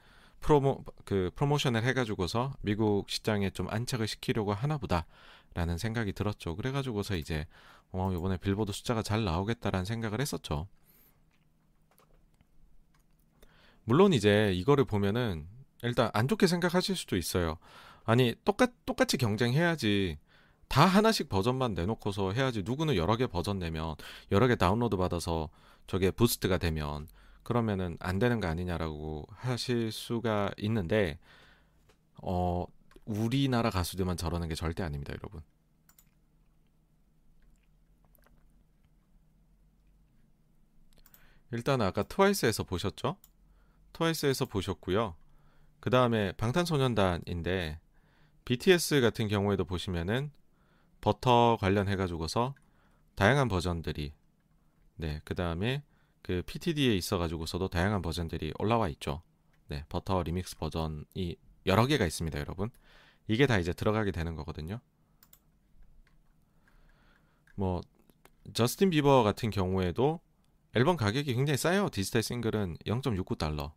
프로모 0.41 0.83
그 1.05 1.31
프로모션을 1.35 1.83
해가지고서 1.83 2.53
미국 2.61 3.09
시장에 3.09 3.51
좀 3.51 3.67
안착을 3.69 4.07
시키려고 4.07 4.53
하나보다라는 4.53 5.77
생각이 5.77 6.13
들었죠. 6.13 6.55
그래가지고서 6.55 7.15
이제 7.15 7.45
어 7.91 8.11
이번에 8.11 8.37
빌보드 8.37 8.71
숫자가 8.71 9.03
잘 9.03 9.23
나오겠다라는 9.23 9.85
생각을 9.85 10.19
했었죠. 10.19 10.67
물론 13.83 14.13
이제 14.13 14.51
이거를 14.53 14.85
보면은 14.85 15.47
일단 15.83 16.09
안 16.13 16.27
좋게 16.27 16.47
생각하실 16.47 16.95
수도 16.95 17.17
있어요. 17.17 17.57
아니 18.03 18.35
똑같 18.43 18.71
똑같이 18.85 19.17
경쟁해야지. 19.17 20.17
다 20.67 20.85
하나씩 20.85 21.29
버전만 21.29 21.73
내놓고서 21.73 22.31
해야지. 22.31 22.63
누구는 22.63 22.95
여러 22.95 23.17
개 23.17 23.27
버전 23.27 23.59
내면 23.59 23.95
여러 24.31 24.47
개 24.47 24.55
다운로드 24.55 24.97
받아서 24.97 25.49
저게 25.85 26.11
부스트가 26.11 26.57
되면 26.57 27.07
그러면은 27.43 27.97
안 27.99 28.19
되는 28.19 28.39
거 28.39 28.47
아니냐라고 28.47 29.25
하실 29.31 29.91
수가 29.91 30.51
있는데 30.57 31.19
어 32.21 32.65
우리나라 33.05 33.69
가수들만 33.69 34.17
저러는 34.17 34.47
게 34.47 34.55
절대 34.55 34.83
아닙니다, 34.83 35.13
여러분. 35.13 35.41
일단 41.51 41.81
아까 41.81 42.03
트와이스에서 42.03 42.63
보셨죠? 42.63 43.17
트와이스에서 43.93 44.45
보셨고요. 44.45 45.15
그 45.81 45.89
다음에 45.89 46.31
방탄소년단인데 46.33 47.79
BTS 48.45 49.01
같은 49.01 49.27
경우에도 49.27 49.65
보시면은 49.65 50.31
버터 51.01 51.57
관련해가지고서 51.59 52.55
다양한 53.15 53.47
버전들이 53.47 54.13
네, 54.95 55.21
그 55.25 55.35
다음에 55.35 55.83
그 56.21 56.43
PTD에 56.45 56.95
있어가지고서도 56.95 57.67
다양한 57.69 58.01
버전들이 58.01 58.53
올라와 58.59 58.89
있죠. 58.89 59.21
네, 59.67 59.85
버터 59.89 60.21
리믹스 60.23 60.57
버전이 60.57 61.35
여러 61.65 61.85
개가 61.85 62.05
있습니다, 62.05 62.39
여러분. 62.39 62.69
이게 63.27 63.47
다 63.47 63.57
이제 63.57 63.73
들어가게 63.73 64.11
되는 64.11 64.35
거거든요. 64.35 64.79
뭐 67.55 67.81
저스틴 68.53 68.89
비버 68.89 69.23
같은 69.23 69.49
경우에도 69.49 70.19
앨범 70.73 70.97
가격이 70.97 71.33
굉장히 71.33 71.57
싸요. 71.57 71.89
디지털 71.89 72.23
싱글은 72.23 72.77
0.69달러. 72.85 73.71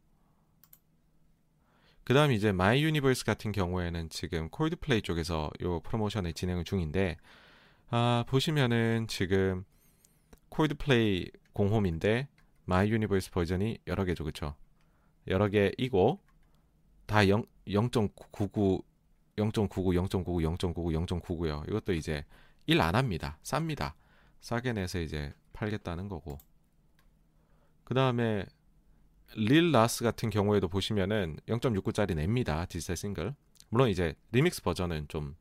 그 2.05 2.13
다음 2.13 2.33
이제 2.33 2.53
My 2.53 2.85
Universe 2.85 3.25
같은 3.25 3.51
경우에는 3.51 4.11
지금 4.11 4.51
콜드플레이 4.51 5.03
쪽에서 5.03 5.51
요 5.63 5.81
프로모션을 5.81 6.35
진행 6.35 6.63
중인데 6.63 7.17
아 7.91 8.25
보시면은 8.29 9.07
지금 9.09 9.65
콜드플레이 10.51 11.31
공홈인데 11.55 12.29
My 12.65 12.91
Universe 12.91 13.31
버전이 13.31 13.79
여러 13.87 14.05
개죠, 14.05 14.25
그쵸? 14.25 14.55
여러 15.27 15.49
개이고 15.49 16.21
다0.99 17.07 18.83
0.99, 19.37 19.69
0.99, 19.69 20.09
0.99, 20.09 21.21
0.99요. 21.23 21.69
이것도 21.69 21.93
이제 21.93 22.25
일 22.67 22.81
안 22.81 22.95
됩니다. 22.95 23.39
쌉니다. 23.43 23.95
싸게 24.41 24.73
내서 24.73 25.01
이제 25.01 25.33
팔겠다는 25.53 26.09
거고. 26.09 26.39
그 27.83 27.95
다음에 27.95 28.47
릴 29.35 29.73
나스 29.73 30.05
같은 30.05 30.31
경우에도 30.31 30.69
보시면은 30.69 31.37
0.69짜리 31.49 32.15
냅니다. 32.15 32.65
디지털 32.67 32.97
싱글. 32.97 33.35
물론 33.71 33.89
이제 33.89 34.15
리믹스 34.33 34.63
버전은 34.63 35.09
좀 35.09 35.35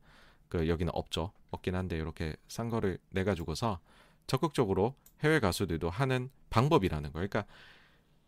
그 0.54 0.68
여기는 0.68 0.92
없죠. 0.94 1.32
없긴 1.50 1.74
한데 1.74 1.96
이렇게 1.96 2.36
싼 2.46 2.68
거를 2.68 2.98
내 3.10 3.24
가지고서 3.24 3.80
적극적으로 4.28 4.94
해외 5.24 5.40
가수들도 5.40 5.90
하는 5.90 6.30
방법이라는 6.54 7.12
거예요. 7.12 7.28
그러니까 7.28 7.52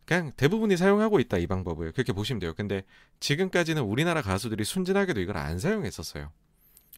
그냥 0.04 0.32
대부분이 0.36 0.76
사용하고 0.76 1.20
있다 1.20 1.38
이 1.38 1.46
방법을 1.46 1.92
그렇게 1.92 2.12
보시면 2.12 2.40
돼요. 2.40 2.54
근데 2.54 2.82
지금까지는 3.20 3.82
우리나라 3.82 4.20
가수들이 4.20 4.64
순진하게도 4.64 5.20
이걸 5.20 5.36
안 5.36 5.58
사용했었어요. 5.58 6.32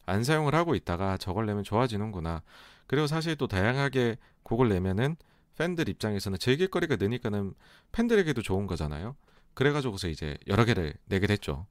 안 0.05 0.23
사용을 0.23 0.55
하고 0.55 0.73
있다가 0.73 1.17
저걸 1.17 1.45
내면 1.45 1.63
좋아지는구나. 1.63 2.41
그리고 2.87 3.05
사실 3.05 3.35
또 3.35 3.47
다양하게 3.47 4.17
곡을 4.43 4.69
내면은 4.69 5.15
팬들 5.55 5.89
입장에서는 5.89 6.39
즐길거리가 6.39 6.95
느니까는 6.95 7.53
팬들에게도 7.91 8.41
좋은 8.41 8.65
거잖아요. 8.65 9.15
그래가지고서 9.53 10.07
이제 10.07 10.37
여러 10.47 10.65
개를 10.65 10.93
내게 11.05 11.27
됐죠. 11.27 11.67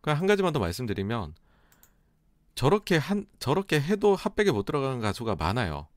그한 0.00 0.26
가지만 0.26 0.52
더 0.52 0.58
말씀드리면 0.60 1.34
저렇게 2.54 2.98
한 2.98 3.26
저렇게 3.38 3.80
해도 3.80 4.14
핫백에 4.14 4.52
못 4.52 4.64
들어가는 4.64 5.00
가수가 5.00 5.34
많아요. 5.36 5.88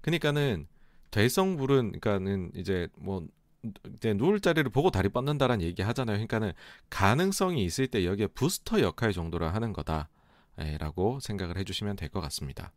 그러니까는 0.00 0.66
될성부른 1.10 2.00
그러니까는 2.00 2.52
이제 2.54 2.88
뭐 2.96 3.26
이제 3.96 4.14
누울 4.14 4.40
자리를 4.40 4.68
보고 4.70 4.90
다리 4.90 5.08
뻗는다라는 5.08 5.64
얘기 5.64 5.82
하잖아요. 5.82 6.16
그러니까는 6.16 6.52
가능성이 6.88 7.64
있을 7.64 7.86
때 7.88 8.04
여기에 8.04 8.28
부스터 8.28 8.80
역할 8.80 9.12
정도를 9.12 9.54
하는 9.54 9.72
거다라고 9.72 11.20
생각을 11.20 11.58
해주시면 11.58 11.96
될 11.96 12.08
것 12.10 12.20
같습니다. 12.22 12.72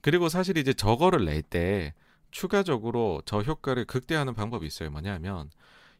그리고 0.00 0.28
사실 0.28 0.56
이제 0.58 0.72
저거를 0.72 1.24
낼 1.24 1.42
때 1.42 1.94
추가적으로 2.30 3.22
저 3.24 3.40
효과를 3.40 3.86
극대화하는 3.86 4.34
방법이 4.34 4.66
있어요. 4.66 4.90
뭐냐면 4.90 5.50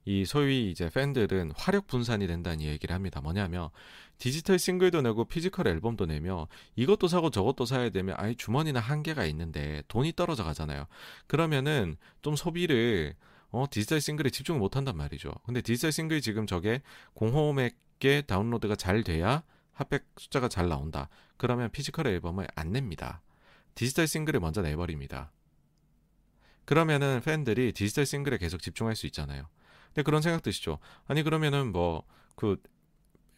이 0.06 0.24
소위 0.24 0.70
이제 0.70 0.88
팬들은 0.88 1.52
화력 1.56 1.88
분산이 1.88 2.28
된다는 2.28 2.62
얘기를 2.62 2.94
합니다. 2.94 3.20
뭐냐면 3.20 3.70
디지털 4.18 4.58
싱글도 4.58 5.02
내고 5.02 5.24
physical 5.24 5.66
앨범도 5.66 6.06
내며 6.06 6.46
이것도 6.76 7.08
사고 7.08 7.30
저것도 7.30 7.66
사야 7.66 7.90
되면 7.90 8.14
아예 8.16 8.34
주머니나 8.34 8.78
한계가 8.78 9.26
있는데 9.26 9.82
돈이 9.88 10.12
떨어져 10.14 10.44
가잖아요. 10.44 10.86
그러면은 11.26 11.96
좀 12.22 12.36
소비를 12.36 13.14
어 13.50 13.66
디지털 13.68 14.00
싱글에 14.00 14.30
집중을 14.30 14.60
못 14.60 14.76
한단 14.76 14.96
말이죠. 14.96 15.32
근데 15.44 15.60
디지털 15.60 15.90
싱글 15.90 16.20
지금 16.20 16.46
저게 16.46 16.82
공홈에 17.14 17.93
이게 17.93 18.22
다운로드가 18.28 18.76
잘 18.76 19.02
돼야 19.02 19.42
핫백 19.72 20.04
숫자가 20.18 20.48
잘 20.48 20.68
나온다. 20.68 21.08
그러면 21.36 21.68
physical 21.70 22.06
앨범을 22.06 22.46
안 22.54 22.70
냅니다. 22.70 23.22
디지털 23.74 24.06
싱글을 24.06 24.38
먼저 24.38 24.62
내버립니다. 24.62 25.32
그러면은 26.64 27.20
팬들이 27.24 27.72
디지털 27.72 28.06
싱글에 28.06 28.38
계속 28.38 28.62
집중할 28.62 28.94
수 28.94 29.06
있잖아요. 29.06 29.48
근데 29.96 30.04
그런 30.04 30.22
생각 30.22 30.42
드시죠? 30.42 30.78
아니 31.08 31.24
그러면은 31.24 31.72
뭐 31.72 32.04
그 32.36 32.56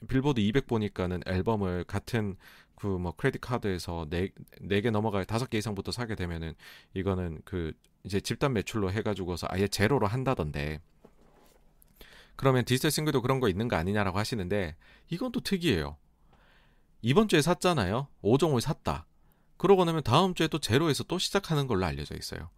빌보드 0.09 0.41
200 0.41 0.67
보니까는 0.67 1.23
앨범을 1.27 1.85
같은 1.85 2.37
그 2.77 2.87
뭐 2.87 3.13
크레딧 3.17 3.41
카드에서 3.41 4.07
네네 4.11 4.91
넘어가 4.91 5.25
다섯 5.25 5.51
개 5.51 5.59
이상부터 5.59 5.91
사게 5.93 6.15
되면은 6.15 6.55
이거는 6.95 7.41
그 7.45 7.73
이제 8.05 8.21
집단 8.21 8.53
매출로 8.53 8.93
해가지고서 8.93 9.49
아예 9.51 9.67
제로로 9.67 10.07
한다던데 10.07 10.81
그러면 12.37 12.65
디지털 12.65 12.93
싱글도 12.93 13.23
그런 13.23 13.41
거 13.41 13.49
있는 13.49 13.67
거 13.67 13.77
아니냐라고 13.77 14.19
하시는데 14.19 14.77
이건 15.11 15.33
또 15.33 15.41
특이해요. 15.41 15.97
이번 17.03 17.29
주에 17.29 17.43
샀잖아요. 17.43 18.09
5종을 18.23 18.61
샀다. 18.61 19.07
그러고 19.57 19.85
나면 19.85 20.05
다음 20.05 20.35
주에 20.35 20.47
또 20.47 20.59
제로에서 20.61 21.03
또 21.05 21.19
시작하는 21.19 21.67
걸로 21.67 21.85
알려져 21.85 22.15
있어요. 22.17 22.51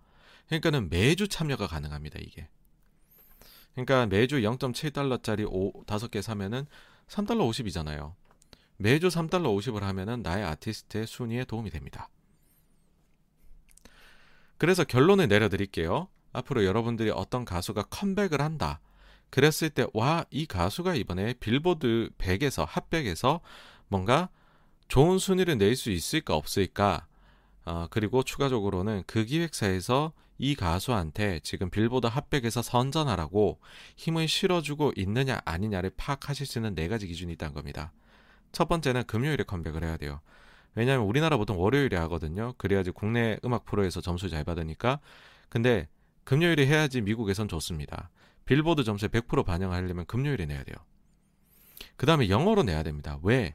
그러니까는 0.48 0.90
매주 0.90 1.28
참여가 1.28 1.66
가능합니다, 1.66 2.18
이게. 2.20 2.48
그러니까 3.74 4.06
매주 4.06 4.36
0.7달러짜리 4.36 5.46
5, 5.48 5.84
5개 5.84 6.22
사면은 6.22 6.66
3달러 7.08 7.48
50이잖아요. 7.50 8.14
매주 8.76 9.08
3달러 9.08 9.54
50을 9.56 9.80
하면은 9.80 10.22
나의 10.22 10.44
아티스트의 10.44 11.06
순위에 11.06 11.44
도움이 11.44 11.70
됩니다. 11.70 12.08
그래서 14.58 14.84
결론을 14.84 15.28
내려드릴게요. 15.28 16.08
앞으로 16.32 16.64
여러분들이 16.64 17.10
어떤 17.10 17.44
가수가 17.44 17.84
컴백을 17.84 18.40
한다. 18.40 18.80
그랬을 19.30 19.70
때, 19.70 19.86
와, 19.94 20.24
이 20.30 20.46
가수가 20.46 20.94
이번에 20.96 21.34
빌보드 21.34 22.10
100에서, 22.18 22.66
핫백에서 22.68 23.40
뭔가 23.88 24.28
좋은 24.88 25.18
순위를 25.18 25.56
낼 25.56 25.76
수 25.76 25.90
있을까, 25.90 26.34
없을까. 26.34 27.06
어, 27.64 27.86
그리고 27.90 28.22
추가적으로는 28.22 29.04
그 29.06 29.24
기획사에서 29.24 30.12
이 30.38 30.54
가수한테 30.54 31.40
지금 31.40 31.68
빌보드 31.68 32.06
핫백에서 32.06 32.62
선전하라고 32.62 33.60
힘을 33.96 34.26
실어주고 34.26 34.92
있느냐 34.96 35.40
아니냐를 35.44 35.90
파악하실 35.96 36.46
수 36.46 36.58
있는 36.58 36.74
네 36.74 36.88
가지 36.88 37.06
기준이 37.06 37.34
있다는 37.34 37.54
겁니다. 37.54 37.92
첫 38.50 38.66
번째는 38.66 39.04
금요일에 39.04 39.44
컴백을 39.44 39.84
해야 39.84 39.96
돼요. 39.98 40.20
왜냐하면 40.74 41.06
우리나라 41.06 41.36
보통 41.36 41.60
월요일에 41.60 41.96
하거든요. 41.98 42.54
그래야지 42.56 42.90
국내 42.92 43.38
음악 43.44 43.64
프로에서 43.66 44.00
점수 44.00 44.30
잘 44.30 44.44
받으니까. 44.44 45.00
근데 45.48 45.88
금요일에 46.24 46.66
해야지 46.66 47.00
미국에선 47.02 47.48
좋습니다. 47.48 48.10
빌보드 48.46 48.84
점수에 48.84 49.08
100% 49.08 49.44
반영하려면 49.44 50.06
금요일에 50.06 50.46
내야 50.46 50.64
돼요. 50.64 50.76
그 51.96 52.06
다음에 52.06 52.28
영어로 52.28 52.62
내야 52.62 52.82
됩니다. 52.82 53.18
왜? 53.22 53.54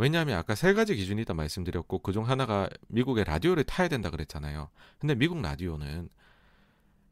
왜냐하면 0.00 0.38
아까 0.38 0.54
세 0.54 0.72
가지 0.72 0.96
기준이 0.96 1.20
있다 1.22 1.34
말씀드렸고 1.34 1.98
그중 1.98 2.26
하나가 2.26 2.70
미국의 2.88 3.24
라디오를 3.24 3.64
타야 3.64 3.86
된다 3.86 4.08
그랬잖아요. 4.08 4.70
근데 4.98 5.14
미국 5.14 5.42
라디오는 5.42 6.08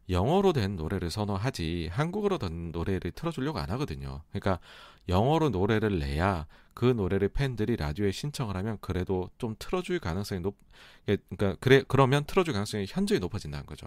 영어로 0.08 0.54
된 0.54 0.76
노래를 0.76 1.10
선호하지 1.10 1.90
한국어로 1.92 2.38
된 2.38 2.72
노래를 2.72 3.10
틀어주려고 3.12 3.58
안 3.58 3.68
하거든요. 3.72 4.22
그러니까 4.30 4.58
영어로 5.06 5.50
노래를 5.50 5.98
내야 5.98 6.46
그 6.72 6.86
노래를 6.86 7.28
팬들이 7.28 7.76
라디오에 7.76 8.10
신청을 8.10 8.56
하면 8.56 8.78
그래도 8.80 9.28
좀 9.36 9.54
틀어줄 9.58 9.98
가능성이 9.98 10.40
높, 10.40 10.56
그러니까 11.04 11.56
그래 11.60 11.82
그러면 11.88 12.24
틀어줄 12.24 12.54
가능성이 12.54 12.86
현저히 12.88 13.18
높아진다는 13.18 13.66
거죠. 13.66 13.86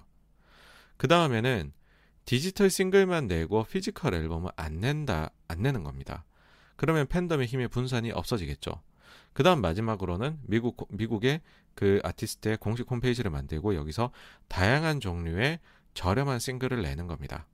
그 0.98 1.08
다음에는 1.08 1.74
디지털 2.26 2.70
싱글만 2.70 3.26
내고 3.26 3.64
physical 3.64 4.14
앨범을 4.14 4.52
안 4.56 4.80
낸다 4.80 5.32
안 5.48 5.62
내는 5.64 5.84
겁니다. 5.84 6.24
그러면 6.76 7.08
팬덤의 7.08 7.48
힘의 7.48 7.68
분산이 7.70 8.12
없어지겠죠. 8.12 8.80
그 9.34 9.44
다음 9.44 9.62
마지막으로는 9.62 10.40
미국 10.44 10.88
미국의 10.90 11.42
그 11.74 12.00
아티스트의 12.04 12.58
공식 12.58 12.90
홈페이지를 12.90 13.32
만들고 13.32 13.76
여기서 13.76 14.12
다양한 14.48 15.00
종류의 15.00 15.60
저렴한 15.94 16.40
싱글을 16.40 16.82
내는 16.82 17.08
겁니다. 17.08 17.48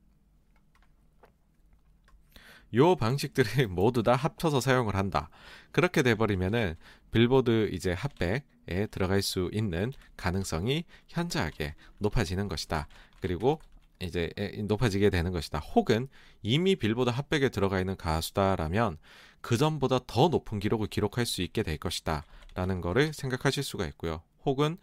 요 2.73 2.95
방식들을 2.95 3.67
모두 3.69 4.03
다 4.03 4.15
합쳐서 4.15 4.59
사용을 4.59 4.95
한다. 4.95 5.29
그렇게 5.71 6.01
돼버리면은 6.01 6.75
빌보드 7.11 7.69
이제 7.71 7.93
핫백에 7.93 8.87
들어갈 8.91 9.21
수 9.21 9.49
있는 9.53 9.93
가능성이 10.17 10.83
현저하게 11.07 11.75
높아지는 11.99 12.47
것이다. 12.49 12.87
그리고 13.21 13.61
이제 13.99 14.29
높아지게 14.65 15.09
되는 15.09 15.31
것이다. 15.31 15.59
혹은 15.59 16.07
이미 16.41 16.75
빌보드 16.75 17.09
핫백에 17.09 17.49
들어가 17.49 17.79
있는 17.79 17.95
가수다라면 17.95 18.97
그 19.41 19.57
전보다 19.57 19.99
더 20.07 20.27
높은 20.29 20.59
기록을 20.59 20.87
기록할 20.87 21.25
수 21.25 21.41
있게 21.41 21.63
될 21.63 21.77
것이다. 21.77 22.23
라는 22.53 22.81
거를 22.81 23.13
생각하실 23.13 23.63
수가 23.63 23.85
있고요. 23.87 24.21
혹은 24.45 24.77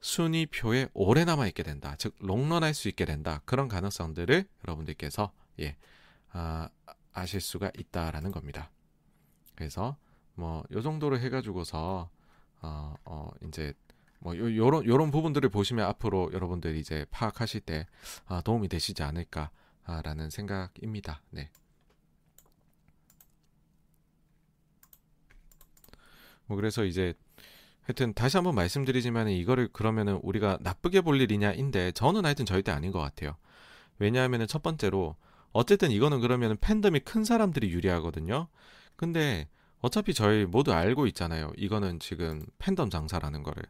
순위표에 0.00 0.88
오래 0.94 1.24
남아 1.24 1.46
있게 1.48 1.62
된다. 1.62 1.94
즉 1.98 2.14
롱런할 2.18 2.74
수 2.74 2.88
있게 2.88 3.04
된다. 3.04 3.40
그런 3.44 3.68
가능성들을 3.68 4.44
여러분들께서 4.66 5.32
예 5.60 5.76
아, 6.30 6.68
아실 7.12 7.40
수가 7.40 7.70
있다라는 7.76 8.32
겁니다. 8.32 8.70
그래서 9.54 9.96
뭐 10.34 10.64
요 10.72 10.82
정도로 10.82 11.18
해가지고서 11.18 12.10
어, 12.62 12.94
어 13.04 13.30
이제 13.46 13.74
뭐 14.18 14.36
요, 14.36 14.56
요런 14.56 14.86
요런 14.86 15.10
부분들을 15.10 15.48
보시면 15.50 15.84
앞으로 15.86 16.32
여러분들이 16.32 16.78
이제 16.80 17.04
파악하실 17.10 17.60
때 17.62 17.86
아, 18.26 18.40
도움이 18.40 18.68
되시지 18.68 19.02
않을까라는 19.02 20.30
생각입니다. 20.30 21.22
네. 21.30 21.50
뭐 26.46 26.56
그래서 26.56 26.84
이제 26.84 27.14
하여튼 27.82 28.14
다시 28.14 28.36
한번 28.36 28.54
말씀드리지만 28.54 29.28
이거를 29.28 29.68
그러면은 29.72 30.20
우리가 30.22 30.58
나쁘게 30.60 31.00
볼 31.00 31.20
일이냐인데 31.20 31.92
저는 31.92 32.24
하여튼 32.24 32.46
절대 32.46 32.70
아닌 32.70 32.92
것 32.92 33.00
같아요. 33.00 33.36
왜냐하면은 33.98 34.46
첫 34.46 34.62
번째로 34.62 35.16
어쨌든 35.52 35.90
이거는 35.90 36.20
그러면은 36.20 36.56
팬덤이 36.60 37.00
큰 37.00 37.24
사람들이 37.24 37.70
유리하거든요. 37.70 38.48
근데 38.96 39.48
어차피 39.80 40.14
저희 40.14 40.46
모두 40.46 40.72
알고 40.72 41.06
있잖아요. 41.08 41.52
이거는 41.56 41.98
지금 41.98 42.44
팬덤 42.58 42.88
장사라는 42.88 43.42
거를. 43.42 43.64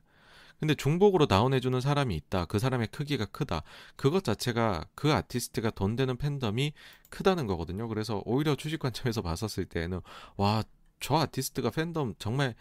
근데 0.61 0.74
중복으로 0.77 1.27
다운해주는 1.27 1.81
사람이 1.81 2.15
있다. 2.15 2.44
그 2.44 2.61
사람의 2.61 2.89
크기가 2.93 3.24
크다. 3.24 3.65
그것 3.97 4.23
자체가 4.23 4.85
그 4.94 5.12
아티스트가 5.12 5.70
돈 5.70 5.97
되는 5.97 6.16
팬덤이 6.16 6.73
크다는 7.11 7.49
거거든요. 7.49 7.89
그래서 7.89 8.23
오히려 8.27 8.55
주식 8.55 8.78
관점에서 8.78 9.23
봤었을 9.23 9.65
때는 9.65 10.01
와, 10.36 10.62
저 11.02 11.16
아티스트가 11.16 11.70
팬덤 11.70 12.14
정말 12.18 12.54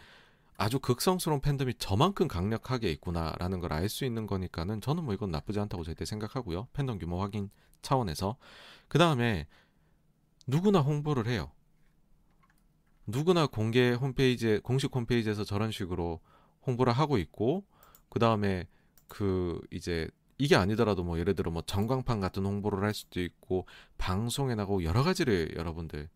아주 0.57 0.79
극성스러운 0.79 1.41
팬덤이 1.41 1.75
저만큼 1.75 2.27
강력하게 2.27 2.91
있구나라는 2.91 3.59
걸 3.61 3.71
알 3.71 3.87
수 3.89 4.05
있는 4.05 4.27
거니까는 4.27 4.81
저는 4.81 5.03
뭐 5.05 5.13
이건 5.13 5.31
나쁘지 5.31 5.59
않다고 5.59 5.83
절대 5.83 6.05
생각하고요. 6.05 6.67
팬덤 6.73 6.99
규모 6.99 7.21
확인 7.21 7.49
차원에서. 7.81 8.37
그 8.87 8.97
다음에 8.97 9.47
누구나 10.47 10.79
홍보를 10.81 11.27
해요. 11.27 11.51
누구나 13.07 13.47
공개 13.47 13.91
홈페이지에, 13.91 14.59
공식 14.59 14.95
홈페이지에서 14.95 15.43
저런 15.43 15.71
식으로 15.71 16.19
홍보를 16.67 16.93
하고 16.93 17.17
있고, 17.17 17.65
그 18.09 18.19
다음에 18.19 18.67
그 19.07 19.59
이제 19.71 20.09
이게 20.37 20.55
아니더라도 20.55 21.03
뭐 21.03 21.19
예를 21.19 21.35
들어 21.35 21.51
뭐 21.51 21.61
전광판 21.65 22.19
같은 22.19 22.45
홍보를 22.45 22.83
할 22.83 22.93
수도 22.93 23.21
있고, 23.21 23.65
방송에 23.97 24.55
나가고 24.55 24.83
여러 24.83 25.03
가지를 25.03 25.55
여러분들 25.55 26.09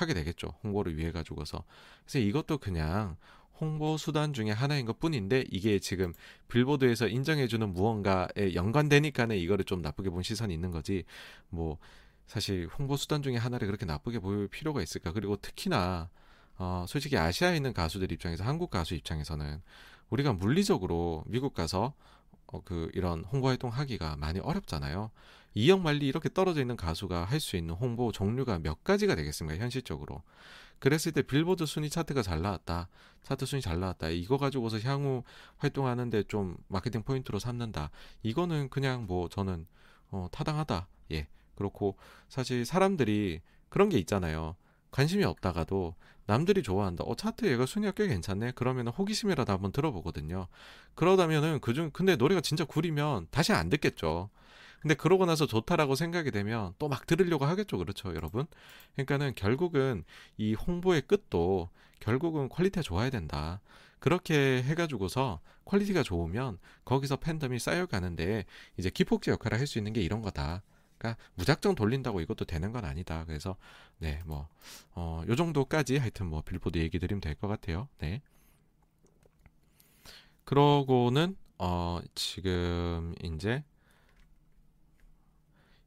하게 0.00 0.14
되겠죠. 0.14 0.54
홍보를 0.62 0.96
위해 0.96 1.12
가지고서. 1.12 1.64
그래서 2.04 2.18
이것도 2.18 2.58
그냥 2.58 3.16
홍보 3.60 3.96
수단 3.98 4.32
중에 4.32 4.50
하나인 4.50 4.86
것 4.86 4.98
뿐인데 4.98 5.44
이게 5.50 5.78
지금 5.78 6.14
빌보드에서 6.48 7.08
인정해주는 7.08 7.72
무언가에 7.72 8.54
연관되니까는 8.54 9.36
이거를 9.36 9.64
좀 9.66 9.82
나쁘게 9.82 10.10
본 10.10 10.22
시선이 10.22 10.52
있는 10.52 10.70
거지 10.70 11.04
뭐 11.50 11.78
사실 12.26 12.68
홍보 12.78 12.96
수단 12.96 13.22
중에 13.22 13.36
하나를 13.36 13.66
그렇게 13.66 13.84
나쁘게 13.84 14.20
보일 14.20 14.48
필요가 14.48 14.82
있을까 14.82 15.12
그리고 15.12 15.36
특히나 15.36 16.08
어 16.56 16.84
솔직히 16.88 17.18
아시아에 17.18 17.56
있는 17.56 17.72
가수들 17.74 18.10
입장에서 18.12 18.44
한국 18.44 18.70
가수 18.70 18.94
입장에서는 18.94 19.60
우리가 20.08 20.32
물리적으로 20.32 21.24
미국 21.26 21.54
가서 21.54 21.94
어, 22.46 22.62
그 22.64 22.90
이런 22.94 23.24
홍보 23.24 23.48
활동 23.48 23.70
하기가 23.70 24.16
많이 24.16 24.40
어렵잖아요. 24.40 25.10
이억 25.54 25.80
만리 25.80 26.06
이렇게 26.06 26.28
떨어져 26.32 26.60
있는 26.60 26.76
가수가 26.76 27.24
할 27.24 27.40
수 27.40 27.56
있는 27.56 27.74
홍보 27.74 28.12
종류가 28.12 28.60
몇 28.60 28.84
가지가 28.84 29.14
되겠습니까? 29.16 29.60
현실적으로. 29.62 30.22
그랬을 30.78 31.12
때 31.12 31.22
빌보드 31.22 31.66
순위 31.66 31.90
차트가 31.90 32.22
잘 32.22 32.40
나왔다. 32.42 32.88
차트 33.22 33.44
순위 33.46 33.60
잘 33.60 33.80
나왔다. 33.80 34.08
이거 34.10 34.38
가지고서 34.38 34.78
향후 34.80 35.22
활동하는데 35.58 36.24
좀 36.24 36.56
마케팅 36.68 37.02
포인트로 37.02 37.38
삼는다. 37.38 37.90
이거는 38.22 38.70
그냥 38.70 39.06
뭐 39.06 39.28
저는 39.28 39.66
어, 40.10 40.28
타당하다. 40.32 40.88
예. 41.12 41.28
그렇고 41.54 41.96
사실 42.28 42.64
사람들이 42.64 43.40
그런 43.68 43.88
게 43.90 43.98
있잖아요. 43.98 44.56
관심이 44.90 45.24
없다가도 45.24 45.94
남들이 46.26 46.62
좋아한다. 46.62 47.04
어, 47.04 47.14
차트 47.14 47.46
얘가 47.46 47.66
순위가 47.66 47.92
꽤 47.92 48.06
괜찮네. 48.08 48.52
그러면 48.54 48.88
호기심이라도 48.88 49.52
한번 49.52 49.72
들어보거든요. 49.72 50.46
그러다면은 50.94 51.60
그중 51.60 51.90
근데 51.92 52.16
노래가 52.16 52.40
진짜 52.40 52.64
구리면 52.64 53.26
다시 53.30 53.52
안 53.52 53.68
듣겠죠. 53.68 54.30
근데 54.80 54.94
그러고 54.94 55.26
나서 55.26 55.46
좋다라고 55.46 55.94
생각이 55.94 56.30
되면 56.30 56.74
또 56.78 56.88
막 56.88 57.06
들으려고 57.06 57.44
하겠죠. 57.44 57.78
그렇죠, 57.78 58.14
여러분? 58.14 58.46
그러니까는 58.94 59.34
결국은 59.34 60.04
이 60.38 60.54
홍보의 60.54 61.02
끝도 61.02 61.70
결국은 62.00 62.48
quality가 62.48 62.82
좋아야 62.82 63.10
된다. 63.10 63.60
그렇게 63.98 64.62
해가지고서 64.62 65.40
quality가 65.66 66.02
좋으면 66.02 66.58
거기서 66.84 67.16
팬덤이 67.16 67.58
쌓여가는데 67.58 68.44
이제 68.78 68.90
기폭제 68.90 69.30
역할을 69.32 69.58
할 69.58 69.66
수 69.66 69.78
있는 69.78 69.92
게 69.92 70.00
이런 70.00 70.22
거다. 70.22 70.62
그러니까 70.98 71.22
무작정 71.34 71.74
돌린다고 71.74 72.20
이것도 72.22 72.44
되는 72.46 72.72
건 72.72 72.84
아니다. 72.84 73.24
그래서 73.26 73.56
네, 73.98 74.20
뭐 74.26 74.48
어, 74.94 75.22
요 75.28 75.36
정도까지 75.36 75.98
하여튼 75.98 76.26
뭐 76.26 76.42
빌보드 76.42 76.78
얘기 76.78 76.98
드리면 76.98 77.20
될 77.20 77.34
것 77.36 77.48
같아요. 77.48 77.88
네. 77.98 78.22
그러고는 80.44 81.36
어, 81.58 82.00
지금 82.14 83.14
이제 83.22 83.62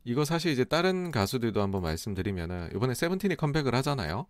이거 0.05 0.25
사실 0.25 0.51
이제 0.51 0.63
다른 0.63 1.11
가수들도 1.11 1.61
한번 1.61 1.81
말씀드리면은 1.81 2.71
이번에 2.75 2.93
세븐틴이 2.93 3.35
컴백을 3.35 3.73
하잖아요. 3.75 4.27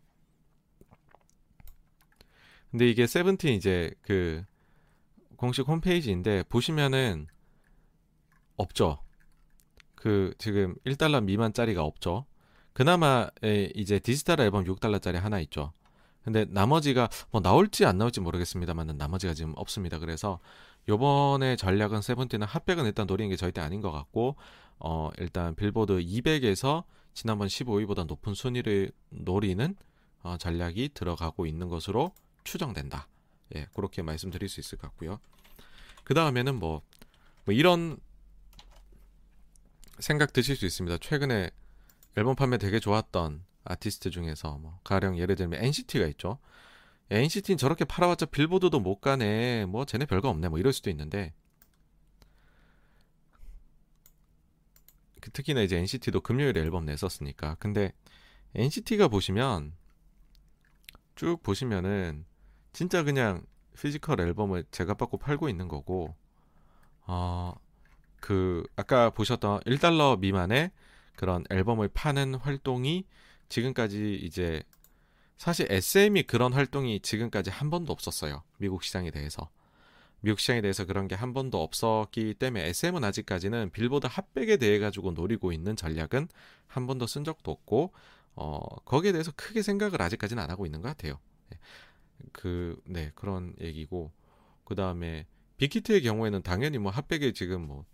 근데 2.72 2.90
이게 2.90 3.08
세븐틴 3.08 3.54
이제 3.54 3.94
그 4.02 4.44
공식 5.36 5.68
홈페이지인데 5.68 6.44
보시면은 6.44 7.28
없죠. 8.56 9.00
그 9.96 10.34
지금 10.38 10.76
1달러 10.86 11.24
미만짜리가 11.24 11.84
없죠. 11.84 12.26
그나마 12.74 13.30
이제 13.76 14.00
디지털 14.00 14.40
앨범 14.42 14.64
6달러짜리 14.66 15.16
하나 15.16 15.40
있죠. 15.42 15.74
근데 16.24 16.46
나머지가 16.46 17.10
뭐 17.32 17.42
나올지 17.42 17.86
안 17.86 17.98
나올지 17.98 18.22
모르겠습니다만 18.22 18.96
나머지가 18.98 19.34
지금 19.34 19.54
없습니다. 19.56 20.00
그래서 20.00 20.40
요번에 20.88 21.56
전략은 21.56 22.02
세븐틴은 22.02 22.48
핫백은 22.48 22.86
일단 22.86 23.06
노리는 23.08 23.30
게 23.30 23.36
절대 23.36 23.62
아닌 23.62 23.82
것 23.82 23.92
같고 23.92 24.36
어 24.84 25.10
일단 25.18 25.56
빌보드 25.56 25.94
200에서 26.00 26.84
지난번 27.14 27.48
15위보다 27.48 28.06
높은 28.06 28.34
순위를 28.34 28.92
노리는 29.10 29.76
어, 30.24 30.38
전략이 30.38 30.92
들어가고 30.94 31.46
있는 31.46 31.68
것으로 31.70 32.14
추정된다. 32.44 33.08
예, 33.56 33.68
그렇게 33.74 34.02
말씀드릴 34.02 34.50
수 34.50 34.60
있을 34.60 34.78
것 34.78 34.88
같고요. 34.90 35.20
그 36.04 36.14
다음에는 36.14 36.56
뭐, 36.56 36.82
뭐 37.46 37.54
이런 37.54 37.98
생각 40.00 40.34
드실 40.34 40.56
수 40.56 40.66
있습니다. 40.66 40.98
최근에 41.00 41.52
앨범 42.18 42.36
판매 42.36 42.58
되게 42.58 42.80
좋았던 42.80 43.44
아티스트 43.66 44.10
중에서 44.10 44.58
뭐 44.58 44.80
가령 44.84 45.18
예를 45.18 45.36
들면 45.36 45.64
NCT가 45.64 46.06
있죠. 46.08 46.40
NCT는 47.10 47.58
저렇게 47.58 47.86
팔아봤자 47.86 48.28
빌보드도 48.28 48.80
못 48.80 49.00
가네. 49.02 49.66
뭐 49.66 49.86
쟤네 49.86 50.06
별거 50.06 50.30
없네. 50.30 50.50
뭐 50.50 50.58
이럴 50.58 50.74
수도 50.74 50.90
있는데 50.90 51.34
특히나 55.32 55.62
이제 55.62 55.78
NCT도 55.78 56.22
금요일에 56.22 56.60
앨범 56.62 56.86
냈었으니까. 56.86 57.56
근데 57.60 57.94
NCT가 58.56 59.08
보시면 59.08 59.74
쭉 61.16 61.42
보시면은 61.44 62.26
진짜 62.74 63.04
그냥 63.04 63.46
physical 63.78 64.20
앨범을 64.22 64.66
제가 64.72 64.96
받고 64.96 65.18
팔고 65.18 65.50
있는 65.50 65.68
거고 65.68 66.16
어 67.06 67.54
그 68.24 68.64
아까 68.78 69.10
보셨던 69.10 69.60
1달러 69.66 70.18
미만의 70.18 70.72
그런 71.18 71.44
앨범을 71.50 71.90
파는 71.90 72.36
활동이 72.36 73.04
지금까지 73.50 74.16
이제 74.16 74.64
사실 75.36 75.70
SM이 75.70 76.24
그런 76.24 76.54
활동이 76.54 77.02
지금까지 77.02 77.50
한 77.50 77.70
번도 77.70 77.92
없었어요. 77.92 78.44
미국 78.60 78.82
시장에 78.82 79.12
대해서. 79.12 79.50
미국 80.24 80.40
시장에 80.40 80.62
대해서 80.62 80.86
그런 80.86 81.08
게 81.08 81.16
한 81.16 81.34
번도 81.34 81.62
없었기 81.62 82.36
때문에 82.36 82.68
SM은 82.70 83.04
아직까지는 83.04 83.72
빌보드 83.72 84.08
핫백에 84.10 84.58
대해 84.58 84.80
가지고 84.80 85.12
노리고 85.12 85.52
있는 85.52 85.76
전략은 85.76 86.28
한 86.68 86.88
번도 86.88 87.08
쓴 87.08 87.24
적도 87.24 87.52
없고 87.52 87.94
어 88.36 88.60
거기에 88.86 89.12
대해서 89.12 89.32
크게 89.36 89.62
생각을 89.62 90.02
아직까지는 90.02 90.42
안 90.42 90.50
하고 90.50 90.66
있는 90.66 90.82
것 90.82 90.90
같아요. 90.90 91.20
네. 91.50 91.60
그, 92.32 92.80
네, 92.86 93.12
그런 93.16 93.54
얘기고. 93.62 94.12
그 94.66 94.76
다음에 94.76 95.28
빅히트의 95.58 96.02
경우에는 96.02 96.42
당연히 96.42 96.78
뭐 96.78 96.92
핫백에 96.92 97.34
지금 97.34 97.68
뭐 97.68 97.86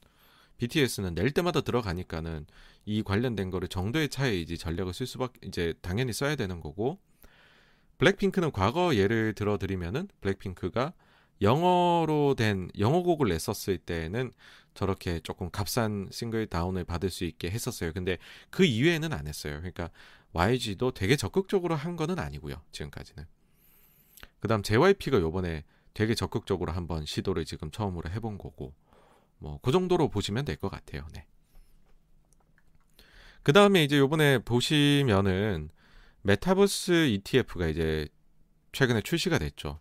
BTS는 0.58 1.16
낼 1.16 1.32
때마다 1.32 1.62
들어가니까는 1.62 2.46
이 2.86 3.04
관련된 3.04 3.50
거를 3.50 3.68
정도의 3.68 4.10
차이에 4.10 4.40
이제 4.40 4.56
전략을 4.56 4.94
쓸 4.94 5.08
수밖에 5.08 5.40
이제 5.48 5.74
당연히 5.82 6.14
써야 6.14 6.36
되는 6.36 6.60
거고 6.62 7.00
블랙핑크는 7.98 8.52
과거 8.52 8.96
예를 8.96 9.34
들어 9.34 9.58
드리면은 9.58 10.08
블랙핑크가 10.22 10.94
영어로 11.42 12.36
된 12.36 12.70
영어 12.80 13.02
곡을 13.04 13.30
냈었을 13.30 13.78
때는 13.78 14.34
저렇게 14.74 15.20
조금 15.22 15.50
값싼 15.52 16.10
싱글 16.12 16.48
다운을 16.48 16.84
받을 16.86 17.10
수 17.10 17.26
있게 17.26 17.50
했었어요. 17.50 17.92
근데 17.94 18.18
그 18.50 18.66
이외에는 18.66 19.14
안 19.14 19.28
했어요. 19.28 19.56
그러니까 19.58 19.90
YG도 20.34 20.92
되게 20.92 21.16
적극적으로 21.16 21.76
한 21.76 21.96
거는 21.96 22.20
아니고요. 22.20 22.62
지금까지는. 22.72 23.26
그다음 24.40 24.64
JYP가 24.64 25.20
요번에 25.20 25.64
되게 25.94 26.16
적극적으로 26.16 26.72
한번 26.72 27.06
시도를 27.06 27.46
지금 27.46 27.72
처음으로 27.72 28.10
해본 28.10 28.38
거고 28.38 28.74
뭐 29.40 29.60
그 29.62 29.72
정도로 29.72 30.10
보시면 30.10 30.46
될 30.46 30.56
것 30.58 30.70
같아요. 30.70 31.06
네. 31.14 31.26
그 33.44 33.54
다음에 33.54 33.84
이제 33.84 33.98
요번에 33.98 34.40
보시면은 34.40 35.70
메타버스 36.22 37.08
ETF가 37.08 37.68
이제 37.68 38.08
최근에 38.74 39.02
출시가 39.02 39.40
됐죠. 39.40 39.80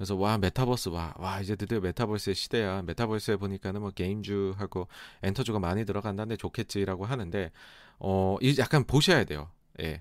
그래서 0.00 0.16
와 0.16 0.38
메타버스 0.38 0.88
와, 0.88 1.12
와 1.18 1.42
이제 1.42 1.54
드디어 1.56 1.78
메타버스의 1.78 2.34
시대야. 2.34 2.80
메타버스에 2.86 3.36
보니까는 3.36 3.82
뭐 3.82 3.90
게임주하고 3.90 4.88
엔터주가 5.22 5.58
많이 5.58 5.84
들어간다는데 5.84 6.38
좋겠지라고 6.38 7.04
하는데 7.04 7.52
어 7.98 8.38
이제 8.40 8.62
약간 8.62 8.84
보셔야 8.84 9.24
돼요. 9.24 9.50
예, 9.82 10.00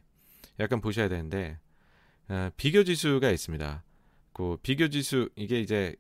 약간 0.58 0.80
보셔야 0.80 1.10
되는데 1.10 1.60
어, 2.30 2.50
비교 2.56 2.86
지수가 2.86 3.30
있습니다. 3.30 3.84
그 4.32 4.56
비교 4.64 4.88
지수 4.88 5.30
이게 5.36 5.60
이제 5.60 5.98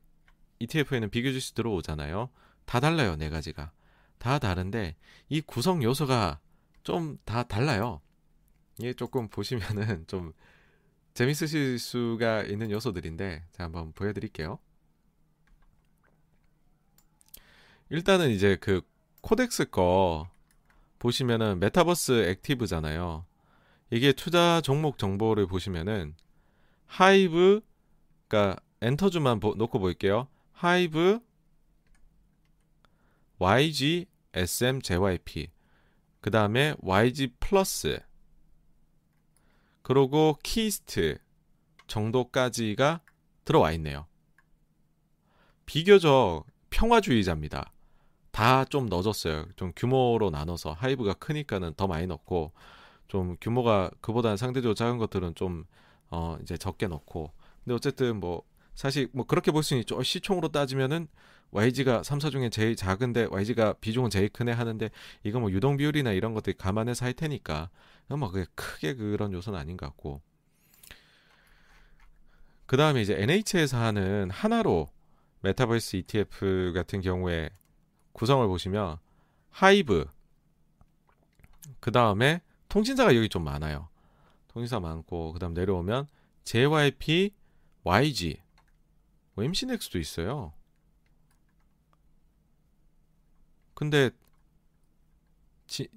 ETF에는 0.60 1.10
비교 1.10 1.34
지수 1.34 1.54
들어오잖아요. 1.56 2.30
다 2.64 2.80
달라요, 2.80 3.18
네 3.18 3.30
가지가. 3.30 3.74
다 4.18 4.40
다른데 4.40 4.96
이 5.28 5.42
구성 5.42 5.84
요소가 5.84 6.40
좀 6.84 7.18
다 7.26 7.44
달라요. 7.44 8.00
이게 8.80 8.94
조금 8.94 9.28
보시면은 9.28 10.06
좀 10.08 10.32
재밌으실 11.14 11.80
수가 11.80 12.44
있는 12.44 12.72
요소들인데 12.72 13.44
제가 13.52 13.66
한번 13.66 13.92
보여드릴게요. 13.94 14.60
일단은 17.90 18.30
이제 18.30 18.56
그 18.56 18.82
KODEX 19.22 19.70
거 19.70 20.30
보시면은 21.00 21.60
메타버스 21.60 22.30
active잖아요. 22.30 23.26
이게 23.92 24.14
투자 24.14 24.62
종목 24.62 24.98
정보를 24.98 25.48
보시면은 25.48 26.16
하이브 26.86 27.62
그러니까 28.28 28.62
엔터주만 28.82 29.40
놓고 29.40 29.80
볼게요. 29.80 30.28
하이브 30.52 31.20
YG, 33.40 34.06
SM, 34.34 34.82
JYP. 34.82 35.50
그 36.20 36.30
다음에 36.30 36.76
YG 36.80 37.36
플러스. 37.40 38.00
그리고 39.90 40.38
키이스트 40.44 41.18
정도까지가 41.88 43.02
들어와 43.44 43.72
있네요. 43.72 44.06
비교적 45.66 46.46
평화주의자입니다. 46.70 47.72
다 48.32 48.66
좀 48.66 48.86
넣어줬어요. 48.86 49.48
좀 49.56 49.74
규모로 49.76 50.30
나눠서 50.30 50.74
하이브가 50.74 51.16
크니까는 51.16 51.74
더 51.76 51.88
많이 51.88 52.06
넣고 52.06 52.52
좀 53.08 53.36
규모가 53.42 53.90
그보다는 54.02 54.38
상대적으로 54.38 54.76
작은 54.76 55.00
것들은 55.00 55.34
좀 55.34 55.66
어 56.12 56.38
이제 56.42 56.58
적게 56.58 56.88
넣고 56.88 57.32
근데 57.64 57.76
어쨌든 57.76 58.20
뭐 58.20 58.42
사실 58.74 59.10
뭐 59.12 59.26
그렇게 59.26 59.52
볼 59.52 59.62
수는 59.64 59.82
있죠. 59.82 59.96
어, 59.98 60.04
시총으로 60.04 60.50
따지면은 60.50 61.08
YG가 61.52 62.02
3사 62.02 62.32
중에 62.32 62.50
제일 62.50 62.76
작은데 62.76 63.28
YG가 63.30 63.74
비중은 63.74 64.10
제일 64.10 64.30
크네 64.30 64.52
하는데 64.52 64.90
이거 65.24 65.40
뭐 65.40 65.52
유동 65.52 65.78
비율이나 65.78 66.12
이런 66.14 66.34
것들 66.34 66.54
감안해서 66.54 67.06
할 67.06 67.14
테니까 67.14 67.70
뭐 68.18 68.32
그게 68.32 68.46
크게 68.56 68.96
그런 68.96 69.34
요소는 69.34 69.58
아닌 69.60 69.78
것 69.78 69.86
같고 69.88 70.22
그 72.66 72.78
다음에 72.78 73.02
이제 73.02 73.16
NH에서 73.20 73.78
하는 73.78 74.30
HANARO 74.30 74.90
메타버스 75.42 75.98
ETF 75.98 76.72
같은 76.76 77.02
경우에 77.02 77.50
구성을 78.14 78.46
보시면 78.48 78.98
하이브 79.50 80.06
그 81.80 81.92
다음에 81.92 82.42
통신사가 82.68 83.16
여기 83.16 83.30
좀 83.30 83.44
많아요. 83.44 83.90
통신사 84.48 84.80
많고 84.80 85.34
그 85.34 85.40
다음 85.40 85.54
내려오면 85.54 86.08
JYP, 86.44 87.34
YG, 87.84 88.42
뭐 89.34 89.44
MC넥스도 89.44 90.00
있어요. 90.00 90.54
근데 93.74 94.12
지, 95.68 95.88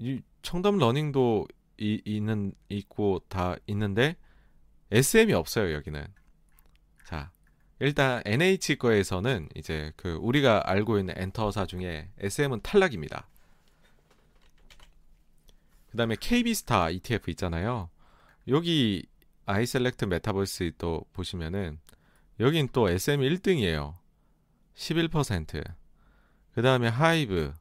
청담러닝도 0.43 1.49
이, 1.83 2.01
있는 2.05 2.53
있고 2.69 3.21
다 3.29 3.57
있는데 3.67 4.17
SM이 4.91 5.33
없어요 5.33 5.75
여기는. 5.75 6.07
자 7.05 7.31
일단 7.81 8.23
NH 8.25 8.77
거에서는 8.77 9.49
이제 9.57 9.93
그 9.97 10.15
우리가 10.21 10.71
알고 10.71 10.99
있는 10.99 11.15
엔터사 11.17 11.67
중에 11.67 12.09
SM은 12.19 12.61
탈락입니다. 12.63 13.29
그 15.91 15.97
다음에 15.97 16.17
KBSTAR 16.19 16.91
ETF 16.91 17.31
있잖아요. 17.33 17.91
여기 18.49 19.05
iSelect 19.47 20.07
메타버스 20.07 20.73
또 20.79 21.05
보시면은 21.13 21.79
여긴 22.41 22.69
또 22.73 22.89
SM 22.89 23.21
1등이에요. 23.21 23.97
11%. 24.75 25.63
그 26.55 26.63
다음에 26.63 26.89
하이브. 26.89 27.53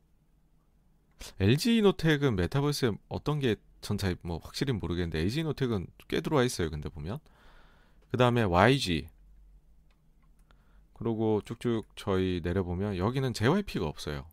LG 1.39 1.81
노텍은 1.81 2.35
메타버스에 2.35 2.91
어떤 3.09 3.39
게 3.39 3.55
전차 3.81 4.13
뭐 4.21 4.39
확실히 4.43 4.73
모르겠는데 4.73 5.19
LG 5.19 5.43
노텍은 5.43 5.87
꽤 6.07 6.21
들어와 6.21 6.43
있어요. 6.43 6.69
근데 6.69 6.89
보면. 6.89 7.19
그 8.11 8.17
다음에 8.17 8.43
YG. 8.43 9.09
그리고 10.93 11.41
쭉쭉 11.45 11.87
저희 11.95 12.41
내려보면 12.43 12.97
여기는 12.97 13.33
JYP가 13.33 13.85
없어요. 13.85 14.25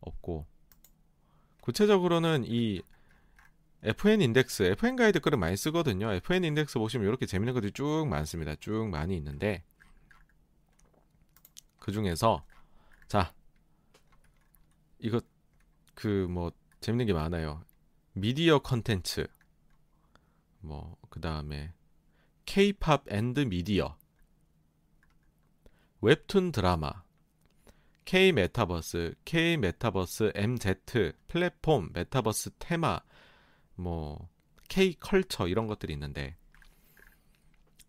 없고. 0.00 0.46
구체적으로는 1.62 2.44
이 2.46 2.82
FN 3.82 4.20
인덱스, 4.22 4.62
FN 4.64 4.96
가이드 4.96 5.20
글을 5.20 5.38
많이 5.38 5.56
쓰거든요. 5.56 6.12
FN 6.12 6.44
인덱스 6.44 6.78
보시면 6.78 7.06
이렇게 7.08 7.26
재밌는 7.26 7.54
것들이 7.54 7.72
쭉 7.72 8.06
많습니다. 8.08 8.54
쭉 8.56 8.88
많이 8.88 9.16
있는데 9.16 9.62
그 11.78 11.92
중에서 11.92 12.44
자 13.08 13.34
이거 14.98 15.20
그 15.94 16.26
뭐 16.28 16.50
재밌는 16.80 17.06
게 17.06 17.12
많아요. 17.12 17.62
미디어 18.14 18.60
컨텐츠. 18.60 19.26
뭐 20.60 20.96
그 21.14 21.20
다음에 21.20 21.72
K-팝 22.44 23.04
and 23.08 23.40
미디어 23.40 23.96
웹툰 26.00 26.50
드라마. 26.50 27.04
K 28.04 28.32
메타버스, 28.32 29.14
K 29.24 29.56
메타버스 29.56 30.32
MZ 30.34 30.74
플랫폼 31.28 31.90
메타버스 31.92 32.50
테마 32.58 33.00
뭐 33.76 34.28
K 34.68 34.94
culture 34.94 35.46
이런 35.46 35.68
것들이 35.68 35.92
있는데 35.92 36.36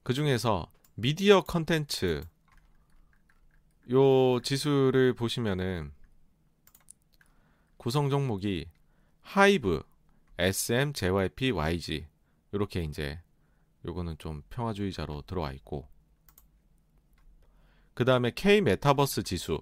그 0.03 0.13
중에서 0.13 0.71
미디어 0.93 1.41
컨텐츠 1.41 2.21
요 3.91 4.39
지수를 4.41 5.13
보시면은 5.15 5.91
구성 7.77 8.11
종목이 8.11 8.69
하이브, 9.21 9.83
SM, 10.37 10.93
JYP, 10.93 11.51
YG 11.51 12.07
이렇게 12.51 12.83
이제 12.83 13.21
요거는 13.85 14.17
좀 14.17 14.41
평화주의자로 14.49 15.23
들어와 15.23 15.51
있고 15.53 15.87
그 17.93 18.03
다음에 18.05 18.31
K 18.33 18.61
메타버스 18.61 19.23
지수 19.23 19.61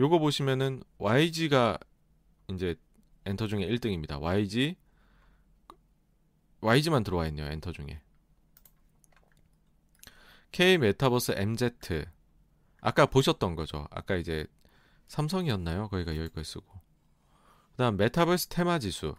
요거 0.00 0.18
보시면은 0.18 0.82
YG가 0.98 1.78
이제 2.48 2.76
엔터 3.24 3.46
중에 3.46 3.66
1등입니다. 3.68 4.20
YG 4.20 4.76
YG만 6.62 7.02
들어와 7.02 7.26
있네요. 7.26 7.46
엔터 7.46 7.72
중에. 7.72 8.00
K 10.52 10.78
메타버스 10.78 11.32
MZ 11.36 11.72
아까 12.80 13.06
보셨던 13.06 13.56
거죠. 13.56 13.86
아까 13.90 14.16
이제 14.16 14.46
삼성이었나요? 15.08 15.88
거기가 15.88 16.16
여기 16.16 16.28
거 16.28 16.42
쓰고. 16.42 16.64
그다음 17.72 17.96
메타버스 17.96 18.48
테마 18.48 18.78
지수. 18.78 19.14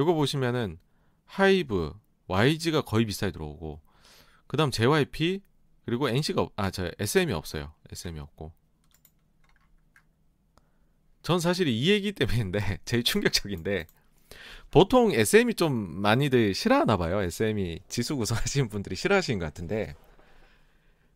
요거 0.00 0.14
보시면은 0.14 0.78
하이브, 1.26 1.92
YG가 2.26 2.80
거의 2.82 3.04
비슷하게 3.04 3.32
들어오고 3.32 3.82
그다음 4.46 4.70
JYP 4.70 5.42
그리고 5.84 6.08
NC가 6.08 6.48
아 6.56 6.70
저 6.70 6.90
SM이 6.98 7.32
없어요. 7.34 7.74
SM이 7.90 8.18
없고. 8.18 8.52
전 11.22 11.38
사실 11.38 11.68
이 11.68 11.90
얘기 11.90 12.12
때문인데 12.12 12.78
제일 12.86 13.04
충격적인데 13.04 13.86
보통 14.70 15.12
SM이 15.12 15.52
좀 15.54 15.72
많이들 16.00 16.54
싫어하나 16.54 16.96
봐요. 16.96 17.20
SM이 17.20 17.80
지수 17.88 18.16
구성하시는 18.16 18.70
분들이 18.70 18.96
싫어하시는 18.96 19.38
것 19.38 19.44
같은데. 19.44 19.94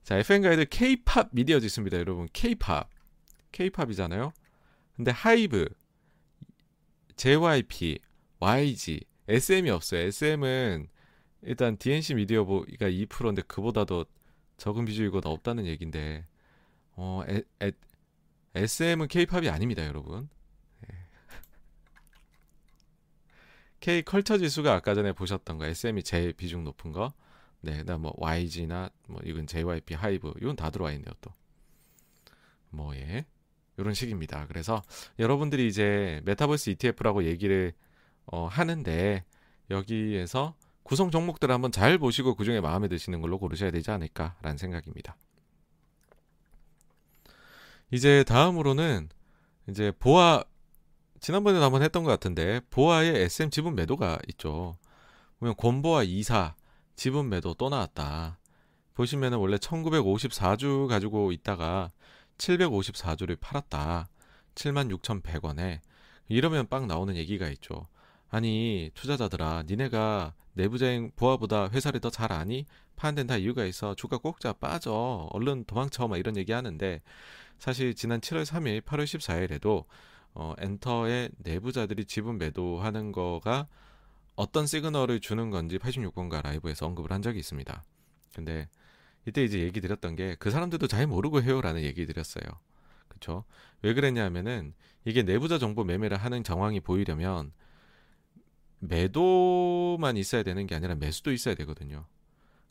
자, 0.03 0.19
FM 0.19 0.43
가이드 0.43 0.67
K-팝 0.69 1.31
미디어 1.33 1.59
지수입니다, 1.59 1.97
여러분. 1.99 2.29
K-팝. 2.35 2.91
K-팝이잖아요. 3.53 4.35
근데 4.97 5.11
하이브, 5.11 5.67
JYP, 7.17 8.01
YG, 8.45 9.01
SM이 9.27 9.71
없어요. 9.71 10.03
SM은 10.03 10.89
일단 11.43 11.79
DNC 11.79 12.17
미디어가 12.17 12.65
2%인데 12.79 13.41
그보다도 13.43 14.05
적은 14.59 14.85
비중이고 14.85 15.23
없다는 15.25 15.65
얘기인데 15.65 16.27
어, 16.93 17.23
에, 17.27 17.43
에, 17.63 17.73
SM은 18.55 19.09
K-팝이 19.09 19.49
아닙니다, 19.49 19.87
여러분. 19.87 20.29
K 23.81 24.03
culture 24.03 24.37
지수가 24.37 24.75
아까 24.75 24.95
전에 24.95 25.13
보셨던 25.13 25.57
거 25.57 25.65
SM이 25.65 26.03
제일 26.03 26.35
비중 26.35 26.65
높은 26.65 26.93
거. 26.93 27.15
네, 27.63 27.79
그다음 27.79 28.03
뭐 28.03 28.13
YG나 28.19 28.91
뭐 29.09 29.23
이건 29.25 29.47
JYP 29.47 29.95
하이브 29.95 30.35
이건 30.43 30.55
다 30.55 30.69
들어와 30.69 30.93
있네요, 30.93 31.15
또. 31.23 31.33
뭐 32.69 32.95
예. 32.95 33.25
이런 33.79 33.95
식입니다. 33.95 34.47
그래서 34.49 34.83
여러분들이 35.19 35.67
이제 35.67 36.21
메타버스 36.25 36.71
ETF라고 36.71 37.25
얘기를 37.25 37.73
어, 38.27 38.47
하는데 38.47 39.25
여기에서 39.71 40.55
구성 40.83 41.11
종목들을 41.11 41.53
한번 41.53 41.73
잘 41.73 41.99
보시고 41.99 42.35
그중에 42.35 42.61
마음에 42.61 42.89
드시는 42.89 43.21
걸로 43.21 43.39
고르셔야 43.39 43.71
되지 43.71 43.91
않을까라는 43.91 44.59
생각입니다. 44.59 45.17
이제 47.91 48.25
다음으로는 48.25 49.09
이제 49.69 49.93
보아 49.99 50.45
지난번에도 51.21 51.65
한번 51.65 51.83
했던 51.83 52.05
것 52.05 52.11
같은데 52.11 52.61
보아의 52.71 53.23
SM 53.23 53.51
지분 53.51 53.75
매도가 53.75 54.19
있죠. 54.29 54.77
보면 55.39 55.55
곤보아 55.55 56.05
2사 56.05 56.55
지분 56.97 57.29
매도 57.31 57.55
또 57.55 57.71
나왔다. 57.71 58.39
보시면은 58.95 59.39
원래 59.39 59.57
1954주 59.57 60.87
가지고 60.87 61.33
있다가 61.33 61.93
754주를 62.39 63.39
팔았다. 63.41 64.09
76,100원에 64.55 65.81
이러면 66.29 66.69
빵 66.69 66.87
나오는 66.87 67.17
얘기가 67.17 67.49
있죠. 67.49 67.87
아니 68.35 68.91
투자자들아 68.95 69.63
니네가 69.69 70.35
내부자인 70.55 71.13
보아보다 71.15 71.71
회사를 71.71 72.01
더 72.01 72.11
잘 72.11 72.33
아니? 72.33 72.67
데는 72.97 73.29
다 73.29 73.37
이유가 73.37 73.65
있어. 73.65 73.95
주가 73.95 74.19
꼭자 74.19 74.55
빠져. 74.55 75.29
얼른 75.31 75.65
도망쳐. 75.67 76.09
막 76.09 76.17
이런 76.17 76.37
얘기 76.37 76.51
하는데 76.51 77.01
사실 77.61 77.95
지난 77.95 78.21
7월 78.21 78.45
3일, 78.45 78.81
8월 78.81 79.05
14일에도 79.05 79.85
어, 80.35 80.53
엔터의 80.59 81.31
내부자들이 81.39 82.07
지분 82.07 82.39
매도하는 82.39 83.13
거가 83.13 83.69
어떤 84.35 84.67
시그널을 84.67 85.21
주는 85.21 85.51
건지 85.51 85.79
86번가 85.79 86.43
라이브에서 86.43 86.87
언급을 86.87 87.13
한 87.13 87.23
적이 87.23 87.39
있습니다. 87.39 87.85
근데 88.35 88.69
이때 89.29 89.45
이제 89.45 89.61
얘기 89.61 89.81
드렸던 89.81 90.17
게 90.17 90.35
그 90.41 90.51
사람들도 90.51 90.89
잘 90.89 91.07
모르고 91.07 91.41
해요라는 91.43 91.83
얘기 91.83 92.05
드렸어요. 92.05 92.43
그쵸? 93.07 93.45
왜 93.83 93.95
그랬냐면은 93.95 94.75
이게 95.05 95.23
내부자 95.23 95.59
정보 95.59 95.85
매매를 95.85 96.17
하는 96.17 96.43
정황이 96.43 96.81
보이려면 96.81 97.53
매도만 98.89 100.17
있어야 100.17 100.43
되는 100.43 100.67
게 100.67 100.75
아니라 100.75 100.95
매수도 100.95 101.33
있어야 101.33 101.55
되거든요. 101.55 102.07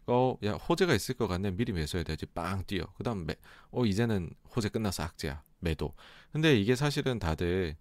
어, 0.07 0.37
야, 0.43 0.53
호재가 0.53 0.93
있을 0.93 1.15
것 1.15 1.27
같네. 1.27 1.51
미리 1.51 1.71
매수해야 1.71 2.03
되지. 2.03 2.25
빵 2.27 2.63
뛰어. 2.65 2.85
그 2.97 3.03
다음, 3.03 3.25
매, 3.25 3.35
어, 3.71 3.85
이제는 3.85 4.31
호재 4.55 4.69
끝나서 4.69 5.03
악재야. 5.03 5.41
매도. 5.59 5.93
근데 6.31 6.59
이게 6.59 6.75
사실은 6.75 7.19
다들 7.19 7.75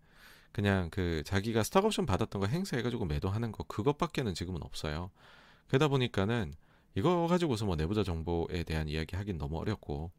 그냥 0.53 0.89
그 0.91 1.23
자기가 1.25 1.63
스탁옵션 1.63 2.07
받았던 2.07 2.41
거 2.41 2.47
행사해가지고 2.47 3.07
매도하는 3.07 3.53
거 3.53 3.65
그것밖에는 3.65 4.35
지금은 4.35 4.63
없어요. 4.63 5.11
그러다 5.67 5.89
보니까는 5.89 6.55
이거 6.95 7.27
가지고서 7.27 7.65
뭐 7.65 7.75
내부자 7.75 8.05
정보에 8.05 8.63
대한 8.65 8.89
이야기 8.89 9.17
하긴 9.17 9.39
너무 9.39 9.59
어렵고 9.59 10.11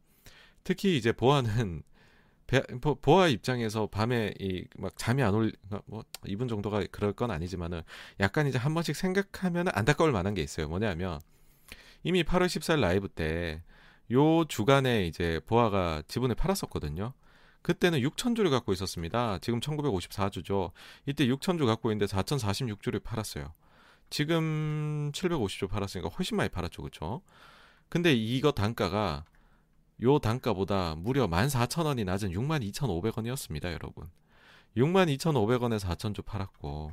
특히 0.63 0.97
이제 0.97 1.11
보아는 1.11 1.83
보아 3.01 3.27
입장에서 3.27 3.87
밤에 3.87 4.33
이 4.39 4.65
막 4.77 4.97
잠이 4.97 5.23
안 5.23 5.33
올 5.35 5.51
뭐 5.85 6.03
이분 6.25 6.47
정도가 6.47 6.83
그럴 6.91 7.13
건 7.13 7.31
아니지만은 7.31 7.81
약간 8.19 8.47
이제 8.47 8.57
한 8.57 8.73
번씩 8.73 8.95
생각하면 8.95 9.67
안타까울 9.73 10.11
만한 10.11 10.33
게 10.33 10.41
있어요. 10.41 10.67
뭐냐면 10.67 11.19
이미 12.03 12.23
8월 12.23 12.45
14일 12.47 12.81
라이브 12.81 13.07
때 13.09 13.61
요 14.11 14.45
주간에 14.45 15.07
이제 15.07 15.39
보아가 15.47 16.03
지분을 16.07 16.35
팔았었거든요. 16.35 17.13
그때는 17.61 17.99
6천주를 18.01 18.49
갖고 18.49 18.73
있었습니다. 18.73 19.39
지금 19.39 19.61
1954주죠. 19.61 20.71
이때 21.05 21.25
6천주 21.27 21.65
갖고 21.65 21.89
있는데 21.91 22.05
4,046주를 22.13 23.01
팔았어요. 23.01 23.53
지금 24.09 25.11
750주 25.13 25.69
팔았으니까 25.69 26.09
훨씬 26.09 26.35
많이 26.37 26.49
팔았죠. 26.49 26.81
그렇죠? 26.81 27.21
근데 27.89 28.13
이거 28.13 28.51
단가가 28.51 29.23
요 30.03 30.19
단가보다 30.19 30.95
무려 30.95 31.27
14,000원이 31.27 32.05
낮은 32.05 32.31
62,500원이었습니다, 32.31 33.71
여러분. 33.71 34.09
62,500원에 34.77 35.79
4,000주 35.79 36.25
팔았고 36.25 36.91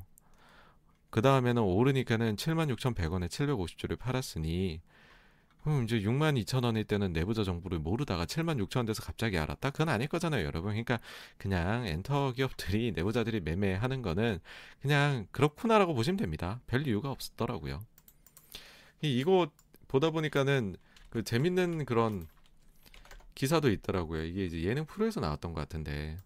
그 1.11 1.23
다음에는 1.23 1.63
오르니까는 1.63 2.37
76,100원에 2.37 3.29
750주를 3.29 3.99
팔았으니 3.99 4.81
그럼 5.63 5.85
이제 5.85 6.01
6만 6.01 6.43
2천 6.43 6.65
원일 6.65 6.85
때는 6.85 7.13
내부자 7.13 7.45
정보를 7.45 7.79
모르다가 7.79 8.25
7만 8.25 8.65
6천 8.65 8.79
원 8.79 8.87
돼서 8.87 9.03
갑자기 9.03 9.37
알았다? 9.37 9.71
그건 9.71 9.91
아닐 9.91 10.09
거잖아요, 10.09 10.45
여러분. 10.47 10.71
그러니까 10.71 11.01
그냥 11.37 11.87
엔터 11.87 12.33
기업들이 12.33 12.93
내부자들이 12.93 13.41
매매하는 13.41 14.01
거는 14.01 14.41
그냥 14.81 15.27
그렇구나라고 15.33 15.95
보시면 15.95 16.17
됩니다. 16.17 16.61
별 16.67 16.87
이유가 16.87 17.11
없더라고요. 17.11 17.81
이거 19.03 19.51
보다 19.87 20.11
보니까는 20.11 20.77
그 21.11 21.25
재밌는 21.25 21.85
그런 21.85 22.27
기사도 23.41 23.71
있더라고요. 23.71 24.23
이게 24.25 24.45
이제 24.45 24.63
예능 24.65 24.85
프로에서 24.85 25.19
나왔던 25.19 25.55
것 25.55 25.63
같은데 25.63 26.19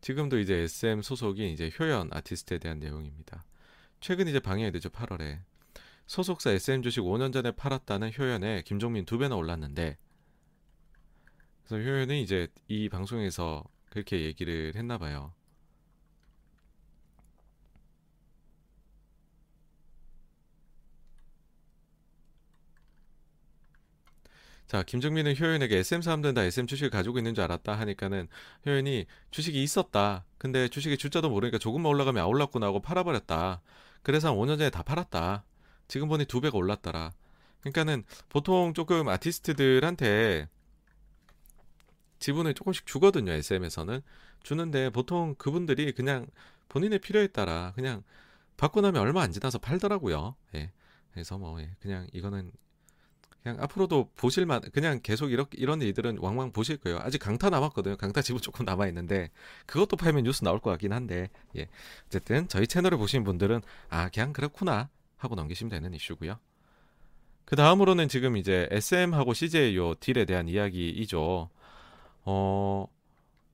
지금도 0.00 0.38
이제 0.38 0.54
SM 0.54 1.02
소속인 1.02 1.50
이제 1.50 1.70
효연 1.78 2.08
아티스트에 2.10 2.56
대한 2.56 2.78
내용입니다. 2.78 3.44
최근 4.00 4.28
이제 4.28 4.40
방영이 4.40 4.72
되죠, 4.72 4.88
8월에. 4.88 5.40
소속사 6.06 6.52
SM 6.52 6.80
주식 6.80 7.00
5년 7.02 7.34
전에 7.34 7.50
팔았다는 7.50 8.12
효연에 8.16 8.62
김종민 8.62 9.04
두 9.04 9.18
배나 9.18 9.36
올랐는데 9.36 9.98
그래서 11.64 11.84
효연은 11.84 12.16
이제 12.16 12.48
이 12.66 12.88
방송에서 12.88 13.62
그렇게 13.90 14.22
얘기를 14.22 14.72
했나 14.74 14.96
봐요. 14.96 15.34
자, 24.70 24.84
김정민은 24.84 25.36
효연에게 25.36 25.78
SM 25.78 26.00
사람들은 26.00 26.34
다 26.34 26.44
SM 26.44 26.68
주식을 26.68 26.90
가지고 26.90 27.18
있는 27.18 27.34
줄 27.34 27.42
알았다 27.42 27.76
하니까는 27.76 28.28
효연이 28.64 29.04
주식이 29.32 29.60
있었다. 29.60 30.24
근데 30.38 30.68
주식의 30.68 30.96
주자도 30.96 31.28
모르니까 31.28 31.58
조금만 31.58 31.90
올라가면 31.90 32.22
아올랐구나 32.22 32.66
하고 32.66 32.80
팔아버렸다. 32.80 33.62
그래서 34.04 34.28
한 34.28 34.36
5년 34.36 34.58
전에 34.58 34.70
다 34.70 34.84
팔았다. 34.84 35.42
지금 35.88 36.06
보니 36.06 36.26
두 36.26 36.40
배가 36.40 36.56
올랐더라. 36.56 37.10
그러니까는 37.62 38.04
보통 38.28 38.72
조금 38.72 39.08
아티스트들한테 39.08 40.48
지분을 42.20 42.54
조금씩 42.54 42.86
주거든요. 42.86 43.32
SM에서는 43.32 44.00
주는데 44.44 44.90
보통 44.90 45.34
그분들이 45.34 45.90
그냥 45.90 46.28
본인의 46.68 47.00
필요에 47.00 47.26
따라 47.26 47.72
그냥 47.74 48.04
받고 48.56 48.82
나면 48.82 49.02
얼마 49.02 49.22
안 49.22 49.32
지나서 49.32 49.58
팔더라고요. 49.58 50.36
예. 50.54 50.70
그래서 51.10 51.38
뭐 51.38 51.60
예. 51.60 51.74
그냥 51.80 52.06
이거는 52.12 52.52
그냥 53.42 53.58
앞으로도 53.60 54.10
보실만 54.16 54.60
그냥 54.72 55.00
계속 55.02 55.32
이렇게 55.32 55.56
이런 55.58 55.80
일들은 55.80 56.18
왕왕 56.20 56.52
보실 56.52 56.76
거예요. 56.76 56.98
아직 57.00 57.18
강타 57.18 57.50
남았거든요. 57.50 57.96
강타 57.96 58.22
지분 58.22 58.40
조금 58.42 58.64
남아 58.64 58.86
있는데 58.88 59.30
그것도 59.66 59.96
팔면 59.96 60.24
뉴스 60.24 60.44
나올 60.44 60.58
것 60.58 60.70
같긴 60.70 60.92
한데 60.92 61.30
예. 61.56 61.66
어쨌든 62.06 62.48
저희 62.48 62.66
채널을 62.66 62.98
보신 62.98 63.24
분들은 63.24 63.62
아 63.88 64.08
그냥 64.10 64.32
그렇구나 64.32 64.90
하고 65.16 65.34
넘기시면 65.34 65.70
되는 65.70 65.94
이슈고요. 65.94 66.38
그 67.44 67.56
다음으로는 67.56 68.08
지금 68.08 68.36
이제 68.36 68.68
SM하고 68.70 69.34
CJ 69.34 69.76
요 69.76 69.94
딜에 69.94 70.24
대한 70.24 70.46
이야기이죠. 70.48 71.50
어, 72.24 72.86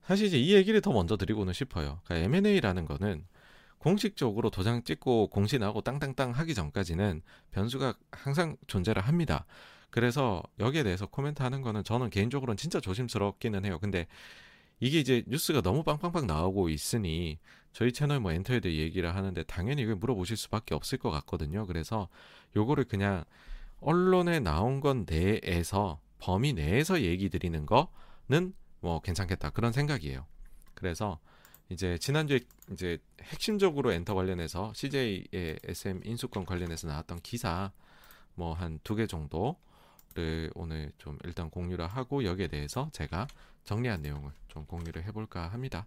사실 0.03 0.27
이제 0.27 0.37
이 0.37 0.53
얘기를 0.53 0.81
더 0.81 0.91
먼저 0.91 1.17
드리고는 1.17 1.53
싶어요. 1.53 1.99
그러니까 2.05 2.25
M&A라는 2.37 2.85
거는 2.85 3.25
공식적으로 3.79 4.49
도장 4.49 4.83
찍고 4.83 5.27
공신하고 5.27 5.81
땅땅땅 5.81 6.31
하기 6.31 6.53
전까지는 6.53 7.21
변수가 7.51 7.95
항상 8.11 8.57
존재를 8.67 9.01
합니다. 9.01 9.45
그래서 9.89 10.43
여기에 10.59 10.83
대해서 10.83 11.05
코멘트 11.07 11.41
하는 11.41 11.61
거는 11.61 11.83
저는 11.83 12.09
개인적으로는 12.09 12.57
진짜 12.57 12.79
조심스럽기는 12.79 13.65
해요. 13.65 13.79
근데 13.79 14.07
이게 14.79 14.99
이제 14.99 15.23
뉴스가 15.27 15.61
너무 15.61 15.83
빵빵빵 15.83 16.27
나오고 16.27 16.69
있으니 16.69 17.39
저희 17.73 17.91
채널 17.91 18.19
뭐 18.19 18.31
엔터에 18.31 18.59
대해 18.59 18.77
얘기를 18.77 19.15
하는데 19.15 19.41
당연히 19.43 19.83
이걸 19.83 19.95
물어보실 19.95 20.37
수밖에 20.37 20.75
없을 20.75 20.97
것 20.97 21.09
같거든요. 21.11 21.65
그래서 21.67 22.09
요거를 22.55 22.85
그냥 22.85 23.23
언론에 23.79 24.39
나온 24.39 24.81
건 24.81 25.05
내에서 25.07 25.99
범위 26.19 26.53
내에서 26.53 27.01
얘기 27.01 27.29
드리는 27.29 27.65
거는 27.65 28.53
뭐 28.81 29.01
괜찮겠다 29.01 29.51
그런 29.51 29.71
생각이에요. 29.71 30.25
그래서 30.73 31.19
이제 31.69 31.97
지난주에 31.97 32.39
이제 32.71 32.97
핵심적으로 33.21 33.91
엔터 33.91 34.13
관련해서 34.15 34.71
CJ의 34.75 35.59
SM 35.63 36.01
인수권 36.05 36.45
관련해서 36.45 36.87
나왔던 36.87 37.19
기사 37.23 37.71
뭐 38.35 38.53
한 38.53 38.79
두 38.83 38.95
개 38.95 39.07
정도 39.07 39.57
를 40.17 40.49
오늘 40.55 40.91
좀 40.97 41.15
일단 41.23 41.51
공유를 41.51 41.85
하고 41.85 42.23
여기에 42.23 42.47
대해서 42.47 42.89
제가 42.91 43.27
정리한 43.65 44.01
내용을 44.01 44.31
좀 44.47 44.65
공유를 44.65 45.03
해볼까 45.03 45.49
합니다. 45.49 45.85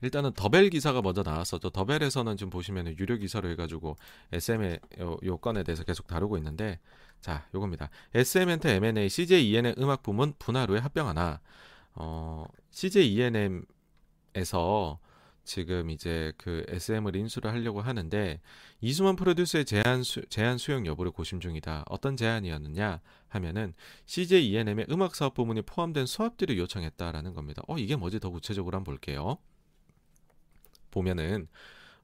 일단은 0.00 0.32
더벨 0.34 0.70
기사가 0.70 1.02
먼저 1.02 1.24
나왔었죠. 1.24 1.70
더벨에서는 1.70 2.36
지금 2.36 2.50
보시면 2.50 2.96
유료 2.98 3.16
기사로 3.16 3.48
해가지고 3.50 3.96
SM의 4.30 4.78
요, 5.00 5.16
요 5.24 5.36
건에 5.38 5.64
대해서 5.64 5.82
계속 5.82 6.06
다루고 6.06 6.36
있는데 6.36 6.78
자 7.20 7.48
요겁니다. 7.52 7.90
SM엔터 8.14 8.68
M&A 8.68 9.08
CJ 9.08 9.50
ENM 9.50 9.74
음악 9.78 10.04
부문 10.04 10.34
분할 10.38 10.70
후에 10.70 10.78
합병하나 10.78 11.40
어, 11.94 12.46
CJ 12.70 13.12
ENM에서 13.12 15.00
지금 15.48 15.88
이제 15.88 16.30
그 16.36 16.62
SM을 16.68 17.16
인수를 17.16 17.50
하려고 17.50 17.80
하는데 17.80 18.38
이수만 18.82 19.16
프로듀서의 19.16 19.64
제한 19.64 20.02
수, 20.02 20.20
제한 20.28 20.58
수용 20.58 20.84
여부를 20.84 21.10
고심 21.10 21.40
중이다. 21.40 21.84
어떤 21.88 22.18
제안이었느냐 22.18 23.00
하면은 23.28 23.72
CJ 24.04 24.50
ENM의 24.50 24.86
음악 24.90 25.14
사업 25.14 25.32
부문이 25.32 25.62
포함된 25.62 26.04
수합들을 26.04 26.58
요청했다라는 26.58 27.32
겁니다. 27.32 27.62
어 27.66 27.78
이게 27.78 27.96
뭐지 27.96 28.20
더 28.20 28.28
구체적으로 28.28 28.76
한번 28.76 28.92
볼게요. 28.92 29.38
보면은 30.90 31.48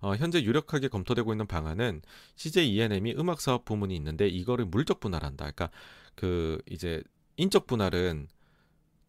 어, 0.01 0.17
현재 0.17 0.43
유력하게 0.43 0.89
검토되고 0.89 1.33
있는 1.35 1.47
방안은 1.47 2.01
CJ 2.37 2.75
ENM이 2.75 3.15
음악 3.19 3.43
사업 3.43 3.67
부문이 3.67 3.95
있는데 3.97 4.27
이거를 4.27 4.65
물적 4.65 5.01
분할한다. 5.01 5.51
그러니까 5.51 5.71
그 6.15 6.63
이제 6.71 7.03
인적 7.37 7.67
분할은 7.67 8.27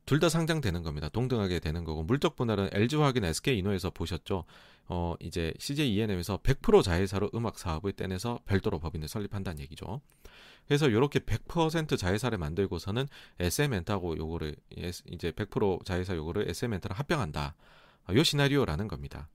둘 0.06 0.20
다 0.20 0.30
상장되는 0.30 0.84
겁니다. 0.84 1.10
동등하게 1.10 1.60
되는 1.60 1.84
거고 1.84 2.04
물적 2.04 2.36
분할은 2.36 2.70
LG화학이나 2.72 3.28
SK이노에서 3.28 3.90
보셨죠. 3.90 4.46
어 4.88 5.16
이제 5.20 5.52
CJ 5.58 5.96
ENM에서 5.96 6.38
100% 6.38 6.84
자회사로 6.84 7.32
음악 7.34 7.58
사업을 7.58 7.94
떼내서 7.94 8.42
별도로 8.46 8.80
법인을 8.80 9.08
설립한다는 9.08 9.60
얘기죠. 9.62 10.02
그래서 10.68 10.88
이렇게 10.88 11.20
100% 11.20 11.98
자회사를 11.98 12.38
만들고서는 12.38 13.08
SM엔터하고 13.40 14.18
요거를 14.18 14.56
이제 14.72 15.32
100% 15.32 15.86
자회사 15.86 16.16
요거를 16.16 16.50
SM엔터랑 16.50 16.98
합병한다. 16.98 17.56
요 18.14 18.24
시나리오라는 18.24 18.88
겁니다. 18.88 19.28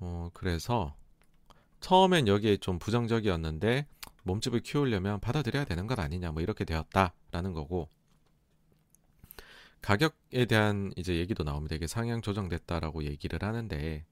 어, 0.00 0.30
그래서 0.34 0.94
처음엔 1.80 2.28
여기에 2.28 2.58
좀 2.58 2.78
부정적이었는데 2.78 3.86
몸집을 4.24 4.60
키우려면 4.60 5.20
받아들여야 5.20 5.64
되는 5.64 5.86
것 5.86 5.98
아니냐 5.98 6.32
뭐 6.32 6.42
이렇게 6.42 6.64
되었다라는 6.64 7.52
거고 7.52 7.88
가격에 9.80 10.46
대한 10.46 10.92
이제 10.96 11.16
얘기도 11.16 11.44
나옵니다. 11.44 11.76
이게 11.76 11.86
상향 11.86 12.22
조정됐다라고 12.22 13.04
얘기를 13.04 13.42
하는데 13.42 14.04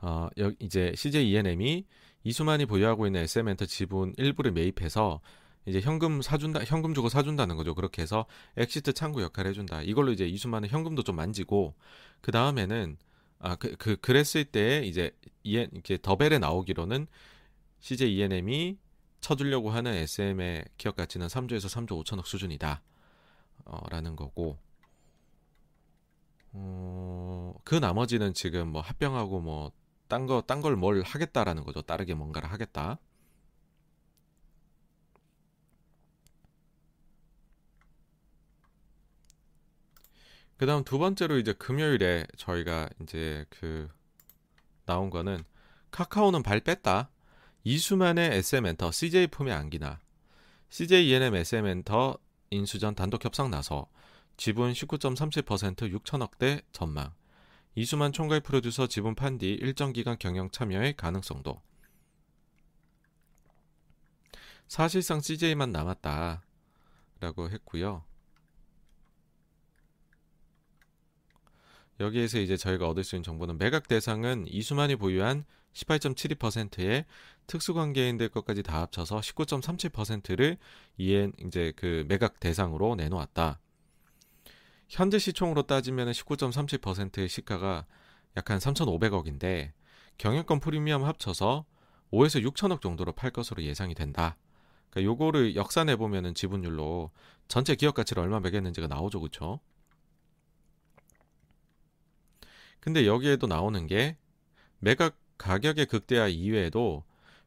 어, 0.00 0.28
여, 0.38 0.52
이제 0.58 0.92
CJ 0.96 1.30
ENM이 1.30 1.86
이수만이 2.24 2.66
보유하고 2.66 3.06
있는 3.06 3.20
SM엔터 3.22 3.66
지분 3.66 4.14
일부를 4.16 4.52
매입해서 4.52 5.20
이제 5.66 5.80
현금 5.80 6.22
사준다, 6.22 6.64
현금 6.64 6.94
주고 6.94 7.10
사준다는 7.10 7.56
거죠. 7.56 7.74
그렇게 7.74 8.00
해서 8.00 8.24
exit 8.56 8.94
창구 8.94 9.22
역할을 9.22 9.50
해준다. 9.50 9.82
이걸로 9.82 10.12
이제 10.12 10.26
이수만은 10.26 10.70
현금도 10.70 11.02
좀 11.02 11.16
만지고 11.16 11.74
그 12.22 12.32
다음에는 12.32 12.96
아 13.40 13.56
그 13.56 13.76
그 13.76 13.96
그, 13.96 14.12
랬을 14.12 14.44
때 14.46 14.82
이제 14.84 15.10
이게 15.44 15.68
더벨에 16.02 16.38
나오기로는 16.38 17.06
CJ 17.80 18.16
ENM이 18.16 18.78
쳐주려고 19.20 19.70
하는 19.70 19.94
SM의 19.94 20.64
기업 20.76 20.96
가치는 20.96 21.26
3조에서 21.28 21.68
3조 21.68 22.04
5천억 22.04 22.26
수준이다. 22.26 22.82
어, 23.66 23.78
라는 23.90 24.16
거고 24.16 24.58
어, 26.52 27.54
그 27.64 27.74
나머지는 27.76 28.34
지금 28.34 28.68
뭐 28.68 28.80
합병하고 28.80 29.40
뭐 29.40 29.72
딴 30.08 30.26
거 30.26 30.40
딴 30.40 30.60
걸 30.62 30.74
뭘 30.76 31.02
하겠다라는 31.02 31.64
거죠. 31.64 31.82
다르게 31.82 32.14
뭔가를 32.14 32.50
하겠다. 32.50 32.98
그다음 40.58 40.84
두 40.84 40.98
번째로 40.98 41.38
이제 41.38 41.52
금요일에 41.52 42.26
저희가 42.36 42.88
이제 43.00 43.46
그 43.48 43.88
나온 44.84 45.08
거는 45.08 45.44
카카오는 45.90 46.42
발 46.42 46.60
뺐다. 46.60 47.10
이수만의 47.64 48.34
SM 48.38 48.66
엔터 48.66 48.90
CJ 48.90 49.28
품에 49.28 49.52
안기나 49.52 50.00
CJ 50.70 51.08
ENM 51.08 51.34
SM 51.34 51.66
엔터 51.66 52.18
인수전 52.50 52.94
단독 52.94 53.24
협상 53.24 53.50
나서 53.50 53.88
지분 54.36 54.72
19.30% 54.72 55.92
6천억 56.00 56.38
대 56.38 56.62
전망. 56.72 57.12
이수만 57.74 58.12
총괄 58.12 58.40
프로듀서 58.40 58.88
지분 58.88 59.14
판 59.14 59.38
뒤 59.38 59.52
일정 59.52 59.92
기간 59.92 60.18
경영 60.18 60.50
참여의 60.50 60.96
가능성도. 60.96 61.60
사실상 64.66 65.20
CJ만 65.20 65.70
남았다. 65.70 66.42
라고 67.20 67.48
했고요. 67.50 68.04
여기에서 72.00 72.38
이제 72.38 72.56
저희가 72.56 72.88
얻을 72.88 73.04
수 73.04 73.16
있는 73.16 73.24
정보는 73.24 73.58
매각 73.58 73.88
대상은 73.88 74.46
이수만이 74.48 74.96
보유한 74.96 75.44
18.72%의 75.74 77.04
특수관계인들 77.46 78.28
것까지 78.30 78.62
다 78.62 78.80
합쳐서 78.82 79.20
19.37%를 79.20 80.58
이엔 80.96 81.32
이제 81.44 81.72
그 81.76 82.04
매각 82.08 82.40
대상으로 82.40 82.94
내놓았다. 82.94 83.60
현재 84.88 85.18
시총으로 85.18 85.62
따지면 85.62 86.10
19.37%의 86.12 87.28
시가가 87.28 87.86
약 88.36 88.50
한 88.50 88.58
3,500억인데 88.58 89.72
경영권 90.18 90.60
프리미엄 90.60 91.04
합쳐서 91.04 91.64
5에서 92.12 92.44
6천억 92.44 92.80
정도로 92.80 93.12
팔 93.12 93.30
것으로 93.30 93.62
예상이 93.62 93.94
된다. 93.94 94.36
그러니까 94.90 95.10
요거를 95.10 95.56
역산해 95.56 95.96
보면은 95.96 96.34
지분율로 96.34 97.10
전체 97.48 97.74
기업 97.74 97.94
가치를 97.94 98.22
얼마 98.22 98.40
매겼는지가 98.40 98.86
나오죠, 98.86 99.20
그렇죠? 99.20 99.60
근데 102.80 103.06
여기에도 103.06 103.46
나오는 103.46 103.86
게 103.86 104.16
매각 104.78 105.16
가격의 105.38 105.86
극대화 105.86 106.28
이외에도 106.28 107.04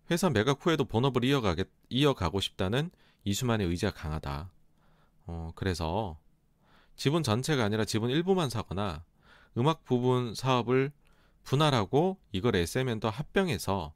회사 0.09 0.29
매각 0.29 0.65
후에도 0.65 0.85
본업을 0.85 1.23
이어가겠, 1.23 1.67
이어가고 1.89 2.39
싶다는 2.39 2.91
이수만의 3.23 3.67
의지가 3.67 3.93
강하다. 3.93 4.51
어, 5.27 5.51
그래서 5.55 6.17
지분 6.95 7.23
전체가 7.23 7.63
아니라 7.63 7.85
지분 7.85 8.09
일부만 8.09 8.49
사거나 8.49 9.03
음악 9.57 9.85
부분 9.85 10.33
사업을 10.35 10.91
분할하고 11.43 12.17
이걸 12.31 12.55
SMN도 12.55 13.09
합병해서 13.09 13.93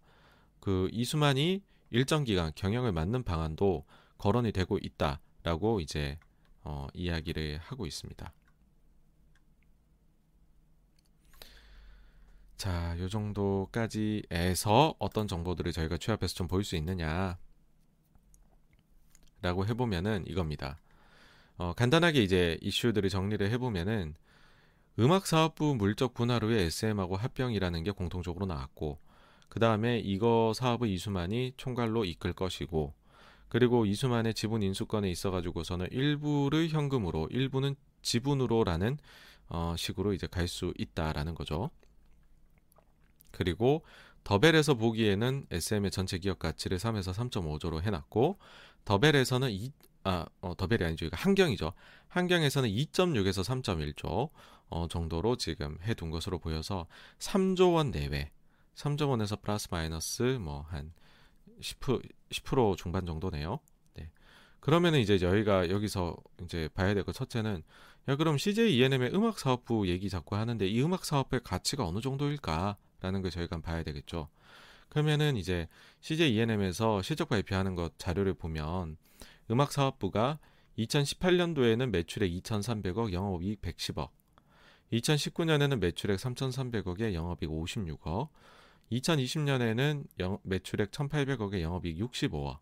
그 0.60 0.90
이수만이 0.92 1.62
일정 1.92 2.24
기간 2.24 2.52
경영을 2.56 2.92
맡는 2.92 3.24
방안도 3.24 3.86
거론이 4.18 4.52
되고 4.52 4.78
있다라고 4.82 5.80
이제 5.80 6.18
어, 6.64 6.88
이야기를 6.94 7.60
하고 7.62 7.86
있습니다. 7.86 8.34
자, 12.58 12.96
요 13.00 13.10
정도까지 13.10 14.24
해서 14.32 14.96
어떤 15.00 15.28
정보들을 15.28 15.72
저희가 15.74 15.98
취합해서 15.98 16.36
좀 16.36 16.48
보일 16.48 16.64
수 16.64 16.76
있느냐 16.78 17.38
라고 19.42 19.66
해보면은 19.66 20.26
이겁니다. 20.28 20.80
어, 21.58 21.74
간단하게 21.74 22.24
이제 22.24 22.58
이슈들을 22.62 23.10
정리를 23.10 23.50
해보면은 23.52 24.16
음악사업부 24.98 25.76
물적 25.76 26.14
분할 26.14 26.44
후에 26.44 26.64
SM하고 26.64 27.18
합병이라는 27.18 27.84
게 27.84 27.92
공통적으로 27.92 28.46
나왔고 28.46 29.00
그 29.50 29.60
다음에 29.60 30.00
이거 30.00 30.54
사업의 30.56 30.94
이수만이 30.94 31.54
총괄로 31.58 32.06
이끌 32.06 32.34
것이고 32.34 32.94
그리고 33.50 33.86
이수만의 33.86 34.34
지분 34.34 34.64
인수권에 34.64 35.10
있어가지고서는 35.10 35.88
일부를 35.92 36.70
현금으로 36.70 37.28
일부는 37.32 37.76
지분으로라는 38.02 38.98
어, 39.50 39.76
식으로 39.78 40.14
이제 40.14 40.28
갈 40.28 40.48
수 40.48 40.74
있다라는 40.78 41.36
거죠. 41.36 41.70
그리고 43.36 43.84
더벨에서 44.24 44.74
보기에는 44.76 45.46
SM의 45.52 45.92
전체 45.92 46.18
기업 46.18 46.40
가치를 46.40 46.78
3에서 46.80 47.14
3.5조로 47.14 47.82
해놨고 47.82 48.40
더벨에서는 48.86 49.52
2, 49.52 49.72
아, 50.06 50.26
어, 50.42 50.56
더벨이 50.56 50.84
아니죠. 50.84 51.06
이거 51.06 51.16
한경이죠. 51.18 51.74
한경에서는 52.08 52.70
2.6에서 52.70 53.44
3.1조 53.44 54.30
어, 54.70 54.88
정도로 54.88 55.36
지금 55.38 55.78
해둔 55.84 56.10
것으로 56.10 56.40
보여서 56.40 56.88
3조 57.20 57.76
원 57.76 57.92
내외, 57.92 58.32
3조 58.76 59.10
원에서 59.10 59.36
플러스 59.38 59.68
마이너스 59.72 60.24
뭐 60.42 60.66
한 60.70 60.94
10%, 61.62 62.02
10% 62.32 62.78
중반 62.78 63.06
정도네요. 63.06 63.60
네. 63.96 64.10
그러면은 64.60 65.00
이제 65.00 65.18
저희가 65.18 65.70
여기서 65.70 66.16
이제 66.44 66.70
봐야 66.74 66.94
될 66.94 67.04
것 67.04 67.14
첫째는 67.14 67.64
야 68.08 68.16
그럼 68.16 68.38
CJ 68.38 68.76
ENM의 68.78 69.14
음악 69.14 69.40
사업부 69.40 69.88
얘기 69.88 70.10
자꾸 70.10 70.36
하는데 70.36 70.68
이 70.68 70.82
음악 70.82 71.06
사업의 71.06 71.42
가치가 71.44 71.86
어느 71.88 72.00
정도일까? 72.02 72.78
라는 73.06 73.22
걸 73.22 73.30
저희가 73.30 73.62
봐야 73.62 73.84
되겠죠. 73.84 74.30
그러면은 74.90 75.38
이제 75.38 75.68
CJ 76.02 76.36
ENM에서 76.36 77.04
실적 77.04 77.30
발표하는 77.30 77.76
것 77.76 77.98
자료를 78.00 78.34
보면 78.34 78.98
음악 79.52 79.72
사업부가 79.72 80.40
2018년도에는 80.80 81.90
매출액 81.92 82.32
2,300억, 82.32 83.14
영업이익 83.14 83.62
110억. 83.62 84.10
2019년에는 84.92 85.78
매출액 85.78 86.18
3,300억에 86.18 87.14
영업이익 87.14 87.52
56억. 87.52 88.30
2020년에는 88.92 90.06
영, 90.20 90.40
매출액 90.44 90.92
1,800억에 90.92 91.62
영업이익 91.62 92.00
65억. 92.00 92.60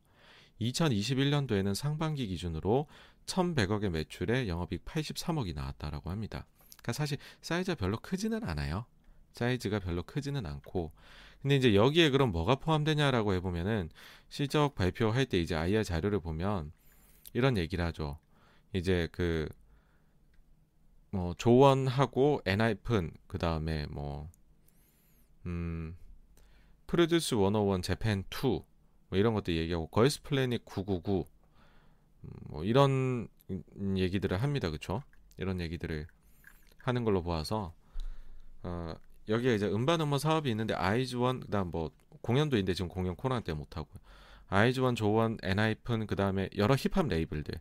2021년도에는 0.62 1.74
상반기 1.74 2.28
기준으로 2.28 2.88
1,100억의 3.26 3.90
매출에 3.90 4.48
영업이익 4.48 4.84
83억이 4.84 5.56
나왔다라고 5.56 6.10
합니다. 6.10 6.46
그러니까 6.72 6.94
사실 6.94 7.18
사이즈가 7.42 7.76
별로 7.76 7.98
크지는 7.98 8.44
않아요. 8.44 8.86
사이즈가 9.34 9.80
별로 9.80 10.04
크지는 10.04 10.46
않고 10.46 10.92
근데 11.42 11.58
이제 11.58 11.76
여기에 11.76 12.12
그럼 12.12 12.32
뭐가 12.32 12.56
포함되냐라고 12.56 13.34
해보면은 13.34 13.90
실적 14.30 14.76
발표할 14.76 15.26
때 15.26 15.40
이제 15.40 15.56
IR 15.56 15.84
자료를 15.84 16.20
보면 16.22 16.72
이런 17.34 17.58
얘기를 17.58 17.84
하죠. 17.86 18.18
이제 18.74 19.08
그 19.12 19.50
뭐 21.14 21.36
JO1하고 21.36 22.42
엔하이픈 22.44 23.12
그 23.28 23.38
다음에 23.38 23.86
뭐 23.92 24.32
음, 25.46 25.96
Produce 26.88 27.36
101 27.36 27.84
Japan 27.84 28.24
2뭐 28.32 28.64
이런 29.12 29.36
것도 29.36 29.54
얘기하고 29.54 29.86
Girls 29.88 30.24
Planet 30.24 30.66
999 30.66 31.28
음, 32.24 32.30
뭐 32.50 32.64
이런 32.64 33.28
얘기들을 33.78 34.42
합니다. 34.42 34.72
그쵸? 34.72 35.04
이런 35.38 35.62
얘기들을 35.62 36.08
하는 36.80 37.04
걸로 37.04 37.22
보아서 37.22 37.76
어, 38.64 38.96
여기에 39.30 39.56
이제 39.56 39.68
음반 39.68 40.02
음원 40.02 40.20
사업이 40.20 40.50
있는데 40.50 40.74
아이즈원 40.74 41.40
그다음 41.42 41.72
뭐 41.72 41.92
공연도 42.22 42.58
있는데 42.58 42.74
지금 42.74 42.90
공연 42.90 43.16
코로나 43.16 43.42
때문에 43.42 43.60
못 43.60 43.78
하고 43.78 43.90
아이즈원 44.50 44.96
JO1 44.96 45.38
엔하이픈 45.44 46.08
그다음에 46.08 46.50
여러 46.58 46.76
힙합 46.76 47.08
레이블들 47.08 47.56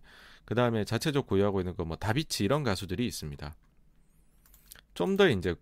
그다음에 0.44 0.84
자체적 0.84 1.26
보유하고 1.26 1.60
있는 1.60 1.74
거 1.76 1.84
뭐 1.84 1.96
다비치 1.96 2.44
이런 2.44 2.62
가수들이 2.64 3.06
있습니다. 3.06 3.54
좀 4.94 5.16
더 5.16 5.28
이제 5.28 5.54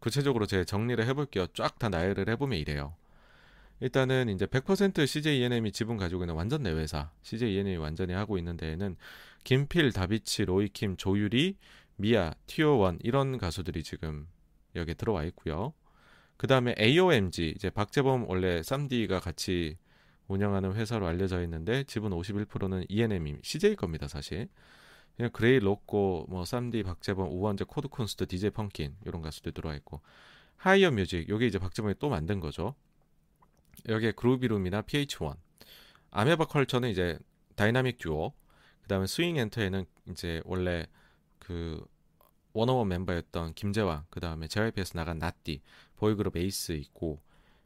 구체적으로 0.00 0.46
제가 0.46 0.64
정리를 0.64 1.04
해볼게요. 1.06 1.46
쫙 1.54 1.78
다 1.78 1.88
나열을 1.88 2.28
해보면 2.30 2.58
이래요. 2.58 2.94
일단은 3.80 4.28
이제 4.28 4.46
100% 4.46 5.06
CJ 5.06 5.40
ENM이 5.40 5.72
지분 5.72 5.96
가지고 5.96 6.22
있는 6.22 6.34
완전 6.34 6.62
내 6.62 6.80
회사 6.80 7.10
CJ 7.22 7.54
ENM이 7.54 7.76
완전히 7.76 8.12
하고 8.14 8.38
있는 8.38 8.56
데에는 8.56 8.96
김필, 9.44 9.92
다비치, 9.92 10.44
로이킴, 10.44 10.96
조유리, 10.96 11.56
미아, 11.96 12.32
TO1 12.46 12.98
이런 13.02 13.38
가수들이 13.38 13.82
지금 13.82 14.28
여기에 14.74 14.94
들어와 14.94 15.24
있고요. 15.24 15.72
그 16.36 16.46
다음에 16.46 16.74
AOMG 16.78 17.54
이제 17.56 17.70
박재범 17.70 18.28
원래 18.28 18.62
쌈디가 18.62 19.20
같이 19.20 19.76
운영하는 20.28 20.74
회사로 20.74 21.06
알려져 21.06 21.42
있는데 21.42 21.84
지분 21.84 22.12
51%는 22.12 22.84
ENM이 22.88 23.36
CJ 23.42 23.76
겁니다 23.76 24.08
사실. 24.08 24.48
그냥 25.16 25.30
그레이 25.30 25.58
로꼬 25.58 26.26
뭐 26.28 26.44
쌈디 26.44 26.82
박재범 26.84 27.28
우원재 27.30 27.64
코드쿤스트 27.68 28.26
DJ 28.26 28.50
펌킨 28.50 28.96
이런 29.04 29.20
가수들 29.20 29.52
들어와 29.52 29.74
있고 29.76 30.00
하이어 30.56 30.90
뮤직 30.90 31.28
요게 31.28 31.46
이제 31.46 31.58
박재범이 31.58 31.96
또 31.98 32.08
만든 32.08 32.40
거죠. 32.40 32.74
여기에 33.88 34.12
그루비룸이나 34.12 34.82
PH1 34.82 35.36
아메바 36.10 36.46
컬처는 36.46 36.88
이제 36.88 37.18
다이나믹 37.56 37.98
듀오 37.98 38.32
그 38.82 38.88
다음에 38.88 39.06
스윙 39.06 39.36
엔터에는 39.36 39.84
이제 40.10 40.42
원래 40.44 40.86
그 41.38 41.84
워너원 42.52 42.88
멤버였던 42.88 43.54
김재환, 43.54 44.04
그 44.10 44.20
다음에 44.20 44.46
JYP에서 44.48 44.92
나간 44.94 45.18
나띠, 45.18 45.62
보이그룹 45.96 46.36
에이스 46.36 46.72
있고 46.72 47.20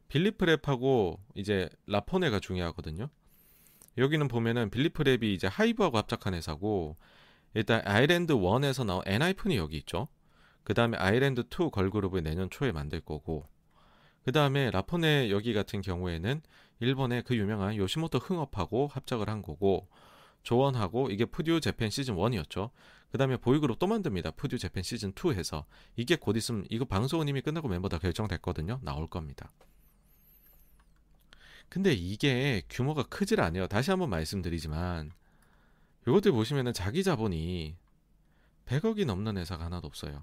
빌리프 0.09 0.47
랩하고 0.47 1.19
이제 1.35 1.69
라포네가 1.87 2.41
중요하거든요. 2.41 3.09
여기는 3.99 4.29
보면은 4.29 4.71
빌리프 4.71 5.03
랩이 5.03 5.25
이제 5.25 5.47
하이브하고 5.47 5.99
합작한 5.99 6.35
회사고 6.35 6.97
일단 7.55 7.81
아이랜드 7.85 8.35
1에서 8.35 8.85
나온 8.85 9.03
엔하이픈이 9.07 9.57
여기 9.57 9.79
있죠. 9.79 10.09
그 10.63 10.75
다음에 10.75 10.97
아이랜드 10.99 11.43
2 11.43 11.71
걸그룹을 11.71 12.23
내년 12.23 12.51
초에 12.51 12.73
만들 12.73 13.01
거고 13.01 13.47
그 14.25 14.33
다음에 14.33 14.71
라포네 14.71 15.31
여기 15.31 15.55
같은 15.55 15.81
경우에는 15.81 16.43
일본의 16.81 17.23
그 17.23 17.37
유명한 17.37 17.77
요시모토 17.77 18.19
흥업하고 18.19 18.89
합작을 18.89 19.31
한 19.31 19.41
거고 19.41 19.89
조언하고 20.43 21.11
이게 21.11 21.25
푸듀 21.25 21.61
재팬 21.61 21.91
시즌 21.91 22.17
1이었죠. 22.17 22.71
그 23.17 23.19
다음에 23.19 23.39
보이그룹 23.39 23.79
또 23.79 23.87
만듭니다. 23.87 24.33
푸듀 24.33 24.59
재팬 24.59 24.83
시즌 24.83 25.11
2 25.11 25.33
해서 25.33 25.65
이게 25.97 26.17
곧 26.17 26.37
있으면 26.37 26.67
이거 26.69 26.85
방송은 26.85 27.29
이미 27.29 27.41
끝나고 27.41 27.67
멤버 27.67 27.89
다 27.89 27.97
결정됐거든요. 27.97 28.79
나올 28.83 29.07
겁니다. 29.07 29.51
근데 31.71 31.95
이게 31.95 32.61
규모가 32.69 33.05
크질 33.05 33.41
않아요. 33.41 33.69
다시 33.69 33.91
한번 33.91 34.11
말씀드리지만 34.11 35.13
요것들 36.07 36.33
보시면은 36.33 36.75
자기 36.75 37.03
자본이 37.03 37.79
100억이 38.67 39.07
넘는 39.07 39.39
회사가 39.39 39.65
하나도 39.65 39.87
없어요. 39.87 40.23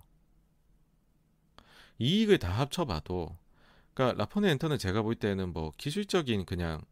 이익을 1.98 2.38
다 2.38 2.52
합쳐봐도 2.52 3.36
그러니까 3.96 4.20
라포네 4.20 4.52
엔터는 4.52 4.78
제가 4.78 5.02
볼 5.02 5.16
때는 5.16 5.52
뭐 5.52 5.72
기술적인 5.78 6.46
그냥 6.46 6.84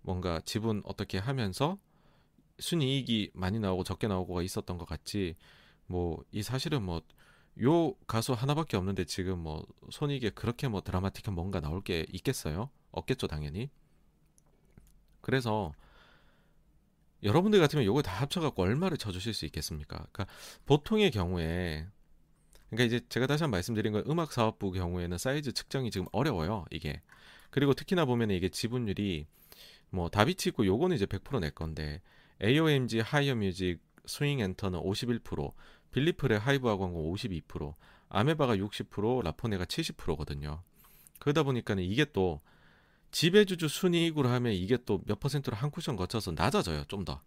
뭔가 0.00 0.40
지분 0.46 0.80
어떻게 0.86 1.18
하면서 1.18 1.76
순이익이 2.62 3.32
많이 3.34 3.58
나오고 3.58 3.84
적게 3.84 4.08
나오고가 4.08 4.42
있었던 4.42 4.78
것 4.78 4.86
같지 4.88 5.36
뭐 5.86 6.22
이 6.32 6.42
사실은 6.42 6.82
뭐 6.84 7.02
요 7.60 7.92
가수 8.06 8.32
하나밖에 8.32 8.78
없는데 8.78 9.04
지금 9.04 9.38
뭐 9.40 9.66
손익에 9.90 10.30
그렇게 10.30 10.68
뭐 10.68 10.80
드라마틱한 10.80 11.34
뭔가 11.34 11.60
나올 11.60 11.82
게 11.82 12.06
있겠어요? 12.10 12.70
없겠죠 12.92 13.26
당연히 13.26 13.68
그래서 15.20 15.72
여러분들 17.22 17.60
같으면 17.60 17.84
요거 17.84 18.02
다 18.02 18.12
합쳐갖고 18.22 18.62
얼마를 18.62 18.96
쳐주실 18.98 19.34
수 19.34 19.44
있겠습니까? 19.46 20.06
그러니까 20.12 20.26
보통의 20.66 21.10
경우에 21.10 21.86
그러니까 22.70 22.84
이제 22.96 23.06
제가 23.08 23.26
다시 23.26 23.42
한 23.44 23.50
번 23.50 23.58
말씀드린 23.58 23.92
건 23.92 24.02
음악 24.08 24.32
사업부 24.32 24.72
경우에는 24.72 25.18
사이즈 25.18 25.52
측정이 25.52 25.90
지금 25.90 26.06
어려워요 26.12 26.64
이게 26.70 27.00
그리고 27.50 27.74
특히나 27.74 28.06
보면 28.06 28.30
이게 28.30 28.48
지분율이 28.48 29.26
뭐 29.90 30.08
다비치 30.08 30.48
있고 30.50 30.64
요거는 30.66 30.96
이제 30.96 31.04
100%낼 31.06 31.50
건데 31.50 32.00
AOMG 32.42 33.00
하이어 33.00 33.34
뮤직 33.34 33.80
스윙 34.06 34.40
엔터는 34.40 34.80
51% 34.80 35.52
빌리프의 35.92 36.38
하이브 36.38 36.68
한 36.68 36.85
거고 36.85 37.14
52% 37.14 37.74
아메바가 38.08 38.56
60% 38.56 39.22
라포네가 39.22 39.64
70%거든요 39.64 40.62
그러다 41.18 41.42
보니까는 41.44 41.84
이게 41.84 42.04
또 42.12 42.40
지배주주 43.12 43.68
순이익으로 43.68 44.28
하면 44.28 44.52
이게 44.54 44.76
또 44.84 45.00
몇 45.06 45.20
퍼센트로 45.20 45.56
한 45.56 45.70
쿠션 45.70 45.96
거쳐서 45.96 46.32
낮아져요. 46.32 46.84
좀 46.86 47.04
더. 47.04 47.22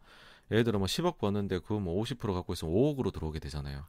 예를 0.51 0.63
들어 0.63 0.79
뭐 0.79 0.87
10억 0.87 1.17
버는데 1.17 1.59
그거 1.59 1.75
뭐50% 1.79 2.33
갖고 2.33 2.53
있으면 2.53 2.73
5억으로 2.73 3.13
들어오게 3.13 3.39
되잖아요. 3.39 3.85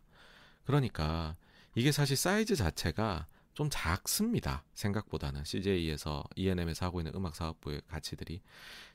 그러니까 0.65 1.36
이게 1.74 1.93
사실 1.93 2.16
사이즈 2.16 2.55
자체가 2.55 3.27
좀 3.57 3.69
작습니다. 3.70 4.62
생각보다는 4.74 5.45
CJ에서 5.45 6.23
ENM에서 6.37 6.87
하고 6.87 7.01
있는 7.01 7.12
음악 7.16 7.35
사업부의 7.35 7.83
가치들이 7.89 8.41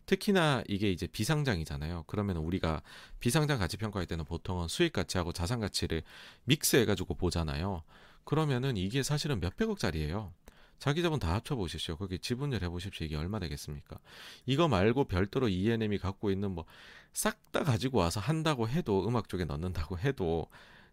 특히나 0.06 0.64
이게 0.70 0.90
이제 0.90 1.08
비상장이잖아요. 1.08 2.06
그러면 2.08 2.38
우리가 2.38 2.82
비상장 3.20 3.60
가치 3.60 3.76
평가할 3.76 4.06
때는 4.08 4.24
보통은 4.24 4.70
수익 4.70 4.94
가치하고 4.94 5.34
자산 5.34 5.60
가치를 5.60 6.04
믹스해 6.46 6.86
가지고 6.86 7.16
보잖아요. 7.16 7.84
그러면은 8.24 8.78
이게 8.78 9.04
사실은 9.04 9.40
몇백억짜리예요. 9.42 10.32
자기 10.80 11.04
자본 11.04 11.20
다 11.20 11.34
합쳐 11.34 11.56
보십시오. 11.56 11.98
거기 11.98 12.18
지분율 12.18 12.64
해 12.64 12.70
보십시오. 12.70 13.06
이게 13.06 13.16
얼마 13.16 13.40
되겠습니까? 13.40 14.00
이거 14.46 14.68
말고 14.68 15.04
별도로 15.06 15.50
ENM이 15.50 15.98
갖고 15.98 16.32
있는 16.32 16.52
뭐 16.52 16.66
싹 17.14 17.52
다 17.52 17.64
가지고 17.64 17.98
와서 18.00 18.20
한다고 18.20 18.70
해도 18.70 19.06
음악 19.08 19.28
쪽에 19.28 19.44
넣는다고 19.46 20.00
해도 20.00 20.48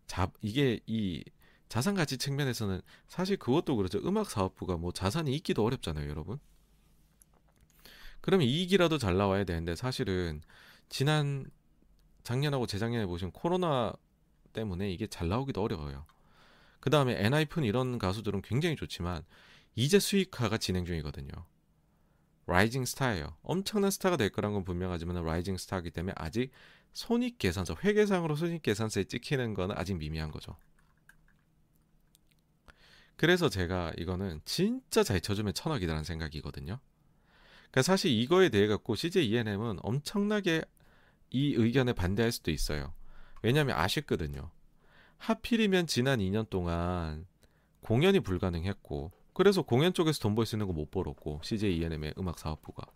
자 0.07 0.28
이게 0.43 0.81
이 0.86 1.23
자산 1.69 1.95
가치 1.95 2.16
측면에서는 2.16 2.81
사실 3.09 3.36
그것도 3.36 3.77
그렇죠. 3.77 3.99
음악 3.99 4.31
사업부가 4.31 4.77
뭐 4.77 4.93
자산이 4.93 5.35
있기도 5.36 5.65
어렵잖아요, 5.65 6.09
여러분. 6.09 6.39
그러면 8.20 8.47
이익이라도 8.47 8.99
잘 8.99 9.16
나와야 9.16 9.45
되는데 9.45 9.77
사실은 9.77 10.43
지난 10.89 11.51
작년하고 12.24 12.66
재작년에 12.66 13.07
보신 13.07 13.31
코로나 13.31 13.93
때문에 14.53 14.90
이게 14.90 15.07
잘 15.07 15.28
나오기도 15.28 15.62
어려워요. 15.62 16.05
그 16.81 16.90
다음에 16.90 17.16
엔하이픈 17.24 17.65
이런 17.65 17.99
가수들은 17.99 18.43
굉장히 18.43 18.77
좋지만 18.77 19.24
이제 19.74 19.99
수익화가 19.99 20.59
진행 20.59 20.85
중이거든요. 20.85 21.31
rising 22.47 22.86
star예요. 22.86 23.36
엄청난 23.43 23.90
스타가 23.90 24.16
될 24.16 24.31
거란 24.31 24.55
건 24.55 24.65
분명하지만 24.65 25.23
rising 25.23 25.59
star이기 25.59 25.90
때문에 25.90 26.15
아직 26.16 26.51
손익 26.93 27.39
계산서, 27.39 27.77
회계상으로 27.85 28.36
손익 28.36 28.62
계산서에 28.62 29.05
찍히는 29.05 29.55
거는 29.55 29.77
아직 29.77 29.95
미미한 29.95 30.31
거죠. 30.31 30.57
그래서 33.19 33.51
제가 33.51 33.93
이거는 33.99 34.40
진짜 34.47 35.03
잘 35.03 35.20
쳐주면 35.20 35.53
천억이라는 35.53 36.05
생각이거든요. 36.05 36.78
그러니까 37.70 37.82
사실 37.82 38.11
이거에 38.12 38.49
대해 38.49 38.66
갖고 38.69 38.95
CJ 38.95 39.28
ENM은 39.28 39.81
엄청나게 39.82 40.62
이 41.31 41.53
의견에 41.55 41.93
반대할 41.93 42.32
수도 42.32 42.51
있어요. 42.51 42.95
왜냐하면 43.43 43.77
아쉽거든요. 43.77 44.51
하필이면 45.19 45.89
지난 45.89 46.20
2년 46.20 46.49
동안 46.49 47.27
공연이 47.82 48.20
불가능했고 48.20 49.12
그래서 49.35 49.62
공연 49.62 49.93
쪽에서 49.93 50.20
돈 50.20 50.35
벌 50.36 50.47
수 50.47 50.55
있는 50.57 50.66
거 50.69 50.73
못 50.73 50.90
벌었고 50.90 51.40
CJ 51.43 51.77
ENM의 51.77 52.15
음악 52.19 52.39
사업부가 52.39 52.86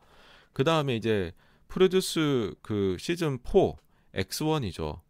그 0.53 0.62
다음에 0.65 0.94
이제 0.97 1.32
프로듀스 1.69 2.55
그 2.62 2.97
시즌 2.99 3.39
4 3.44 3.74
X1이죠. 4.15 5.01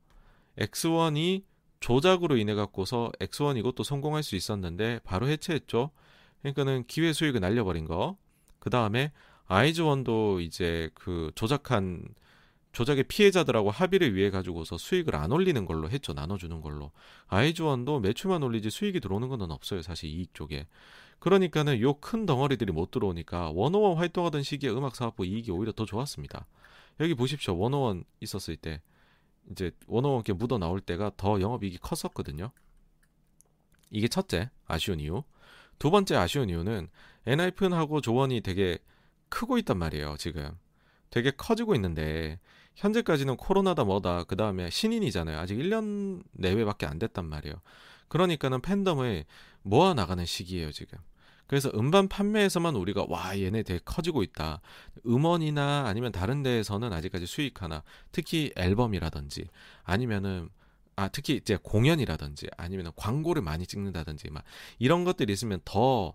X1이 0.58 1.44
조작으로 1.82 2.36
인해 2.36 2.54
갖고서 2.54 3.10
X1 3.18 3.58
이것도 3.58 3.82
성공할 3.82 4.22
수 4.22 4.36
있었는데 4.36 5.00
바로 5.04 5.28
해체했죠. 5.28 5.90
그러니까는 6.40 6.84
기회 6.86 7.12
수익을 7.12 7.40
날려버린 7.40 7.84
거. 7.86 8.16
그 8.60 8.70
다음에 8.70 9.12
아이즈원도 9.46 10.40
이제 10.40 10.90
그 10.94 11.32
조작한 11.34 12.04
조작의 12.70 13.04
피해자들하고 13.04 13.70
합의를 13.70 14.14
위해 14.14 14.30
가지고서 14.30 14.78
수익을 14.78 15.16
안 15.16 15.32
올리는 15.32 15.66
걸로 15.66 15.90
했죠. 15.90 16.12
나눠주는 16.14 16.60
걸로. 16.62 16.92
아이즈원도 17.26 18.00
매출만 18.00 18.42
올리지 18.42 18.70
수익이 18.70 19.00
들어오는 19.00 19.28
건 19.28 19.50
없어요. 19.50 19.82
사실 19.82 20.08
이익 20.08 20.34
쪽에. 20.34 20.66
그러니까는 21.18 21.80
요 21.80 21.94
큰 21.94 22.26
덩어리들이 22.26 22.72
못 22.72 22.92
들어오니까 22.92 23.50
원어원 23.54 23.98
활동하던 23.98 24.42
시기에 24.42 24.70
음악 24.70 24.94
사업부 24.96 25.26
이익이 25.26 25.50
오히려 25.50 25.72
더 25.72 25.84
좋았습니다. 25.84 26.46
여기 27.00 27.14
보십시오. 27.14 27.56
원어원 27.58 28.04
있었을 28.20 28.56
때 28.56 28.80
이제 29.50 29.70
이렇게 29.88 30.32
묻어 30.32 30.58
나올 30.58 30.80
때가 30.80 31.12
더 31.16 31.40
영업이익이 31.40 31.78
컸었거든요. 31.78 32.50
이게 33.90 34.08
첫째 34.08 34.50
아쉬운 34.66 35.00
이유. 35.00 35.22
두 35.78 35.90
번째 35.90 36.16
아쉬운 36.16 36.48
이유는 36.48 36.88
엔하이픈하고 37.26 38.00
조원이 38.00 38.40
되게 38.40 38.78
크고 39.28 39.58
있단 39.58 39.78
말이에요. 39.78 40.16
지금 40.18 40.56
되게 41.10 41.30
커지고 41.30 41.74
있는데 41.74 42.38
현재까지는 42.74 43.36
코로나다 43.36 43.84
뭐다 43.84 44.24
그 44.24 44.36
다음에 44.36 44.70
신인이잖아요. 44.70 45.38
아직 45.38 45.56
1년 45.56 46.22
내외밖에 46.32 46.86
안 46.86 46.98
됐단 46.98 47.26
말이에요. 47.26 47.56
그러니까는 48.08 48.60
팬덤을 48.60 49.24
모아 49.62 49.94
나가는 49.94 50.24
시기예요 50.24 50.72
지금. 50.72 50.98
그래서 51.52 51.70
음반 51.74 52.08
판매에서만 52.08 52.76
우리가 52.76 53.04
와 53.10 53.38
얘네 53.38 53.62
되게 53.64 53.78
커지고 53.84 54.22
있다. 54.22 54.62
음원이나 55.04 55.84
아니면 55.86 56.10
다른 56.10 56.42
데에서는 56.42 56.90
아직까지 56.90 57.26
수익 57.26 57.60
하나 57.60 57.82
특히 58.10 58.50
앨범이라든지 58.56 59.48
아니면은 59.82 60.48
아 60.96 61.08
특히 61.08 61.34
이제 61.36 61.58
공연이라든지 61.62 62.48
아니면 62.56 62.90
광고를 62.96 63.42
많이 63.42 63.66
찍는다든지 63.66 64.30
막 64.30 64.44
이런 64.78 65.04
것들이 65.04 65.30
있으면 65.30 65.60
더 65.66 66.14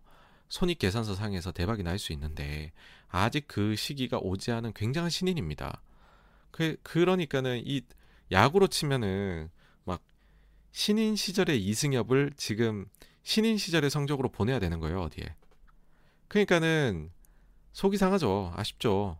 손익 0.49 0.79
계산서 0.79 1.13
상에서 1.13 1.51
대박이 1.51 1.83
날 1.83 1.99
수 1.99 2.13
있는데 2.13 2.71
아직 3.07 3.47
그 3.47 3.75
시기가 3.75 4.17
오지 4.17 4.51
않은 4.51 4.73
굉장한 4.73 5.11
신인입니다. 5.11 5.83
그 6.49 6.77
그러니까는 6.81 7.61
이 7.63 7.83
야구로 8.31 8.69
치면은 8.69 9.51
막 9.83 10.01
신인 10.71 11.15
시절의 11.15 11.63
이승엽을 11.63 12.31
지금 12.37 12.87
신인 13.27 13.57
시절의 13.57 13.89
성적으로 13.89 14.29
보내야 14.29 14.57
되는 14.57 14.79
거예요, 14.79 15.01
어디에. 15.01 15.35
그러니까는 16.29 17.11
속이 17.73 17.97
상하죠. 17.97 18.53
아쉽죠. 18.55 19.19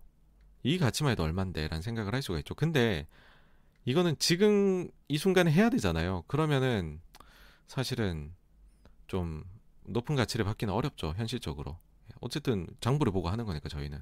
이 0.63 0.77
가치만 0.77 1.11
해도 1.11 1.23
얼만데 1.23 1.67
라는 1.67 1.81
생각을 1.81 2.13
할 2.13 2.21
수가 2.21 2.39
있죠. 2.39 2.55
근데 2.55 3.05
이거는 3.83 4.15
지금 4.17 4.89
이 5.09 5.17
순간에 5.17 5.51
해야 5.51 5.69
되잖아요. 5.69 6.23
그러면은 6.27 7.01
사실은 7.67 8.33
좀 9.07 9.43
높은 9.83 10.15
가치를 10.15 10.45
받기는 10.45 10.73
어렵죠. 10.73 11.13
현실적으로. 11.17 11.77
어쨌든 12.21 12.65
장부를 12.79 13.11
보고 13.11 13.27
하는 13.27 13.43
거니까 13.43 13.67
저희는. 13.67 14.01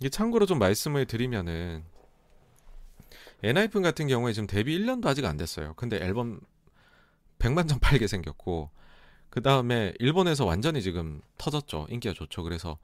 이게 0.00 0.08
참고로 0.08 0.46
좀 0.46 0.58
말씀을 0.58 1.04
드리면은 1.04 1.84
엔하이픈 3.42 3.82
같은 3.82 4.08
경우에 4.08 4.32
지금 4.32 4.46
데뷔 4.46 4.78
1년도 4.78 5.04
아직 5.04 5.26
안 5.26 5.36
됐어요. 5.36 5.74
근데 5.74 5.98
앨범 5.98 6.40
100만 7.38 7.68
장 7.68 7.78
팔게 7.78 8.06
생겼고 8.06 8.70
그 9.30 9.42
다음에 9.42 9.92
일본에서 9.98 10.44
완전히 10.46 10.82
지금 10.82 11.20
터졌죠. 11.38 11.86
인기가 11.90 12.14
좋죠. 12.14 12.42
그래서 12.42 12.78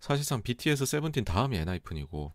사실상 0.00 0.42
BTS 0.42 0.86
세븐틴 0.86 1.24
다음이 1.24 1.56
엔하이픈이고 1.56 2.32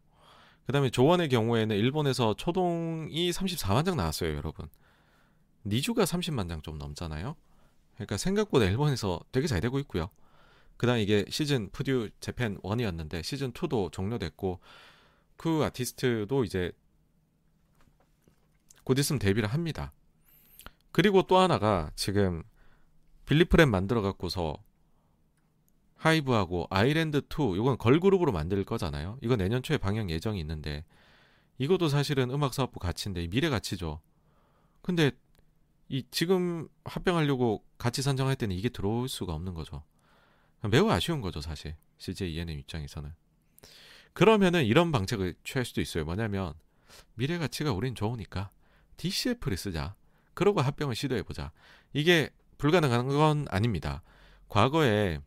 그 0.65 0.71
다음에 0.71 0.89
조원의 0.89 1.29
경우에는 1.29 1.75
일본에서 1.75 2.35
초동이 2.35 3.31
34만 3.31 3.85
장 3.85 3.97
나왔어요, 3.97 4.35
여러분. 4.35 4.69
니주가 5.65 6.03
30만 6.03 6.49
장 6.49 6.61
좀 6.61 6.77
넘잖아요. 6.77 7.35
그러니까 7.95 8.17
생각보다 8.17 8.65
일본에서 8.65 9.19
되게 9.31 9.47
잘 9.47 9.61
되고 9.61 9.79
있고요. 9.79 10.09
그 10.77 10.87
다음 10.87 10.99
이게 10.99 11.25
시즌 11.29 11.69
푸듀 11.71 12.09
재팬 12.19 12.57
1이었는데 12.61 13.23
시즌 13.23 13.51
2도 13.53 13.91
종료됐고 13.91 14.59
그 15.37 15.63
아티스트도 15.63 16.43
이제 16.43 16.71
곧 18.83 18.97
있으면 18.97 19.19
데뷔를 19.19 19.49
합니다. 19.49 19.91
그리고 20.91 21.23
또 21.23 21.37
하나가 21.37 21.91
지금 21.95 22.43
빌리프랩 23.25 23.67
만들어 23.69 24.01
갖고서 24.01 24.55
하이브하고 25.95 26.67
아이랜드 26.69 27.17
2 27.17 27.55
이건 27.57 27.77
걸그룹으로 27.77 28.31
만들 28.31 28.63
거잖아요. 28.65 29.17
이거 29.21 29.35
내년 29.35 29.61
초에 29.61 29.77
방영 29.77 30.09
예정이 30.09 30.39
있는데 30.39 30.83
이것도 31.59 31.89
사실은 31.89 32.31
음악 32.31 32.53
사업부 32.53 32.79
가치인데 32.79 33.27
미래 33.27 33.49
가치죠. 33.49 34.01
근데 34.81 35.11
이 35.89 36.03
지금 36.09 36.67
합병하려고 36.85 37.63
가치 37.77 38.01
산정할 38.01 38.35
때는 38.35 38.55
이게 38.55 38.69
들어올 38.69 39.07
수가 39.07 39.33
없는 39.33 39.53
거죠. 39.53 39.83
매우 40.69 40.89
아쉬운 40.89 41.21
거죠, 41.21 41.41
사실. 41.41 41.75
CJ 41.97 42.33
ENM 42.33 42.57
입장에서는. 42.59 43.13
그러면은 44.13 44.65
이런 44.65 44.91
방책을 44.91 45.35
취할 45.43 45.65
수도 45.65 45.81
있어요. 45.81 46.03
뭐냐면 46.05 46.53
미래 47.13 47.37
가치가 47.37 47.71
우린 47.71 47.93
좋으니까 47.93 48.49
DCF를 48.97 49.57
쓰자. 49.57 49.95
그러고 50.33 50.61
합병을 50.61 50.95
시도해 50.95 51.23
보자. 51.23 51.51
이게 51.93 52.29
불가능한 52.57 53.07
건 53.07 53.45
아닙니다. 53.49 54.03
과거에 54.47 55.19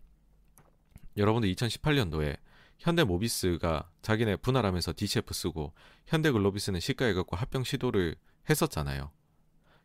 여러분들 1.17 1.53
2018년도에 1.55 2.39
현대 2.79 3.05
모비스가 3.05 3.89
자기네 4.03 4.37
분할하면서 4.37 4.93
DCF 4.97 5.33
쓰고 5.33 5.73
현대 6.07 6.31
글로비스는 6.31 6.81
시가에 6.81 7.15
갖고 7.15 7.37
합병 7.37 7.65
시도를 7.65 8.17
했었잖아요. 8.51 9.11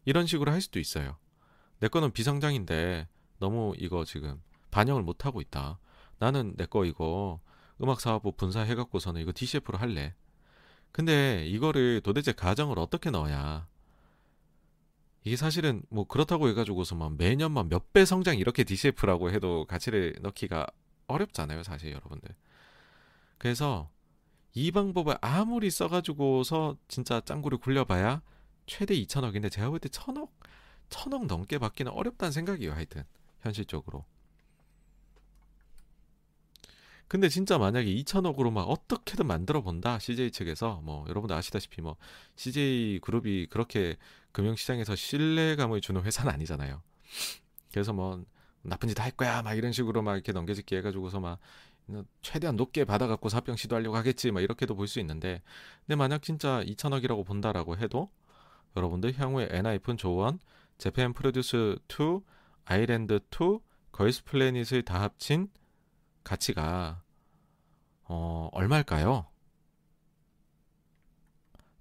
이런 0.06 0.26
식으로 0.26 0.52
할 0.52 0.60
수도 0.62 0.80
있어요. 0.80 1.18
내 1.80 1.88
거는 1.88 2.12
비상장인데 2.12 3.08
너무 3.40 3.74
이거 3.78 4.04
지금 4.04 4.42
반영을 4.72 5.04
못 5.04 5.26
하고 5.26 5.40
있다. 5.40 5.80
나는 6.18 6.56
내 6.58 6.66
거 6.66 6.84
이거 6.84 7.40
음악 7.82 8.02
사업부 8.02 8.34
분사해 8.34 8.76
갖고서는 8.76 9.22
이거 9.22 9.32
DCF로 9.34 9.78
할래. 9.78 10.14
근데 10.92 11.46
이거를 11.48 12.02
도대체 12.02 12.34
가정을 12.34 12.78
어떻게 12.80 13.10
넣어야 13.12 13.69
이게 15.30 15.36
사실은 15.36 15.84
뭐 15.90 16.06
그렇다고 16.08 16.50
해가지고서 16.50 16.96
막 16.96 17.16
매년 17.16 17.52
막 17.52 17.68
몇 17.70 17.94
배 17.94 18.04
성장 18.04 18.36
이렇게 18.40 18.64
DCF라고 18.64 19.30
해도 19.30 19.64
가치를 19.66 20.16
넣기가 20.22 20.66
어렵잖아요, 21.06 21.62
사실 21.62 21.92
여러분들. 21.92 22.34
그래서 23.38 23.92
이 24.56 24.72
방법을 24.72 25.18
아무리 25.22 25.70
써가지고서 25.70 26.78
진짜 26.88 27.22
짱구를 27.22 27.60
굴려봐야 27.60 28.24
최대 28.66 28.96
2천억인데 28.96 29.52
제가 29.52 29.70
볼 29.70 29.78
때 29.80 29.88
천억, 29.90 30.34
천억 30.90 31.28
넘게 31.28 31.60
받기는 31.60 31.92
어렵다는 31.92 32.32
생각이에요, 32.32 32.74
하여튼 32.74 33.04
현실적으로. 33.42 34.06
근데 37.08 37.30
진짜 37.30 37.58
만약에 37.60 37.88
2천억으로 37.88 38.52
막 38.52 38.64
어떻게든 38.64 39.26
만들어 39.28 39.62
본다 39.62 40.00
CJ 40.00 40.32
측에서 40.32 40.82
뭐 40.84 41.06
여러분들 41.08 41.36
아시다시피 41.36 41.82
뭐 41.82 41.98
CJ 42.36 43.00
그룹이 43.02 43.48
그렇게 43.48 43.98
금융시장에서 44.32 44.96
신뢰감을 44.96 45.82
주는 45.82 46.02
회사는 46.04 46.32
아니잖아요. 46.32 46.82
그래서 47.72 47.94
뭐 47.94 48.24
나쁜 48.62 48.90
짓 48.90 49.00
할 49.00 49.12
거야 49.12 49.42
막 49.42 49.54
이런 49.54 49.72
식으로 49.72 50.02
막 50.02 50.14
이렇게 50.16 50.32
넘겨짚기 50.32 50.76
해가지고서 50.78 51.20
막 51.20 51.40
최대한 52.22 52.56
높게 52.56 52.86
받아갖고 52.86 53.30
합병 53.30 53.56
시도하려고 53.56 53.96
하겠지 53.98 54.32
막 54.32 54.42
이렇게도 54.42 54.76
볼 54.76 54.88
수 54.88 55.00
있는데 55.00 55.42
근데 55.86 55.96
만약 55.96 56.22
진짜 56.22 56.62
2천억이라고 56.64 57.26
본다라고 57.26 57.78
해도 57.78 58.12
여러분들 58.76 59.18
향후에 59.20 59.48
엔하이픈 59.52 59.98
JO1, 59.98 60.40
재팬 60.78 61.14
프로듀스 61.14 61.78
2, 61.90 62.22
아이랜드 62.66 63.20
2, 63.32 63.60
걸스 63.92 64.24
플래닛을 64.26 64.84
다 64.84 65.02
합친 65.02 65.50
가치가 66.24 67.02
어 68.04 68.50
얼마일까요? 68.54 69.28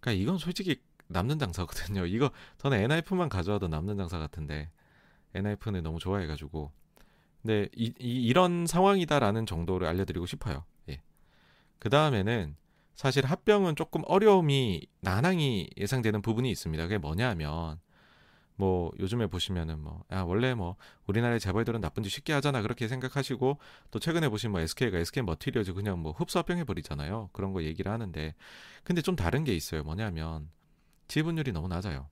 그러니까 0.00 0.22
이건 0.22 0.38
솔직히 0.38 0.80
남는 1.08 1.38
장사거든요. 1.38 2.06
이거 2.06 2.30
저는 2.58 2.78
엔하이프만 2.78 3.28
가져와도 3.28 3.68
남는 3.68 3.96
장사 3.96 4.18
같은데 4.18 4.70
엔하이프는 5.34 5.82
너무 5.82 5.98
좋아해가지고 5.98 6.72
근데 7.42 7.68
이, 7.74 7.92
이, 7.98 8.32
런 8.32 8.66
상황이다라는 8.66 9.46
정도를 9.46 9.86
알려드리고 9.86 10.26
싶어요. 10.26 10.64
예. 10.88 11.00
그 11.78 11.88
다음에는 11.88 12.56
사실 12.94 13.24
합병은 13.24 13.76
조금 13.76 14.02
어려움이 14.06 14.86
난항이 15.00 15.70
예상되는 15.76 16.20
부분이 16.20 16.50
있습니다. 16.50 16.82
그게 16.82 16.98
뭐냐 16.98 17.28
하면 17.30 17.78
뭐 18.56 18.90
요즘에 18.98 19.28
보시면은 19.28 19.78
뭐 19.78 20.02
아, 20.08 20.22
원래 20.22 20.52
뭐 20.52 20.74
우리나라의 21.06 21.38
재벌들은 21.38 21.80
나쁜 21.80 22.02
짓 22.02 22.10
쉽게 22.10 22.32
하잖아 22.32 22.60
그렇게 22.60 22.88
생각하시고 22.88 23.58
또 23.92 23.98
최근에 24.00 24.28
보시면 24.28 24.52
뭐 24.52 24.60
SK가 24.60 24.98
SK 24.98 25.22
머티리얼즈 25.22 25.74
그냥 25.74 26.00
뭐 26.00 26.10
흡수 26.10 26.38
합병해 26.38 26.64
버리잖아요. 26.64 27.30
그런 27.32 27.52
거 27.52 27.62
얘기를 27.62 27.92
하는데 27.92 28.34
근데 28.82 29.00
좀 29.00 29.14
다른 29.14 29.44
게 29.44 29.54
있어요. 29.54 29.84
뭐냐면 29.84 30.50
지분율이 31.08 31.52
너무 31.52 31.68
낮아요. 31.68 32.08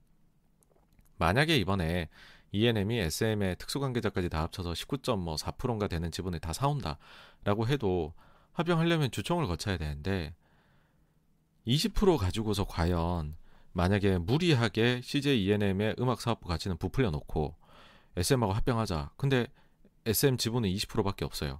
만약에 1.17 1.55
이번에 1.57 2.09
ENM이 2.51 2.99
SM의 2.99 3.57
특수관계자까지 3.57 4.29
다 4.29 4.41
합쳐서 4.43 4.73
19.4%인가 4.73 5.87
되는 5.87 6.11
지분을 6.11 6.39
다 6.39 6.53
사온다라고 6.53 7.67
해도 7.67 8.13
합병하려면 8.53 9.11
주총을 9.11 9.47
거쳐야 9.47 9.77
되는데 9.77 10.33
20% 11.67 12.17
가지고서 12.17 12.65
과연 12.65 13.35
만약에 13.73 14.17
무리하게 14.17 15.01
CJ 15.03 15.45
ENM의 15.45 15.95
음악 15.99 16.21
사업부 16.21 16.47
가치는 16.47 16.77
부풀려 16.77 17.11
놓고 17.11 17.55
SM하고 18.15 18.53
합병하자. 18.53 19.11
근데 19.17 19.47
SM 20.05 20.37
지분은 20.37 20.69
20%밖에 20.69 21.25
없어요. 21.25 21.59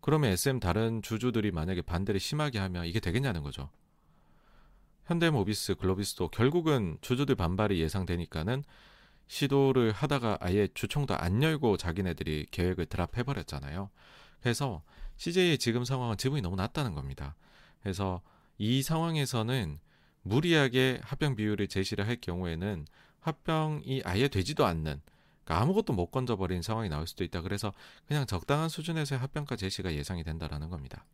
그러면 0.00 0.32
SM 0.32 0.60
다른 0.60 1.00
주주들이 1.00 1.52
만약에 1.52 1.80
반대를 1.80 2.20
심하게 2.20 2.58
하면 2.58 2.84
이게 2.84 3.00
되겠냐는 3.00 3.42
거죠. 3.42 3.70
현대모비스, 5.06 5.74
글로비스도 5.76 6.28
결국은 6.28 6.96
주주들 7.00 7.34
반발이 7.34 7.80
예상되니까는 7.80 8.64
시도를 9.26 9.92
하다가 9.92 10.38
아예 10.40 10.68
주총도 10.72 11.14
안 11.16 11.42
열고 11.42 11.76
자기네들이 11.76 12.46
계획을 12.50 12.86
드랍해버렸잖아요. 12.86 13.90
그래서 14.40 14.82
CJ의 15.16 15.58
지금 15.58 15.84
상황은 15.84 16.16
지분이 16.16 16.42
너무 16.42 16.56
낮다는 16.56 16.94
겁니다. 16.94 17.34
그래서 17.82 18.22
이 18.58 18.82
상황에서는 18.82 19.78
무리하게 20.22 21.00
합병 21.02 21.36
비율을 21.36 21.68
제시를 21.68 22.06
할 22.06 22.16
경우에는 22.16 22.86
합병이 23.20 24.02
아예 24.04 24.28
되지도 24.28 24.64
않는 24.66 25.00
그러니까 25.44 25.62
아무것도 25.62 25.92
못 25.92 26.10
건져버린 26.10 26.62
상황이 26.62 26.88
나올 26.88 27.06
수도 27.06 27.24
있다. 27.24 27.42
그래서 27.42 27.72
그냥 28.06 28.26
적당한 28.26 28.68
수준에서의 28.68 29.18
합병가 29.18 29.56
제시가 29.56 29.94
예상이 29.94 30.24
된다라는 30.24 30.70
겁니다. 30.70 31.04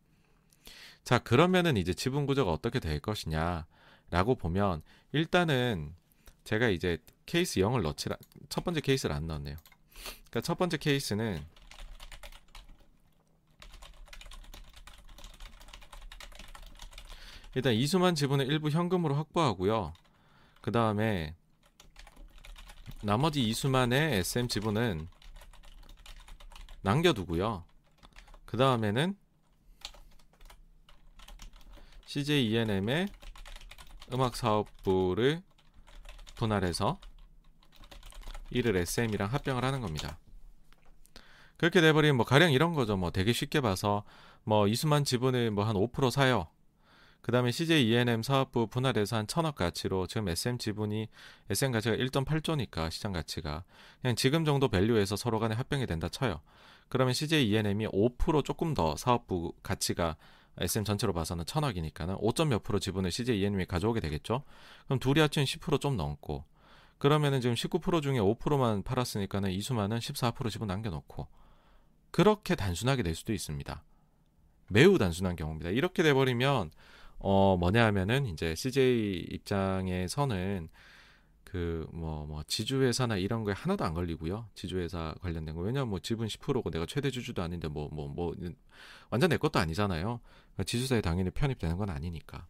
자, 1.03 1.19
그러면은 1.19 1.77
이제 1.77 1.93
지분 1.93 2.25
구조가 2.25 2.51
어떻게 2.51 2.79
될 2.79 2.99
것이냐 2.99 3.65
라고 4.11 4.35
보면 4.35 4.83
일단은 5.13 5.95
제가 6.43 6.67
이제 6.69 6.97
케이스 7.25 7.59
0을 7.61 7.81
넣지라 7.81 8.17
첫 8.49 8.63
번째 8.63 8.81
케이스를 8.81 9.15
안 9.15 9.25
넣었네요. 9.25 9.55
그러니까 10.29 10.41
첫 10.41 10.57
번째 10.57 10.77
케이스는 10.77 11.43
일단 17.55 17.73
이수만 17.73 18.15
지분을 18.15 18.47
일부 18.47 18.69
현금으로 18.69 19.15
확보하고요. 19.15 19.93
그 20.61 20.71
다음에 20.71 21.35
나머지 23.01 23.41
이수만의 23.43 24.19
SM 24.19 24.47
지분은 24.47 25.07
남겨두고요. 26.81 27.63
그 28.45 28.57
다음에는 28.57 29.17
CJ 32.05 32.51
ENM의 32.51 33.07
음악 34.13 34.35
사업부를 34.35 35.41
분할해서 36.35 36.99
이를 38.49 38.75
SM이랑 38.77 39.31
합병을 39.31 39.63
하는 39.63 39.81
겁니다. 39.81 40.17
그렇게 41.57 41.79
돼버리면 41.81 42.17
뭐 42.17 42.25
가령 42.25 42.51
이런 42.51 42.73
거죠. 42.73 42.97
뭐 42.97 43.11
되게 43.11 43.33
쉽게 43.33 43.61
봐서 43.61 44.03
뭐 44.43 44.67
이수만 44.67 45.03
지분을 45.05 45.51
뭐 45.51 45.65
한 45.65 45.75
5% 45.75 46.09
사요. 46.09 46.47
그 47.21 47.31
다음에 47.31 47.51
CJ 47.51 47.87
ENM 47.87 48.23
사업부 48.23 48.65
분할해서 48.65 49.15
한 49.15 49.27
천억 49.27 49.55
가치로 49.55 50.07
지금 50.07 50.27
SM 50.27 50.57
지분이 50.57 51.07
SM 51.51 51.71
가치가 51.71 51.95
1.8조니까 51.95 52.89
시장 52.89 53.11
가치가 53.11 53.63
그냥 54.01 54.15
지금 54.15 54.43
정도 54.43 54.69
밸류에서 54.69 55.15
서로 55.15 55.39
간에 55.39 55.53
합병이 55.53 55.85
된다 55.85 56.09
쳐요. 56.09 56.41
그러면 56.89 57.13
CJ 57.13 57.47
ENM이 57.47 57.87
5% 57.87 58.43
조금 58.43 58.73
더 58.73 58.95
사업부 58.95 59.53
가치가 59.61 60.17
SM 60.59 60.83
전체로 60.83 61.13
봐서는 61.13 61.45
천억이니까는 61.45 62.17
5. 62.19 62.45
몇 62.45 62.63
프로 62.63 62.79
지분을 62.79 63.11
CJ 63.11 63.39
ENM이 63.41 63.65
가져오게 63.65 63.99
되겠죠. 63.99 64.43
그럼 64.85 64.99
둘이 64.99 65.19
합치면 65.21 65.45
10%좀 65.45 65.97
넘고 65.97 66.45
그러면은 66.97 67.41
지금 67.41 67.55
19% 67.55 68.01
중에 68.01 68.19
5%만 68.19 68.83
팔았으니까는 68.83 69.51
이수만은 69.51 69.97
14% 69.97 70.51
지분 70.51 70.67
남겨놓고 70.67 71.27
그렇게 72.11 72.55
단순하게 72.55 73.03
될 73.03 73.15
수도 73.15 73.33
있습니다. 73.33 73.83
매우 74.67 74.97
단순한 74.97 75.35
경우입니다. 75.35 75.71
이렇게 75.71 76.03
돼버리면 76.03 76.71
어 77.19 77.57
뭐냐 77.57 77.85
하면은 77.85 78.25
이제 78.27 78.55
CJ 78.55 79.27
입장에서는 79.31 80.69
그뭐뭐 81.51 82.43
지주회사나 82.47 83.17
이런 83.17 83.43
거에 83.43 83.53
하나도 83.53 83.83
안 83.83 83.93
걸리고요. 83.93 84.47
지주회사 84.55 85.15
관련된 85.21 85.53
거. 85.55 85.61
왜냐면 85.61 85.89
뭐 85.89 85.99
지분 85.99 86.27
10%고 86.27 86.69
내가 86.71 86.85
최대 86.85 87.11
주주도 87.11 87.41
아닌데 87.41 87.67
뭐 87.67 87.89
뭐뭐 87.91 88.35
완전 89.09 89.29
내 89.29 89.37
것도 89.37 89.59
아니잖아요. 89.59 90.21
그러니까 90.53 90.63
지주사에 90.65 91.01
당연히 91.01 91.29
편입되는 91.29 91.77
건 91.77 91.89
아니니까. 91.89 92.47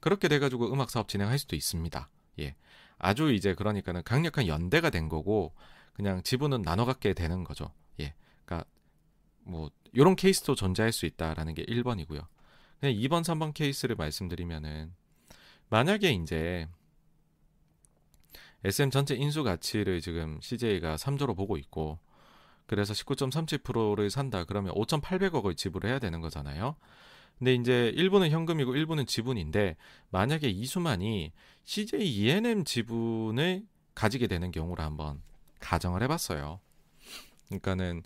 그렇게 0.00 0.28
돼 0.28 0.38
가지고 0.38 0.72
음악 0.72 0.90
사업 0.90 1.08
진행할 1.08 1.38
수도 1.38 1.56
있습니다. 1.56 2.08
예. 2.40 2.56
아주 2.98 3.32
이제 3.32 3.54
그러니까는 3.54 4.02
강력한 4.02 4.46
연대가 4.46 4.90
된 4.90 5.08
거고 5.08 5.54
그냥 5.92 6.22
지분은 6.22 6.62
나눠 6.62 6.84
갖게 6.84 7.14
되는 7.14 7.44
거죠. 7.44 7.72
예. 8.00 8.14
그러니까 8.44 8.68
뭐 9.42 9.70
요런 9.96 10.16
케이스도 10.16 10.54
존재할 10.54 10.92
수 10.92 11.06
있다라는 11.06 11.54
게 11.54 11.64
1번이고요. 11.64 12.26
그냥 12.80 12.94
2번, 12.94 13.22
3번 13.22 13.52
케이스를 13.52 13.96
말씀드리면은 13.96 14.94
만약에 15.68 16.12
이제 16.12 16.68
SM 18.64 18.90
전체 18.90 19.14
인수 19.14 19.42
가치를 19.44 20.00
지금 20.00 20.38
CJ가 20.40 20.96
3조로 20.96 21.36
보고 21.36 21.56
있고 21.56 21.98
그래서 22.66 22.92
19.37%를 22.92 24.10
산다 24.10 24.44
그러면 24.44 24.72
5,800억을 24.74 25.56
지불해야 25.56 25.98
되는 25.98 26.20
거잖아요. 26.20 26.76
근데 27.40 27.54
이제 27.54 27.90
일부는 27.96 28.30
현금이고 28.30 28.76
일부는 28.76 29.06
지분인데 29.06 29.76
만약에 30.10 30.48
이수만이 30.48 31.32
CJ 31.64 32.06
ENM 32.06 32.64
지분을 32.64 33.64
가지게 33.94 34.26
되는 34.26 34.50
경우를 34.50 34.84
한번 34.84 35.22
가정을 35.58 36.02
해봤어요. 36.02 36.60
그러니까는 37.46 38.02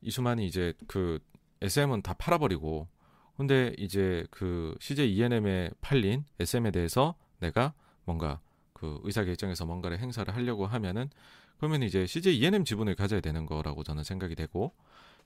이수만이 0.00 0.44
이제 0.44 0.74
그 0.88 1.20
SM은 1.60 2.02
다 2.02 2.12
팔아버리고 2.14 2.88
근데 3.36 3.72
이제 3.78 4.26
그 4.32 4.74
CJ 4.80 5.14
ENM에 5.14 5.70
팔린 5.80 6.24
SM에 6.40 6.72
대해서 6.72 7.14
내가 7.38 7.74
뭔가 8.04 8.40
그 8.72 8.98
의사결정에서 9.04 9.64
뭔가를 9.64 10.00
행사를 10.00 10.34
하려고 10.34 10.66
하면은 10.66 11.08
그러면 11.58 11.84
이제 11.84 12.04
CJ 12.04 12.36
ENM 12.36 12.64
지분을 12.64 12.96
가져야 12.96 13.20
되는 13.20 13.46
거라고 13.46 13.84
저는 13.84 14.02
생각이 14.02 14.34
되고 14.34 14.74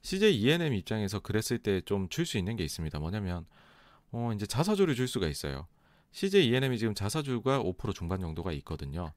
CJ 0.03 0.37
ENM 0.41 0.75
입장에서 0.75 1.21
그랬을 1.21 1.59
때 1.59 1.81
좀 1.83 2.09
줄 2.09 2.27
수 2.27 2.39
있는 2.39 2.57
게 2.57 2.65
있습니다. 2.65 2.99
뭐냐면 2.99 3.47
어 4.13 4.31
이제 4.35 4.47
자사주를 4.47 4.95
줄 4.95 5.09
수가 5.09 5.27
있어요. 5.29 5.67
CJ 6.13 6.47
ENM이 6.49 6.79
지금 6.79 6.95
자사주가 6.95 7.63
5% 7.63 7.95
중반 7.95 8.21
정도가 8.21 8.53
있거든요. 8.53 9.13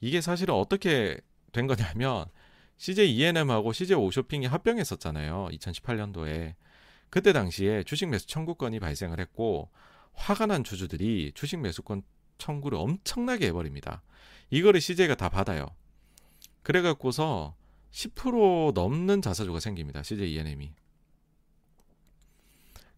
이게 0.00 0.20
사실은 0.20 0.54
어떻게 0.54 1.18
된 1.52 1.66
거냐면 1.66 2.26
CJ 2.78 3.14
ENM하고 3.16 3.72
CJ 3.72 3.96
오쇼핑이 3.96 4.46
합병했었잖아요. 4.46 5.48
2018년도에. 5.52 6.54
그때 7.10 7.32
당시에 7.32 7.82
주식 7.82 8.08
매수 8.08 8.26
청구권이 8.26 8.80
발생을 8.80 9.20
했고 9.20 9.70
화가 10.14 10.46
난 10.46 10.64
주주들이 10.64 11.32
주식 11.34 11.58
매수권 11.60 12.02
청구를 12.38 12.78
엄청나게 12.78 13.48
해버립니다. 13.48 14.02
이거를 14.50 14.80
CJ가 14.80 15.14
다 15.14 15.28
받아요. 15.28 15.66
그래갖고서 16.62 17.54
10% 17.92 18.72
넘는 18.74 19.22
자사주가 19.22 19.60
생깁니다. 19.60 20.02
CJ 20.02 20.34
ENM이. 20.34 20.72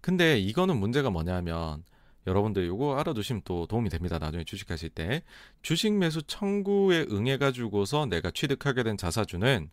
근데 0.01 0.39
이거는 0.39 0.77
문제가 0.77 1.11
뭐냐면 1.11 1.85
여러분들 2.27 2.65
이거 2.65 2.99
알아두시면 2.99 3.43
또 3.45 3.67
도움이 3.67 3.91
됩니다. 3.91 4.19
나중에 4.19 4.45
주식하실 4.45 4.91
때 4.91 5.23
주식 5.63 5.93
매수 5.93 6.23
청구에 6.23 7.07
응해 7.11 7.39
가지고서 7.39 8.07
내가 8.07 8.31
취득하게 8.31 8.83
된 8.83 8.97
자사주는 8.97 9.71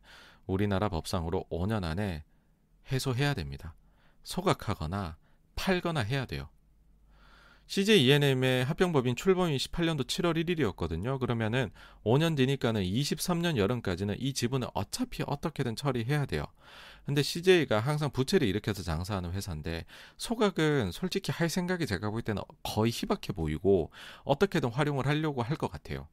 우리나라 0.48 0.90
법상으로 0.90 1.46
5년 1.50 1.84
안에 1.84 2.24
해소해야 2.92 3.34
됩니다. 3.34 3.76
소각하거나 4.24 5.18
팔거나 5.56 6.02
해야 6.02 6.26
돼요. 6.26 6.50
CJ 7.72 8.04
ENM의 8.06 8.66
합병법인 8.66 9.16
출범이 9.16 9.56
18년도 9.56 10.06
7월 10.06 10.36
1일이었거든요. 10.44 11.18
그러면은 11.22 11.72
5년 12.04 12.36
뒤니까는 12.36 12.84
23년 12.84 13.56
여름까지는 13.56 14.18
이 14.20 14.34
지분을 14.34 14.68
어차피 14.74 15.24
어떻게든 15.26 15.78
처리해야 15.78 16.26
돼요. 16.26 16.44
근데 17.06 17.24
CJ가 17.24 17.80
항상 17.80 18.12
부채를 18.12 18.46
일으켜서 18.46 18.84
장사하는 18.84 19.32
회사인데 19.32 19.86
소각은 20.18 20.92
솔직히 20.92 21.32
할 21.32 21.48
생각이 21.48 21.86
제가 21.86 22.10
볼 22.10 22.22
때는 22.22 22.42
거의 22.62 22.92
희박해 22.92 23.28
보이고 23.34 23.90
어떻게든 24.26 24.70
활용을 24.70 25.08
하려고 25.08 25.42
할 25.42 25.56
것 25.56 25.72
같아요. 25.72 26.10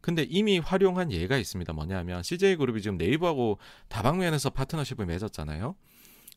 근데 0.00 0.26
이미 0.28 0.58
활용한 0.58 1.12
예가 1.12 1.36
있습니다. 1.36 1.72
뭐냐면 1.72 2.24
CJ그룹이 2.24 2.82
지금 2.82 2.98
네이버하고 2.98 3.58
다방면에서 3.86 4.50
파트너십을 4.50 5.06
맺었잖아요. 5.06 5.76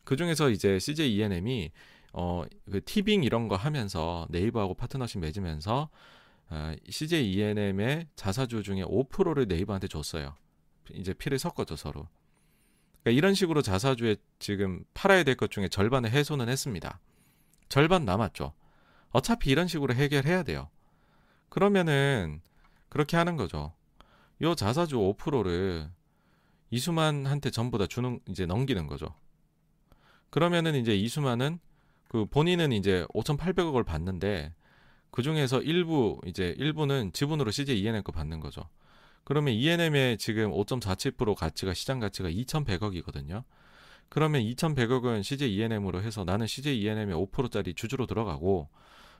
그 0.04 0.14
중에서 0.14 0.50
이제 0.50 0.78
CJ 0.78 1.16
ENM이 1.16 1.72
어, 2.12 2.44
그 2.70 2.82
티빙 2.84 3.22
이런 3.24 3.48
거 3.48 3.56
하면서 3.56 4.26
네이버하고 4.30 4.74
파트너십 4.74 5.20
맺으면서 5.20 5.88
어, 6.48 6.74
CJ 6.88 7.32
ENM의 7.32 8.08
자사주 8.16 8.62
중에 8.62 8.82
5%를 8.82 9.46
네이버한테 9.46 9.88
줬어요. 9.88 10.34
이제 10.92 11.12
피를 11.12 11.38
섞어줘 11.38 11.76
서로. 11.76 12.08
그러니까 13.02 13.16
이런 13.18 13.34
식으로 13.34 13.62
자사주에 13.62 14.16
지금 14.38 14.84
팔아야 14.94 15.22
될 15.22 15.36
것 15.36 15.50
중에 15.50 15.68
절반을 15.68 16.10
해소는 16.10 16.48
했습니다. 16.48 17.00
절반 17.68 18.04
남았죠. 18.04 18.52
어차피 19.10 19.50
이런 19.50 19.68
식으로 19.68 19.94
해결해야 19.94 20.42
돼요. 20.42 20.68
그러면은 21.48 22.40
그렇게 22.88 23.16
하는 23.16 23.36
거죠. 23.36 23.72
요 24.42 24.54
자사주 24.54 24.96
5%를 24.96 25.90
이수만한테 26.70 27.50
전부 27.50 27.78
다 27.78 27.86
주는 27.86 28.20
이제 28.28 28.46
넘기는 28.46 28.86
거죠. 28.86 29.14
그러면은 30.30 30.74
이제 30.74 30.94
이수만은 30.96 31.58
그 32.10 32.26
본인은 32.26 32.72
이제 32.72 33.06
5,800억을 33.14 33.86
받는데 33.86 34.52
그 35.12 35.22
중에서 35.22 35.62
일부 35.62 36.20
이제 36.26 36.56
일부는 36.58 37.12
지분으로 37.12 37.52
CJ 37.52 37.78
ENM 37.80 38.02
거 38.02 38.10
받는 38.10 38.40
거죠. 38.40 38.68
그러면 39.22 39.54
ENM의 39.54 40.18
지금 40.18 40.50
5.47% 40.50 41.36
가치가 41.36 41.72
시장 41.72 42.00
가치가 42.00 42.28
2,100억이거든요. 42.28 43.44
그러면 44.08 44.42
2,100억은 44.42 45.22
CJ 45.22 45.54
ENM으로 45.54 46.02
해서 46.02 46.24
나는 46.24 46.48
CJ 46.48 46.80
ENM의 46.82 47.14
5%짜리 47.14 47.74
주주로 47.74 48.06
들어가고 48.06 48.68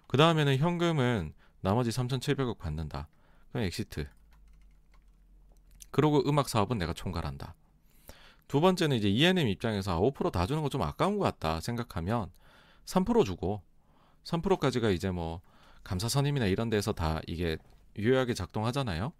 그 0.08 0.16
다음에는 0.16 0.56
현금은 0.56 1.32
나머지 1.60 1.90
3,700억 1.90 2.58
받는다. 2.58 3.06
그럼 3.52 3.66
exit. 3.66 4.08
그러고 5.92 6.28
음악 6.28 6.48
사업은 6.48 6.76
내가 6.78 6.92
총괄한다. 6.92 7.54
두 8.48 8.60
번째는 8.60 8.96
이제 8.96 9.08
ENM 9.08 9.46
입장에서 9.46 10.00
5%다 10.00 10.44
주는 10.48 10.60
거 10.60 10.68
좀 10.68 10.82
아까운 10.82 11.18
것 11.18 11.22
같다 11.22 11.60
생각하면 11.60 12.32
3% 12.86 13.24
주고 13.24 13.62
3%까지가 14.24 14.90
이제 14.90 15.10
뭐 15.10 15.40
감사 15.82 16.08
선임이나 16.08 16.46
이런 16.46 16.70
데서 16.70 16.92
다 16.92 17.20
이게 17.26 17.56
유효하게 17.96 18.34
작동하잖아요. 18.34 19.12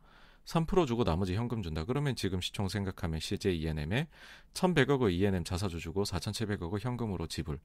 3% 0.45 0.87
주고 0.87 1.05
나머지 1.05 1.35
현금 1.35 1.62
준다. 1.62 1.85
그러면 1.85 2.16
지금 2.16 2.41
시총 2.41 2.69
생각하면 2.69 3.20
CJ 3.20 3.61
ENM에 3.61 4.09
1,100억을 4.55 5.12
ENM 5.12 5.45
자사주 5.45 5.78
주고 5.78 6.05
4,700억을 6.05 6.81
현금으로 6.81 7.27
지불. 7.27 7.61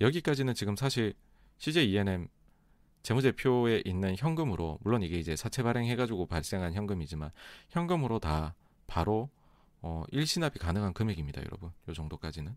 여기까지는 0.00 0.54
지금 0.54 0.74
사실 0.76 1.14
CJ 1.58 1.90
ENM 1.92 2.28
재무제표에 3.02 3.82
있는 3.84 4.16
현금으로 4.16 4.78
물론 4.82 5.02
이게 5.02 5.18
이제 5.18 5.36
사채 5.36 5.62
발행해가지고 5.62 6.26
발생한 6.26 6.72
현금이지만 6.72 7.30
현금으로 7.68 8.18
다 8.18 8.54
바로 8.86 9.28
어, 9.82 10.02
일시납이 10.10 10.54
가능한 10.58 10.94
금액입니다, 10.94 11.42
여러분. 11.42 11.70
요 11.88 11.92
정도까지는. 11.92 12.56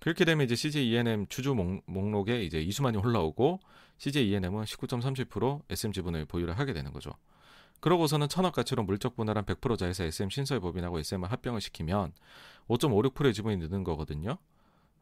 그렇게 0.00 0.24
되면 0.24 0.44
이제 0.44 0.56
CJ 0.56 0.90
ENM 0.90 1.26
주주 1.28 1.54
목, 1.54 1.82
목록에 1.86 2.42
이제 2.42 2.60
이수만이 2.60 2.96
올라오고 2.96 3.60
CJ 3.98 4.30
ENM은 4.30 4.64
19.30% 4.64 5.62
SM 5.70 5.92
지분을 5.92 6.24
보유를 6.24 6.58
하게 6.58 6.72
되는 6.72 6.90
거죠. 6.92 7.12
그러고서는 7.80 8.28
천억 8.28 8.54
가치로 8.54 8.82
물적 8.82 9.14
분할한 9.16 9.44
100% 9.44 9.78
자회사 9.78 10.04
SM 10.04 10.30
신설 10.30 10.60
법인하고 10.60 10.98
SM을 10.98 11.30
합병을 11.30 11.60
시키면 11.60 12.12
5.56%의 12.68 13.34
지분이 13.34 13.56
느는 13.58 13.84
거거든요. 13.84 14.38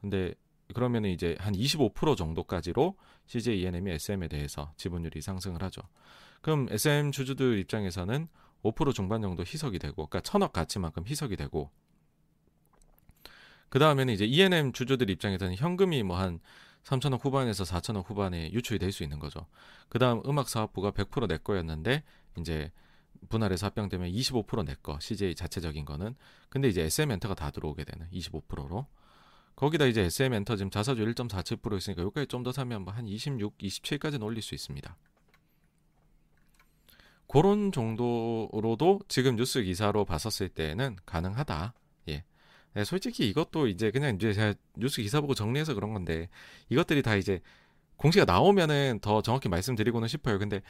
근데 0.00 0.34
그러면 0.74 1.04
이제 1.06 1.36
한 1.40 1.54
25% 1.54 2.16
정도까지로 2.16 2.96
CJ 3.26 3.62
ENM이 3.62 3.92
SM에 3.92 4.28
대해서 4.28 4.72
지분율이 4.76 5.20
상승을 5.20 5.62
하죠. 5.62 5.82
그럼 6.40 6.68
SM 6.70 7.10
주주들 7.12 7.58
입장에서는 7.58 8.28
5% 8.62 8.94
중반 8.94 9.22
정도 9.22 9.42
희석이 9.42 9.78
되고, 9.78 9.94
그러니까 10.06 10.20
천억 10.20 10.52
가치만큼 10.52 11.04
희석이 11.06 11.36
되고, 11.36 11.70
그 13.68 13.78
다음에는 13.78 14.12
이제 14.14 14.24
ENM 14.24 14.72
주주들 14.72 15.10
입장에서는 15.10 15.54
현금이 15.56 16.02
뭐 16.02 16.16
한 16.18 16.40
3천억 16.84 17.24
후반에서 17.24 17.64
4천억 17.64 18.08
후반에 18.08 18.50
유출이 18.52 18.78
될 18.78 18.92
수 18.92 19.02
있는 19.02 19.18
거죠. 19.18 19.46
그 19.88 19.98
다음 19.98 20.22
음악 20.26 20.48
사업부가 20.48 20.90
100%내 20.92 21.38
거였는데 21.38 22.02
이제 22.38 22.70
분할해서 23.28 23.66
합병되면 23.66 24.10
25%내 24.10 24.76
거, 24.82 24.98
CJ 25.00 25.34
자체적인 25.34 25.84
거는. 25.84 26.14
근데 26.48 26.68
이제 26.68 26.82
SM 26.82 27.10
엔터가 27.10 27.34
다 27.34 27.50
들어오게 27.50 27.84
되는 27.84 28.08
25%로. 28.10 28.86
거기다 29.56 29.86
이제 29.86 30.02
SM 30.02 30.32
엔터 30.34 30.56
지금 30.56 30.70
자사주 30.70 31.04
1.47% 31.04 31.76
있으니까 31.78 32.02
여기까지 32.02 32.28
좀 32.28 32.42
더 32.44 32.52
사면 32.52 32.82
뭐 32.82 32.94
한 32.94 33.06
26, 33.08 33.58
27까지는 33.58 34.22
올릴 34.22 34.40
수 34.40 34.54
있습니다. 34.54 34.96
그런 37.26 37.72
정도로도 37.72 39.00
지금 39.08 39.36
뉴스 39.36 39.62
기사로 39.62 40.04
봤었을 40.06 40.48
때는 40.48 40.96
가능하다. 41.04 41.74
네, 42.74 42.84
솔직히 42.84 43.28
이것도 43.28 43.68
이제 43.68 43.90
그냥 43.90 44.14
이제 44.14 44.32
제가 44.32 44.54
뉴스 44.76 45.02
기사 45.02 45.20
보고 45.20 45.34
정리해서 45.34 45.74
그런 45.74 45.92
건데 45.92 46.28
이것들이 46.68 47.02
다 47.02 47.16
이제 47.16 47.40
공시가 47.96 48.24
나오면은 48.24 49.00
더 49.00 49.22
정확히 49.22 49.48
말씀드리고는 49.48 50.08
싶어요. 50.08 50.38
근데 50.38 50.62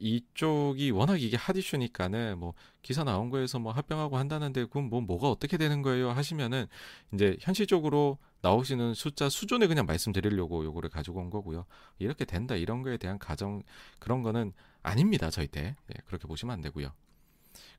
이쪽이 0.00 0.90
워낙 0.90 1.20
이게 1.20 1.36
핫 1.36 1.56
이슈니까는 1.56 2.38
뭐 2.38 2.54
기사 2.82 3.04
나온 3.04 3.30
거에서 3.30 3.58
뭐 3.58 3.72
합병하고 3.72 4.16
한다는데 4.16 4.66
그럼 4.66 4.88
뭐 4.88 5.00
뭐가 5.00 5.30
어떻게 5.30 5.56
되는 5.56 5.82
거예요 5.82 6.10
하시면은 6.10 6.66
이제 7.12 7.36
현실적으로 7.40 8.18
나오시는 8.40 8.94
숫자 8.94 9.28
수준을 9.28 9.68
그냥 9.68 9.86
말씀드리려고 9.86 10.64
요거를 10.64 10.90
가지고 10.90 11.20
온 11.20 11.30
거고요. 11.30 11.64
이렇게 11.98 12.24
된다 12.24 12.56
이런 12.56 12.82
거에 12.82 12.96
대한 12.96 13.18
가정 13.18 13.62
그런 13.98 14.22
거는 14.22 14.52
아닙니다 14.82 15.30
저희 15.30 15.46
때 15.46 15.76
예, 15.90 15.94
그렇게 16.06 16.26
보시면 16.26 16.52
안 16.54 16.60
되고요. 16.60 16.92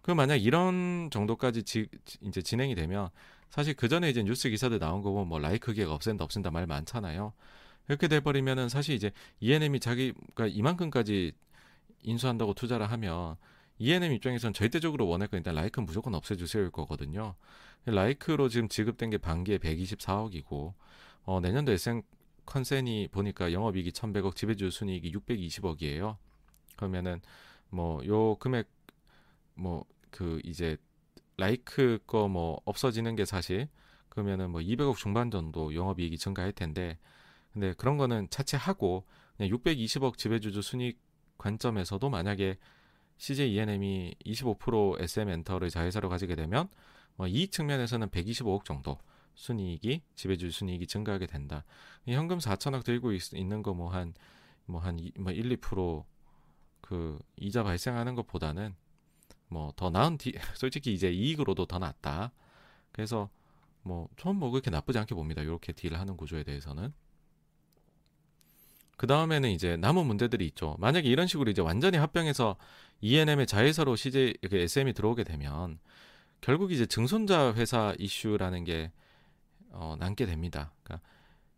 그 0.01 0.11
만약 0.11 0.37
이런 0.37 1.09
정도까지 1.11 1.63
지, 1.63 1.87
이제 2.21 2.41
진행이 2.41 2.75
되면 2.75 3.09
사실 3.53 3.75
그 3.75 3.87
전에 3.87 4.09
이제 4.09 4.23
뉴스 4.23 4.49
기사들 4.49 4.79
나온 4.79 5.03
거 5.03 5.11
보면 5.11 5.27
뭐 5.27 5.37
라이크 5.37 5.73
기획 5.73 5.91
없앤다 5.91 6.23
없앤다 6.23 6.49
말 6.49 6.65
많잖아요. 6.65 7.33
이렇게 7.87 8.07
돼버리면은 8.07 8.67
사실 8.67 8.95
이제 8.95 9.11
ENM이 9.41 9.79
자기가 9.79 10.47
이만큼까지 10.47 11.33
인수한다고 12.01 12.55
투자를 12.55 12.89
하면 12.89 13.35
ENM 13.77 14.11
입장에서는 14.13 14.53
절대적으로 14.53 15.07
원할 15.07 15.27
건 15.27 15.37
일단 15.37 15.53
라이크는 15.53 15.85
무조건 15.85 16.15
없애주세요일 16.15 16.71
거거든요. 16.71 17.35
라이크로 17.85 18.49
지금 18.49 18.69
지급된 18.69 19.11
게 19.11 19.19
반기에 19.19 19.59
124억이고 19.59 20.73
어, 21.25 21.39
내년도 21.39 21.73
SM 21.73 22.01
컨센이 22.47 23.09
보니까 23.11 23.53
영업이익이 23.53 23.91
1,100억, 23.91 24.35
지배주 24.35 24.71
순이익이 24.71 25.11
620억이에요. 25.11 26.17
그러면은 26.75 27.21
뭐 27.69 28.03
요 28.07 28.33
금액 28.39 28.67
뭐 29.53 29.85
그 30.13 30.39
이제 30.43 30.77
라이크 31.37 31.99
거 32.07 32.27
뭐 32.27 32.59
없어지는 32.65 33.15
게 33.15 33.25
사실 33.25 33.67
그러면은 34.09 34.51
뭐 34.51 34.61
200억 34.61 34.95
중반 34.97 35.31
정도 35.31 35.73
영업이익이 35.75 36.17
증가할 36.17 36.51
텐데 36.51 36.97
근데 37.51 37.73
그런 37.73 37.97
거는 37.97 38.27
차치하고 38.29 39.05
그냥 39.37 39.51
620억 39.51 40.17
지배주주 40.17 40.61
순이익 40.61 40.99
관점에서도 41.37 42.09
만약에 42.09 42.57
CJ 43.17 43.53
ENM이 43.55 44.15
25% 44.25 45.01
SM 45.01 45.29
엔터를 45.29 45.69
자회사로 45.69 46.09
가지게 46.09 46.35
되면 46.35 46.67
어, 47.17 47.27
이익 47.27 47.51
측면에서는 47.51 48.09
125억 48.09 48.65
정도 48.65 48.97
순이익이 49.35 50.01
지배주 50.15 50.51
순이익이 50.51 50.87
증가하게 50.87 51.25
된다. 51.27 51.63
현금 52.07 52.37
4천억 52.39 52.83
들고 52.83 53.11
있, 53.13 53.33
는 53.35 53.61
거 53.63 53.73
뭐 53.73 53.89
한 53.89 54.13
뭐한 54.65 54.99
뭐 55.19 55.31
1, 55.31 55.57
2%그 55.57 57.19
이자 57.37 57.63
발생하는 57.63 58.15
것보다는 58.15 58.75
뭐 59.53 59.73
더 59.75 59.89
나은 59.89 60.17
디, 60.17 60.33
솔직히 60.55 60.93
이제 60.93 61.11
이익으로도 61.11 61.65
더 61.65 61.79
낫다. 61.79 62.31
그래서 62.91 63.29
뭐 63.83 64.09
저는 64.17 64.37
뭐 64.37 64.51
그렇게 64.51 64.69
나쁘지 64.71 64.99
않게 64.99 65.15
봅니다. 65.15 65.41
이렇게 65.41 65.73
딜을 65.73 65.99
하는 65.99 66.17
구조에 66.17 66.43
대해서는. 66.43 66.93
그 68.97 69.07
다음에는 69.07 69.49
이제 69.49 69.75
남은 69.77 70.05
문제들이 70.05 70.45
있죠. 70.47 70.75
만약에 70.79 71.09
이런 71.09 71.27
식으로 71.27 71.49
이제 71.51 71.61
완전히 71.61 71.97
합병해서 71.97 72.55
ENM의 73.01 73.47
자회사로 73.47 73.95
CJ 73.95 74.35
그 74.49 74.55
SM이 74.55 74.93
들어오게 74.93 75.23
되면 75.23 75.79
결국 76.41 76.71
이제 76.71 76.85
증손자 76.85 77.53
회사 77.55 77.93
이슈라는 77.99 78.63
게 78.63 78.91
어, 79.71 79.95
남게 79.99 80.25
됩니다. 80.25 80.73
그러니까, 80.83 81.05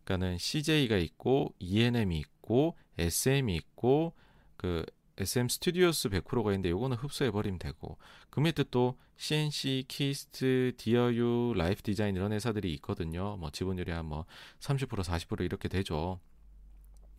그러니까는 0.04 0.38
CJ가 0.38 0.96
있고 0.96 1.54
ENM이 1.58 2.18
있고 2.18 2.76
SM이 2.98 3.54
있고 3.56 4.14
그 4.56 4.84
SM 5.18 5.48
스튜디오스 5.48 6.08
100%가 6.10 6.50
있는데 6.52 6.70
요거는 6.70 6.96
흡수해 6.96 7.30
버리면 7.30 7.58
되고 7.58 7.98
그 8.30 8.40
밑에 8.40 8.64
또 8.70 8.98
C&C, 9.16 9.86
키이스트, 9.88 10.72
디어유, 10.76 11.54
라이프 11.56 11.82
디자인 11.82 12.16
이런 12.16 12.32
회사들이 12.32 12.72
있거든요. 12.74 13.36
뭐 13.38 13.50
지분율이 13.50 13.90
한 13.92 14.06
뭐 14.06 14.24
30% 14.60 14.88
40% 14.88 15.40
이렇게 15.44 15.68
되죠. 15.68 16.20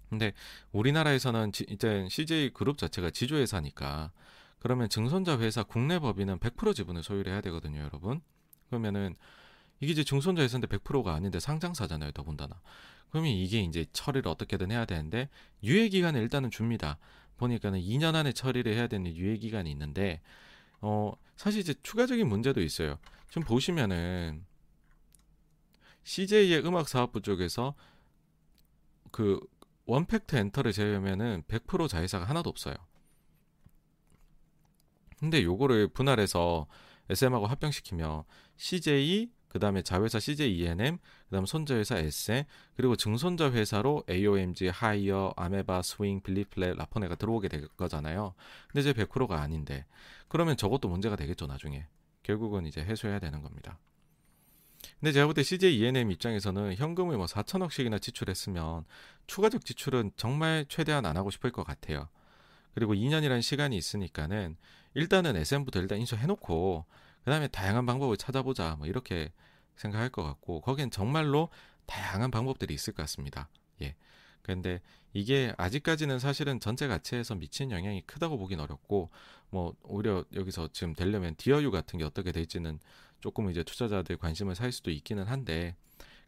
근데 0.09 0.33
우리나라에서는 0.71 1.51
지, 1.51 1.65
이제 1.69 2.07
CJ 2.09 2.51
그룹 2.53 2.77
자체가 2.77 3.09
지주회사니까 3.09 4.11
그러면 4.59 4.89
증손자 4.89 5.37
회사 5.39 5.63
국내 5.63 5.99
법인은 5.99 6.39
100% 6.39 6.75
지분을 6.75 7.03
소유를 7.03 7.31
해야 7.31 7.41
되거든요, 7.41 7.81
여러분. 7.81 8.21
그러면은 8.69 9.15
이게 9.79 9.91
이제 9.91 10.03
증손자 10.03 10.41
회사인데 10.41 10.67
100%가 10.67 11.13
아닌데 11.13 11.39
상장사잖아요, 11.39 12.11
더군다나. 12.11 12.59
그러면 13.09 13.31
이게 13.31 13.61
이제 13.61 13.85
처리를 13.93 14.29
어떻게든 14.29 14.71
해야 14.71 14.85
되는데 14.85 15.29
유예 15.63 15.89
기간을 15.89 16.21
일단은 16.21 16.51
줍니다. 16.51 16.97
보니까는 17.37 17.79
2년 17.79 18.15
안에 18.15 18.31
처리를 18.31 18.73
해야 18.73 18.87
되는 18.87 19.15
유예 19.15 19.37
기간이 19.37 19.71
있는데 19.71 20.21
어 20.81 21.13
사실 21.35 21.61
이제 21.61 21.73
추가적인 21.83 22.27
문제도 22.27 22.61
있어요. 22.61 22.99
좀 23.29 23.43
보시면은 23.43 24.45
CJ의 26.03 26.65
음악 26.65 26.87
사업부 26.87 27.21
쪽에서 27.21 27.75
그 29.11 29.39
원팩트 29.85 30.35
엔터를 30.35 30.71
제외하면은 30.73 31.43
100% 31.47 31.87
자회사가 31.87 32.25
하나도 32.25 32.49
없어요. 32.49 32.75
근데 35.19 35.43
요거를 35.43 35.89
분할해서 35.89 36.67
SM하고 37.09 37.47
합병시키면 37.47 38.25
CJ 38.57 39.31
그 39.57 39.59
다음에 39.59 39.81
자회사 39.81 40.19
CJ 40.19 40.55
ENM, 40.55 40.97
그 40.97 41.31
다음 41.31 41.47
손자회사 41.47 41.97
SM, 41.97 42.43
그리고 42.75 42.95
증손자 42.95 43.51
회사로 43.51 44.03
AOMG, 44.07 44.67
하이어, 44.67 45.33
아메바, 45.35 45.81
스윙, 45.81 46.21
빌리프랩, 46.21 46.77
라포네가 46.77 47.15
들어오게 47.15 47.47
될 47.47 47.67
거잖아요. 47.69 48.35
근데 48.67 48.81
이제 48.81 48.93
100%가 48.93 49.41
아닌데 49.41 49.85
그러면 50.27 50.57
저것도 50.57 50.89
문제가 50.89 51.15
되겠죠 51.15 51.47
나중에. 51.47 51.87
결국은 52.21 52.67
이제 52.67 52.81
해소해야 52.81 53.17
되는 53.17 53.41
겁니다. 53.41 53.79
근데 54.99 55.11
제가 55.11 55.25
볼 55.25 55.33
때 55.33 55.41
CJ 55.41 55.75
ENM 55.75 56.11
입장에서는 56.11 56.75
현금을 56.75 57.17
뭐 57.17 57.25
4천억씩이나 57.25 57.99
지출했으면 57.99 58.85
추가적 59.25 59.65
지출은 59.65 60.11
정말 60.17 60.65
최대한 60.69 61.07
안 61.07 61.17
하고 61.17 61.31
싶을 61.31 61.51
것 61.51 61.63
같아요. 61.63 62.09
그리고 62.75 62.93
2년이라는 62.93 63.41
시간이 63.41 63.75
있으니까는 63.75 64.55
일단은 64.93 65.35
SM부터 65.35 65.79
일단 65.79 65.97
인수해놓고 65.97 66.85
그 67.27 67.31
다음에 67.31 67.49
다양한 67.49 67.85
방법을 67.85 68.15
찾아보자 68.15 68.77
뭐 68.77 68.87
이렇게 68.87 69.33
생각할 69.77 70.09
것 70.09 70.23
같고 70.23 70.61
거기엔 70.61 70.91
정말로 70.91 71.49
다양한 71.85 72.31
방법들이 72.31 72.73
있을 72.73 72.93
것 72.93 73.03
같습니다. 73.03 73.49
예. 73.81 73.95
근데 74.41 74.81
이게 75.13 75.53
아직까지는 75.57 76.19
사실은 76.19 76.59
전체 76.59 76.87
가치에서 76.87 77.35
미친 77.35 77.71
영향이 77.71 78.01
크다고 78.05 78.37
보긴 78.37 78.59
어렵고 78.59 79.09
뭐 79.49 79.75
오히려 79.83 80.25
여기서 80.33 80.69
지금 80.73 80.93
되려면 80.93 81.35
디어유 81.35 81.71
같은 81.71 81.99
게 81.99 82.05
어떻게 82.05 82.31
될지는 82.31 82.79
조금 83.19 83.49
이제 83.49 83.63
투자자들 83.63 84.17
관심을 84.17 84.55
살 84.55 84.71
수도 84.71 84.91
있기는 84.91 85.23
한데 85.25 85.75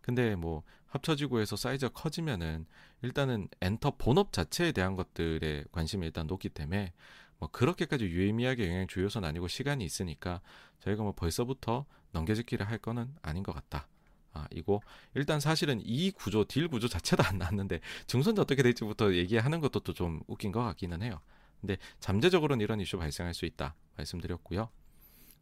근데 0.02 0.36
뭐 0.36 0.64
합쳐지고 0.88 1.40
해서 1.40 1.56
사이즈가 1.56 1.94
커지면은 1.94 2.66
일단은 3.02 3.48
엔터 3.62 3.98
본업 3.98 4.34
자체에 4.34 4.72
대한 4.72 4.96
것들에 4.96 5.66
관심이 5.72 6.06
일단 6.06 6.28
높기 6.28 6.50
때문에 6.50 6.94
뭐 7.40 7.50
그렇게까지 7.52 8.06
유의미하게 8.06 8.68
영향 8.68 8.88
줄 8.88 9.04
요소는 9.04 9.28
아니고 9.28 9.48
시간이 9.48 9.84
있으니까 9.84 10.42
저희가 10.80 11.04
뭐 11.04 11.14
벌써부터 11.14 11.86
넘겨짓기를 12.12 12.68
할 12.68 12.78
거는 12.78 13.14
아닌 13.22 13.44
것 13.44 13.54
같다. 13.54 13.88
아, 14.32 14.46
이거 14.52 14.82
일단 15.16 15.40
사실은 15.40 15.82
이 15.84 16.12
구조, 16.12 16.46
딜 16.46 16.68
구조 16.68 16.88
자체도 16.88 17.24
안 17.24 17.38
나왔는데 17.40 17.80
증선자 18.08 18.42
어떻게 18.44 18.62
될지부터 18.62 19.16
얘기하는 19.16 19.60
것도 19.60 19.80
또 19.82 19.94
좀 19.94 20.22
웃긴 20.28 20.52
것 20.52 20.64
같기는 20.64 21.02
해요. 21.02 21.20
근데 21.60 21.78
잠재적으로는 22.00 22.64
이런 22.64 22.80
이슈 22.80 22.98
발생할 22.98 23.34
수 23.34 23.46
있다 23.46 23.76
말씀드렸고요. 23.98 24.70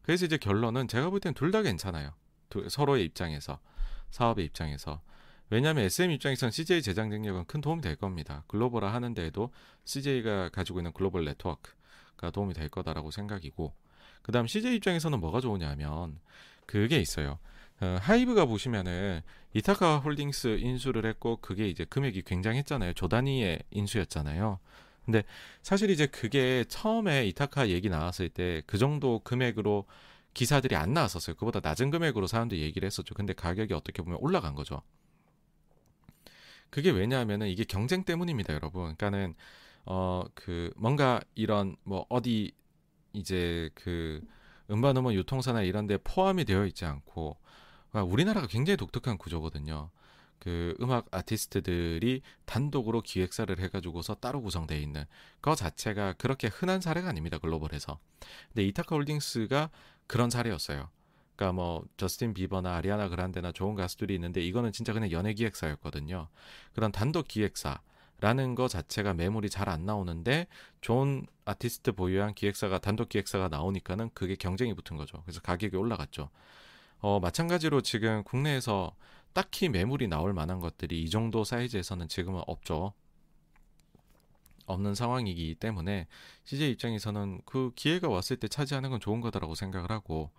그래서 0.01 0.25
이제 0.25 0.37
결론은 0.37 0.87
제가 0.87 1.09
볼 1.09 1.19
때는 1.19 1.33
둘다 1.33 1.63
괜찮아요. 1.63 2.13
두, 2.49 2.67
서로의 2.69 3.03
입장에서 3.05 3.59
사업의 4.11 4.45
입장에서 4.45 5.01
왜냐하면 5.49 5.83
SM 5.85 6.11
입장에서는 6.11 6.51
CJ 6.51 6.81
제작 6.81 7.09
능력은 7.09 7.45
큰 7.45 7.61
도움이 7.61 7.81
될 7.81 7.95
겁니다. 7.95 8.43
글로벌화 8.47 8.93
하는 8.93 9.13
데에도 9.13 9.51
CJ가 9.85 10.49
가지고 10.49 10.79
있는 10.79 10.91
글로벌 10.93 11.25
네트워크 11.25 11.71
가 12.17 12.31
도움이 12.31 12.53
될 12.53 12.69
거다라고 12.69 13.11
생각이고 13.11 13.73
그 14.21 14.31
다음 14.31 14.47
CJ 14.47 14.75
입장에서는 14.75 15.19
뭐가 15.19 15.39
좋으냐면 15.39 16.19
그게 16.65 16.99
있어요. 16.99 17.39
어, 17.79 17.97
하이브가 18.01 18.45
보시면은 18.45 19.21
이타카 19.53 19.99
홀딩스 19.99 20.57
인수를 20.59 21.05
했고 21.05 21.37
그게 21.37 21.69
이제 21.69 21.85
금액이 21.85 22.23
굉장했잖아요. 22.23 22.93
조단위의 22.93 23.63
인수였잖아요. 23.71 24.59
근데 25.05 25.23
사실 25.61 25.89
이제 25.89 26.05
그게 26.05 26.65
처음에 26.67 27.25
이타카 27.27 27.69
얘기 27.69 27.87
나왔을 27.89 28.27
때 28.29 28.61
그 28.67 28.77
정도 28.77 29.19
금액으로 29.19 29.85
기사들이 30.33 30.75
안 30.75 30.93
나왔었어요. 30.93 31.35
그보다 31.35 31.61
낮은 31.63 31.89
금액으로 31.91 32.27
사람들이 32.27 32.61
얘기를 32.61 32.85
했었죠. 32.85 33.15
근데 33.15 33.33
가격이 33.33 33.73
어떻게 33.73 34.01
보면 34.03 34.19
올라간 34.21 34.53
거죠. 34.53 34.81
그게 36.69 36.91
왜냐하면은 36.91 37.47
이게 37.47 37.63
경쟁 37.63 38.03
때문입니다, 38.03 38.53
여러분. 38.53 38.95
그러니까는 38.95 39.33
어 39.87 40.25
그 40.35 40.71
뭔가 40.75 41.21
이런 41.35 41.75
뭐 41.83 42.05
어디 42.09 42.51
이제 43.13 43.69
그 43.73 44.21
음반 44.69 44.97
음원 44.97 45.15
유통사나 45.15 45.63
이런 45.63 45.87
데 45.87 45.97
포함이 45.97 46.45
되어 46.45 46.65
있지 46.65 46.85
않고 46.85 47.37
그러니까 47.89 48.11
우리나라가 48.11 48.47
굉장히 48.47 48.77
독특한 48.77 49.17
구조거든요. 49.17 49.89
그 50.39 50.75
음악 50.81 51.07
아티스트들이 51.11 52.21
단독으로 52.45 53.01
기획사를 53.01 53.57
해가지고서 53.59 54.15
따로 54.15 54.41
구성되어 54.41 54.77
있는 54.77 55.05
거 55.41 55.55
자체가 55.55 56.13
그렇게 56.13 56.47
흔한 56.47 56.81
사례가 56.81 57.09
아닙니다 57.09 57.37
글로벌에서. 57.39 57.99
근데 58.49 58.63
이타카 58.67 58.95
홀딩스가 58.95 59.69
그런 60.05 60.29
사례였어요. 60.29 60.89
그러니까 61.35 61.53
뭐 61.53 61.85
저스틴 61.97 62.33
비버나 62.33 62.75
아리아나 62.75 63.09
그란데나 63.09 63.51
좋은 63.51 63.75
가수들이 63.75 64.13
있는데 64.15 64.41
이거는 64.41 64.71
진짜 64.71 64.93
그냥 64.93 65.11
연예 65.11 65.33
기획사였거든요. 65.33 66.27
그런 66.73 66.91
단독 66.91 67.27
기획사 67.27 67.79
라는 68.19 68.55
거 68.55 68.67
자체가 68.67 69.13
매물이 69.13 69.49
잘 69.49 69.69
안 69.69 69.85
나오는데 69.85 70.47
좋은 70.81 71.27
아티스트 71.45 71.91
보유한 71.91 72.33
기획사가 72.33 72.79
단독 72.79 73.09
기획사가 73.09 73.47
나오니까는 73.49 74.09
그게 74.13 74.35
경쟁이 74.35 74.73
붙은 74.73 74.97
거죠. 74.97 75.21
그래서 75.23 75.41
가격이 75.41 75.75
올라갔죠. 75.75 76.29
어, 76.99 77.19
마찬가지로 77.19 77.81
지금 77.81 78.23
국내에서 78.23 78.95
딱히 79.33 79.69
매물이 79.69 80.07
나올 80.07 80.33
만한 80.33 80.59
것들이 80.59 81.03
이 81.03 81.09
정도 81.09 81.43
사이즈에서는 81.43 82.07
지금은 82.07 82.41
없죠. 82.47 82.93
없는 84.65 84.95
상황이기 84.95 85.55
때문에 85.55 86.07
CJ 86.43 86.71
입장에서는 86.71 87.41
그 87.45 87.71
기회가 87.75 88.09
왔을 88.09 88.37
때 88.37 88.47
차지하는 88.47 88.89
건 88.89 88.99
좋은 88.99 89.21
거다라고 89.21 89.55
생각을 89.55 89.91
하고 89.91 90.31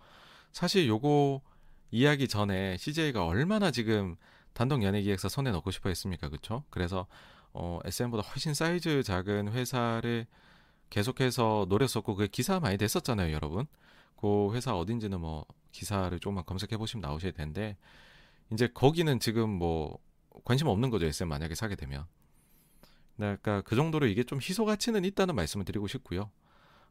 사실 0.52 0.86
요거 0.88 1.40
이야기 1.90 2.28
전에 2.28 2.76
CJ가 2.76 3.24
얼마나 3.24 3.70
지금 3.70 4.16
단독 4.52 4.82
연예 4.82 5.00
기획사 5.00 5.28
손에 5.28 5.50
넣고 5.52 5.70
싶어 5.70 5.88
했습니까? 5.88 6.28
그쵸? 6.28 6.64
그래서 6.68 7.06
어, 7.52 7.80
SM보다 7.84 8.22
훨씬 8.28 8.54
사이즈 8.54 9.02
작은 9.02 9.52
회사를 9.52 10.26
계속해서 10.90 11.66
노렸었고 11.68 12.14
그 12.14 12.26
기사 12.28 12.60
많이 12.60 12.76
됐었잖아요, 12.76 13.32
여러분. 13.32 13.66
그 14.16 14.52
회사 14.54 14.76
어딘지는 14.76 15.20
뭐 15.20 15.46
기사를 15.72 16.18
조금만 16.18 16.44
검색해 16.44 16.76
보시면 16.76 17.02
나오실 17.02 17.32
텐데 17.32 17.76
이제 18.52 18.68
거기는 18.68 19.20
지금 19.20 19.50
뭐 19.50 19.98
관심 20.44 20.68
없는 20.68 20.90
거죠, 20.90 21.06
SM 21.06 21.28
만약에 21.28 21.54
사게 21.54 21.76
되면. 21.76 22.06
그러니까 23.16 23.62
그 23.62 23.76
정도로 23.76 24.06
이게 24.06 24.22
좀 24.22 24.38
희소 24.40 24.64
가치는 24.64 25.04
있다는 25.04 25.34
말씀을 25.34 25.64
드리고 25.64 25.88
싶고요. 25.88 26.30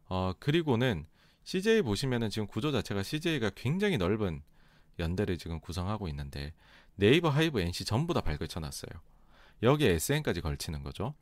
어, 0.09 0.33
그리고는 0.39 1.05
CJ 1.43 1.81
보시면은 1.81 2.29
지금 2.29 2.47
구조 2.47 2.71
자체가 2.71 3.03
CJ가 3.03 3.51
굉장히 3.55 3.97
넓은 3.97 4.41
연대를 4.99 5.37
지금 5.37 5.59
구성하고 5.59 6.07
있는데 6.09 6.53
네이버, 6.95 7.29
하이브, 7.29 7.59
NC 7.59 7.85
전부 7.85 8.13
다 8.13 8.21
발걸쳐 8.21 8.59
놨어요. 8.59 8.91
여기에 9.63 9.93
SM까지 9.93 10.41
걸치는 10.41 10.83
거죠. 10.83 11.13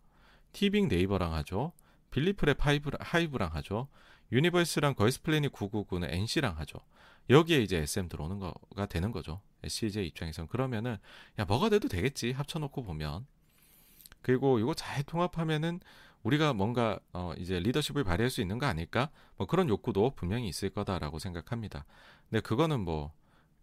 티빙 0.53 0.87
네이버랑 0.87 1.33
하죠. 1.35 1.73
빌리프랩 2.11 2.59
하이브, 2.59 2.91
하이브랑 2.99 3.53
하죠. 3.55 3.87
유니버스랑 4.31 4.95
걸스 4.95 5.21
플래닛 5.21 5.51
999는 5.51 6.11
NC랑 6.11 6.57
하죠. 6.59 6.79
여기에 7.29 7.61
이제 7.61 7.77
SM 7.77 8.07
들어오는 8.07 8.39
거가 8.39 8.85
되는 8.85 9.11
거죠. 9.11 9.41
CJ 9.65 10.07
입장에서는 10.07 10.47
그러면은 10.47 10.97
야 11.39 11.45
뭐가 11.45 11.69
돼도 11.69 11.87
되겠지 11.87 12.31
합쳐놓고 12.31 12.83
보면 12.83 13.25
그리고 14.21 14.59
이거 14.59 14.73
잘 14.73 15.03
통합하면은 15.03 15.79
우리가 16.23 16.53
뭔가 16.53 16.99
어 17.13 17.33
이제 17.37 17.59
리더십을 17.59 18.03
발휘할 18.03 18.29
수 18.29 18.41
있는 18.41 18.57
거 18.57 18.65
아닐까? 18.65 19.09
뭐 19.37 19.45
그런 19.45 19.69
욕구도 19.69 20.11
분명히 20.15 20.47
있을 20.47 20.69
거다라고 20.69 21.19
생각합니다. 21.19 21.85
근데 22.29 22.41
그거는 22.41 22.81
뭐 22.81 23.11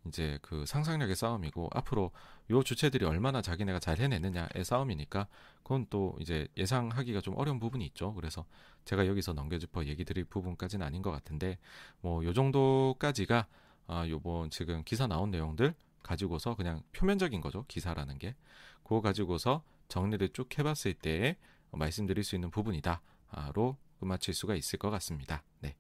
이제 0.07 0.39
그 0.43 0.67
상상력의 0.67 1.15
싸움이고 1.17 1.71
앞으로 1.73 2.11
요 2.51 2.63
주체들이 2.63 3.05
얼마나 3.05 3.41
자기네가 3.43 3.79
잘 3.79 3.99
해내느냐의 3.99 4.65
싸움이니까 4.65 5.29
그건 5.63 5.87
또 5.91 6.17
이제 6.21 6.49
예상하기가 6.57 7.21
좀 7.21 7.37
어려운 7.37 7.59
부분이 7.61 7.85
있죠. 7.87 8.13
그래서 8.15 8.45
제가 8.85 9.07
여기서 9.07 9.33
넘겨짚어 9.33 9.85
얘기 9.85 10.05
드릴 10.05 10.25
부분까지는 10.25 10.85
아닌 10.85 11.03
것 11.03 11.11
같은데 11.11 11.59
뭐 12.01 12.25
요 12.25 12.33
정도까지가 12.33 13.47
아 13.87 14.09
요번 14.09 14.51
지금 14.51 14.83
기사 14.85 15.07
나온 15.07 15.31
내용들 15.31 15.75
가지고서 16.03 16.57
그냥 16.57 16.83
표면적인 16.93 17.41
거죠. 17.41 17.65
기사라는 17.69 18.19
게. 18.19 18.35
그거 18.83 19.01
가지고서 19.01 19.63
정리를 19.89 20.29
쭉 20.31 20.49
해봤을 20.59 20.95
때 20.95 21.37
말씀드릴 21.71 22.25
수 22.25 22.35
있는 22.35 22.51
부분이다로 22.51 23.77
끝마칠 24.01 24.35
수가 24.35 24.55
있을 24.57 24.79
것 24.79 24.91
같습니다. 24.91 25.43
네. 25.61 25.77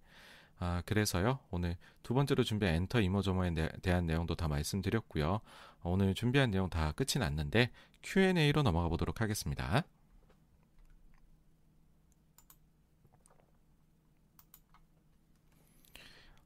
아, 0.58 0.82
그래서요, 0.86 1.40
오늘 1.50 1.76
두 2.02 2.14
번째로 2.14 2.44
준비한 2.44 2.74
엔터 2.76 3.00
이머저머에 3.00 3.52
대한 3.82 4.06
내용도 4.06 4.34
다 4.34 4.48
말씀드렸고요. 4.48 5.40
오늘 5.82 6.14
준비한 6.14 6.50
내용 6.50 6.70
다 6.70 6.92
끝이 6.92 7.18
났는데 7.18 7.70
Q&A로 8.02 8.62
넘어가 8.62 8.88
보도록 8.88 9.20
하겠습니다. 9.20 9.84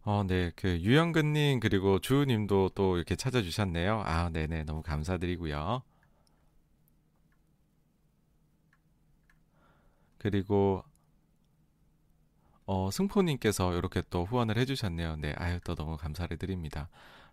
어, 0.05 0.23
네, 0.27 0.53
그 0.57 0.81
유영근 0.81 1.33
님 1.33 1.61
그리고 1.61 1.99
주우 1.99 2.25
님도 2.25 2.71
또 2.75 2.97
이렇게 2.97 3.17
찾아주셨네요. 3.17 4.03
아, 4.07 4.31
네 4.33 4.47
네, 4.47 4.63
너무 4.65 4.83
감사드리고요. 4.83 5.83
그리고 10.19 10.85
어, 12.67 12.91
승포님께서 12.91 13.77
이렇게 13.77 14.03
또 14.11 14.25
후원을 14.25 14.59
해주셨네요. 14.59 15.17
네, 15.17 15.35
아유, 15.37 15.61
또 15.65 15.75
너무 15.75 15.97
감사를 15.97 16.37
드립니다. 16.37 16.89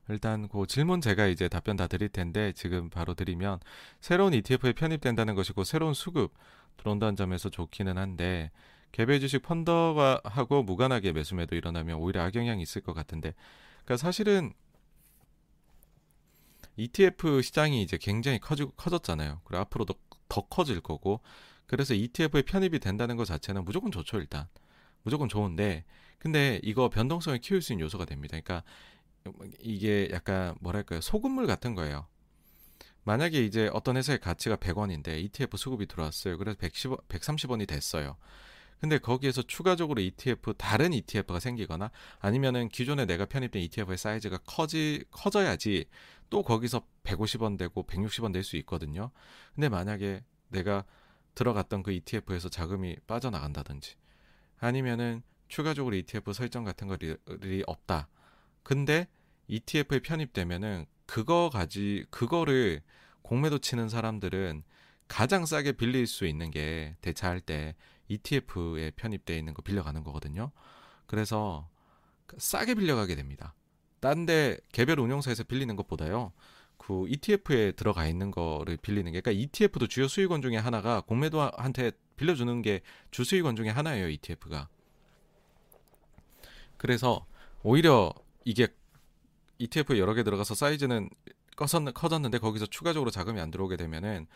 일단 0.10 0.48
그 0.48 0.68
질문 0.68 1.02
제가 1.02 1.28
이제 1.28 1.48
답변 1.48 1.76
다 1.76 1.88
드릴 1.88 2.10
텐데 2.10 2.52
지금 2.54 2.90
바로 2.90 3.14
드리면 3.14 3.60
새로운 4.02 4.34
ETF에 4.34 4.74
편입된다는 4.74 5.34
것이고 5.36 5.64
새로운 5.64 5.94
수급 5.94 6.34
들어온다는 6.78 7.16
점에서 7.16 7.50
좋기는 7.50 7.98
한데 7.98 8.52
개별 8.92 9.20
주식 9.20 9.42
펀더가 9.42 10.22
하고 10.26 10.62
무관하게 10.62 11.14
매수매도 11.14 11.56
일어나면 11.56 11.98
오히려 11.98 12.22
악영향이 12.24 12.62
있을 12.62 12.82
것 12.82 12.94
같은데 12.94 13.34
그러니까 13.86 13.98
사실은 13.98 14.54
ETF 16.76 17.42
시장이 17.42 17.82
이제 17.82 17.98
굉장히 17.98 18.40
커지, 18.40 18.66
커졌잖아요. 18.76 19.42
그리고 19.46 19.62
앞으로도 19.62 19.94
더 20.28 20.42
커질 20.42 20.82
거고 20.82 21.22
그래서 21.66 21.94
ETF에 21.94 22.42
편입이 22.42 22.80
된다는 22.80 23.16
것 23.16 23.26
자체는 23.26 23.64
무조건 23.64 23.92
좋죠 23.92 24.20
일단 24.20 24.48
무조건 25.04 25.30
좋은데 25.30 25.86
근데 26.18 26.60
이거 26.64 26.90
변동성을 26.90 27.38
키울 27.40 27.62
수 27.62 27.74
있는 27.74 27.84
요소가 27.86 28.06
됩니다. 28.06 28.40
그러니까 28.40 28.64
이게 29.60 30.10
약간 30.12 30.56
뭐랄까요 30.62 31.02
소금물 31.02 31.48
같은 31.48 31.76
거예요. 31.76 32.08
만약에 33.04 33.44
이제 33.44 33.70
어떤 33.74 33.98
회사의 33.98 34.20
가치가 34.20 34.56
100원인데 34.56 35.22
ETF 35.22 35.58
수급이 35.58 35.88
들어왔어요. 35.88 36.38
그래서 36.38 36.58
110, 36.58 36.92
130원이 37.10 37.68
됐어요. 37.68 38.16
근데 38.80 38.98
거기에서 38.98 39.42
추가적으로 39.42 40.02
ETF 40.02 40.54
다른 40.58 40.92
ETF가 40.94 41.40
생기거나 41.40 41.90
아니면은 42.20 42.68
기존에 42.70 43.06
내가 43.06 43.26
편입된 43.26 43.62
ETF의 43.64 43.98
사이즈가 43.98 44.38
커지 44.46 45.06
커져야지 45.12 45.86
또 46.30 46.44
거기서 46.44 46.86
150원 47.04 47.58
되고 47.58 47.86
160원 47.86 48.34
될 48.34 48.44
수 48.44 48.58
있거든요. 48.58 49.12
근데 49.56 49.70
만약에 49.70 50.24
내가 50.50 50.84
들어갔던 51.36 51.84
그 51.84 51.92
ETF에서 51.92 52.50
자금이 52.50 52.98
빠져나간다든지 53.08 53.96
아니면은 54.64 55.22
추가적으로 55.50 55.96
ETF 55.96 56.34
설정 56.34 56.64
같은 56.64 56.88
것이 56.88 57.18
없다. 57.68 58.08
근데 58.64 59.08
ETF에 59.48 60.00
편입되면은 60.00 60.86
그거 61.06 61.50
가지 61.52 62.06
그거를 62.10 62.82
공매도 63.24 63.60
치는 63.60 63.90
사람들은 63.90 64.64
가장 65.10 65.46
싸게 65.46 65.74
빌릴 65.74 66.08
수 66.08 66.26
있는 66.26 66.50
게 66.50 66.96
대차할 67.02 67.42
때 67.42 67.76
ETF에 68.08 68.92
편입되어 68.96 69.38
있는 69.38 69.54
거 69.54 69.62
빌려가는 69.62 70.02
거거든요. 70.04 70.52
그래서 71.08 71.70
싸게 72.38 72.76
빌려가게 72.76 73.16
됩니다. 73.16 73.54
딴 74.00 74.26
데 74.26 74.58
개별 74.72 75.00
운용사에서 75.00 75.44
빌리는 75.44 75.76
것보다요. 75.76 76.32
그 76.78 77.06
ETF에 77.08 77.74
들어가 77.74 78.08
있는 78.08 78.32
거를 78.32 78.78
빌리는 78.78 79.12
게, 79.12 79.22
그러니까 79.22 79.42
ETF도 79.42 79.88
주요 79.88 80.08
수익원 80.08 80.42
중에 80.42 80.58
하나가 80.58 81.02
공매도한테 81.02 81.92
빌려주는 82.16 82.62
게 82.62 82.82
주수익 83.12 83.46
원 83.46 83.56
중에 83.56 83.70
하나예요, 83.70 84.10
ETF가. 84.10 84.70
그래서 86.78 87.26
오히려 87.64 88.14
이게 88.46 88.68
ETF 89.58 89.98
여러 89.98 90.14
개 90.14 90.24
들어가서 90.24 90.56
사이즈는 90.56 91.10
커졌는데 91.56 92.40
거기서 92.40 92.66
추가적으로 92.66 93.12
자금이 93.12 93.40
안 93.40 93.52
들어오게 93.52 93.78
되면은 93.78 94.28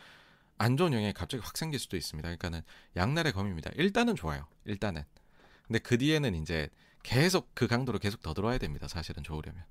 안 0.59 0.77
좋은 0.77 0.93
영향이 0.93 1.13
갑자기 1.13 1.43
확 1.43 1.57
생길 1.57 1.79
수도 1.79 1.97
있습니다. 1.97 2.25
그러니까는 2.27 2.61
양날의 2.95 3.33
검입니다. 3.33 3.69
일단은 3.75 4.15
좋아요. 4.15 4.47
일단은. 4.65 5.03
근데 5.67 5.79
그 5.79 5.97
뒤에는 5.97 6.33
이제 6.35 6.69
계속 7.03 7.53
그 7.53 7.67
강도로 7.67 7.99
계속 7.99 8.21
더 8.21 8.33
들어와야 8.33 8.57
됩니다. 8.57 8.87
사실은 8.87 9.23
좋으려면. 9.23 9.63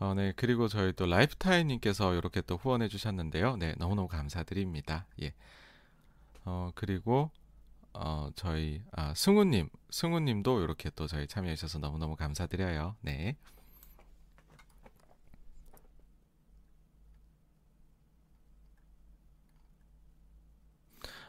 어, 0.00 0.14
네. 0.14 0.32
그리고 0.36 0.68
저희 0.68 0.92
또 0.92 1.06
라이프타임님께서 1.06 2.14
이렇게 2.14 2.40
또 2.42 2.56
후원해 2.56 2.88
주셨는데요. 2.88 3.56
네. 3.56 3.74
너무너무 3.78 4.06
감사드립니다. 4.08 5.06
예. 5.22 5.34
어, 6.44 6.70
그리고, 6.74 7.30
어, 7.94 8.30
저희, 8.36 8.82
아, 8.92 9.12
승우님, 9.14 9.68
승우님도 9.90 10.62
이렇게 10.62 10.90
또 10.94 11.06
저희 11.08 11.26
참여해 11.26 11.56
주셔서 11.56 11.78
너무너무 11.80 12.14
감사드려요. 12.16 12.96
네. 13.02 13.36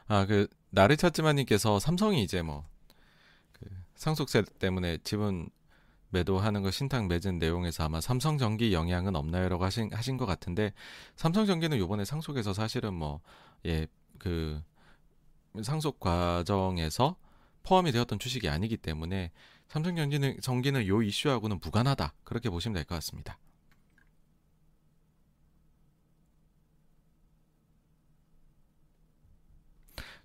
아, 0.08 0.26
그, 0.26 0.48
나를 0.72 0.98
찾지마님께서 0.98 1.80
삼성이 1.80 2.24
이제 2.24 2.42
뭐, 2.42 2.68
그 3.54 3.66
상속세 3.96 4.44
때문에 4.60 4.98
지분 5.04 5.50
매도하는 6.12 6.62
거 6.64 6.72
신탁 6.72 7.08
맺은 7.08 7.40
내용에서 7.40 7.84
아마 7.86 8.02
삼성전기 8.02 8.74
영향은 8.74 9.16
없나요라고 9.16 9.64
하신 9.64 9.94
하신 9.94 10.18
것 10.18 10.26
같은데 10.26 10.74
삼성전기는 11.16 11.78
요번에 11.78 12.06
상속에서 12.06 12.54
사실은 12.54 12.94
뭐예그 12.96 14.62
상속 15.64 16.00
과정에서 16.00 17.16
포함이 17.64 17.92
되었던 17.92 18.20
주식이 18.20 18.50
아니기 18.50 18.78
때문에 18.78 19.32
삼성전기는 19.68 20.42
전기는 20.42 20.88
요 20.88 21.02
이슈하고는 21.04 21.60
무관하다 21.64 22.14
그렇게 22.24 22.50
보시면 22.50 22.74
될 22.76 22.86
것 22.86 22.96
같습니다. 22.96 23.38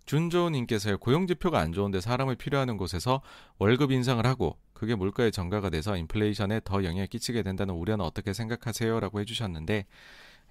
준조님께서 0.06 0.96
고용 0.98 1.26
지표가 1.26 1.58
안 1.58 1.72
좋은데 1.72 2.00
사람을 2.00 2.36
필요하는 2.36 2.76
곳에서 2.76 3.22
월급 3.58 3.90
인상을 3.90 4.24
하고 4.26 4.58
그게 4.84 4.94
물가에 4.94 5.30
전가가 5.30 5.70
돼서 5.70 5.96
인플레이션에 5.96 6.60
더 6.64 6.84
영향을 6.84 7.06
끼치게 7.06 7.42
된다는 7.42 7.74
우려는 7.74 8.04
어떻게 8.04 8.32
생각하세요? 8.34 9.00
라고 9.00 9.18
해주셨는데 9.20 9.86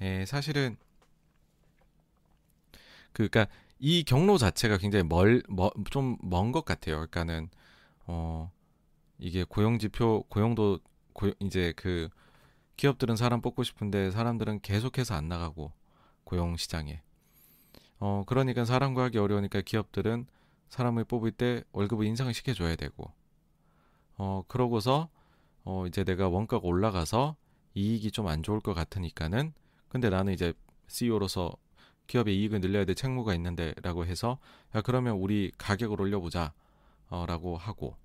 에, 0.01 0.25
사실은 0.25 0.75
그니까 3.11 3.47
이 3.79 4.03
경로 4.03 4.37
자체가 4.39 4.77
굉장히 4.77 5.03
멀, 5.05 5.43
좀 5.91 6.17
먼 6.23 6.51
것 6.51 6.65
같아요. 6.65 6.95
그러니까는 6.95 7.49
어 8.07 8.51
이게 9.19 9.43
고용지표 9.43 10.25
고용도 10.29 10.79
고, 11.13 11.31
이제 11.39 11.73
그 11.75 12.09
기업들은 12.77 13.15
사람 13.15 13.41
뽑고 13.41 13.63
싶은데 13.63 14.09
사람들은 14.11 14.61
계속해서 14.61 15.13
안 15.13 15.27
나가고 15.29 15.71
고용 16.23 16.57
시장에 16.57 17.01
어 17.99 18.23
그러니까 18.25 18.65
사람 18.65 18.93
구하기 18.95 19.17
어려우니까 19.19 19.61
기업들은 19.61 20.25
사람을 20.69 21.03
뽑을 21.05 21.31
때 21.31 21.63
월급을 21.71 22.05
인상을 22.07 22.33
시켜줘야 22.33 22.75
되고 22.75 23.13
어 24.17 24.43
그러고서 24.47 25.09
어 25.63 25.85
이제 25.87 26.03
내가 26.03 26.29
원가가 26.29 26.67
올라가서 26.67 27.35
이익이 27.75 28.11
좀 28.11 28.27
안 28.27 28.43
좋을 28.43 28.59
것 28.59 28.73
같으니까는 28.73 29.53
근데 29.89 30.09
나는 30.09 30.33
이제 30.33 30.53
CEO로서 30.87 31.55
기업의 32.07 32.37
이익을 32.39 32.59
늘려야 32.61 32.85
될 32.85 32.95
책무가 32.95 33.33
있는데라고 33.35 34.05
해서 34.05 34.39
야 34.75 34.81
그러면 34.81 35.15
우리 35.17 35.51
가격을 35.57 35.99
올려보자 36.01 36.53
어 37.09 37.25
라고 37.27 37.57
하고 37.57 37.95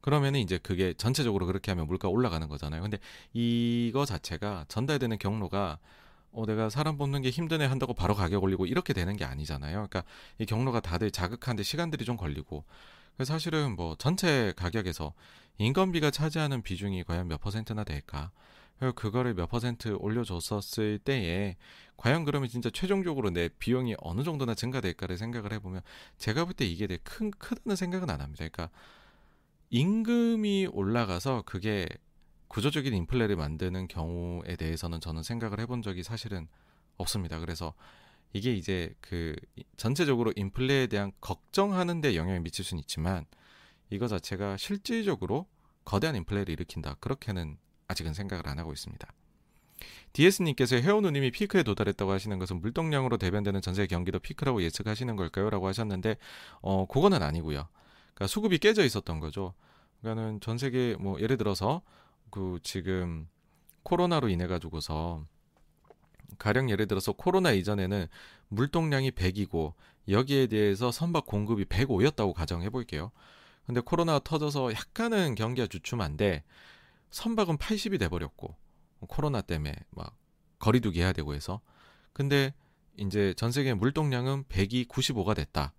그러면은 0.00 0.40
이제 0.40 0.58
그게 0.58 0.94
전체적으로 0.94 1.46
그렇게 1.46 1.70
하면 1.70 1.86
물가 1.86 2.08
올라가는 2.08 2.46
거잖아요. 2.48 2.82
근데 2.82 2.98
이거 3.32 4.04
자체가 4.04 4.64
전달되는 4.68 5.18
경로가 5.18 5.78
어 6.32 6.46
내가 6.46 6.70
사람 6.70 6.96
뽑는 6.98 7.22
게 7.22 7.30
힘드네 7.30 7.66
한다고 7.66 7.94
바로 7.94 8.14
가격 8.14 8.42
올리고 8.42 8.66
이렇게 8.66 8.92
되는 8.94 9.16
게 9.16 9.24
아니잖아요. 9.24 9.72
그러니까 9.74 10.04
이 10.38 10.46
경로가 10.46 10.80
다들 10.80 11.10
자극하는데 11.10 11.62
시간들이 11.62 12.04
좀 12.04 12.16
걸리고 12.16 12.64
사실은 13.24 13.76
뭐 13.76 13.94
전체 13.98 14.52
가격에서 14.56 15.12
인건비가 15.58 16.10
차지하는 16.10 16.62
비중이 16.62 17.04
과연 17.04 17.28
몇 17.28 17.40
퍼센트나 17.40 17.84
될까? 17.84 18.30
그거를 18.96 19.34
몇 19.34 19.48
퍼센트 19.48 19.96
올려줬었을 20.00 20.98
때에 20.98 21.56
과연 21.96 22.24
그러면 22.24 22.48
진짜 22.48 22.68
최종적으로 22.68 23.30
내 23.30 23.48
비용이 23.48 23.94
어느 24.00 24.24
정도나 24.24 24.54
증가될까를 24.54 25.18
생각을 25.18 25.52
해보면 25.52 25.82
제가 26.18 26.46
볼 26.46 26.54
때 26.54 26.64
이게 26.64 26.88
되게 26.88 27.00
큰 27.04 27.30
크다는 27.30 27.76
생각은 27.76 28.10
안 28.10 28.20
합니다. 28.20 28.38
그러니까 28.38 28.70
임금이 29.70 30.68
올라가서 30.72 31.44
그게 31.46 31.86
구조적인 32.48 32.92
인플레를 32.92 33.36
만드는 33.36 33.86
경우에 33.86 34.56
대해서는 34.56 35.00
저는 35.00 35.22
생각을 35.22 35.60
해본 35.60 35.82
적이 35.82 36.02
사실은 36.02 36.48
없습니다. 36.96 37.38
그래서 37.38 37.74
이게 38.32 38.54
이제 38.54 38.94
그 39.00 39.36
전체적으로 39.76 40.32
인플레에 40.34 40.86
대한 40.86 41.12
걱정하는 41.20 42.00
데 42.00 42.16
영향을 42.16 42.40
미칠 42.40 42.64
수는 42.64 42.80
있지만 42.80 43.26
이거 43.90 44.08
자체가 44.08 44.56
실질적으로 44.56 45.46
거대한 45.84 46.16
인플레를 46.16 46.50
일으킨다. 46.50 46.96
그렇게는 47.00 47.58
아직은 47.88 48.14
생각을 48.14 48.48
안 48.48 48.58
하고 48.58 48.72
있습니다. 48.72 49.12
DS님께서 50.12 50.76
해오누님이 50.76 51.30
피크에 51.30 51.62
도달했다고 51.62 52.10
하시는 52.10 52.38
것은 52.38 52.60
물동량으로 52.60 53.16
대변되는 53.16 53.60
전세 53.60 53.86
경기도 53.86 54.18
피크라고 54.18 54.62
예측하시는 54.62 55.16
걸까요? 55.16 55.50
라고 55.50 55.66
하셨는데, 55.66 56.16
어, 56.60 56.86
그거는 56.86 57.22
아니고요. 57.22 57.66
그러니까 58.14 58.26
수급이 58.26 58.58
깨져 58.58 58.84
있었던 58.84 59.20
거죠. 59.20 59.54
그러니까는 60.00 60.40
전 60.40 60.58
세계 60.58 60.96
뭐 60.98 61.20
예를 61.20 61.36
들어서 61.36 61.82
그 62.30 62.58
지금 62.62 63.28
코로나로 63.82 64.28
인해 64.28 64.46
가지고서 64.46 65.26
가령 66.38 66.70
예를 66.70 66.86
들어서 66.86 67.12
코로나 67.12 67.52
이전에는 67.52 68.06
물동량이 68.48 69.12
100이고 69.12 69.74
여기에 70.08 70.48
대해서 70.48 70.90
선박 70.90 71.26
공급이 71.26 71.64
105였다고 71.66 72.32
가정해 72.34 72.70
볼게요. 72.70 73.12
근데 73.66 73.80
코로나가 73.80 74.18
터져서 74.18 74.72
약간은 74.72 75.34
경기가 75.36 75.66
주춤한데 75.66 76.42
선박은 77.10 77.58
80이 77.58 77.98
돼 77.98 78.08
버렸고 78.08 78.56
코로나 79.08 79.40
때문에 79.40 79.74
막 79.90 80.16
거리두기 80.58 81.00
해야 81.00 81.12
되고 81.12 81.34
해서 81.34 81.60
근데 82.12 82.52
이제 82.96 83.34
전 83.36 83.52
세계 83.52 83.74
물동량은 83.74 84.44
100이 84.44 84.88
95가 84.88 85.34
됐다. 85.34 85.72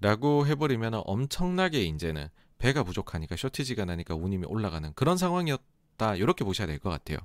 라고 0.00 0.46
해버리면 0.46 1.02
엄청나게 1.04 1.82
이제는 1.82 2.28
배가 2.58 2.82
부족하니까 2.82 3.36
쇼티지가 3.36 3.84
나니까 3.84 4.14
운임이 4.14 4.46
올라가는 4.46 4.92
그런 4.94 5.16
상황이었다. 5.16 6.16
이렇게 6.16 6.44
보셔야 6.44 6.66
될 6.66 6.78
것 6.78 6.88
같아요. 6.90 7.18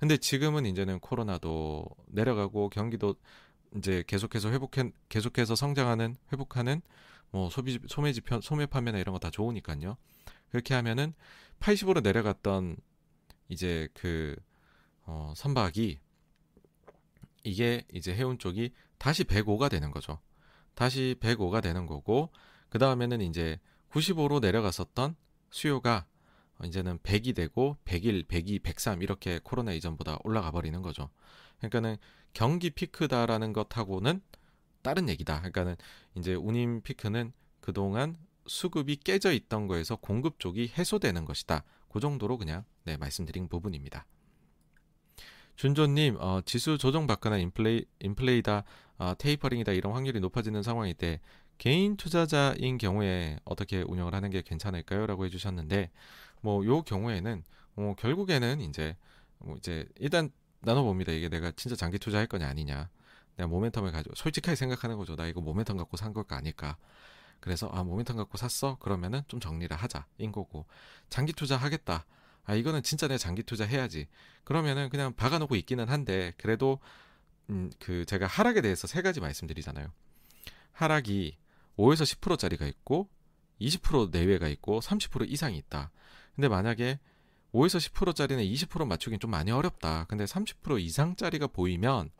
근데 0.00 0.16
지금은 0.16 0.64
이제는 0.66 0.98
코로나도 0.98 1.84
내려가고 2.06 2.70
경기도 2.70 3.14
이제 3.76 4.02
계속해서 4.06 4.50
회복해 4.50 4.90
계속해서 5.10 5.54
성장하는 5.54 6.16
회복하는 6.32 6.80
뭐 7.30 7.50
소비 7.50 7.78
소매 7.86 8.12
지표 8.12 8.40
소매 8.40 8.66
판매나 8.66 8.98
이런 8.98 9.12
거 9.12 9.18
다 9.18 9.30
좋으니까요. 9.30 9.96
그렇게 10.50 10.74
하면은 10.74 11.14
80으로 11.60 12.02
내려갔던 12.02 12.76
이제 13.48 13.88
그 13.94 14.34
어, 15.04 15.32
선박이 15.36 15.98
이게 17.44 17.84
이제 17.92 18.14
해운 18.14 18.38
쪽이 18.38 18.72
다시 18.98 19.24
105가 19.24 19.70
되는 19.70 19.90
거죠. 19.90 20.18
다시 20.74 21.14
105가 21.20 21.62
되는 21.62 21.86
거고 21.86 22.30
그 22.70 22.78
다음에는 22.78 23.20
이제 23.20 23.60
95로 23.90 24.40
내려갔었던 24.40 25.14
수요가 25.50 26.06
이제는 26.64 26.98
100이 26.98 27.34
되고 27.34 27.76
101, 27.84 28.24
102, 28.24 28.58
103 28.60 29.02
이렇게 29.02 29.40
코로나 29.42 29.72
이전보다 29.72 30.18
올라가 30.24 30.50
버리는 30.50 30.80
거죠. 30.82 31.10
그러니까는 31.58 31.96
경기 32.32 32.70
피크다라는 32.70 33.52
것하고는 33.52 34.20
다른 34.82 35.08
얘기다. 35.08 35.38
그러니까는 35.38 35.76
이제 36.16 36.34
운임 36.34 36.80
피크는 36.82 37.32
그동안 37.60 38.16
수급이 38.46 38.96
깨져 38.96 39.32
있던 39.32 39.66
거에서 39.66 39.96
공급 39.96 40.38
쪽이 40.40 40.72
해소되는 40.76 41.24
것이다. 41.24 41.64
그 41.88 42.00
정도로 42.00 42.38
그냥 42.38 42.64
네, 42.84 42.96
말씀드린 42.96 43.48
부분입니다. 43.48 44.06
준조님, 45.56 46.16
어, 46.20 46.40
지수 46.46 46.78
조정 46.78 47.06
받거나 47.06 47.36
인플레이, 47.36 47.84
인플레이다, 48.00 48.64
어, 48.98 49.14
테이퍼링이다 49.18 49.72
이런 49.72 49.92
확률이 49.92 50.18
높아지는 50.20 50.62
상황일 50.62 50.94
때 50.94 51.20
개인 51.58 51.98
투자자인 51.98 52.78
경우에 52.78 53.38
어떻게 53.44 53.82
운영을 53.82 54.14
하는 54.14 54.30
게 54.30 54.40
괜찮을까요? 54.40 55.06
라고 55.06 55.26
해주셨는데, 55.26 55.90
뭐, 56.40 56.64
요 56.66 56.82
경우에는, 56.82 57.44
뭐, 57.74 57.94
결국에는 57.94 58.60
이제, 58.60 58.96
뭐, 59.38 59.56
이제, 59.56 59.86
일단 59.96 60.30
나눠봅니다. 60.60 61.12
이게 61.12 61.28
내가 61.28 61.52
진짜 61.52 61.76
장기 61.76 61.98
투자할 61.98 62.26
거냐 62.26 62.48
아니냐. 62.48 62.88
내가 63.36 63.48
모멘텀을 63.48 63.92
가지고, 63.92 64.14
솔직하게 64.14 64.56
생각하는 64.56 64.96
거죠. 64.96 65.16
나 65.16 65.26
이거 65.26 65.40
모멘텀 65.40 65.76
갖고 65.76 65.96
산 65.96 66.12
걸까 66.12 66.36
아닐까. 66.36 66.76
그래서, 67.40 67.68
아, 67.72 67.82
모멘텀 67.82 68.16
갖고 68.16 68.36
샀어? 68.36 68.76
그러면은 68.80 69.22
좀 69.28 69.40
정리를 69.40 69.74
하자. 69.76 70.06
인 70.18 70.32
거고. 70.32 70.66
장기 71.08 71.32
투자 71.32 71.56
하겠다. 71.56 72.04
아 72.44 72.54
이거는 72.54 72.82
진짜 72.82 73.06
내 73.06 73.18
장기 73.18 73.42
투자 73.42 73.64
해야지. 73.64 74.08
그러면은 74.44 74.88
그냥 74.88 75.14
박아놓고 75.14 75.54
있기는 75.56 75.88
한데 75.88 76.32
그래도 76.36 76.80
음, 77.48 77.70
그 77.78 78.04
제가 78.04 78.26
하락에 78.26 78.60
대해서 78.60 78.86
세 78.86 79.02
가지 79.02 79.20
말씀드리잖아요. 79.20 79.88
하락이 80.72 81.36
5에서 81.76 82.02
10%짜리가 82.18 82.66
있고 82.66 83.08
20% 83.60 84.10
내외가 84.10 84.48
있고 84.48 84.80
30% 84.80 85.30
이상이 85.30 85.56
있다. 85.58 85.90
근데 86.34 86.48
만약에 86.48 86.98
5에서 87.52 87.78
10%짜리는 87.92 88.42
20% 88.42 88.86
맞추긴 88.86 89.18
좀 89.18 89.30
많이 89.30 89.50
어렵다. 89.50 90.04
근데 90.08 90.24
30% 90.24 90.80
이상짜리가 90.80 91.48
보이면 91.48 92.10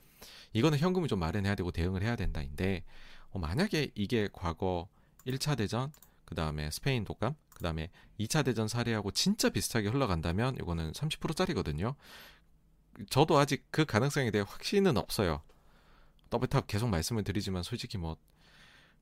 이거는 0.53 0.79
현금을 0.79 1.09
좀 1.09 1.19
마련해야 1.21 1.55
되고 1.55 1.71
대응을 1.71 2.03
해야 2.03 2.17
된다인데 2.17 2.85
어, 3.31 3.39
만약에 3.39 3.93
이게 3.95 4.29
과거 4.33 4.89
1차 5.27 5.57
대전 5.57 5.93
그 6.25 6.35
다음에 6.35 6.71
스페인 6.71 7.05
독감 7.05 7.35
그 7.55 7.63
다음에 7.63 7.91
2차 8.19 8.45
대전 8.45 8.69
사례하고 8.69 9.11
진짜 9.13 9.51
비슷하게 9.51 9.89
흘러간다면 9.89 10.57
이거는 10.57 10.93
30%짜리거든요. 10.93 11.95
저도 13.09 13.39
아직 13.39 13.67
그 13.71 13.85
가능성에 13.85 14.31
대해 14.31 14.45
확신은 14.47 14.97
없어요. 14.97 15.43
double 16.31 16.55
top 16.55 16.67
계속 16.67 16.89
말씀을 16.89 17.25
드리지만 17.25 17.63
솔직히 17.63 17.99
뭐 17.99 18.17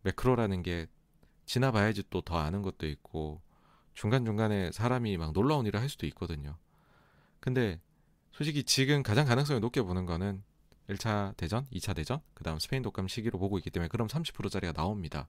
매크로라는 0.03 0.63
게 0.63 0.87
지나봐야지 1.47 2.05
또 2.11 2.21
더 2.21 2.39
아는 2.39 2.63
것도 2.63 2.87
있고 2.87 3.41
중간중간에 3.99 4.71
사람이 4.71 5.17
막 5.17 5.33
놀라운 5.33 5.67
일을 5.67 5.81
할 5.81 5.89
수도 5.89 6.07
있거든요. 6.07 6.57
근데 7.41 7.81
솔직히 8.31 8.63
지금 8.63 9.03
가장 9.03 9.27
가능성이 9.27 9.59
높게 9.59 9.83
보는 9.83 10.07
거는 10.07 10.45
1차 10.89 11.37
대전, 11.37 11.67
2차 11.73 11.97
대전, 11.97 12.21
그 12.33 12.45
다음 12.45 12.61
스페인 12.61 12.85
독감 12.85 13.09
시기로 13.09 13.41
보고 13.41 13.59
있기 13.59 13.71
때문에 13.71 13.89
그럼 13.89 14.07
30%짜리가 14.07 14.73
나옵니다. 14.73 15.27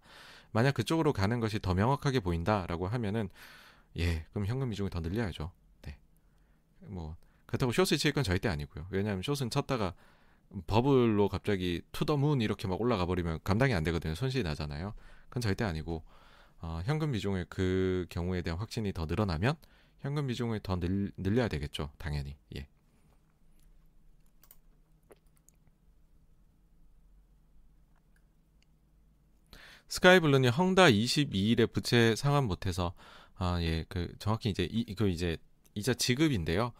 만약 0.51 0.75
그쪽으로 0.75 1.13
가는 1.13 1.39
것이 1.39 1.59
더 1.59 1.73
명확하게 1.73 2.19
보인다라고 2.19 2.87
하면은 2.87 3.29
예, 3.97 4.27
그럼 4.33 4.45
현금 4.45 4.69
비중을 4.69 4.91
더 4.91 4.99
늘려야죠. 4.99 5.51
네. 5.81 5.97
뭐 6.81 7.15
그렇다고 7.47 7.71
숏을 7.71 7.97
칠 7.97 8.13
건 8.13 8.23
절대 8.23 8.49
아니고요. 8.49 8.85
왜냐하면 8.91 9.23
숏은 9.23 9.49
쳤다가 9.49 9.95
버블로 10.67 11.27
갑자기 11.29 11.81
투더문 11.91 12.41
이렇게 12.41 12.67
막 12.67 12.79
올라가 12.79 13.07
버리면 13.07 13.39
감당이 13.43 13.73
안 13.73 13.83
되거든요. 13.83 14.13
손실이 14.13 14.43
나잖아요. 14.43 14.93
그건 15.29 15.41
절대 15.41 15.63
아니고 15.63 16.03
어, 16.61 16.81
현금 16.85 17.11
비중을 17.11 17.45
그 17.49 18.05
경우에 18.09 18.41
대한 18.41 18.59
확신이 18.59 18.91
더 18.93 19.05
늘어나면 19.05 19.55
현금 20.01 20.27
비중을 20.27 20.59
더 20.61 20.79
늘, 20.79 21.11
늘려야 21.17 21.47
되겠죠. 21.47 21.91
당연히. 21.97 22.35
예. 22.55 22.67
스카이블루님 29.87 30.51
헝다 30.51 30.85
22일에 30.89 31.71
부채 31.71 32.15
상환 32.15 32.45
못해서 32.45 32.93
아 33.37 33.59
예 33.61 33.85
그 33.89 34.13
정확히 34.19 34.49
이제 34.49 34.67
이 34.71 34.93
그 34.95 35.07
이제 35.09 35.37
이자 35.75 35.93
지급인데요. 35.93 36.73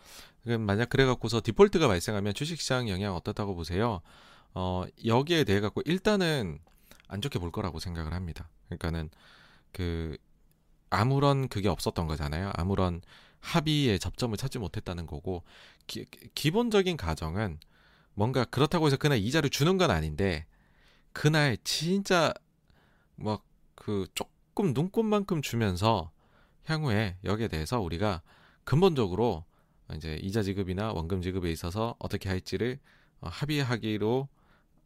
그럼 0.43 0.61
만약 0.61 0.90
그래 0.90 1.06
갖고서 1.06 1.41
디폴트가 1.43 1.88
발생하면 1.88 2.33
주식시장 2.33 2.90
영향 2.90 3.16
어떻다고 3.16 3.56
보세요? 3.56 4.01
어 4.53 4.83
여기에 5.06 5.43
대해 5.45 5.59
갖고 5.61 5.82
일단은 5.85 6.59
안 7.08 7.22
좋게 7.22 7.40
볼 7.40 7.51
거라고 7.51 7.80
생각을 7.80 8.14
합니다. 8.14 8.49
그러니까는 8.67 9.09
그 9.72 10.17
아무런 10.89 11.48
그게 11.48 11.69
없었던 11.69 12.07
거잖아요. 12.07 12.51
아무런 12.56 13.01
합의의 13.39 13.99
접점을 13.99 14.35
찾지 14.35 14.59
못했다는 14.59 15.06
거고 15.06 15.43
기, 15.88 16.06
기본적인 16.35 16.98
가정은 16.98 17.59
뭔가 18.14 18.43
그렇다고 18.43 18.88
해서 18.88 18.98
그날 18.98 19.19
이자를 19.19 19.49
주는 19.49 19.77
건 19.77 19.91
아닌데 19.91 20.45
그날 21.14 21.57
진짜 21.64 22.33
막 23.15 23.49
그 23.80 24.07
조금 24.14 24.73
눈꽃만큼 24.73 25.41
주면서 25.41 26.11
향후에 26.65 27.17
여기에 27.23 27.48
대해서 27.48 27.80
우리가 27.80 28.22
근본적으로 28.65 29.45
이제 29.95 30.19
이자 30.22 30.43
지급이나 30.43 30.91
원금 30.91 31.23
지급에 31.23 31.49
있어서 31.51 31.95
어떻게 31.98 32.30
할지를 32.30 32.77
어, 33.22 33.30
합의하기로 33.30 34.27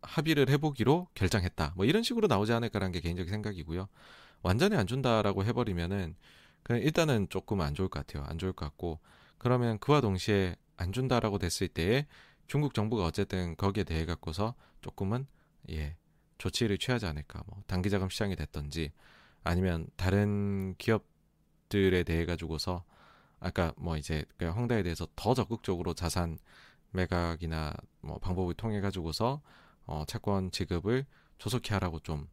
합의를 0.03 0.49
해보기로 0.49 1.07
결정했다. 1.15 1.73
뭐 1.75 1.85
이런 1.85 2.03
식으로 2.03 2.27
나오지 2.27 2.53
않을까라는 2.53 2.93
게 2.93 3.01
개인적인 3.01 3.29
생각이고요. 3.29 3.89
완전히 4.43 4.75
안 4.75 4.85
준다라고 4.85 5.45
해버리면은 5.45 6.15
그냥 6.61 6.81
일단은 6.81 7.27
조금 7.29 7.61
안 7.61 7.73
좋을 7.73 7.89
것 7.89 8.05
같아요. 8.05 8.25
안 8.25 8.37
좋을 8.37 8.53
것 8.53 8.65
같고 8.65 8.99
그러면 9.37 9.79
그와 9.79 10.01
동시에 10.01 10.55
안 10.77 10.91
준다라고 10.91 11.39
됐을 11.39 11.67
때에 11.67 12.07
중국 12.47 12.73
정부가 12.73 13.05
어쨌든 13.05 13.55
거기에 13.55 13.83
대해 13.83 14.05
갖고서 14.05 14.53
조금은 14.81 15.25
예 15.71 15.95
조치를 16.37 16.77
취하지 16.77 17.05
않을까. 17.05 17.43
뭐 17.47 17.61
단기 17.67 17.89
자금 17.89 18.09
시장이 18.09 18.35
됐던지 18.35 18.91
아니면 19.43 19.87
다른 19.95 20.75
기업들에 20.77 22.03
대해 22.03 22.25
가지고서 22.25 22.83
아까 23.39 23.73
뭐 23.77 23.97
이제 23.97 24.25
그 24.37 24.45
황다에 24.45 24.83
대해서 24.83 25.07
더 25.15 25.33
적극적으로 25.33 25.93
자산 25.93 26.37
매각이나 26.91 27.73
뭐 28.01 28.19
방법을 28.19 28.53
통해 28.55 28.81
가지고서 28.81 29.41
어 29.85 30.03
채권 30.07 30.51
지급을 30.51 31.05
조속히 31.37 31.73
하라고 31.73 31.99
좀 31.99 32.27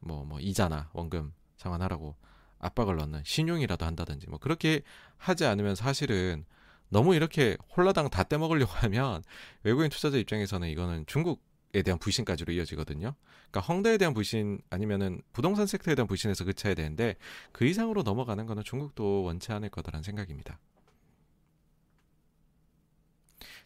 뭐뭐 0.00 0.24
뭐 0.24 0.40
이자나 0.40 0.90
원금 0.92 1.32
상환하라고 1.56 2.16
압박을 2.58 2.96
넣는 2.96 3.22
시늉이라도 3.24 3.84
한다든지 3.84 4.28
뭐 4.28 4.38
그렇게 4.38 4.82
하지 5.16 5.44
않으면 5.44 5.74
사실은 5.74 6.44
너무 6.88 7.14
이렇게 7.14 7.56
홀라당 7.76 8.10
다 8.10 8.22
떼먹으려고 8.22 8.72
하면 8.82 9.22
외국인 9.62 9.90
투자자 9.90 10.16
입장에서는 10.16 10.68
이거는 10.68 11.04
중국에 11.06 11.82
대한 11.82 11.98
불신까지로 11.98 12.52
이어지거든요. 12.52 13.14
그러니까 13.50 13.60
헝다에 13.60 13.98
대한 13.98 14.14
불신 14.14 14.60
아니면은 14.70 15.20
부동산 15.32 15.66
섹터에 15.66 15.94
대한 15.94 16.06
불신에서 16.06 16.44
그쳐야 16.44 16.74
되는데 16.74 17.16
그 17.52 17.64
이상으로 17.64 18.02
넘어가는 18.02 18.46
거는 18.46 18.62
중국도 18.64 19.22
원치 19.24 19.52
않을 19.52 19.70
거다라는 19.70 20.02
생각입니다. 20.02 20.58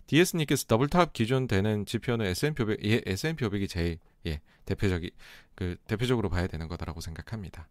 DS님께서 0.07 0.65
double 0.67 0.97
top 0.97 1.12
기준 1.12 1.47
되는 1.47 1.86
지표는 1.86 2.27
S&P 2.27 2.62
500, 2.65 2.85
예, 2.85 3.01
S&P 3.07 3.44
500이 3.44 3.69
제일 3.69 3.99
예, 4.27 4.41
대표적이 4.65 5.12
그 5.55 5.77
대표적으로 5.86 6.28
봐야 6.28 6.49
되는 6.49 6.67
거다라고 6.67 7.01
생각합니다. 7.01 7.69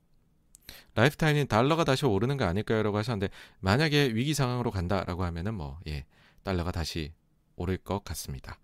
라이프타임이 0.95 1.47
달러가 1.47 1.83
다시 1.83 2.05
오르는 2.05 2.37
거 2.37 2.45
아닐까요라고 2.45 2.97
하셨는데 2.97 3.33
만약에 3.59 4.13
위기 4.13 4.33
상황으로 4.33 4.71
간다라고 4.71 5.23
하면은 5.25 5.53
뭐 5.53 5.79
예, 5.87 6.05
달러가 6.43 6.71
다시 6.71 7.13
오를 7.55 7.77
것 7.77 8.03
같습니다. 8.03 8.59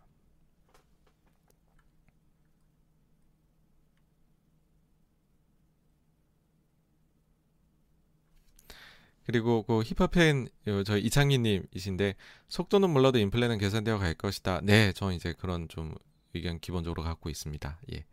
그리고 9.25 9.63
그 9.63 9.81
힙합 9.81 10.11
팬 10.11 10.47
저희 10.85 11.01
이창희님이신데 11.01 12.15
속도는 12.47 12.91
몰라도 12.91 13.17
인플레는 13.17 13.57
개선되어 13.57 13.97
갈 13.97 14.13
것이다. 14.13 14.61
네, 14.63 14.93
저 14.93 15.11
이제 15.11 15.33
그런 15.33 15.67
좀 15.67 15.95
의견 16.33 16.59
기본적으로 16.59 17.01
갖고 17.01 17.29
있습니다. 17.29 17.79
예. 17.93 18.05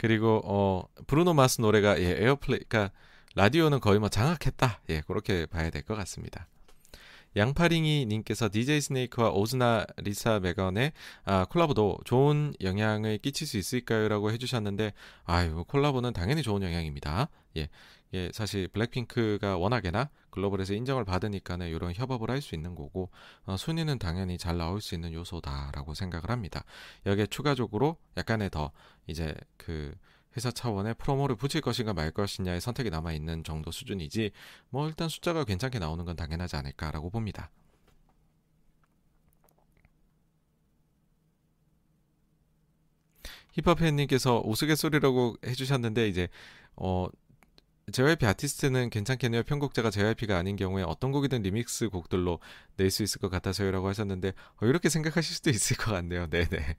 그리고 0.00 0.40
어 0.44 0.84
브루노 1.06 1.34
마스 1.34 1.60
노래가 1.60 2.00
예, 2.00 2.24
airplay 2.24 2.60
그러니까 2.66 2.90
라디오는 3.34 3.80
거의 3.80 3.98
뭐 3.98 4.08
장악했다. 4.08 4.80
예, 4.88 5.02
그렇게 5.06 5.44
봐야 5.44 5.68
될 5.68 5.82
것 5.82 5.94
같습니다. 5.94 6.46
양파링이 7.36 8.06
님께서 8.06 8.48
DJ 8.50 8.80
스네이크와 8.80 9.30
오즈나 9.30 9.84
리사 9.98 10.40
메건의 10.40 10.92
아, 11.24 11.44
콜라보도 11.50 11.98
좋은 12.04 12.54
영향을 12.62 13.18
끼칠 13.18 13.46
수 13.46 13.58
있을까요?라고 13.58 14.32
해주셨는데 14.32 14.94
아유 15.24 15.64
콜라보는 15.68 16.14
당연히 16.14 16.42
좋은 16.42 16.62
영향입니다. 16.62 17.28
예, 17.58 17.68
예 18.14 18.30
사실 18.32 18.66
블랙핑크가 18.68 19.56
워낙에나 19.58 20.10
글로벌에서 20.30 20.74
인정을 20.74 21.04
받으니까는 21.04 21.68
이런 21.68 21.92
협업을 21.94 22.30
할 22.30 22.40
수 22.42 22.54
있는 22.54 22.74
거고 22.74 23.10
어, 23.44 23.56
순위는 23.56 23.98
당연히 23.98 24.38
잘 24.38 24.56
나올 24.56 24.80
수 24.80 24.94
있는 24.94 25.12
요소다라고 25.12 25.94
생각을 25.94 26.30
합니다. 26.30 26.64
여기에 27.06 27.26
추가적으로 27.26 27.96
약간의 28.16 28.50
더 28.50 28.72
이제 29.06 29.34
그 29.56 29.94
회사 30.36 30.50
차원의 30.50 30.94
프로모를 30.94 31.36
붙일 31.36 31.60
것인가 31.60 31.92
말 31.92 32.10
것이냐의 32.12 32.60
선택이 32.60 32.90
남아 32.90 33.12
있는 33.12 33.44
정도 33.44 33.70
수준이지 33.70 34.30
뭐 34.70 34.88
일단 34.88 35.08
숫자가 35.08 35.44
괜찮게 35.44 35.78
나오는 35.78 36.04
건 36.04 36.16
당연하지 36.16 36.56
않을까라고 36.56 37.10
봅니다. 37.10 37.50
힙합 43.52 43.78
팬님께서 43.78 44.42
우스갯소리라고 44.44 45.36
해주셨는데 45.44 46.08
이제 46.08 46.28
어 46.76 47.08
JYP 47.92 48.24
아티스트는 48.26 48.90
괜찮겠네요. 48.90 49.42
편곡자가 49.42 49.90
JYP가 49.90 50.36
아닌 50.38 50.56
경우에 50.56 50.82
어떤 50.84 51.10
곡이든 51.12 51.42
리믹스 51.42 51.88
곡들로 51.88 52.38
낼 52.76 52.90
수 52.90 53.02
있을 53.02 53.20
것 53.20 53.30
같아서요라고 53.30 53.88
하셨는데 53.88 54.32
어, 54.62 54.66
이렇게 54.66 54.88
생각하실 54.88 55.34
수도 55.36 55.50
있을 55.50 55.76
것 55.76 55.92
같네요. 55.92 56.28
네네. 56.28 56.76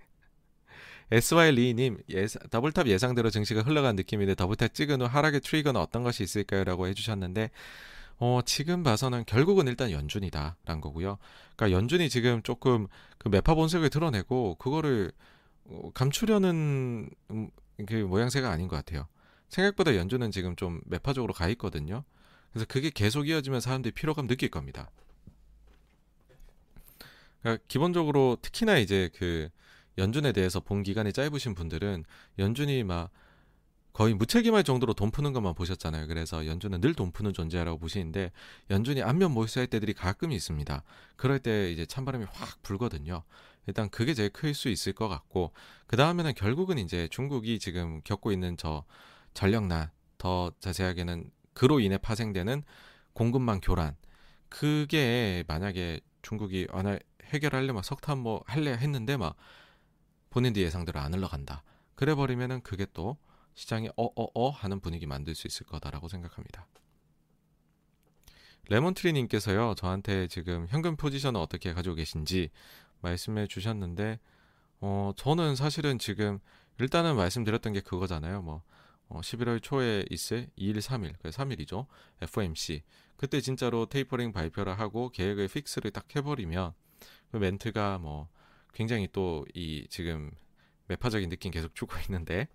SY 1.11 1.51
리님 1.51 1.97
예사, 2.09 2.39
double 2.49 2.74
top 2.74 2.87
예상대로 2.87 3.29
증시가 3.29 3.61
흘러간 3.61 3.97
느낌인데 3.97 4.35
double 4.35 4.60
top 4.60 4.73
찍은 4.73 5.01
후 5.01 5.05
하락의 5.07 5.41
trigger는 5.41 5.79
어떤 5.79 6.03
것이 6.03 6.23
있을까요?라고 6.23 6.87
해주셨는데 6.87 7.49
어, 8.19 8.39
지금 8.45 8.83
봐서는 8.83 9.25
결국은 9.25 9.67
일단 9.67 9.91
연준이다라는 9.91 10.79
거고요. 10.79 11.17
그러니까 11.55 11.77
연준이 11.77 12.07
지금 12.09 12.41
조금 12.43 12.87
그 13.17 13.27
매파 13.29 13.55
본색을 13.55 13.89
드러내고 13.89 14.55
그거를 14.55 15.11
어, 15.65 15.91
감추려는 15.93 17.09
음, 17.31 17.49
그 17.87 17.95
모양새가 17.95 18.49
아닌 18.49 18.67
것 18.67 18.75
같아요. 18.77 19.07
생각보다 19.51 19.95
연준은 19.95 20.31
지금 20.31 20.55
좀 20.55 20.81
매파적으로 20.85 21.33
가 21.33 21.47
있거든요. 21.49 22.03
그래서 22.51 22.65
그게 22.67 22.89
계속 22.89 23.27
이어지면 23.27 23.61
사람들이 23.61 23.93
피로감 23.93 24.27
느낄 24.27 24.49
겁니다. 24.49 24.89
그러니까 27.41 27.63
기본적으로 27.67 28.37
특히나 28.41 28.77
이제 28.77 29.09
그 29.15 29.49
연준에 29.97 30.31
대해서 30.31 30.59
본 30.59 30.83
기간이 30.83 31.11
짧으신 31.11 31.53
분들은 31.53 32.05
연준이 32.39 32.83
막 32.83 33.09
거의 33.93 34.13
무책임할 34.13 34.63
정도로 34.63 34.93
돈 34.93 35.11
푸는 35.11 35.33
것만 35.33 35.53
보셨잖아요. 35.53 36.07
그래서 36.07 36.45
연준은 36.45 36.79
늘 36.79 36.93
돈 36.93 37.11
푸는 37.11 37.33
존재라고 37.33 37.77
보시는데 37.77 38.31
연준이 38.69 39.01
안면 39.03 39.31
몰수할 39.31 39.67
때들이 39.67 39.93
가끔 39.93 40.31
있습니다. 40.31 40.81
그럴 41.17 41.39
때 41.39 41.71
이제 41.71 41.85
찬바람이 41.85 42.25
확 42.31 42.61
불거든요. 42.63 43.23
일단 43.67 43.89
그게 43.89 44.13
제일 44.13 44.29
클 44.29 44.53
수 44.53 44.69
있을 44.69 44.93
것 44.93 45.09
같고 45.09 45.51
그 45.87 45.97
다음에는 45.97 46.33
결국은 46.35 46.77
이제 46.77 47.09
중국이 47.09 47.59
지금 47.59 48.01
겪고 48.05 48.31
있는 48.31 48.55
저 48.55 48.85
전력난 49.33 49.89
더 50.17 50.51
자세하게는 50.59 51.31
그로 51.53 51.79
인해 51.79 51.97
파생되는 51.97 52.63
공급망 53.13 53.59
교란 53.61 53.95
그게 54.49 55.43
만약에 55.47 56.01
중국이 56.21 56.67
어느 56.71 56.97
해결하려면 57.25 57.83
석탄 57.83 58.19
뭐 58.19 58.43
할래 58.45 58.71
했는데 58.71 59.17
막 59.17 59.35
본인들 60.29 60.61
예상대로 60.61 60.99
안 60.99 61.13
흘러간다. 61.13 61.63
그래 61.95 62.15
버리면은 62.15 62.61
그게 62.61 62.85
또 62.93 63.17
시장이 63.53 63.89
어어어 63.95 64.13
어, 64.15 64.31
어 64.33 64.49
하는 64.49 64.79
분위기 64.79 65.05
만들 65.05 65.35
수 65.35 65.47
있을 65.47 65.65
거다라고 65.65 66.07
생각합니다. 66.07 66.67
레몬트리 68.69 69.13
님께서요 69.13 69.75
저한테 69.75 70.27
지금 70.27 70.67
현금 70.69 70.95
포지션을 70.95 71.39
어떻게 71.39 71.73
가지고 71.73 71.95
계신지 71.95 72.49
말씀해 73.01 73.47
주셨는데 73.47 74.19
어 74.79 75.11
저는 75.15 75.55
사실은 75.55 75.99
지금 75.99 76.39
일단은 76.79 77.15
말씀드렸던 77.15 77.73
게 77.73 77.81
그거잖아요. 77.81 78.41
뭐 78.41 78.63
어, 79.11 79.19
11월 79.21 79.61
초에 79.61 80.05
있을 80.09 80.47
2일, 80.57 80.77
3일, 80.79 81.13
그 81.21 81.29
3일이죠. 81.29 81.85
FOMC. 82.21 82.81
그때 83.17 83.41
진짜로 83.41 83.85
테이퍼링 83.85 84.31
발표를 84.31 84.79
하고 84.79 85.09
계획을 85.09 85.47
fix를 85.49 85.91
딱 85.91 86.05
해버리면 86.15 86.73
그 87.31 87.37
멘트가 87.37 87.97
뭐 87.99 88.29
굉장히 88.73 89.07
또 89.11 89.45
이 89.53 89.85
지금 89.89 90.31
매파적인 90.87 91.29
느낌 91.29 91.51
계속 91.51 91.75
주고 91.75 91.93
있는데 92.07 92.47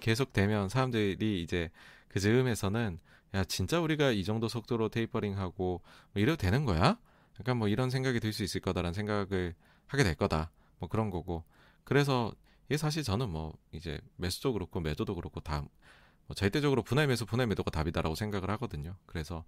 계속 0.00 0.32
되면 0.32 0.68
사람들이 0.68 1.42
이제 1.42 1.70
그 2.08 2.20
즈음에서는 2.20 2.98
야 3.34 3.44
진짜 3.44 3.80
우리가 3.80 4.10
이 4.10 4.24
정도 4.24 4.48
속도로 4.48 4.88
테이퍼링하고 4.88 5.54
뭐 5.54 5.82
이래도 6.14 6.36
되는 6.36 6.64
거야? 6.64 6.98
약간 7.38 7.56
뭐 7.56 7.68
이런 7.68 7.88
생각이 7.90 8.18
들 8.20 8.32
수 8.32 8.42
있을 8.42 8.60
거다라는 8.60 8.92
생각을 8.94 9.54
하게 9.86 10.02
될 10.04 10.14
거다. 10.16 10.50
뭐 10.78 10.88
그런 10.88 11.10
거고. 11.10 11.44
그래서 11.84 12.32
이게 12.66 12.76
사실 12.76 13.02
저는 13.02 13.30
뭐 13.30 13.56
이제 13.72 14.00
매수도 14.16 14.52
그렇고 14.52 14.80
매도도 14.80 15.14
그렇고 15.14 15.40
다뭐 15.40 15.68
절대적으로 16.34 16.82
분할 16.82 17.06
매수 17.06 17.26
분할 17.26 17.46
매도가 17.46 17.70
답이다라고 17.70 18.14
생각을 18.14 18.50
하거든요. 18.50 18.96
그래서 19.06 19.44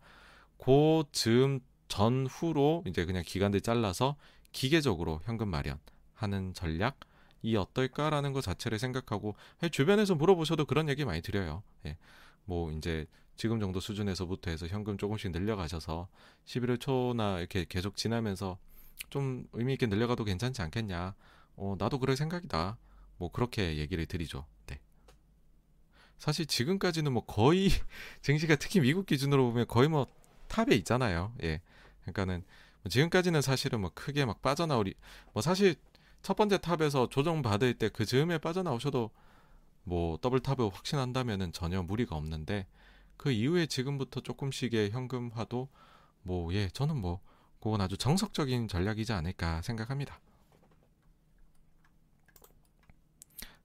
그 0.59 1.05
즈음 1.13 1.61
전후로 1.89 2.85
이제 2.87 3.05
그냥 3.05 3.23
기간들 3.27 3.61
잘라서 3.61 4.17
기계적으로 4.53 5.21
현금 5.25 5.49
마련하는 5.49 6.55
전략 6.55 6.99
이 7.43 7.57
어떨까라는 7.57 8.33
것 8.33 8.41
자체를 8.43 8.79
생각하고 8.79 9.35
주변에서 9.71 10.15
물어보셔도 10.15 10.65
그런 10.65 10.89
얘기 10.89 11.05
많이 11.05 11.21
드려요. 11.21 11.63
예. 11.87 11.99
뭐 12.45 12.71
이제 12.73 13.07
지금 13.37 13.59
정도 13.61 13.81
수준에서부터 13.81 14.51
해서 14.51 14.67
현금 14.67 14.97
조금씩 14.97 15.33
늘려가셔서 15.33 16.09
11월 16.45 16.81
초나 16.81 17.41
이렇게 17.41 17.67
계속 17.69 17.97
지나면서 17.97 18.59
좀 19.11 19.47
의미 19.53 19.73
있게 19.75 19.87
늘려가도 19.87 20.25
괜찮지 20.25 20.63
않겠냐. 20.63 21.15
어, 21.57 21.77
나도 21.79 21.99
그럴 21.99 22.17
생각이다. 22.17 22.79
뭐 23.19 23.31
그렇게 23.31 23.77
얘기를 23.79 24.07
드리죠. 24.07 24.47
네. 24.67 24.81
사실 26.23 26.47
지금까지는 26.47 27.13
뭐 27.13 27.25
거의 27.25 27.69
증시가 28.23 28.55
특히 28.55 28.79
미국 28.79 29.07
기준으로 29.07 29.51
보면 29.51 29.67
거의 29.67 29.89
뭐 29.89 30.07
탑에 30.47 30.77
있잖아요. 30.77 31.33
예. 31.43 31.61
그러니까는 32.03 32.45
뭐 32.83 32.91
지금까지는 32.91 33.43
사실은 33.43 33.81
뭐 33.81 33.91
크게 33.93 34.25
막 34.25 34.41
빠져나오리 34.41 34.95
뭐 35.33 35.43
사실 35.43 35.75
첫 36.23 36.37
번째 36.37 36.59
top에서 36.59 37.09
조정 37.09 37.43
받을 37.43 37.75
때 37.75 37.89
그 37.89 38.05
즈음에 38.07 38.39
빠져나오셔도 38.39 39.11
뭐 39.83 40.17
double 40.19 40.39
top을 40.39 40.71
확신한다면은 40.73 41.53
전혀 41.53 41.83
무리가 41.83 42.15
없는데 42.15 42.69
그 43.17 43.33
이후에 43.33 43.67
지금부터 43.67 44.21
조금씩의 44.21 44.93
현금화도 44.93 45.69
뭐 46.23 46.55
예 46.55 46.69
저는 46.69 46.99
뭐 46.99 47.19
그건 47.61 47.81
아주 47.81 47.97
정석적인 47.97 48.69
전략이지 48.69 49.13
않을까 49.13 49.61
생각합니다. 49.63 50.21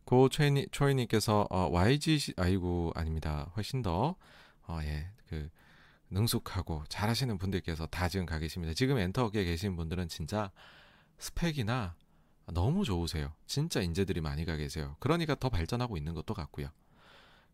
고 0.07 0.29
초이니, 0.29 0.67
초이님께서 0.71 1.47
어, 1.49 1.67
YG 1.69 2.33
아이고 2.37 2.93
아닙니다. 2.95 3.51
훨씬 3.57 3.81
더 3.81 4.15
어, 4.65 4.79
능숙하고 6.09 6.85
잘하시는 6.87 7.37
분들께서 7.37 7.87
다 7.87 8.07
지금 8.07 8.25
가 8.25 8.39
계십니다. 8.39 8.73
지금 8.73 8.97
엔터에 8.99 9.43
계신 9.43 9.75
분들은 9.75 10.07
진짜 10.07 10.49
스펙이나 11.17 11.95
너무 12.53 12.85
좋으세요. 12.85 13.33
진짜 13.47 13.81
인재들이 13.81 14.21
많이 14.21 14.45
가 14.45 14.55
계세요. 14.55 14.95
그러니까 15.01 15.35
더 15.35 15.49
발전하고 15.49 15.97
있는 15.97 16.13
것도 16.13 16.33
같고요. 16.33 16.69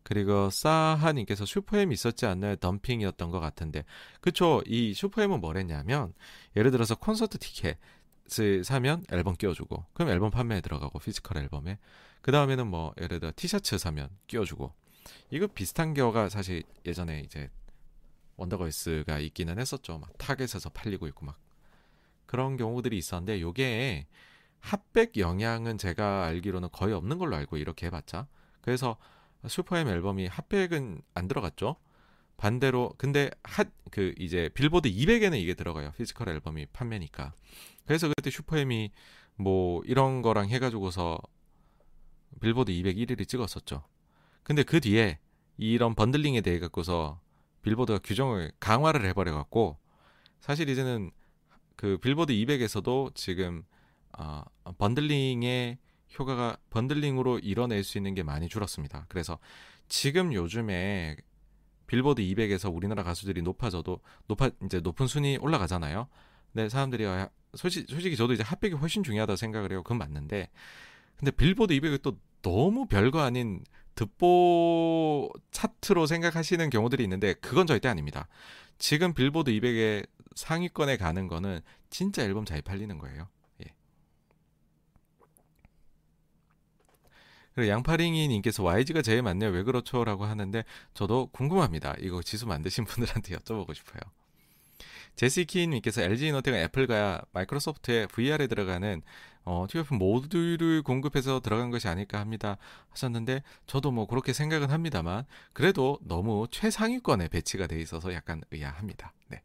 그리고 0.04 0.48
사하님께서 0.48 1.46
슈퍼엠 1.46 1.90
있었지 1.90 2.24
않나요? 2.24 2.54
덤핑이었던 2.54 3.30
것 3.30 3.40
같은데. 3.40 3.84
그쵸. 4.20 4.62
이 4.66 4.94
슈퍼엠은 4.94 5.40
뭐랬냐면, 5.40 6.12
예를 6.56 6.70
들어서 6.70 6.94
콘서트 6.94 7.38
티켓 7.38 7.78
을 8.40 8.64
사면 8.64 9.04
앨범 9.10 9.34
끼워주고, 9.34 9.84
그럼 9.92 10.10
앨범 10.10 10.30
판매에 10.30 10.60
들어가고, 10.60 10.98
physical 10.98 11.38
앨범에. 11.38 11.78
그 12.22 12.32
다음에는 12.32 12.66
뭐, 12.66 12.94
예를 13.00 13.20
들어 13.20 13.32
티셔츠 13.34 13.78
사면 13.78 14.08
끼워주고. 14.26 14.72
이거 15.30 15.46
비슷한 15.46 15.94
경우가 15.94 16.30
사실 16.30 16.62
예전에 16.86 17.20
이제 17.20 17.50
원더걸스가 18.36 19.18
있기는 19.18 19.58
했었죠. 19.58 19.98
막 19.98 20.16
타겟에서 20.18 20.70
팔리고 20.70 21.06
있고 21.08 21.26
막. 21.26 21.38
그런 22.26 22.56
경우들이 22.56 22.96
있었는데, 22.96 23.40
요게 23.40 24.06
핫백 24.60 25.18
영향은 25.18 25.76
제가 25.76 26.24
알기로는 26.24 26.70
거의 26.72 26.94
없는 26.94 27.18
걸로 27.18 27.36
알고 27.36 27.58
이렇게 27.58 27.86
해봤자. 27.86 28.26
그래서 28.62 28.96
슈퍼엠 29.46 29.88
앨범이 29.88 30.26
핫백은 30.26 31.02
안 31.12 31.28
들어갔죠. 31.28 31.76
반대로 32.38 32.94
근데 32.96 33.30
핫 33.42 33.68
그 33.90 34.12
이제 34.18 34.50
빌보드 34.54 34.88
200에는 34.90 35.38
이게 35.38 35.54
들어가요. 35.54 35.92
physical 35.92 36.30
앨범이 36.30 36.66
판매니까. 36.72 37.32
그래서 37.86 38.08
그때 38.08 38.30
슈퍼엠이 38.30 38.90
뭐 39.36 39.82
이런 39.84 40.22
거랑 40.22 40.48
해가지고서 40.48 41.18
빌보드 42.40 42.70
200 42.70 42.96
1위를 42.96 43.28
찍었었죠. 43.28 43.84
근데 44.42 44.62
그 44.62 44.80
뒤에 44.80 45.18
이런 45.56 45.94
bundling에 45.94 46.40
대해 46.40 46.58
갖고서 46.58 47.20
빌보드가 47.62 48.00
규정을 48.04 48.52
강화를 48.60 49.04
해버려 49.06 49.32
갖고 49.32 49.78
사실 50.40 50.68
이제는 50.68 51.10
그 51.76 51.98
빌보드 51.98 52.32
200에서도 52.32 53.14
지금 53.14 53.64
어, 54.16 54.44
번들링의 54.78 55.78
효과가 56.18 56.58
번들링으로 56.70 57.40
이뤄낼 57.40 57.82
수 57.82 57.98
있는 57.98 58.14
게 58.14 58.22
많이 58.22 58.48
줄었습니다. 58.48 59.06
그래서 59.08 59.38
지금 59.88 60.32
요즘에 60.32 61.16
빌보드 61.86 62.22
200에서 62.22 62.74
우리나라 62.74 63.02
가수들이 63.02 63.42
높아져도 63.42 64.00
높아 64.26 64.50
이제 64.64 64.80
높은 64.80 65.06
순위 65.06 65.36
올라가잖아요. 65.38 66.08
근데 66.54 66.68
사람들이 66.68 67.04
아, 67.04 67.28
솔직히, 67.54 67.92
솔직히 67.92 68.16
저도 68.16 68.32
이제 68.32 68.42
핫백이 68.42 68.76
훨씬 68.76 69.02
중요하다 69.02 69.36
생각을 69.36 69.72
해요. 69.72 69.82
그건 69.82 69.98
맞는데 69.98 70.48
근데 71.16 71.30
빌보드 71.30 71.74
200이 71.74 72.00
또 72.02 72.16
너무 72.42 72.86
별거 72.86 73.20
아닌 73.20 73.64
듣보 73.94 75.30
차트로 75.50 76.06
생각하시는 76.06 76.70
경우들이 76.70 77.02
있는데 77.04 77.34
그건 77.34 77.66
절대 77.66 77.88
아닙니다. 77.88 78.28
지금 78.78 79.12
빌보드 79.12 79.50
200의 79.50 80.06
상위권에 80.34 80.96
가는 80.96 81.28
거는 81.28 81.60
진짜 81.90 82.22
앨범 82.22 82.44
잘 82.44 82.62
팔리는 82.62 82.96
거예요. 82.98 83.28
그리고 87.54 87.70
양파링이 87.70 88.28
님께서 88.28 88.62
YG가 88.62 89.02
제일 89.02 89.22
많네요. 89.22 89.50
왜 89.50 89.62
그렇죠?라고 89.62 90.24
하는데 90.24 90.64
저도 90.92 91.28
궁금합니다. 91.32 91.94
이거 92.00 92.22
지수 92.22 92.46
만드신 92.46 92.84
분들한테 92.84 93.36
여쭤보고 93.36 93.74
싶어요. 93.74 94.00
제시키님께서 95.16 96.02
LG이노텍은 96.02 96.58
애플과 96.60 97.22
마이크로소프트의 97.32 98.08
VR에 98.08 98.46
들어가는 98.46 99.02
어, 99.44 99.66
TF 99.68 99.94
모듈을 99.94 100.82
공급해서 100.82 101.40
들어간 101.40 101.70
것이 101.70 101.86
아닐까 101.86 102.18
합니다 102.18 102.56
하셨는데 102.90 103.42
저도 103.66 103.90
뭐 103.90 104.06
그렇게 104.06 104.32
생각은 104.32 104.70
합니다만 104.70 105.24
그래도 105.52 105.98
너무 106.02 106.46
최상위권에 106.50 107.28
배치가 107.28 107.66
돼 107.66 107.78
있어서 107.80 108.14
약간 108.14 108.42
의아합니다. 108.50 109.12
네. 109.28 109.42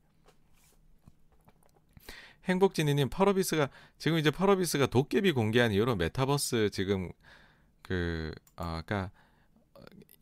행복진이님 2.46 3.10
펄어비스가 3.10 3.70
지금 3.98 4.18
이제 4.18 4.32
펄어비스가 4.32 4.88
도깨비 4.88 5.34
공개한 5.34 5.72
이후로 5.72 5.98
메타버스 5.98 6.70
지금 6.72 7.12
그 7.82 8.34
아, 8.56 8.78
아까 8.78 9.12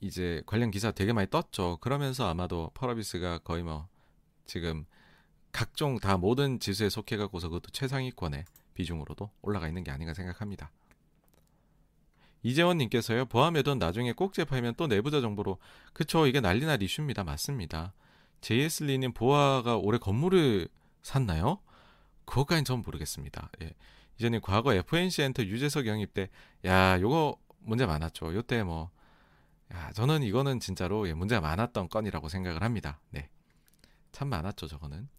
이제 0.02 0.42
관련 0.46 0.72
기사 0.72 0.92
되게 0.92 1.14
많이 1.14 1.30
떴죠. 1.30 1.78
그러면서 1.82 2.28
아마도 2.28 2.72
펄어비스가 2.74 3.40
거의 3.40 3.64
뭐 3.64 3.88
지금 4.46 4.86
각종 5.58 5.98
다 6.00 6.18
모든 6.18 6.60
지수에 6.60 6.88
속해 6.88 7.18
갖고서 7.18 7.50
그것도 7.50 7.72
최상위권의 7.72 8.46
비중으로도 8.76 9.32
올라가 9.42 9.68
있는 9.68 9.84
게 9.84 9.90
아닌가 9.90 10.14
생각합니다. 10.14 10.70
이재원 12.44 12.78
님께서요. 12.78 13.26
보암에돈 13.26 13.80
나중에 13.80 14.12
꼭지 14.14 14.46
팔면 14.46 14.76
또 14.76 14.86
내부자 14.86 15.20
정보로 15.20 15.58
그쵸 15.94 16.28
이게 16.28 16.42
난리날 16.42 16.84
이슈입니다. 16.84 17.24
맞습니다. 17.24 17.96
JS리님 18.42 19.14
보아가 19.14 19.78
올해 19.78 19.98
건물을 19.98 20.68
샀나요? 21.02 21.60
그것까지는 22.26 22.64
전 22.64 22.84
모르겠습니다. 22.84 23.50
예. 23.64 23.74
이제는 24.20 24.42
과거 24.42 24.76
FNC 24.76 25.24
엔터 25.24 25.42
유재석 25.46 25.88
영입 25.88 26.14
때, 26.14 26.30
야, 26.66 27.02
요거 27.02 27.36
문제 27.62 27.88
많았죠. 27.88 28.36
요때 28.36 28.62
뭐, 28.62 28.92
야, 29.74 29.92
저는 29.94 30.22
이거는 30.22 30.60
진짜로 30.60 31.10
예, 31.10 31.16
문제가 31.16 31.42
많았던 31.42 31.90
건이라고 31.90 32.30
생각을 32.30 32.62
합니다. 32.62 33.00
네. 33.10 33.32
참 34.12 34.28
많았죠, 34.30 34.68
저거는. 34.68 35.17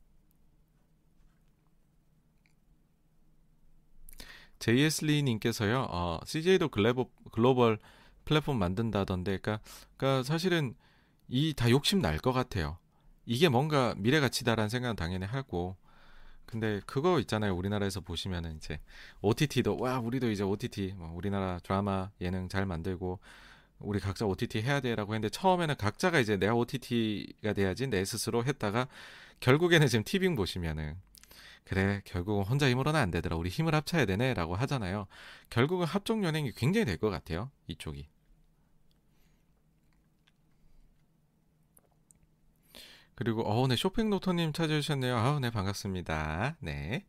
JS리님께서요, 4.58 5.86
어, 5.90 6.20
CJ도 6.24 6.68
글래버, 6.70 7.06
글로벌 7.32 7.78
플랫폼 8.24 8.58
만든다던데, 8.58 9.38
그니까, 9.38 9.60
그니까 9.96 10.22
사실은 10.22 10.74
이 11.28 11.54
다 11.54 11.70
욕심 11.70 12.00
날 12.00 12.18
것 12.18 12.32
같아요. 12.32 12.78
이게 13.26 13.48
뭔가 13.48 13.94
미래 13.98 14.20
가치다라는 14.20 14.68
생각은 14.70 14.96
당연히 14.96 15.26
하고, 15.26 15.76
근데 16.46 16.80
그거 16.86 17.20
있잖아요. 17.20 17.54
우리나라에서 17.54 18.00
보시면은 18.00 18.56
이제 18.56 18.80
OTT도 19.20 19.76
와 19.78 19.98
우리도 20.00 20.30
이제 20.30 20.42
OTT 20.42 20.94
뭐 20.96 21.12
우리나라 21.14 21.58
드라마 21.62 22.10
예능 22.22 22.48
잘 22.48 22.64
만들고 22.64 23.20
우리 23.80 24.00
각자 24.00 24.24
OTT 24.26 24.62
해야 24.62 24.80
돼라고 24.80 25.14
했는데 25.14 25.28
처음에는 25.30 25.76
각자가 25.76 26.18
이제 26.20 26.36
내가 26.38 26.54
OTT가 26.54 27.52
돼야지 27.52 27.86
내 27.88 28.02
스스로 28.04 28.44
했다가 28.44 28.88
결국에는 29.40 29.86
지금 29.88 30.04
티빙 30.04 30.36
보시면은 30.36 30.96
그래 31.68 32.00
결국은 32.06 32.44
혼자 32.44 32.68
힘으로는 32.68 32.98
안 32.98 33.10
되더라 33.10 33.36
우리 33.36 33.50
힘을 33.50 33.74
합쳐야 33.74 34.06
되네라고 34.06 34.56
하잖아요. 34.56 35.06
결국은 35.50 35.86
합종 35.86 36.24
연행이 36.24 36.50
굉장히 36.52 36.84
될 36.86 36.98
것 36.98 37.10
같아요. 37.10 37.50
이쪽이. 37.68 38.08
그리고 43.14 43.42
어, 43.42 43.66
네 43.66 43.76
쇼핑 43.76 44.08
노터님 44.10 44.52
찾아주셨네요. 44.52 45.16
아, 45.16 45.38
네 45.40 45.50
반갑습니다. 45.50 46.56
네. 46.60 47.04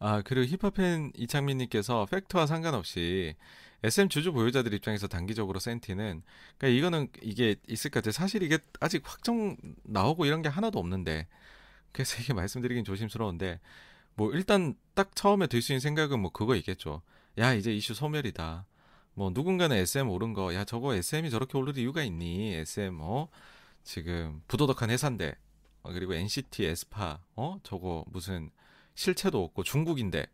아, 0.00 0.22
그리고 0.24 0.46
힙합팬 0.56 1.12
이창민님께서 1.16 2.06
팩트와 2.06 2.46
상관없이 2.46 3.34
SM 3.84 4.08
주주 4.08 4.32
보유자들 4.32 4.74
입장에서 4.74 5.06
단기적으로 5.06 5.60
센티는 5.60 6.22
그러니까 6.58 6.78
이거는 6.78 7.08
이게 7.22 7.56
있을 7.68 7.90
것 7.90 8.00
같아요. 8.00 8.12
사실 8.12 8.42
이게 8.42 8.58
아직 8.80 9.02
확정 9.04 9.56
나오고 9.84 10.26
이런 10.26 10.42
게 10.42 10.48
하나도 10.48 10.78
없는데 10.78 11.28
그래서 11.92 12.20
이게 12.20 12.32
말씀드리긴 12.34 12.84
조심스러운데 12.84 13.60
뭐 14.14 14.32
일단 14.32 14.74
딱 14.94 15.14
처음에 15.14 15.46
들 15.46 15.62
수 15.62 15.72
있는 15.72 15.80
생각은 15.80 16.20
뭐 16.20 16.30
그거 16.32 16.56
있겠죠. 16.56 17.02
야 17.38 17.54
이제 17.54 17.72
이슈 17.74 17.94
소멸이다. 17.94 18.66
뭐 19.14 19.30
누군가는 19.32 19.76
SM 19.76 20.08
오른 20.10 20.32
거, 20.32 20.54
야 20.54 20.64
저거 20.64 20.94
SM이 20.94 21.30
저렇게 21.30 21.58
오를 21.58 21.76
이유가 21.78 22.02
있니? 22.04 22.54
SM 22.54 22.98
어 23.00 23.28
지금 23.84 24.42
부도덕한 24.48 24.90
회사인데 24.90 25.34
어, 25.82 25.92
그리고 25.92 26.14
NCT 26.14 26.64
에스파 26.66 27.20
어 27.36 27.58
저거 27.62 28.04
무슨 28.08 28.50
실체도 28.94 29.42
없고 29.44 29.62
중국인데 29.64 30.26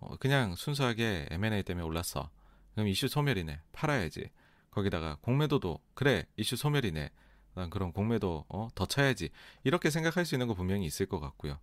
어, 0.00 0.16
그냥 0.18 0.54
순수하게 0.56 1.28
M&A 1.30 1.62
때문에 1.62 1.84
올랐어. 1.84 2.30
그럼 2.74 2.88
이슈 2.88 3.08
소멸이네. 3.08 3.60
팔아야지. 3.72 4.30
거기다가 4.70 5.18
공매도도 5.22 5.78
그래 5.94 6.26
이슈 6.36 6.56
소멸이네. 6.56 7.10
난 7.54 7.70
그런 7.70 7.92
공매도 7.92 8.46
어, 8.48 8.68
더 8.74 8.86
쳐야지. 8.86 9.30
이렇게 9.62 9.90
생각할 9.90 10.24
수 10.24 10.34
있는 10.34 10.48
거 10.48 10.54
분명히 10.54 10.86
있을 10.86 11.06
것 11.06 11.20
같고요. 11.20 11.58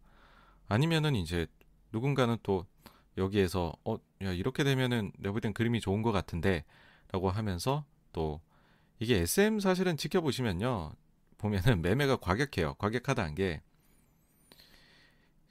아니면은 0.67 1.15
이제 1.15 1.47
누군가는 1.91 2.37
또 2.43 2.65
여기에서 3.17 3.73
어, 3.83 3.97
야 4.23 4.31
이렇게 4.31 4.63
되면은 4.63 5.11
내가 5.19 5.33
볼 5.33 5.41
땐 5.41 5.53
그림이 5.53 5.81
좋은 5.81 6.01
것 6.01 6.11
같은데 6.13 6.63
라고 7.11 7.29
하면서 7.29 7.85
또 8.13 8.39
이게 8.99 9.17
SM 9.17 9.59
사실은 9.59 9.97
지켜보시면요 9.97 10.93
보면은 11.37 11.81
매매가 11.83 12.17
과격해요. 12.17 12.75
과격하다는 12.75 13.35
게 13.35 13.61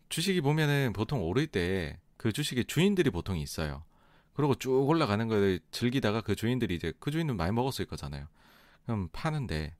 주식이 0.08 0.40
보면은 0.40 0.92
보통 0.94 1.22
오를 1.22 1.46
때 1.46 1.98
그 2.20 2.32
주식의 2.32 2.66
주인들이 2.66 3.08
보통 3.08 3.38
있어요. 3.38 3.82
그리고 4.34 4.54
쭉 4.54 4.88
올라가는 4.88 5.26
걸 5.28 5.60
즐기다가 5.70 6.20
그 6.20 6.34
주인들이 6.34 6.74
이제 6.74 6.92
그 6.98 7.10
주인은 7.10 7.36
많이 7.36 7.52
먹었을 7.52 7.84
거잖아요. 7.86 8.26
그럼 8.84 9.08
파는데 9.12 9.74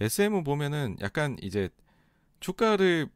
SM은 0.00 0.44
보면은 0.44 0.96
약간 1.00 1.36
이제 1.42 1.68
주가를 2.40 3.08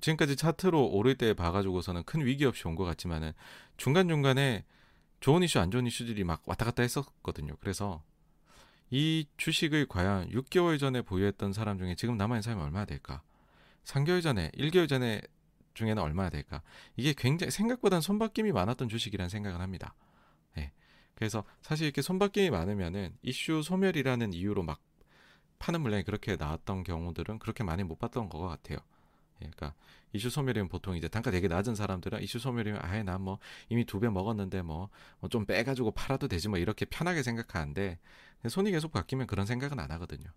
지금까지 0.00 0.36
차트로 0.36 0.88
오를 0.90 1.16
때 1.16 1.34
봐가지고서는 1.34 2.04
큰 2.04 2.24
위기 2.24 2.44
없이 2.44 2.66
온 2.68 2.76
것 2.76 2.84
같지만은 2.84 3.32
중간중간에 3.76 4.64
좋은 5.20 5.42
이슈 5.42 5.58
안 5.58 5.70
좋은 5.70 5.86
이슈들이 5.86 6.22
막 6.24 6.42
왔다 6.46 6.64
갔다 6.64 6.82
했었거든요. 6.82 7.54
그래서 7.60 8.02
이 8.90 9.26
주식을 9.36 9.86
과연 9.86 10.30
6개월 10.30 10.78
전에 10.78 11.02
보유했던 11.02 11.52
사람 11.52 11.78
중에 11.78 11.94
지금 11.94 12.16
남아있는 12.16 12.42
사람이 12.42 12.62
얼마나 12.62 12.84
될까? 12.84 13.22
3개월 13.84 14.22
전에, 14.22 14.50
1개월 14.56 14.88
전에 14.88 15.20
중에는 15.74 16.02
얼마나 16.02 16.30
될까? 16.30 16.62
이게 16.96 17.12
굉장히 17.16 17.50
생각보다는 17.50 18.00
손바뀜이 18.00 18.52
많았던 18.52 18.88
주식이라는 18.88 19.28
생각을 19.28 19.60
합니다. 19.60 19.94
네. 21.20 21.28
그래서 21.28 21.44
사실 21.62 21.84
이렇게 21.86 22.02
손바뀜이 22.02 22.50
많으면은 22.50 23.16
이슈 23.22 23.62
소멸이라는 23.62 24.32
이유로 24.32 24.62
막 24.62 24.80
파는 25.58 25.80
물량이 25.80 26.04
그렇게 26.04 26.36
나왔던 26.36 26.84
경우들은 26.84 27.40
그렇게 27.40 27.64
많이 27.64 27.82
못 27.82 27.98
봤던 27.98 28.28
것 28.28 28.38
같아요. 28.38 28.78
예, 29.42 29.50
그러니까 29.50 29.74
이슈 30.12 30.30
소멸이면 30.30 30.68
보통 30.68 30.96
이제 30.96 31.08
단가 31.08 31.30
되게 31.30 31.48
낮은 31.48 31.74
사람들은 31.74 32.22
이슈 32.22 32.38
소멸이면 32.38 32.80
아예 32.84 33.02
난뭐 33.02 33.38
이미 33.68 33.84
두 33.84 34.00
배 34.00 34.08
먹었는데 34.08 34.62
뭐 34.62 34.90
좀 35.30 35.44
빼가지고 35.46 35.90
팔아도 35.92 36.28
되지 36.28 36.48
뭐 36.48 36.58
이렇게 36.58 36.84
편하게 36.86 37.22
생각하는데 37.22 37.98
손이 38.48 38.70
계속 38.70 38.92
바뀌면 38.92 39.26
그런 39.26 39.46
생각은 39.46 39.78
안 39.80 39.90
하거든요. 39.92 40.30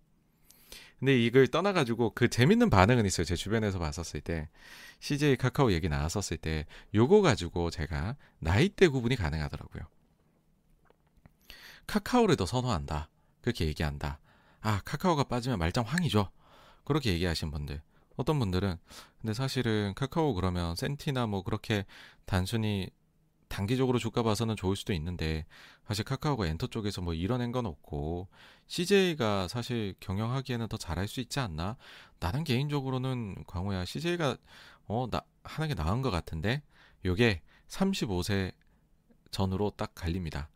근데 0.98 1.20
이걸 1.20 1.48
떠나가지고 1.48 2.12
그 2.14 2.28
재밌는 2.28 2.70
반응은 2.70 3.06
있어요. 3.06 3.24
제 3.24 3.34
주변에서 3.36 3.78
봤었을 3.78 4.20
때 4.20 4.48
CJ 5.00 5.36
카카오 5.36 5.72
얘기 5.72 5.88
나왔었을 5.88 6.36
때 6.36 6.66
요거 6.94 7.22
가지고 7.22 7.70
제가 7.70 8.16
나이대 8.40 8.88
구분이 8.88 9.16
가능하더라고요. 9.16 9.82
카카오를 11.86 12.36
더 12.36 12.46
선호한다. 12.46 13.08
그렇게 13.40 13.66
얘기한다. 13.66 14.18
아 14.60 14.80
카카오가 14.84 15.24
빠지면 15.24 15.58
말짱 15.58 15.84
황이죠. 15.84 16.30
그렇게 16.84 17.12
얘기하신 17.12 17.50
분들. 17.50 17.82
어떤 18.16 18.38
분들은 18.38 18.76
근데 19.20 19.34
사실은 19.34 19.94
카카오 19.94 20.34
그러면 20.34 20.76
센티나 20.76 21.26
뭐 21.26 21.42
그렇게 21.42 21.84
단순히 22.26 22.90
단기적으로 23.48 23.98
주가 23.98 24.22
봐서는 24.22 24.56
좋을 24.56 24.76
수도 24.76 24.92
있는데 24.94 25.44
사실 25.86 26.04
카카오가 26.04 26.46
엔터 26.46 26.68
쪽에서 26.68 27.02
뭐 27.02 27.12
이뤄낸 27.12 27.52
건 27.52 27.66
없고 27.66 28.28
CJ가 28.66 29.48
사실 29.48 29.94
경영하기에는 30.00 30.68
더 30.68 30.76
잘할 30.78 31.06
수 31.08 31.20
있지 31.20 31.38
않나? 31.40 31.76
나는 32.18 32.44
개인적으로는 32.44 33.44
광호야 33.46 33.84
CJ가 33.84 34.36
어 34.86 35.06
나 35.10 35.20
하는 35.44 35.68
게 35.68 35.74
나은 35.74 36.02
것 36.02 36.10
같은데 36.10 36.62
요게 37.04 37.42
35세 37.68 38.52
전으로 39.30 39.70
딱 39.76 39.94
갈립니다. 39.94 40.48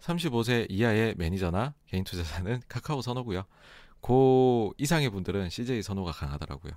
35세 0.00 0.66
이하의 0.70 1.14
매니저나 1.16 1.74
개인 1.86 2.04
투자자는 2.04 2.62
카카오 2.68 3.02
선호고요. 3.02 3.44
고 4.00 4.74
이상의 4.78 5.10
분들은 5.10 5.50
CJ 5.50 5.82
선호가 5.82 6.12
강하더라고요. 6.12 6.72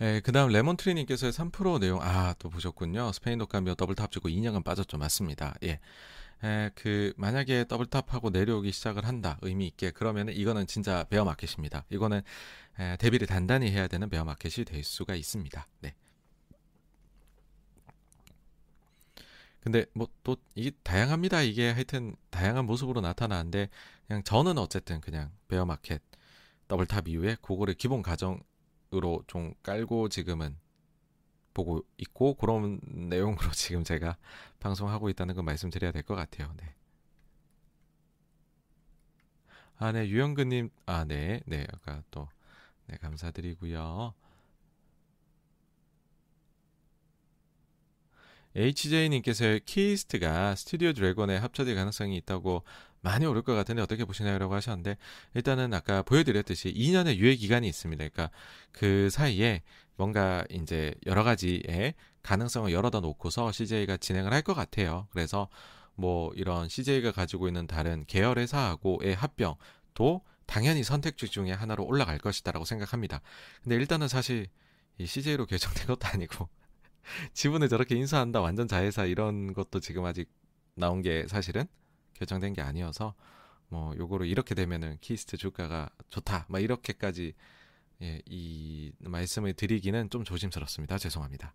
예, 0.00 0.20
그다음 0.24 0.50
레몬트리님께서 0.50 1.28
3% 1.30 1.78
내용 1.80 2.00
아 2.02 2.34
또 2.38 2.50
보셨군요. 2.50 3.12
스페인 3.12 3.38
독감이어 3.38 3.74
double 3.76 3.99
top 3.99 4.10
주고 4.10 4.28
2년간 4.28 4.64
빠졌죠. 4.64 4.98
맞습니다. 4.98 5.54
예. 5.62 5.78
에, 6.42 6.70
그 6.74 7.12
만약에 7.16 7.66
double 7.68 7.97
top하고 7.97 8.30
내려오기 8.30 8.72
시작을 8.72 9.06
한다 9.06 9.38
의미 9.42 9.66
있게 9.68 9.90
그러면 9.92 10.28
이거는 10.28 10.66
진짜 10.66 11.04
bear 11.04 11.24
market입니다. 11.24 11.84
이거는 11.90 12.22
에, 12.78 12.96
대비를 12.98 13.26
단단히 13.26 13.70
해야 13.70 13.86
되는 13.86 14.08
베어 14.08 14.24
마켓이 14.24 14.64
될 14.64 14.82
수가 14.84 15.14
있습니다. 15.14 15.66
네. 15.80 15.94
근데 19.60 19.86
뭐 19.94 20.08
또 20.24 20.36
이게 20.54 20.70
다양합니다. 20.82 21.42
이게 21.42 21.70
하여튼 21.70 22.16
다양한 22.30 22.64
모습으로 22.66 23.00
나타나는데 23.00 23.68
그냥 24.06 24.22
저는 24.24 24.58
어쨌든 24.58 25.00
그냥 25.00 25.30
bear 25.48 25.64
market 25.66 26.02
double 26.68 26.95
top 26.95 27.08
이후에 27.08 27.36
그거를 27.42 27.74
기본 27.74 28.02
가정 28.02 28.40
으로 28.94 29.24
좀 29.26 29.54
깔고 29.62 30.08
지금은 30.08 30.56
보고 31.54 31.82
있고 31.98 32.34
그런 32.34 32.80
내용으로 32.84 33.50
지금 33.52 33.84
제가 33.84 34.16
방송하고 34.60 35.08
있다는 35.10 35.34
거 35.34 35.42
말씀드려야 35.42 35.92
될 35.92 36.02
것 36.04 36.14
같아요. 36.16 36.52
네. 36.58 36.74
아, 39.76 39.92
네, 39.92 40.08
유영근님, 40.08 40.70
아, 40.86 41.04
네, 41.04 41.40
네, 41.46 41.66
아까 41.72 42.02
또, 42.10 42.28
네, 42.86 42.96
감사드리고요. 42.98 44.14
HJ님께서 48.56 49.58
키이스트가 49.64 50.54
스튜디오 50.54 50.92
드래곤에 50.92 51.36
합쳐질 51.38 51.74
가능성이 51.74 52.16
있다고 52.18 52.62
많이 53.04 53.26
오를 53.26 53.42
것 53.42 53.54
같은데 53.54 53.82
어떻게 53.82 54.04
보시나요?라고 54.04 54.54
하셨는데 54.54 54.96
일단은 55.34 55.72
아까 55.74 56.02
보여드렸듯이 56.02 56.72
2년의 56.74 57.16
유예 57.16 57.36
기간이 57.36 57.68
있습니다. 57.68 58.08
그러니까 58.08 58.30
그 58.72 59.10
사이에 59.10 59.62
뭔가 59.96 60.44
이제 60.50 60.94
여러 61.06 61.22
가지의 61.22 61.94
가능성을 62.22 62.72
열어다 62.72 63.00
놓고서 63.00 63.52
CJ가 63.52 63.98
진행을 63.98 64.32
할 64.32 64.42
것 64.42 64.54
같아요. 64.54 65.06
그래서 65.12 65.48
뭐 65.94 66.32
이런 66.34 66.68
CJ가 66.68 67.12
가지고 67.12 67.46
있는 67.46 67.66
다른 67.66 68.04
계열 68.06 68.38
회사하고의 68.38 69.14
합병도 69.14 70.22
당연히 70.46 70.82
선택지 70.82 71.28
중에 71.28 71.52
하나로 71.52 71.84
올라갈 71.84 72.18
것이다라고 72.18 72.64
생각합니다. 72.64 73.20
근데 73.62 73.76
일단은 73.76 74.08
사실 74.08 74.48
이 74.98 75.06
CJ로 75.06 75.46
결정된 75.46 75.86
것도 75.86 76.06
아니고 76.08 76.48
지분을 77.34 77.68
저렇게 77.68 77.96
인수한다 77.96 78.40
완전 78.40 78.66
자회사 78.66 79.04
이런 79.04 79.52
것도 79.52 79.80
지금 79.80 80.04
아직 80.06 80.28
나온 80.74 81.02
게 81.02 81.26
사실은 81.28 81.66
결정된 82.14 82.52
게 82.52 82.62
아니어서 82.62 83.14
뭐 83.68 83.94
요거를 83.96 84.26
이렇게 84.26 84.54
되면은 84.54 84.98
키이스트 85.00 85.36
주가가 85.36 85.90
좋다 86.08 86.46
막 86.48 86.62
이렇게까지 86.62 87.34
예, 88.02 88.20
이 88.26 88.92
말씀을 88.98 89.54
드리기는 89.54 90.10
좀 90.10 90.24
조심스럽습니다. 90.24 90.98
죄송합니다. 90.98 91.54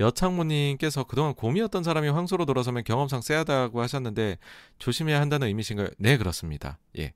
여창모님께서 0.00 1.04
그동안 1.04 1.34
곰이었던 1.34 1.82
사람이 1.82 2.08
황소로 2.08 2.44
돌아서면 2.46 2.84
경험상 2.84 3.20
쎄하다고 3.20 3.80
하셨는데 3.80 4.38
조심해야 4.78 5.20
한다는 5.20 5.48
의미신가요? 5.48 5.88
네 5.98 6.16
그렇습니다. 6.16 6.78
예. 6.98 7.14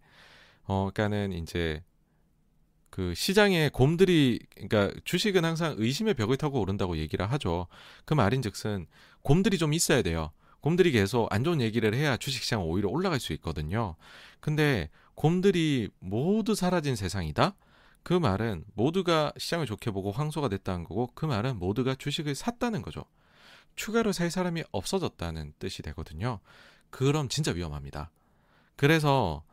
어, 0.64 0.90
그러니까는 0.92 1.32
이제 1.32 1.82
그 2.90 3.14
시장에 3.14 3.70
곰들이 3.70 4.40
그러니까 4.54 4.92
주식은 5.04 5.44
항상 5.44 5.76
의심의 5.78 6.14
벽을 6.14 6.36
타고 6.36 6.60
오른다고 6.60 6.98
얘기를 6.98 7.30
하죠. 7.32 7.68
그 8.04 8.14
말인즉슨 8.14 8.86
곰들이 9.22 9.58
좀 9.58 9.72
있어야 9.72 10.02
돼요. 10.02 10.30
곰들이 10.60 10.92
계속 10.92 11.32
안 11.32 11.42
좋은 11.44 11.60
얘기를 11.60 11.94
해야 11.94 12.16
주식시장 12.16 12.62
오히려 12.62 12.88
올라갈 12.88 13.18
수 13.20 13.32
있거든요. 13.34 13.96
근데 14.40 14.90
곰들이 15.14 15.88
모두 15.98 16.54
사라진 16.54 16.96
세상이다? 16.96 17.54
그 18.02 18.14
말은 18.14 18.64
모두가 18.74 19.32
시장을 19.36 19.66
좋게 19.66 19.90
보고 19.90 20.10
황소가 20.12 20.48
됐다는 20.48 20.84
거고 20.84 21.08
그 21.14 21.26
말은 21.26 21.58
모두가 21.58 21.94
주식을 21.94 22.34
샀다는 22.34 22.82
거죠. 22.82 23.04
추가로 23.76 24.12
살 24.12 24.30
사람이 24.30 24.64
없어졌다는 24.72 25.54
뜻이 25.58 25.82
되거든요. 25.82 26.40
그럼 26.90 27.28
진짜 27.28 27.52
위험합니다. 27.52 28.10
그래서 28.76 29.44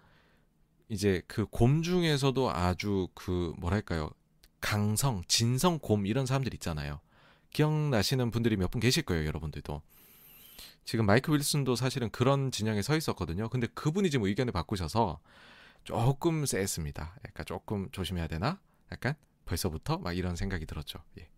이제 0.89 1.21
그 1.27 1.45
곰 1.45 1.81
중에서도 1.83 2.51
아주 2.51 3.07
그 3.13 3.53
뭐랄까요 3.57 4.09
강성, 4.61 5.23
진성 5.27 5.79
곰 5.79 6.05
이런 6.05 6.25
사람들 6.25 6.53
있잖아요. 6.55 6.99
기억나시는 7.51 8.31
분들이 8.31 8.55
몇 8.57 8.69
분 8.71 8.79
계실 8.81 9.03
거예요, 9.03 9.25
여러분들도. 9.25 9.81
지금 10.85 11.05
마이크 11.05 11.31
윌슨도 11.33 11.75
사실은 11.75 12.09
그런 12.09 12.51
진영에 12.51 12.81
서 12.81 12.95
있었거든요. 12.97 13.49
근데 13.49 13.67
그분이 13.67 14.09
지금 14.09 14.25
의견을 14.25 14.51
바꾸셔서 14.53 15.19
조금 15.83 16.45
쎄했습니다. 16.45 17.15
약간 17.27 17.45
조금 17.45 17.89
조심해야 17.91 18.27
되나? 18.27 18.59
약간 18.91 19.15
벌써부터 19.45 19.97
막 19.99 20.15
이런 20.17 20.35
생각이 20.35 20.65
들었죠. 20.65 20.99
예. 21.19 21.29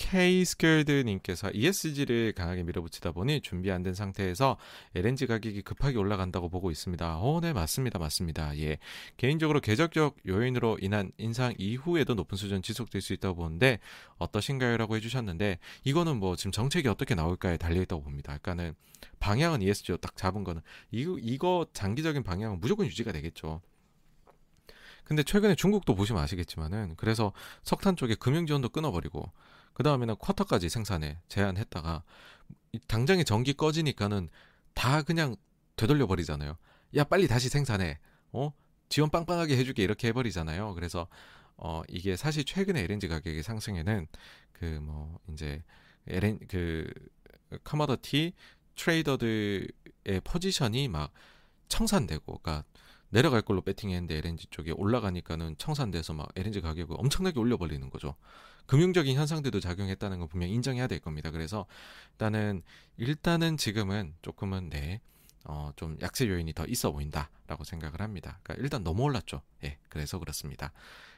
K 0.00 0.46
스퀘어드님께서 0.46 1.50
ESG를 1.50 2.32
강하게 2.32 2.62
밀어붙이다 2.62 3.12
보니 3.12 3.42
준비 3.42 3.70
안 3.70 3.82
된 3.82 3.92
상태에서 3.94 4.56
LNG 4.94 5.26
가격이 5.26 5.60
급하게 5.62 5.98
올라간다고 5.98 6.48
보고 6.48 6.70
있습니다. 6.70 7.18
어, 7.18 7.40
네, 7.42 7.52
맞습니다. 7.52 7.98
맞습니다. 7.98 8.56
예. 8.58 8.78
개인적으로 9.18 9.60
계적적 9.60 10.16
요인으로 10.26 10.78
인한 10.80 11.12
인상 11.18 11.54
이후에도 11.58 12.14
높은 12.14 12.36
수준 12.38 12.62
지속될 12.62 13.02
수 13.02 13.12
있다고 13.12 13.36
보는데 13.36 13.78
어떠신가요? 14.18 14.78
라고 14.78 14.96
해주셨는데 14.96 15.58
이거는 15.84 16.16
뭐 16.16 16.34
지금 16.34 16.50
정책이 16.50 16.88
어떻게 16.88 17.14
나올까에 17.14 17.58
달려있다고 17.58 18.02
봅니다. 18.02 18.38
그러니까는 18.38 18.74
방향은 19.18 19.60
ESG로 19.62 19.98
딱 19.98 20.16
잡은 20.16 20.44
거는 20.44 20.62
이거, 20.90 21.18
이거 21.20 21.66
장기적인 21.74 22.22
방향은 22.22 22.60
무조건 22.60 22.86
유지가 22.86 23.12
되겠죠. 23.12 23.60
근데 25.04 25.22
최근에 25.22 25.56
중국도 25.56 25.94
보시면 25.94 26.22
아시겠지만은 26.22 26.94
그래서 26.96 27.32
석탄 27.64 27.96
쪽에 27.96 28.14
금융 28.14 28.46
지원도 28.46 28.68
끊어버리고 28.70 29.30
그 29.72 29.82
다음에는 29.82 30.16
쿼터까지 30.16 30.68
생산에 30.68 31.18
제한했다가 31.28 32.02
당장에 32.86 33.24
전기 33.24 33.52
꺼지니까는 33.54 34.28
다 34.74 35.02
그냥 35.02 35.36
되돌려 35.76 36.06
버리잖아요. 36.06 36.56
야 36.96 37.04
빨리 37.04 37.28
다시 37.28 37.48
생산해. 37.48 37.98
어 38.32 38.52
지원 38.88 39.10
빵빵하게 39.10 39.56
해주게 39.56 39.82
이렇게 39.82 40.08
해버리잖아요. 40.08 40.74
그래서 40.74 41.06
어 41.56 41.82
이게 41.88 42.16
사실 42.16 42.44
최근에 42.44 42.82
LNG 42.82 43.08
가격의 43.08 43.42
상승에는 43.42 44.06
그 44.52 44.80
뭐 44.82 45.18
이제 45.32 45.62
LN 46.06 46.38
그 46.48 46.90
커머더티 47.64 48.34
트레이더들의 48.76 49.68
포지션이 50.24 50.88
막 50.88 51.12
청산되고, 51.68 52.38
그러니까 52.38 52.64
내려갈 53.10 53.42
걸로 53.42 53.60
배팅했는데 53.62 54.18
LNG 54.18 54.46
쪽에 54.50 54.70
올라가니까는 54.72 55.56
청산돼서 55.58 56.14
막 56.14 56.28
LNG 56.36 56.60
가격을 56.60 56.96
엄청나게 56.98 57.38
올려버리는 57.40 57.88
거죠. 57.90 58.14
금융적인 58.70 59.16
현상들도 59.16 59.58
작용했다는 59.58 60.20
거 60.20 60.28
분명 60.28 60.48
인정해야 60.48 60.86
될 60.86 61.00
겁니다. 61.00 61.32
그래서 61.32 61.66
일단은 62.12 62.62
일단은 62.98 63.56
지금은 63.56 64.14
조금은 64.22 64.70
네. 64.70 65.00
어, 65.44 65.72
좀 65.74 65.98
약세 66.02 66.28
요인이 66.28 66.52
더 66.52 66.64
있어 66.66 66.92
보인다라고 66.92 67.64
생각을 67.64 68.00
합니다. 68.00 68.38
그러니까 68.44 68.62
일단 68.62 68.84
너무 68.84 69.02
올랐죠. 69.02 69.42
예, 69.64 69.76
그래서 69.88 70.20
그렇습니다. 70.20 70.70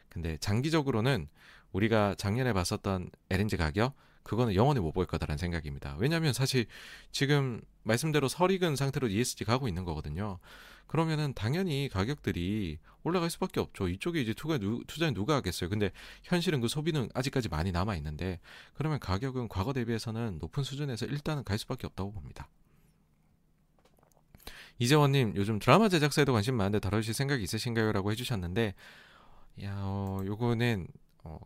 근데 0.09 0.39
장기적으로는 0.39 1.29
우리가 1.73 2.15
작년에 2.17 2.55
봤었던 2.55 3.11
LNG 3.29 3.59
가격 3.59 3.95
그거는 4.23 4.55
영원히 4.55 4.81
못 4.81 4.93
볼 4.93 5.05
거다라는 5.05 5.37
생각입니다. 5.37 5.97
왜냐하면 5.99 6.33
사실 6.33 6.65
지금 7.11 7.61
말씀대로 7.83 8.29
설익은 8.29 8.77
상태로 8.77 9.09
ESG 9.09 9.45
가고 9.45 9.69
있는 9.69 9.85
거거든요. 9.85 10.39
그러면은 10.87 11.33
당연히 11.35 11.89
가격들이 11.91 12.79
올라갈 13.03 13.31
수밖에 13.31 13.61
없죠. 13.61 13.89
이쪽에 13.89 14.21
이제 14.21 14.35
투자 14.35 14.59
투자에 14.87 15.11
누가 15.13 15.37
하겠어요. 15.37 15.71
근데 15.71 15.91
현실은 16.23 16.61
그 16.61 16.69
소비는 16.69 17.09
아직까지 17.15 17.49
많이 17.49 17.73
남아 17.73 17.97
있는데 17.97 18.41
그러면 18.75 19.01
가격은 19.01 19.49
과거 19.49 19.73
대비해서는 19.73 20.39
높은 20.39 20.63
수준에서 20.63 21.07
일단은 21.07 21.45
갈 21.45 21.59
수밖에 21.59 21.87
없다고 21.87 22.13
봅니다. 22.13 22.49
이재원님 24.79 25.35
요즘 25.37 25.59
드라마 25.59 25.89
제작사에도 25.89 26.33
관심 26.33 26.57
많은데 26.57 26.79
다루실 26.81 27.15
생각이 27.15 27.43
있으신가요?라고 27.43 28.11
해주셨는데 28.11 28.75
야 29.63 29.75
어, 29.79 30.23
요거는 30.25 30.87
어, 31.25 31.39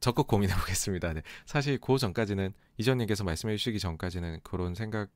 적극 0.00 0.26
고민해 0.26 0.54
보겠습니다. 0.54 1.12
네. 1.12 1.22
사실 1.46 1.78
그 1.78 1.98
전까지는 1.98 2.52
이전님께서 2.78 3.24
말씀해 3.24 3.56
주시기 3.56 3.78
전까지는 3.78 4.40
그런 4.42 4.74
생각 4.74 5.10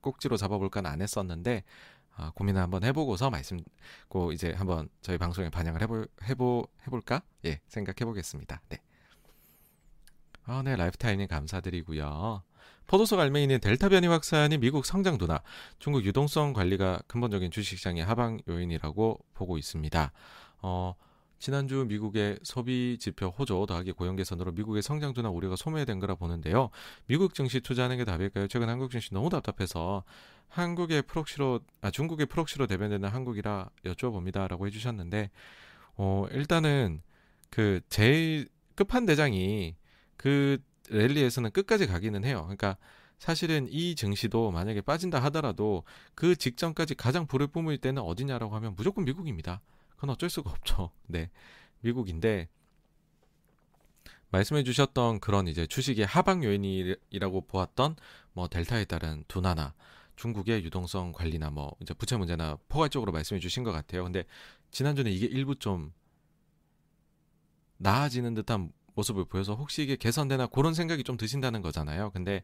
꼭지로 0.00 0.36
잡아볼까는 0.36 0.90
안 0.90 1.02
했었는데 1.02 1.64
아, 2.16 2.32
고민을 2.34 2.60
한번 2.60 2.84
해보고서 2.84 3.30
말씀, 3.30 3.60
고 4.08 4.32
이제 4.32 4.52
한번 4.52 4.88
저희 5.00 5.18
방송에 5.18 5.48
반영을 5.48 5.80
해볼 5.82 6.08
해보 6.24 6.66
해볼까? 6.86 7.22
예, 7.44 7.60
생각해 7.68 8.04
보겠습니다. 8.04 8.60
네. 8.68 8.78
아, 10.44 10.62
네, 10.62 10.76
라이프타임님 10.76 11.28
감사드리고요. 11.28 12.42
포도속 12.86 13.20
알맹이는 13.20 13.60
델타 13.60 13.88
변이 13.88 14.08
확산이 14.08 14.58
미국 14.58 14.84
성장 14.84 15.16
둔화, 15.16 15.40
중국 15.78 16.04
유동성 16.04 16.52
관리가 16.52 17.02
근본적인 17.06 17.52
주식시장의 17.52 18.04
하방 18.04 18.40
요인이라고 18.48 19.20
보고 19.32 19.58
있습니다. 19.58 20.12
어, 20.62 20.94
지난주 21.40 21.86
미국의 21.88 22.38
소비 22.42 22.98
지표 23.00 23.28
호조 23.28 23.64
더하기 23.64 23.92
고용 23.92 24.14
개선으로 24.14 24.52
미국의 24.52 24.82
성장 24.82 25.14
둔화 25.14 25.30
우려가 25.30 25.56
소멸된 25.56 25.98
거라 25.98 26.14
보는데요. 26.14 26.68
미국 27.06 27.34
증시 27.34 27.60
투자하는 27.60 27.96
게 27.96 28.04
답일까요? 28.04 28.46
최근 28.46 28.68
한국 28.68 28.90
증시 28.90 29.14
너무 29.14 29.30
답답해서 29.30 30.04
한국의 30.48 31.00
proxy로 31.02 31.60
아 31.80 31.90
중국의 31.90 32.26
proxy로 32.26 32.66
대변되는 32.66 33.08
한국이라 33.08 33.70
여쭤봅니다라고 33.86 34.66
해주셨는데 34.66 35.30
어 35.96 36.26
일단은 36.30 37.00
그 37.48 37.80
제일 37.88 38.46
끝판 38.74 39.06
대장이 39.06 39.76
그 40.18 40.58
랠리에서는 40.90 41.52
끝까지 41.52 41.86
가기는 41.86 42.22
해요. 42.22 42.42
그러니까 42.42 42.76
사실은 43.18 43.66
이 43.70 43.94
증시도 43.94 44.50
만약에 44.50 44.82
빠진다 44.82 45.18
하더라도 45.24 45.84
그 46.14 46.36
직전까지 46.36 46.96
가장 46.96 47.26
불을 47.26 47.46
뿜을 47.46 47.78
때는 47.78 48.02
어디냐라고 48.02 48.54
하면 48.56 48.74
무조건 48.76 49.06
미국입니다. 49.06 49.62
그건 50.00 50.10
어쩔 50.14 50.30
수가 50.30 50.50
없죠. 50.50 50.90
네. 51.06 51.30
미국인데 51.80 52.48
말씀해 54.30 54.62
주셨던 54.62 55.20
그런 55.20 55.46
이제 55.46 55.66
주식의 55.66 56.06
하방 56.06 56.42
요인이라고 56.42 57.42
보았던 57.42 57.96
뭐 58.32 58.48
델타에 58.48 58.86
따른 58.86 59.24
둔화나 59.28 59.74
중국의 60.16 60.64
유동성 60.64 61.12
관리나 61.12 61.50
뭐 61.50 61.76
이제 61.82 61.92
부채 61.92 62.16
문제나 62.16 62.56
포괄적으로 62.68 63.12
말씀해 63.12 63.40
주신 63.40 63.62
것 63.62 63.72
같아요. 63.72 64.04
근데 64.04 64.24
지난주는 64.70 65.10
이게 65.12 65.26
일부 65.26 65.54
좀 65.56 65.92
나아지는 67.76 68.32
듯한 68.34 68.72
모습을 68.94 69.26
보여서 69.26 69.54
혹시 69.54 69.82
이게 69.82 69.96
개선되나 69.96 70.46
그런 70.46 70.72
생각이 70.72 71.04
좀 71.04 71.18
드신다는 71.18 71.60
거잖아요. 71.60 72.10
근데 72.12 72.42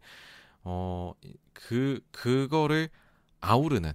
어 0.65 1.15
그 1.55 2.01
그거를 2.13 2.91
아우르는 3.41 3.93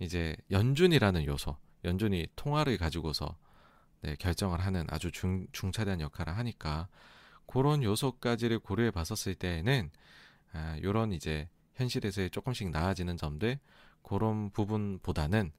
이제 0.00 0.36
연준이라는 0.50 1.24
요소 1.24 1.56
연준이 1.84 2.26
통화를 2.36 2.78
가지고서 2.78 3.36
네, 4.02 4.16
결정을 4.16 4.60
하는 4.60 4.86
아주 4.90 5.12
중, 5.12 5.46
중차대한 5.52 6.00
역할을 6.00 6.36
하니까 6.36 6.88
그런 7.46 7.82
요소까지를 7.82 8.58
고려해 8.58 8.90
봤었을 8.90 9.34
때에는 9.34 9.90
아, 10.52 10.76
요런 10.82 11.12
이제 11.12 11.48
현실에서의 11.74 12.30
조금씩 12.30 12.70
나아지는 12.70 13.16
점들 13.16 13.58
그런 14.02 14.50
부분보다는 14.50 15.52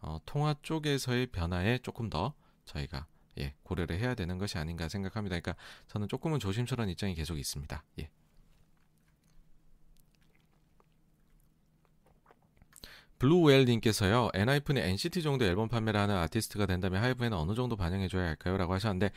어, 0.00 0.18
통화 0.24 0.54
쪽에서의 0.62 1.26
변화에 1.28 1.78
조금 1.78 2.08
더 2.08 2.34
저희가 2.64 3.06
예, 3.38 3.54
고려를 3.62 3.98
해야 3.98 4.14
되는 4.14 4.38
것이 4.38 4.58
아닌가 4.58 4.88
생각합니다. 4.88 5.38
그러니까 5.38 5.54
저는 5.88 6.08
조금은 6.08 6.38
조심스러운 6.38 6.88
입장이 6.88 7.14
계속 7.14 7.38
있습니다. 7.38 7.84
예. 8.00 8.10
블루웰님께서요, 13.18 14.30
엔하이픈이 14.34 14.80
NCT 14.80 15.22
정도 15.22 15.44
앨범 15.44 15.68
판매를 15.68 15.98
하는 15.98 16.16
아티스트가 16.16 16.66
된다면 16.66 17.02
하이브에는 17.02 17.36
어느 17.36 17.54
정도 17.54 17.76
반영해줘야 17.76 18.26
할까요? 18.26 18.56
라고 18.56 18.74
하셨는데, 18.74 19.10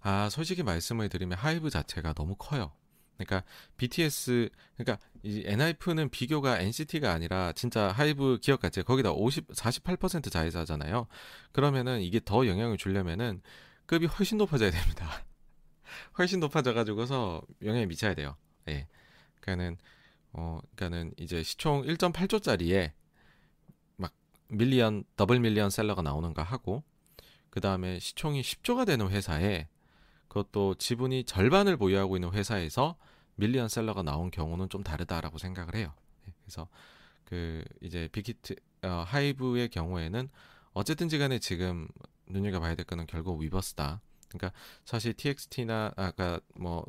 아, 0.00 0.28
솔직히 0.30 0.62
말씀을 0.62 1.08
드리면 1.08 1.38
하이브 1.38 1.70
자체가 1.70 2.12
너무 2.12 2.36
커요. 2.36 2.72
그러니까 3.16 3.44
BTS, 3.76 4.50
그러니까 4.76 5.04
이 5.22 5.42
엔하이픈은 5.46 6.10
비교가 6.10 6.60
NCT가 6.60 7.12
아니라 7.12 7.52
진짜 7.52 7.88
하이브 7.88 8.38
기업 8.42 8.60
가치. 8.60 8.82
거기다 8.82 9.12
50, 9.12 9.48
48% 9.48 10.30
자회사잖아요. 10.30 11.06
그러면은 11.52 12.02
이게 12.02 12.20
더 12.24 12.46
영향을 12.46 12.76
주려면은 12.76 13.40
급이 13.86 14.06
훨씬 14.06 14.38
높아져야 14.38 14.70
됩니다. 14.70 15.24
훨씬 16.18 16.40
높아져 16.40 16.74
가지고서 16.74 17.42
영향이 17.64 17.86
미쳐야 17.86 18.14
돼요. 18.14 18.36
예. 18.68 18.86
그러니까는, 19.40 19.78
어, 20.32 20.60
그러니까는 20.74 21.14
이제 21.16 21.42
시총 21.42 21.84
1.8조짜리에 21.84 22.92
밀리언 24.48 25.04
더블 25.16 25.40
밀리언 25.40 25.70
셀러가 25.70 26.02
나오는가 26.02 26.42
하고 26.42 26.82
그 27.50 27.60
다음에 27.60 27.98
시총이 27.98 28.42
10조가 28.42 28.86
되는 28.86 29.08
회사에 29.08 29.68
그것도 30.28 30.74
지분이 30.74 31.24
절반을 31.24 31.76
보유하고 31.76 32.16
있는 32.16 32.30
회사에서 32.32 32.96
밀리언 33.36 33.68
셀러가 33.68 34.02
나온 34.02 34.30
경우는 34.30 34.68
좀 34.68 34.82
다르다라고 34.82 35.38
생각을 35.38 35.74
해요. 35.74 35.92
예, 36.28 36.32
그래서 36.42 36.68
그 37.24 37.64
이제 37.80 38.08
빅히트 38.12 38.56
어, 38.82 39.04
하이브의 39.06 39.68
경우에는 39.70 40.28
어쨌든지 40.72 41.18
간에 41.18 41.38
지금 41.38 41.88
눈여겨봐야 42.26 42.74
될 42.74 42.84
거는 42.84 43.06
결국 43.06 43.40
위버스다. 43.40 44.00
그러니까 44.28 44.52
사실 44.84 45.14
TXT나 45.14 45.92
아까 45.96 46.40
뭐 46.54 46.84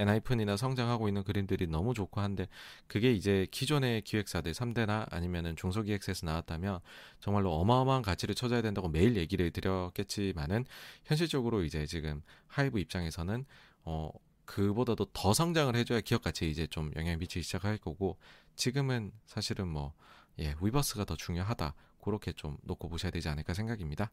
엔하이픈이나 0.00 0.56
성장하고 0.56 1.08
있는 1.08 1.22
그림들이 1.22 1.66
너무 1.66 1.94
좋고 1.94 2.20
한데 2.20 2.48
그게 2.86 3.12
이제 3.12 3.46
기존의 3.50 4.02
기획사들 4.02 4.52
3대나 4.52 5.12
아니면은 5.12 5.56
중소기획사에서 5.56 6.26
나왔다면 6.26 6.80
정말로 7.20 7.52
어마어마한 7.54 8.02
가치를 8.02 8.34
쳐줘야 8.34 8.62
된다고 8.62 8.88
매일 8.88 9.16
얘기를 9.16 9.50
드렸겠지만은 9.50 10.64
현실적으로 11.04 11.64
이제 11.64 11.86
지금 11.86 12.22
하이브 12.48 12.78
입장에서는 12.80 13.44
어 13.84 14.10
그보다도 14.44 15.06
더 15.12 15.32
성장을 15.32 15.74
해줘야 15.76 16.00
기업 16.00 16.22
가치에 16.22 16.48
이제 16.48 16.66
좀 16.66 16.90
영향을 16.96 17.18
미치기 17.18 17.42
시작할 17.42 17.78
거고 17.78 18.18
지금은 18.56 19.12
사실은 19.26 19.68
뭐 19.68 19.94
예, 20.40 20.54
위버스가 20.60 21.04
더 21.04 21.16
중요하다. 21.16 21.74
그렇게 22.02 22.32
좀 22.32 22.56
놓고 22.62 22.88
보셔야 22.88 23.10
되지 23.10 23.28
않을까 23.28 23.54
생각입니다. 23.54 24.10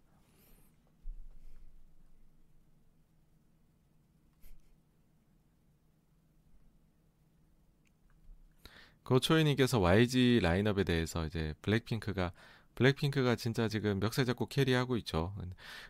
고초이님께서 9.07 9.79
YG 9.79 10.41
라인업에 10.43 10.83
대해서 10.83 11.25
이제 11.25 11.53
블랙핑크가 11.61 12.33
블랙핑크가 12.75 13.35
진짜 13.35 13.67
지금 13.67 13.99
멱살 13.99 14.25
잡고 14.25 14.47
캐리하고 14.47 14.97
있죠. 14.97 15.33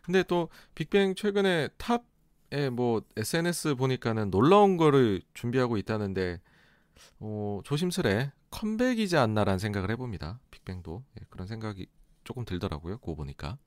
근데 0.02 0.22
또 0.22 0.48
빅뱅 0.74 1.16
최근에 1.16 1.68
탑에 1.76 2.70
뭐 2.70 3.02
SNS 3.16 3.74
보니까는 3.74 4.30
놀라운 4.30 4.76
거를 4.76 5.20
준비하고 5.34 5.76
있다는데 5.76 6.40
어, 7.18 7.60
조심스레 7.64 8.30
컴백이지 8.50 9.16
않나라는 9.16 9.58
생각을 9.58 9.90
해봅니다. 9.90 10.40
빅뱅도 10.50 11.04
예, 11.20 11.24
그런 11.28 11.46
생각이 11.46 11.86
조금 12.24 12.44
들더라고요. 12.44 12.98
그거 12.98 13.14
보니까. 13.16 13.58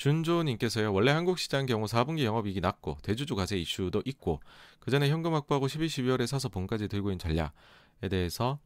준조님께서요. 0.00 0.94
원래 0.94 1.10
한국 1.10 1.38
시장 1.38 1.66
경우 1.66 1.84
4분기 1.84 2.24
영업이익이 2.24 2.62
낮고 2.62 2.96
대주주 3.02 3.36
과세 3.36 3.58
이슈도 3.58 4.02
있고 4.06 4.40
그 4.78 4.90
전에 4.90 5.10
현금 5.10 5.34
확보하고 5.34 5.68
11, 5.68 5.88
12월에 5.88 6.26
사서 6.26 6.48
본까지 6.48 6.88
들고 6.88 7.10
있는 7.10 7.18
전략에 7.18 8.08
대해서 8.10 8.58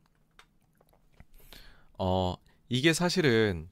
어 1.98 2.36
이게 2.68 2.92
사실은 2.92 3.68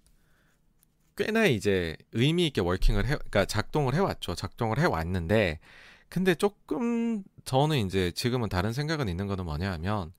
꽤나 1.17 1.47
이제 1.47 1.97
의미 2.11 2.49
있게 2.49 2.61
워킹을 2.61 3.05
해, 3.05 3.15
그러니까 3.15 3.45
작동을 3.45 3.95
해왔죠. 3.95 4.35
작동을 4.35 4.81
해왔는데 4.81 5.61
근데 6.09 6.35
조금 6.35 7.23
저는 7.45 7.87
이제 7.87 8.11
지금은 8.11 8.49
다른 8.49 8.73
생각은 8.73 9.09
있는 9.09 9.29
거는 9.29 9.45
뭐냐 9.45 9.71
하면 9.75 10.13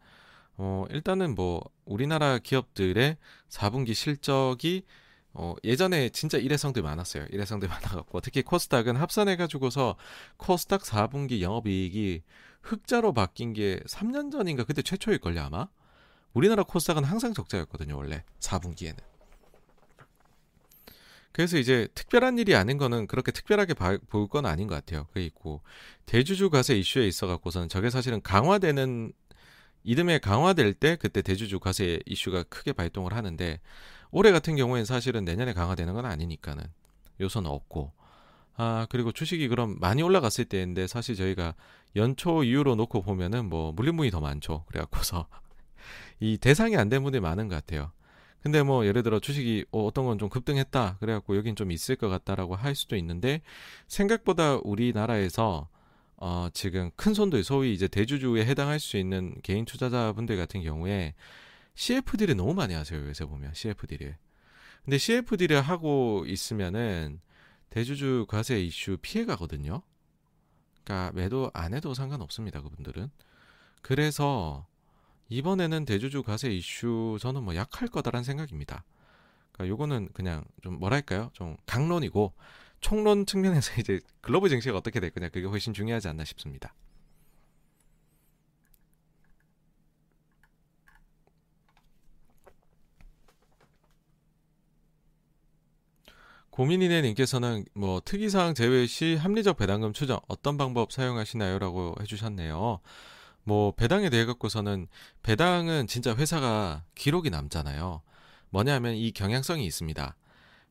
어 0.56 0.86
일단은 0.92 1.36
뭐 1.36 1.62
우리나라 1.84 2.40
기업들의 2.40 3.18
4분기 3.50 3.94
실적이 3.94 4.86
어, 5.34 5.56
예전에 5.64 6.10
진짜 6.10 6.38
일회성들 6.38 6.82
많았어요. 6.84 7.26
일회성들 7.32 7.68
많아갖고 7.70 8.22
특히 8.22 8.42
코스닥은 8.44 8.96
합산해가지고서 8.96 9.96
코스닥 10.38 10.82
4분기 10.84 11.42
영업이익이 11.42 12.22
흑자로 12.62 13.14
바뀐 13.14 13.54
게 13.54 13.80
3년 13.88 14.32
전인가 14.32 14.64
그때 14.64 14.82
최초일걸요 14.82 15.42
아마. 15.42 15.68
우리나라 16.34 16.64
코스닥은 16.64 17.04
항상 17.04 17.34
적자였거든요 17.34 17.96
원래 17.96 18.24
4분기에는. 18.40 18.98
그래서 21.32 21.58
이제 21.58 21.88
특별한 21.96 22.38
일이 22.38 22.56
아닌 22.56 22.78
거는 22.78 23.08
그렇게 23.08 23.32
특별하게 23.32 23.74
볼 23.74 24.28
건 24.28 24.46
아닌 24.46 24.68
것 24.68 24.76
같아요. 24.76 25.06
그게 25.08 25.26
있고 25.26 25.62
대주주 26.06 26.50
과세 26.52 26.76
이슈에 26.76 27.08
있어 27.08 27.26
갖고서는 27.28 27.70
저게 27.70 27.90
사실은 27.90 28.22
강화되는 28.22 29.12
이듬해 29.84 30.20
강화될 30.20 30.74
때 30.76 30.96
그때 30.96 31.22
대주주 31.22 31.60
과세 31.60 32.00
이슈가 32.06 32.44
크게 32.44 32.72
발동을 32.74 33.14
하는데 33.14 33.60
올해 34.14 34.32
같은 34.32 34.56
경우에는 34.56 34.86
사실은 34.86 35.26
내년에 35.26 35.54
강화되는 35.54 35.94
건 35.94 36.06
아니니까는 36.06 36.64
요소는 37.20 37.50
없고 37.50 37.92
아 38.56 38.86
그리고 38.90 39.12
주식이 39.12 39.48
그럼 39.48 39.78
많이 39.80 40.04
올라갔을 40.04 40.46
때인데 40.46 40.88
사실 40.88 41.16
저희가 41.16 41.56
연초 41.96 42.44
이후로 42.44 42.76
놓고 42.76 43.02
보면은 43.02 43.50
뭐 43.50 43.72
물림분이 43.72 44.12
더 44.12 44.20
많죠. 44.22 44.64
그래갖고서 44.68 45.28
이 46.20 46.38
대상이 46.38 46.78
안 46.78 46.90
된 46.90 47.04
분들이 47.04 47.20
많은 47.22 47.48
것 47.48 47.56
같아요. 47.56 47.92
근데 48.42 48.62
뭐 48.62 48.86
예를 48.86 49.04
들어 49.04 49.20
주식이 49.20 49.66
어, 49.72 49.86
어떤 49.86 50.06
건 50.06 50.18
좀 50.20 50.30
급등했다 50.30 50.98
그래갖고 51.00 51.36
여긴 51.38 51.56
좀 51.56 51.72
있을 51.72 51.96
것 51.96 52.10
같다라고 52.10 52.56
할 52.56 52.76
수도 52.76 52.96
있는데 52.98 53.42
생각보다 53.88 54.58
우리나라에서 54.64 55.70
어 56.18 56.48
지금 56.54 56.92
큰 56.96 57.14
손들 57.14 57.44
소위 57.44 57.74
이제 57.74 57.88
대주주에 57.88 58.46
해당할 58.46 58.80
수 58.80 58.98
있는 58.98 59.34
개인 59.44 59.66
투자자분들 59.66 60.38
같은 60.38 60.62
경우에 60.62 61.16
CFD를 61.76 62.36
너무 62.36 62.54
많이 62.54 62.74
하세요 62.74 63.06
요새 63.08 63.26
보면 63.26 63.54
CFD를 63.54 64.18
근데 64.84 64.98
CFD를 64.98 65.62
하고 65.62 66.26
있으면은 66.28 67.22
대주주 67.70 68.26
과세 68.28 68.60
이슈 68.62 68.98
피해 69.02 69.26
가거든요 69.26 69.82
그러니까 70.84 71.12
매도 71.14 71.50
안 71.54 71.74
해도 71.74 71.94
상관없습니다 71.94 72.62
그분들은 72.62 73.10
그래서 73.82 74.66
이번에는 75.30 75.86
대주주 75.86 76.24
과세 76.24 76.50
이슈 76.50 77.18
저는 77.20 77.44
뭐 77.44 77.56
약할 77.56 77.88
거다라는 77.88 78.24
생각입니다. 78.24 78.84
그러니까 79.52 79.72
요거는 79.72 80.10
그냥 80.14 80.44
좀 80.62 80.80
뭐랄까요? 80.80 81.32
좀 81.34 81.58
강론이고 81.66 82.34
총론 82.82 83.26
측면에서 83.26 83.74
이제 83.82 84.00
글로벌 84.22 84.50
정치가 84.50 84.78
어떻게 84.78 85.00
될 85.00 85.10
거냐 85.10 85.30
그게 85.30 85.48
훨씬 85.48 85.74
중요하지 85.74 86.08
않나 86.08 86.24
싶습니다. 86.24 86.74
고민이네 96.54 97.02
님께서는 97.02 97.66
뭐 97.74 98.00
특이사항 98.06 98.54
제외 98.54 98.86
시 98.86 99.16
합리적 99.16 99.58
배당금 99.58 99.92
추정 99.92 100.20
어떤 100.28 100.56
방법 100.56 100.92
사용하시나요?라고 100.92 101.96
해주셨네요. 102.00 102.80
뭐 103.44 103.72
배당에 103.72 104.12
대해 104.12 104.26
갖고서는 104.26 104.86
배당은 105.24 105.88
진짜 105.88 106.16
회사가 106.16 106.84
기록이 106.94 107.32
남잖아요. 107.32 108.04
뭐냐면 108.52 108.94
이 108.94 109.10
경향성이 109.10 109.66
있습니다. 109.66 110.16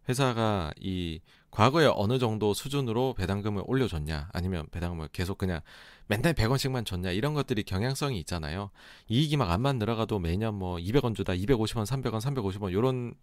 회사가 0.09 0.73
이 0.79 1.19
과거에 1.51 1.91
어느 1.93 2.21
정도 2.21 2.55
수준으로 2.55 3.15
배당금을 3.15 3.65
올려줬냐 3.67 4.29
아니면 4.33 4.69
배당금을 4.71 5.09
계속 5.09 5.37
그냥 5.37 5.63
맨날 6.07 6.33
100원씩만 6.33 6.87
줬냐 6.87 7.11
이런 7.11 7.35
것들이 7.35 7.65
경향성이 7.65 8.21
있잖아요. 8.21 8.71
이익이 9.09 9.37
막 9.37 9.51
안만 9.51 9.81
늘어가도 9.81 10.21
매년 10.21 10.55
뭐 10.55 10.77
200원 10.77 11.17
주다 11.17 11.33
250원, 11.33 11.87
300원, 11.87 12.21
350원 12.21 12.71
요런 12.73 13.15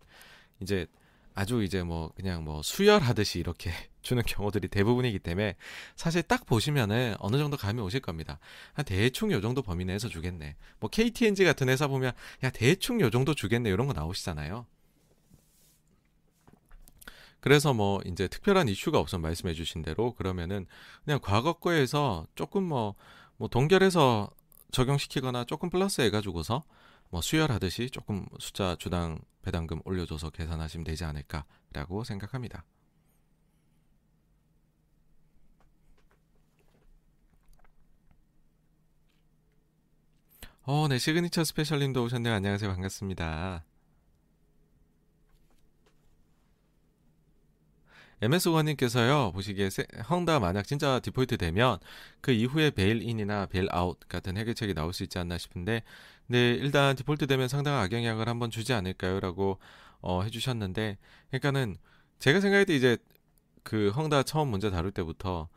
이제 0.60 0.88
아주 1.36 1.64
이제 1.64 1.84
뭐 1.84 2.12
그냥 2.16 2.44
뭐 2.44 2.62
수혈하듯이 2.62 3.40
이렇게 3.40 3.72
주는 4.02 4.22
경우들이 4.24 4.68
대부분이기 4.68 5.20
때문에 5.20 5.56
사실 5.96 6.24
딱 6.24 6.46
보시면은 6.46 7.16
어느 7.20 7.38
정도 7.38 7.58
감이 7.58 7.82
오실 7.82 8.00
겁니다. 8.02 8.40
한 8.74 8.86
대충 8.86 9.32
요 9.32 9.42
정도 9.42 9.62
범위 9.62 9.86
내에서 9.86 10.08
주겠네. 10.08 10.56
뭐 10.80 10.90
KTNG 10.90 11.44
같은 11.46 11.70
회사 11.70 11.88
보면 11.88 12.14
야 12.44 12.50
대충 12.50 13.02
요 13.02 13.10
정도 13.10 13.34
주겠네 13.34 13.70
이런 13.70 13.88
거 13.88 13.94
나오시잖아요. 13.94 14.66
그래서 17.40 17.74
뭐 17.74 18.02
이제 18.06 18.28
특별한 18.28 18.68
이슈가 18.68 19.00
없으면 19.00 19.22
말씀해 19.22 19.54
주신 19.54 19.82
대로 19.82 20.14
그러면은 20.14 20.66
그냥 21.06 21.20
과거 21.22 21.54
거에서 21.54 22.28
조금 22.36 22.64
뭐뭐 22.64 22.96
뭐 23.38 23.48
동결해서 23.48 24.30
적용시키거나 24.72 25.46
조금 25.46 25.70
플러스 25.70 26.02
해가지고서 26.02 26.64
뭐 27.10 27.22
수혈하듯이 27.22 27.90
조금 27.90 28.26
숫자 28.40 28.76
주당 28.76 29.20
배당금 29.42 29.82
올려줘서 29.86 30.30
계산하시면 30.30 30.84
되지 30.84 31.06
않을까라고 31.06 32.04
생각합니다. 32.04 32.66
어, 40.64 40.88
네, 40.88 41.00
시그니처 41.00 41.44
스페셜님도 41.46 42.04
오셨네요. 42.04 42.32
안녕하세요. 42.32 42.70
반갑습니다. 42.70 43.66
MS 48.22 48.50
원님께서요 48.50 49.32
보시기에 49.32 49.70
헝다 50.10 50.40
만약 50.40 50.68
진짜 50.68 51.00
디폴트 51.00 51.38
되면 51.38 51.80
그 52.22 52.32
이후에 52.32 52.70
bail-in이나 52.72 53.46
bailout 53.46 53.98
같은 54.10 54.36
해결책이 54.36 54.74
나올 54.74 54.92
수 54.94 55.04
있지 55.04 55.18
않나 55.18 55.38
싶은데 55.38 55.84
네 56.30 56.52
일단 56.52 56.96
디폴트 56.96 57.28
되면 57.28 57.48
상당한 57.48 57.84
악영향을 57.86 58.28
한번 58.30 58.52
주지 58.52 58.74
않을까요 58.74 59.20
라고 59.20 59.60
어, 60.02 60.22
해주셨는데 60.24 60.98
그러니까는 61.30 61.78
제가 62.20 62.40
생각할 62.40 62.66
때 62.66 62.76
이제 62.76 62.98
그 63.64 63.90
헝다 63.90 64.24
처음 64.24 64.50
문제 64.50 64.70
다룰 64.70 64.92
때부터 64.92 65.50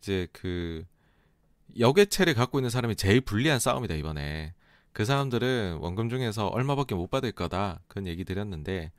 이제 0.00 0.28
그 0.32 0.84
여객체를 1.78 2.34
갖고 2.34 2.58
있는 2.58 2.70
사람이 2.70 2.96
제일 2.96 3.20
불리한 3.20 3.60
싸움이다 3.60 3.94
이번에 3.94 4.54
그 4.92 5.04
사람들은 5.04 5.78
원금 5.80 6.08
중에서 6.10 6.48
얼마밖에 6.48 6.94
못 6.94 7.10
받을 7.10 7.32
거다 7.32 7.80
그런 7.88 8.06
얘기 8.06 8.24
드렸는데 8.24 8.92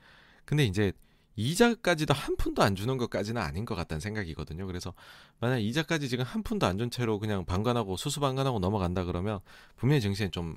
근데 0.45 0.65
이제 0.65 0.93
이자까지도 1.35 2.13
한 2.13 2.35
푼도 2.37 2.61
안 2.63 2.75
주는 2.75 2.97
것까지는 2.97 3.41
아닌 3.41 3.65
것 3.65 3.75
같다는 3.75 4.01
생각이거든요. 4.01 4.67
그래서 4.67 4.93
만약 5.39 5.59
이자까지 5.59 6.09
지금 6.09 6.25
한 6.25 6.43
푼도 6.43 6.65
안 6.67 6.77
준 6.77 6.91
채로 6.91 7.19
그냥 7.19 7.45
방관하고 7.45 7.95
수수방관하고 7.97 8.59
넘어간다 8.59 9.05
그러면 9.05 9.39
분명히 9.77 10.01
증시에 10.01 10.29
좀 10.29 10.55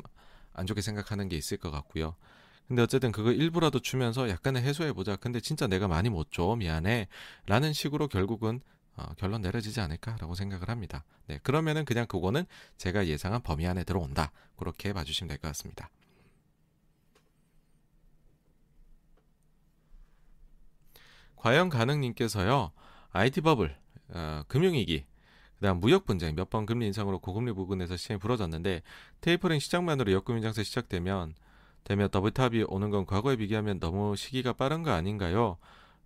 안 0.55 0.67
좋게 0.67 0.81
생각하는 0.81 1.29
게 1.29 1.37
있을 1.37 1.59
것 1.59 1.71
같고요. 1.71 2.17
근데 2.69 2.81
어쨌든 2.83 3.13
그거 3.13 3.31
일부라도 3.33 3.81
주면서 3.81 4.29
약간은 4.31 4.63
해소해 4.63 4.93
보자. 4.95 5.17
근데 5.17 5.41
진짜 5.41 5.67
내가 5.67 5.87
많이 5.89 6.09
못 6.09 6.33
줘. 6.33 6.57
미안해. 6.57 7.09
라는 7.47 7.73
식으로 7.75 8.09
결국은 8.09 8.61
어, 8.97 9.13
결론 9.19 9.43
내려지지 9.43 9.81
않을까라고 9.81 10.35
생각을 10.35 10.69
합니다. 10.71 11.05
네, 11.27 11.39
그러면은 11.43 11.85
그냥 11.85 12.07
그거는 12.07 12.45
제가 12.79 13.07
예상한 13.07 13.43
범위 13.43 13.67
안에 13.67 13.85
들어온다. 13.85 14.31
그렇게 14.57 14.93
봐주시면 14.93 15.29
될 15.29 15.39
것 15.39 15.49
같습니다. 15.49 15.91
과연 21.37 21.69
가능님께서요, 21.69 22.73
IT 23.13 23.43
버블, 23.43 23.77
어, 24.09 24.43
금융위기, 24.49 25.05
그다음 25.65 25.81
무역 25.81 26.05
분쟁, 26.05 26.35
몇 26.35 26.51
번 26.51 26.67
금리 26.67 26.85
인상으로 26.89 27.21
고금리 27.21 27.53
부근에서 27.53 27.97
시장이 27.97 28.21
부러졌는데 28.21 28.83
테이퍼링 29.23 29.61
시작만으로 29.61 30.13
역금융장세 30.13 30.63
시작되면 30.63 31.35
되면 31.85 32.11
double 32.11 32.43
top이 32.43 32.65
오는 32.69 32.91
건 32.91 33.07
과거에 33.07 33.37
비교하면 33.37 33.81
너무 33.81 34.15
시기가 34.15 34.53
빠른 34.53 34.83
거 34.83 34.91
아닌가요? 34.91 35.57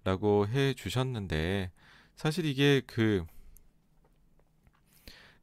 라고 0.04 0.46
해 0.46 0.74
주셨는데 0.74 1.72
사실 2.14 2.44
이게 2.44 2.82
그 2.86 3.24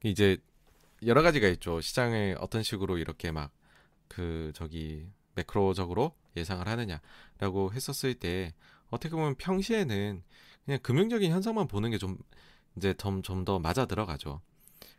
이제 0.03 0.37
여러 1.05 1.21
가지가 1.21 1.49
있죠. 1.49 1.81
시장을 1.81 2.37
어떤 2.39 2.63
식으로 2.63 2.97
이렇게 2.97 3.31
막 3.31 3.51
그 4.07 4.51
저기 4.55 5.07
매크로적으로 5.33 6.13
예상을 6.37 6.65
하느냐라고 6.67 7.73
했었을 7.73 8.13
때 8.13 8.53
어떻게 8.89 9.09
보면 9.15 9.35
평시에는 9.35 10.23
그냥 10.63 10.79
금융적인 10.83 11.31
현상만 11.31 11.67
보는 11.67 11.91
게 11.91 11.97
좀 11.97 12.17
이제 12.77 12.93
좀좀더 12.93 13.59
맞아 13.59 13.85
들어가죠. 13.85 14.41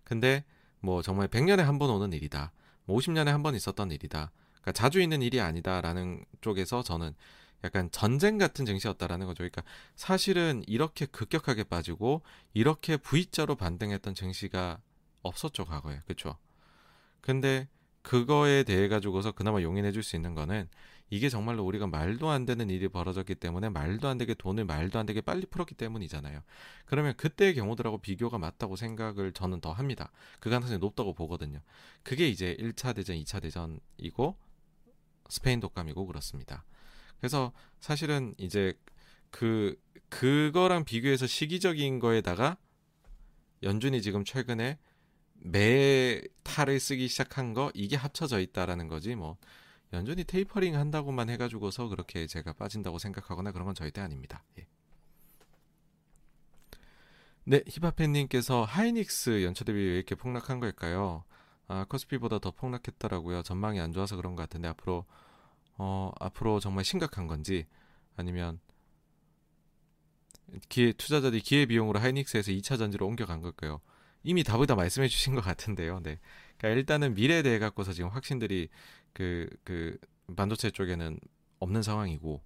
근데 0.05 0.45
뭐 0.81 1.03
정말 1.03 1.29
100년에 1.29 1.59
한 1.63 1.79
번 1.79 1.91
오는 1.91 2.13
일이다. 2.13 2.53
뭐 2.85 2.97
50년에 2.99 3.27
한 3.27 3.43
번 3.43 3.55
있었던 3.55 3.91
일이다. 3.91 4.31
그러니까 4.53 4.73
자주 4.73 5.01
있는 5.01 5.23
일이 5.23 5.41
아니다라는 5.41 6.25
쪽에서 6.41 6.83
저는 6.83 7.15
약간 7.65 7.91
전쟁 7.91 8.39
같은 8.39 8.65
증시였다라는 8.67 9.27
거죠. 9.27 9.39
그러니까 9.39 9.63
사실은 9.97 10.63
이렇게 10.67 11.07
급격하게 11.07 11.65
빠지고 11.65 12.23
이렇게 12.55 12.97
V자로 12.97 13.57
반등했던 13.57 14.15
증시가 14.15 14.81
없었죠 15.23 15.65
과거에 15.65 16.01
그렇죠. 16.05 16.37
근데 17.21 17.69
그거에 18.07 18.63
대해 18.63 18.87
가지고서 18.87 19.33
그나마 19.33 19.61
용인해 19.63 19.91
줄 19.91 20.05
수 20.05 20.15
있는 20.15 20.37
거는 20.37 20.69
이게 21.11 21.29
정말로 21.29 21.65
우리가 21.65 21.89
말도 21.89 22.31
안 22.31 22.47
되는 22.47 22.71
일이 22.71 22.87
벌어졌기 22.87 23.35
때문에 23.35 23.69
말도 23.69 24.07
안 24.07 24.17
되게 24.17 24.33
돈을 24.33 24.65
말도 24.65 25.01
안 25.01 25.07
되게 25.07 25.21
빨리 25.21 25.45
풀었기 25.45 25.75
때문이잖아요. 25.75 26.41
그러면 26.85 27.17
그때의 27.17 27.57
경우들하고 27.57 27.99
비교가 27.99 28.39
맞다고 28.39 28.77
생각을 28.77 29.33
저는 29.33 29.61
더 29.61 29.73
합니다. 29.73 30.13
그 30.39 30.51
가능성이 30.51 30.79
높다고 30.79 31.15
보거든요. 31.15 31.61
그게 32.05 32.29
이제 32.29 32.57
1차 32.61 32.95
대전, 32.95 33.17
2차 33.17 33.43
대전이고 33.43 34.37
스페인 35.29 35.59
독감이고 35.59 36.07
그렇습니다. 36.07 36.65
그래서 37.19 37.53
사실은 37.81 38.35
이제 38.39 38.73
그 39.31 39.77
그거랑 40.11 40.85
비교해서 40.85 41.27
시기적인 41.27 41.99
거에다가 41.99 42.57
연준이 43.65 44.01
지금 44.01 44.25
최근에 44.25 44.79
메탈을 45.41 46.81
쓰기 46.81 47.09
시작한 47.09 47.55
거 47.55 47.71
이게 47.75 47.97
합쳐져 47.97 48.41
있다라는 48.41 48.89
거지 48.89 49.15
뭐 49.15 49.37
연준이 49.93 50.25
테이퍼링 50.25 50.77
한다고만 50.77 51.31
해가지고서 51.31 51.89
그렇게 51.89 52.27
제가 52.27 52.53
빠진다고 52.55 52.99
생각하거나 52.99 53.53
그런 53.53 53.67
건 53.67 53.75
절대 53.75 54.01
아닙니다. 54.01 54.43
예. 54.59 54.67
네, 57.45 57.63
히바팬님께서 57.69 58.65
하이닉스 58.65 59.45
연초 59.45 59.65
대비 59.65 59.79
왜 59.79 59.95
이렇게 59.97 60.17
폭락한 60.17 60.59
걸까요? 60.59 61.25
아, 61.69 61.85
코스피보다 61.89 62.41
더 62.41 62.51
폭락했더라고요. 62.51 63.43
전망이 63.43 63.79
안 63.79 63.93
좋아서 63.93 64.17
그런 64.17 64.35
것 64.35 64.43
같은데 64.43 64.67
앞으로 64.69 65.05
어, 65.79 66.11
앞으로 66.19 66.59
정말 66.59 66.85
심각한 66.85 67.27
건지 67.27 67.67
아니면 68.17 68.59
기회 70.69 70.93
투자자들이 70.93 71.41
기회 71.41 71.67
비용으로 71.67 72.01
하이닉스에서 72.01 72.51
2차 72.53 72.79
전지로 72.79 73.07
옮겨간 73.07 73.43
걸까요? 73.43 73.81
이미 74.27 74.43
답을 74.43 74.67
다 74.67 74.75
말씀해 74.75 75.07
주신 75.07 75.37
것 75.37 75.41
같은데요. 75.41 76.01
네. 76.03 76.19
그러니까 76.59 76.79
일단은 76.81 77.15
미래에 77.15 77.43
대해 77.43 77.61
갖고서 77.61 77.93
지금 77.93 78.11
확신들이 78.11 78.69
그, 79.13 79.49
그, 79.63 79.99
반도체 80.35 80.71
쪽에는 80.71 81.21
없는 81.61 81.83
상황이고, 81.83 82.43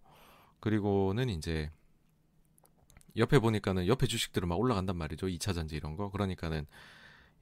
그리고는 0.60 1.31
이제, 1.31 1.70
옆에 3.17 3.39
보니까는 3.39 3.86
옆에 3.86 4.07
주식들은 4.07 4.47
막 4.47 4.59
올라간단 4.59 4.94
말이죠. 4.94 5.26
2차 5.26 5.55
전지 5.55 5.75
이런 5.75 5.97
거. 5.97 6.10
그러니까는 6.10 6.67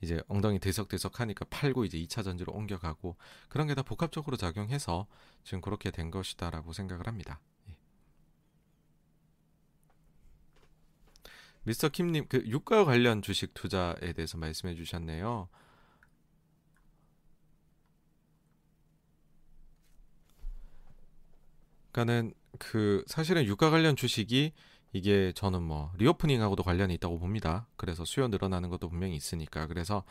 이제 0.00 0.22
엉덩이 0.28 0.60
들썩들썩 0.60 1.18
하니까 1.18 1.44
팔고 1.50 1.84
이제 1.84 1.98
2차 1.98 2.22
전지로 2.22 2.52
옮겨가고 2.52 3.16
그런 3.48 3.66
게 3.66 3.74
다 3.74 3.82
복합적으로 3.82 4.36
작용해서 4.36 5.08
지금 5.42 5.60
그렇게 5.60 5.90
된 5.90 6.10
것이다라고 6.12 6.72
생각을 6.72 7.08
합니다. 7.08 7.40
미스터 11.68 11.90
킴님 11.90 12.28
그 12.30 12.42
유가 12.46 12.86
관련 12.86 13.20
주식 13.20 13.52
투자에 13.52 14.14
대해서 14.14 14.38
말씀해 14.38 14.74
주셨네요. 14.74 15.50
그러니까는 21.92 22.32
그 22.58 23.04
사실은 23.06 23.44
유가 23.44 23.68
관련 23.68 23.96
주식이 23.96 24.52
이게 24.94 25.32
저는 25.34 25.62
뭐 25.62 25.92
리오프닝하고도 25.98 26.62
관련이 26.62 26.94
있다고 26.94 27.18
봅니다. 27.18 27.68
그래서 27.76 28.06
수요 28.06 28.28
늘어나는 28.28 28.70
것도 28.70 28.88
분명히 28.88 29.14
있으니까. 29.14 29.66
그래서 29.66 30.04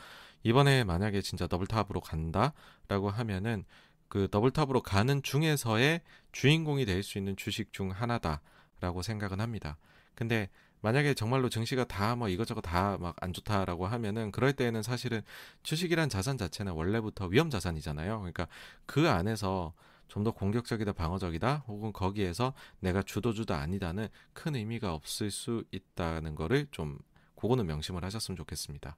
이번에 0.44 0.84
만약에 0.84 1.24
진짜 1.24 1.48
더블탑으로 1.48 2.02
간다라고 2.02 3.10
하면은 3.10 3.66
그 4.10 4.28
더블탑으로 4.30 4.84
가는 4.84 5.24
중에서의 5.24 6.02
주인공이 6.34 6.86
될 6.86 7.02
수 7.02 7.18
있는 7.18 7.36
주식 7.36 7.74
중 7.74 7.90
하나다라고 7.90 9.02
생각은 9.02 9.40
합니다. 9.40 9.80
근데 10.14 10.50
만약에 10.82 11.14
정말로 11.14 11.50
증시가 11.50 11.84
다 11.86 12.16
뭐 12.16 12.30
이것저것 12.30 12.62
다 12.62 12.98
막 13.00 13.16
안 13.22 13.34
좋다라고 13.34 13.88
하면은 13.88 14.32
그럴 14.32 14.54
때에는 14.54 14.82
사실은 14.84 15.22
주식이란 15.64 16.10
자산 16.10 16.38
자체는 16.38 16.74
원래부터 16.74 17.28
위험 17.28 17.50
자산이잖아요. 17.50 18.20
그러니까 18.20 18.48
그 18.86 19.10
안에서 19.10 19.74
좀 20.08 20.24
더 20.24 20.32
공격적이다 20.32 20.94
방어적이다 20.94 21.66
혹은 21.68 21.92
거기에서 21.94 22.54
내가 22.80 23.04
주도주도 23.04 23.54
아니다는 23.56 24.08
큰 24.34 24.56
의미가 24.56 24.94
없을 24.94 25.32
수 25.32 25.64
있다는 25.72 26.34
거를 26.36 26.68
좀 26.72 26.98
그거는 27.36 27.66
명심을 27.68 28.04
하셨으면 28.04 28.38
좋겠습니다. 28.38 28.96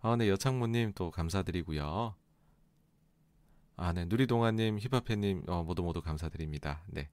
아, 0.00 0.16
네, 0.16 0.28
여창모님 0.28 0.92
또 0.94 1.10
감사드리고요. 1.10 2.14
아, 3.76 3.92
네, 3.92 4.04
누리동아님, 4.06 4.78
힙합해님 4.78 5.44
어, 5.48 5.62
모두 5.64 5.82
모두 5.82 6.00
감사드립니다. 6.02 6.82
네. 6.86 7.08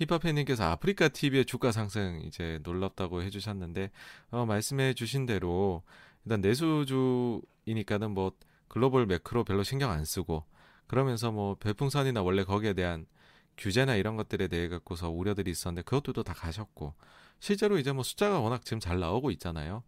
힙합 0.00 0.22
팬님께서 0.22 0.64
아프리카 0.64 1.08
TV의 1.08 1.44
주가 1.44 1.72
상승 1.72 2.20
이제 2.24 2.58
놀랍다고 2.62 3.22
해주셨는데 3.22 3.90
어, 4.30 4.46
말씀해주신 4.46 5.26
대로 5.26 5.82
일단 6.24 6.40
내수주이니까는 6.40 8.10
뭐 8.12 8.32
글로벌 8.68 9.06
매크로 9.06 9.44
별로 9.44 9.62
신경 9.62 9.90
안 9.90 10.04
쓰고 10.04 10.44
그러면서 10.86 11.30
뭐 11.30 11.56
별풍선이나 11.60 12.22
원래 12.22 12.44
거기에 12.44 12.72
대한 12.72 13.06
규제나 13.58 13.94
이런 13.96 14.16
것들에 14.16 14.48
대해 14.48 14.68
갖고서 14.68 15.10
우려들이 15.10 15.50
있었는데 15.50 15.82
그것들도 15.82 16.22
다 16.22 16.32
가셨고 16.32 16.94
실제로 17.40 17.78
이제 17.78 17.92
뭐 17.92 18.02
숫자가 18.02 18.40
워낙 18.40 18.64
지금 18.64 18.80
잘 18.80 18.98
나오고 19.00 19.30
있잖아요. 19.32 19.82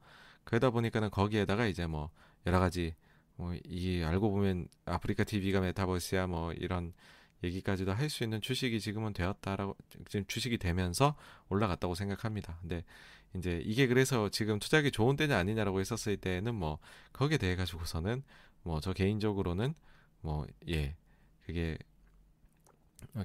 그러다 0.45 0.71
보니까는 0.71 1.11
거기에다가 1.11 1.67
이제 1.67 1.87
뭐 1.87 2.11
여러 2.47 2.59
가지 2.61 2.95
뭐 3.37 3.55
이 3.65 4.03
알고 4.05 4.31
보면 4.31 4.69
아프리카 4.85 5.25
TV가 5.25 5.61
메타버스야 5.61 6.27
뭐 6.27 6.53
이런 6.53 6.93
얘기까지도 7.45 7.93
할 7.93 8.09
수 8.11 8.25
있는 8.25 8.41
주식이 8.41 8.81
지금은 8.81 9.13
되었다라고 9.15 9.77
지금 10.09 10.27
주식이 10.27 10.59
되면서 10.59 11.17
올라갔다고 11.49 11.95
생각합니다. 11.95 12.59
근데 12.61 12.85
이제 13.37 13.63
이게 13.65 13.87
그래서 13.87 14.29
지금 14.31 14.59
투자하기 14.59 14.91
좋은 14.93 15.17
때냐 15.17 15.37
아니냐라고 15.39 15.81
했었을 15.81 16.17
때는 16.19 16.55
뭐 16.55 16.79
거기에 17.13 17.39
대해 17.39 17.57
가지고서는 17.57 18.23
뭐 18.65 18.81
저 18.81 18.93
개인적으로는 18.93 19.75
뭐 20.23 20.47
예 20.69 20.97
그게 21.47 21.79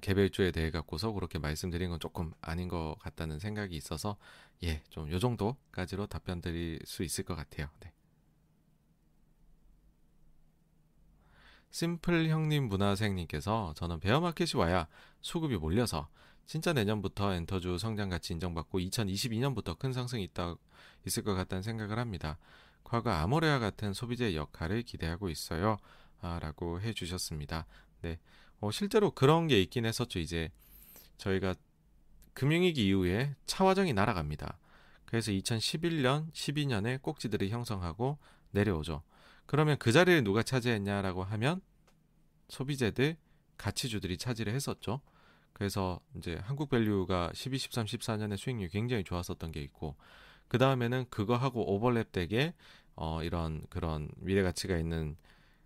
개별주에 0.01 0.51
대해 0.51 0.71
갖고서 0.71 1.11
그렇게 1.11 1.39
말씀드린 1.39 1.89
건 1.89 1.99
조금 1.99 2.33
아닌 2.41 2.67
것 2.67 2.95
같다는 2.99 3.39
생각이 3.39 3.75
있어서 3.75 4.17
예 4.63 4.81
좀 4.89 5.11
요 5.11 5.19
정도까지로 5.19 6.07
답변 6.07 6.41
드릴 6.41 6.79
수 6.85 7.03
있을 7.03 7.23
것 7.23 7.35
같아요. 7.35 7.69
네. 7.81 7.91
심플 11.71 12.29
형님 12.29 12.69
문화생님께서 12.69 13.73
저는 13.75 13.99
베어마켓이 13.99 14.51
와야 14.55 14.87
수급이 15.21 15.57
몰려서 15.57 16.07
진짜 16.45 16.73
내년부터 16.73 17.33
엔터주 17.33 17.77
성장 17.77 18.09
가치 18.09 18.33
인정받고 18.33 18.79
2022년부터 18.79 19.77
큰 19.77 19.91
상승이 19.93 20.23
있다 20.23 20.55
있을 21.05 21.23
것 21.23 21.35
같다는 21.35 21.61
생각을 21.61 21.99
합니다. 21.99 22.37
과거 22.83 23.11
아모레와 23.11 23.59
같은 23.59 23.93
소비재의 23.93 24.35
역할을 24.37 24.83
기대하고 24.83 25.29
있어요. 25.29 25.77
라고 26.21 26.81
해 26.81 26.93
주셨습니다. 26.93 27.65
네. 28.01 28.17
어, 28.59 28.71
실제로 28.71 29.11
그런 29.11 29.47
게 29.47 29.61
있긴 29.61 29.85
했었죠. 29.85 30.19
이제 30.19 30.49
저희가 31.17 31.55
금융위기 32.33 32.87
이후에 32.87 33.35
차화정이 33.45 33.93
날아갑니다. 33.93 34.57
그래서 35.05 35.31
2011년, 35.31 36.31
12년에 36.31 37.01
꼭지들이 37.01 37.49
형성하고 37.49 38.17
내려오죠. 38.51 39.03
그러면 39.48 39.77
그 39.80 39.92
자리를 39.92 40.24
누가 40.24 40.43
차지했냐라고 40.43 41.24
하면 41.24 41.61
소비재들, 42.50 43.17
가치주들이 43.58 44.17
차지를 44.17 44.53
했었죠. 44.53 45.01
그래서 45.53 46.00
이제 46.16 46.35
한국 46.43 46.69
밸류가 46.69 47.32
12, 47.34 47.58
13, 47.58 47.85
14년에 47.85 48.38
수익률이 48.38 48.69
굉장히 48.69 49.03
좋았었던 49.03 49.51
게 49.51 49.61
있고 49.61 49.95
그 50.48 50.59
다음에는 50.59 51.06
그거하고 51.09 51.66
오버랩되게 51.80 52.53
어 52.95 53.24
이런 53.24 53.66
그런 53.69 54.09
미래 54.17 54.43
가치가 54.43 54.77
있는 54.77 55.17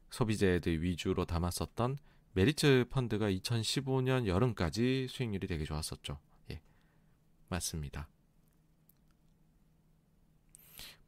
소비재들 0.09 0.81
위주로 0.81 1.25
담았었던 1.25 1.97
메리츠 2.33 2.85
펀드가 2.89 3.29
2015년 3.29 4.27
여름까지 4.27 5.07
수익률이 5.09 5.47
되게 5.47 5.65
좋았었죠. 5.65 6.19
예. 6.51 6.61
맞습니다. 7.49 8.07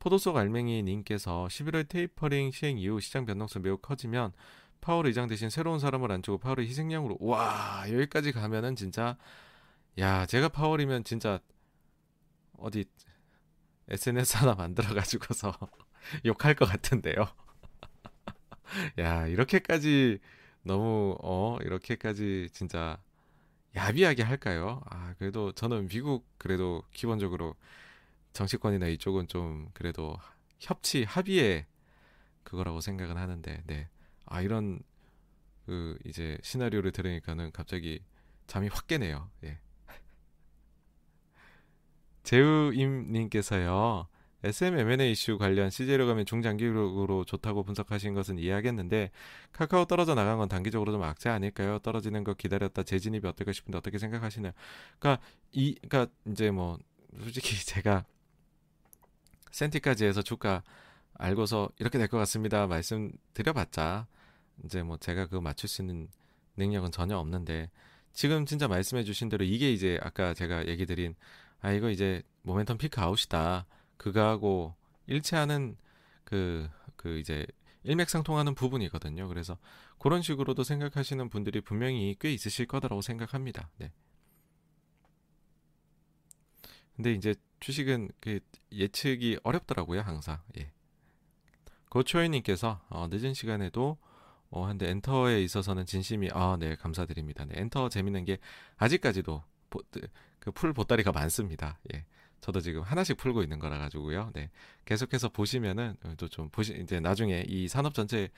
포도속 0.04 0.36
알맹이 0.36 0.84
님께서 0.84 1.48
11월 1.50 1.88
테이퍼링 1.88 2.52
시행 2.52 2.78
이후 2.78 3.00
시장 3.00 3.26
변동성 3.26 3.62
매우 3.62 3.78
커지면 3.78 4.34
파월 4.82 5.08
의장 5.08 5.28
대신 5.28 5.50
새로운 5.50 5.80
사람을 5.80 6.12
앉히고 6.12 6.40
파월의 6.40 6.68
희생양으로 6.68 7.20
와 7.22 7.86
여기까지 7.88 8.34
가면은 8.34 8.76
진짜 8.76 9.16
야 9.98 10.26
제가 10.26 10.50
파월이면 10.50 11.06
진짜 11.06 11.40
어디 12.58 12.84
SNS 13.88 14.40
하나 14.44 14.56
만들어 14.56 14.94
가지고서 14.94 15.54
욕할 16.26 16.54
것 16.54 16.66
같은데요. 16.66 17.26
야 19.00 19.26
이렇게까지 19.28 20.20
너무 20.64 21.16
어 21.22 21.58
이렇게까지 21.62 22.50
진짜 22.52 23.02
야비하게 23.74 24.24
할까요? 24.24 24.82
아 24.90 25.14
그래도 25.18 25.54
저는 25.54 25.88
미국 25.88 26.28
그래도 26.38 26.84
기본적으로 26.92 27.56
정치권이나 28.34 28.88
이쪽은 28.88 29.28
좀 29.28 29.70
그래도 29.74 30.18
협치 30.60 31.04
합의의 31.04 31.66
그거라고 32.44 32.82
생각은 32.82 33.18
하는데 33.18 33.64
네. 33.66 33.90
아 34.26 34.42
이런 34.42 34.82
그 35.66 35.98
이제 36.06 36.38
시나리오를 36.42 36.92
들으니까는 36.92 37.52
갑자기 37.52 38.02
잠이 38.48 38.68
확 38.68 38.88
깨네요. 38.88 39.30
예. 39.46 39.60
제우임 42.24 43.12
님께서요. 43.12 44.08
SM 44.46 44.78
M&A 44.78 45.12
이슈 45.12 45.38
관련 45.38 45.70
CJ로 45.70 46.06
가면 46.06 46.26
중장기적으로 46.26 47.24
좋다고 47.24 47.64
분석하신 47.64 48.14
것은 48.14 48.40
이해하겠는데 48.40 49.12
카카오 49.54 49.86
떨어져 49.86 50.16
나간 50.16 50.38
건 50.38 50.50
단기적으로 50.50 50.92
좀 50.92 51.02
악재 51.02 51.30
아닐까요? 51.30 51.80
떨어지는 51.80 52.26
거 52.26 52.34
기다렸다 52.34 52.84
재진입이 52.84 53.26
어떨까 53.26 53.54
싶은데 53.54 53.78
어떻게 53.78 53.98
생각하시나요? 53.98 54.52
그러니까 55.00 55.24
이 55.54 55.76
그러니까 55.76 56.14
이제 56.28 56.52
뭐 56.52 56.78
솔직히 57.22 57.56
제가 57.66 58.04
센티까지 59.54 60.06
해서 60.06 60.22
주가 60.22 60.64
알고서 61.16 61.70
이렇게 61.80 61.98
될 61.98 62.08
것 62.10 62.18
같습니다. 62.18 62.68
말씀드려봤자 62.68 64.08
이제 64.66 64.84
뭐 64.84 64.98
제가 64.98 65.26
그거 65.28 65.42
맞출 65.42 65.70
수 65.70 65.82
있는 65.82 66.10
능력은 66.58 66.92
전혀 66.92 67.18
없는데 67.18 67.70
지금 68.14 68.46
진짜 68.46 68.68
말씀해 68.68 69.04
주신 69.04 69.30
대로 69.30 69.46
이게 69.46 69.72
이제 69.72 70.00
아까 70.04 70.34
제가 70.34 70.68
얘기 70.68 70.86
드린 70.86 71.16
아 71.62 71.72
이거 71.72 71.90
이제 71.90 72.22
모멘텀 72.46 72.78
피크 72.78 73.00
아웃이다. 73.02 73.66
그거하고 73.98 74.76
일치하는 75.08 75.78
그, 76.26 76.70
그 76.96 77.20
이제 77.20 77.46
일맥상통하는 77.84 78.56
부분이거든요. 78.56 79.28
그래서 79.28 79.58
그런 80.00 80.22
식으로도 80.22 80.64
생각하시는 80.64 81.30
분들이 81.30 81.62
분명히 81.62 82.16
꽤 82.20 82.34
있으실 82.34 82.66
거라고 82.68 83.02
생각합니다. 83.02 83.70
네. 83.78 83.92
근데 87.04 87.18
이제 87.18 87.36
주식은 87.60 88.12
그 88.22 88.40
예측이 88.72 89.38
어렵더라고요, 89.44 90.00
항상. 90.00 90.40
예. 90.58 90.72
고초이님께서 91.90 92.80
어, 92.88 93.08
늦은 93.12 93.34
시간에도 93.34 93.98
어, 94.50 94.66
한데 94.66 94.90
엔터에 94.90 95.44
있어서는 95.44 95.86
진심이 95.86 96.30
아, 96.32 96.56
네, 96.58 96.78
감사드립니다. 96.78 97.44
네, 97.44 97.56
엔터 97.60 97.90
재밌는 97.90 98.24
게 98.24 98.38
아직까지도 98.78 99.44
그풀 100.40 100.72
보따리가 100.72 101.12
많습니다. 101.12 101.78
예. 101.94 102.06
저도 102.40 102.62
지금 102.62 102.82
하나씩 102.84 103.18
풀고 103.18 103.44
있는 103.44 103.60
거라 103.60 103.78
가지고요. 103.80 104.32
네. 104.34 104.50
계속해서 104.86 105.28
보시면은 105.28 105.98
또 106.16 106.30
좀 106.30 106.50
보시 106.52 106.74
이제 106.82 107.02
나중에 107.02 107.44
이 107.50 107.68
산업 107.68 107.94
전체를 107.96 108.30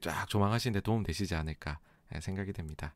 쫙 0.00 0.26
조망하시는데 0.26 0.80
도움 0.80 1.02
되시지 1.02 1.34
않을까 1.34 1.80
예, 2.14 2.20
생각이 2.20 2.54
됩니다. 2.54 2.94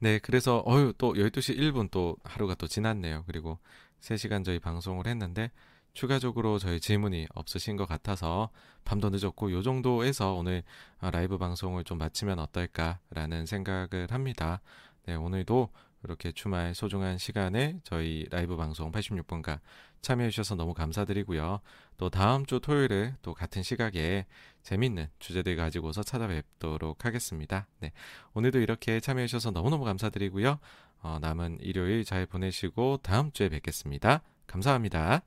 네, 0.00 0.20
그래서 0.20 0.62
어유 0.66 0.94
또 0.96 1.14
12시 1.14 1.58
1분 1.58 1.90
또 1.90 2.16
하루가 2.22 2.54
또 2.54 2.68
지났네요. 2.68 3.24
그리고 3.26 3.58
3시간 4.00 4.44
저희 4.44 4.60
방송을 4.60 5.08
했는데 5.08 5.50
추가적으로 5.92 6.58
저희 6.58 6.78
질문이 6.78 7.26
없으신 7.34 7.76
것 7.76 7.86
같아서 7.86 8.50
밤도 8.84 9.10
늦었고 9.10 9.50
요 9.50 9.62
정도에서 9.62 10.34
오늘 10.34 10.62
라이브 11.00 11.36
방송을 11.36 11.82
좀 11.82 11.98
마치면 11.98 12.38
어떨까라는 12.38 13.46
생각을 13.46 14.06
합니다. 14.10 14.60
네, 15.06 15.16
오늘도 15.16 15.70
이렇게 16.04 16.30
주말 16.30 16.76
소중한 16.76 17.18
시간에 17.18 17.80
저희 17.82 18.24
라이브 18.30 18.56
방송 18.56 18.92
86번가 18.92 19.58
참여해 20.00 20.30
주셔서 20.30 20.54
너무 20.54 20.74
감사드리고요. 20.74 21.60
또 21.96 22.10
다음 22.10 22.46
주 22.46 22.60
토요일에 22.60 23.14
또 23.22 23.34
같은 23.34 23.62
시각에 23.62 24.26
재밌는 24.62 25.08
주제들 25.18 25.56
가지고서 25.56 26.02
찾아뵙도록 26.02 27.04
하겠습니다. 27.04 27.66
네. 27.80 27.92
오늘도 28.34 28.60
이렇게 28.60 29.00
참여해 29.00 29.26
주셔서 29.26 29.50
너무너무 29.50 29.84
감사드리고요. 29.84 30.58
어, 31.00 31.18
남은 31.20 31.58
일요일 31.60 32.04
잘 32.04 32.26
보내시고 32.26 32.98
다음 33.02 33.32
주에 33.32 33.48
뵙겠습니다. 33.48 34.22
감사합니다. 34.46 35.22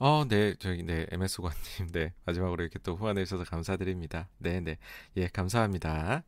어, 0.00 0.24
네, 0.26 0.54
저기, 0.58 0.82
네, 0.82 1.06
MS 1.10 1.36
고관님, 1.42 1.92
네, 1.92 2.14
마지막으로 2.24 2.62
이렇게 2.62 2.78
또 2.78 2.96
후원해 2.96 3.24
주셔서 3.24 3.44
감사드립니다. 3.44 4.28
네, 4.38 4.60
네, 4.60 4.78
예, 5.16 5.28
감사합니다. 5.28 6.24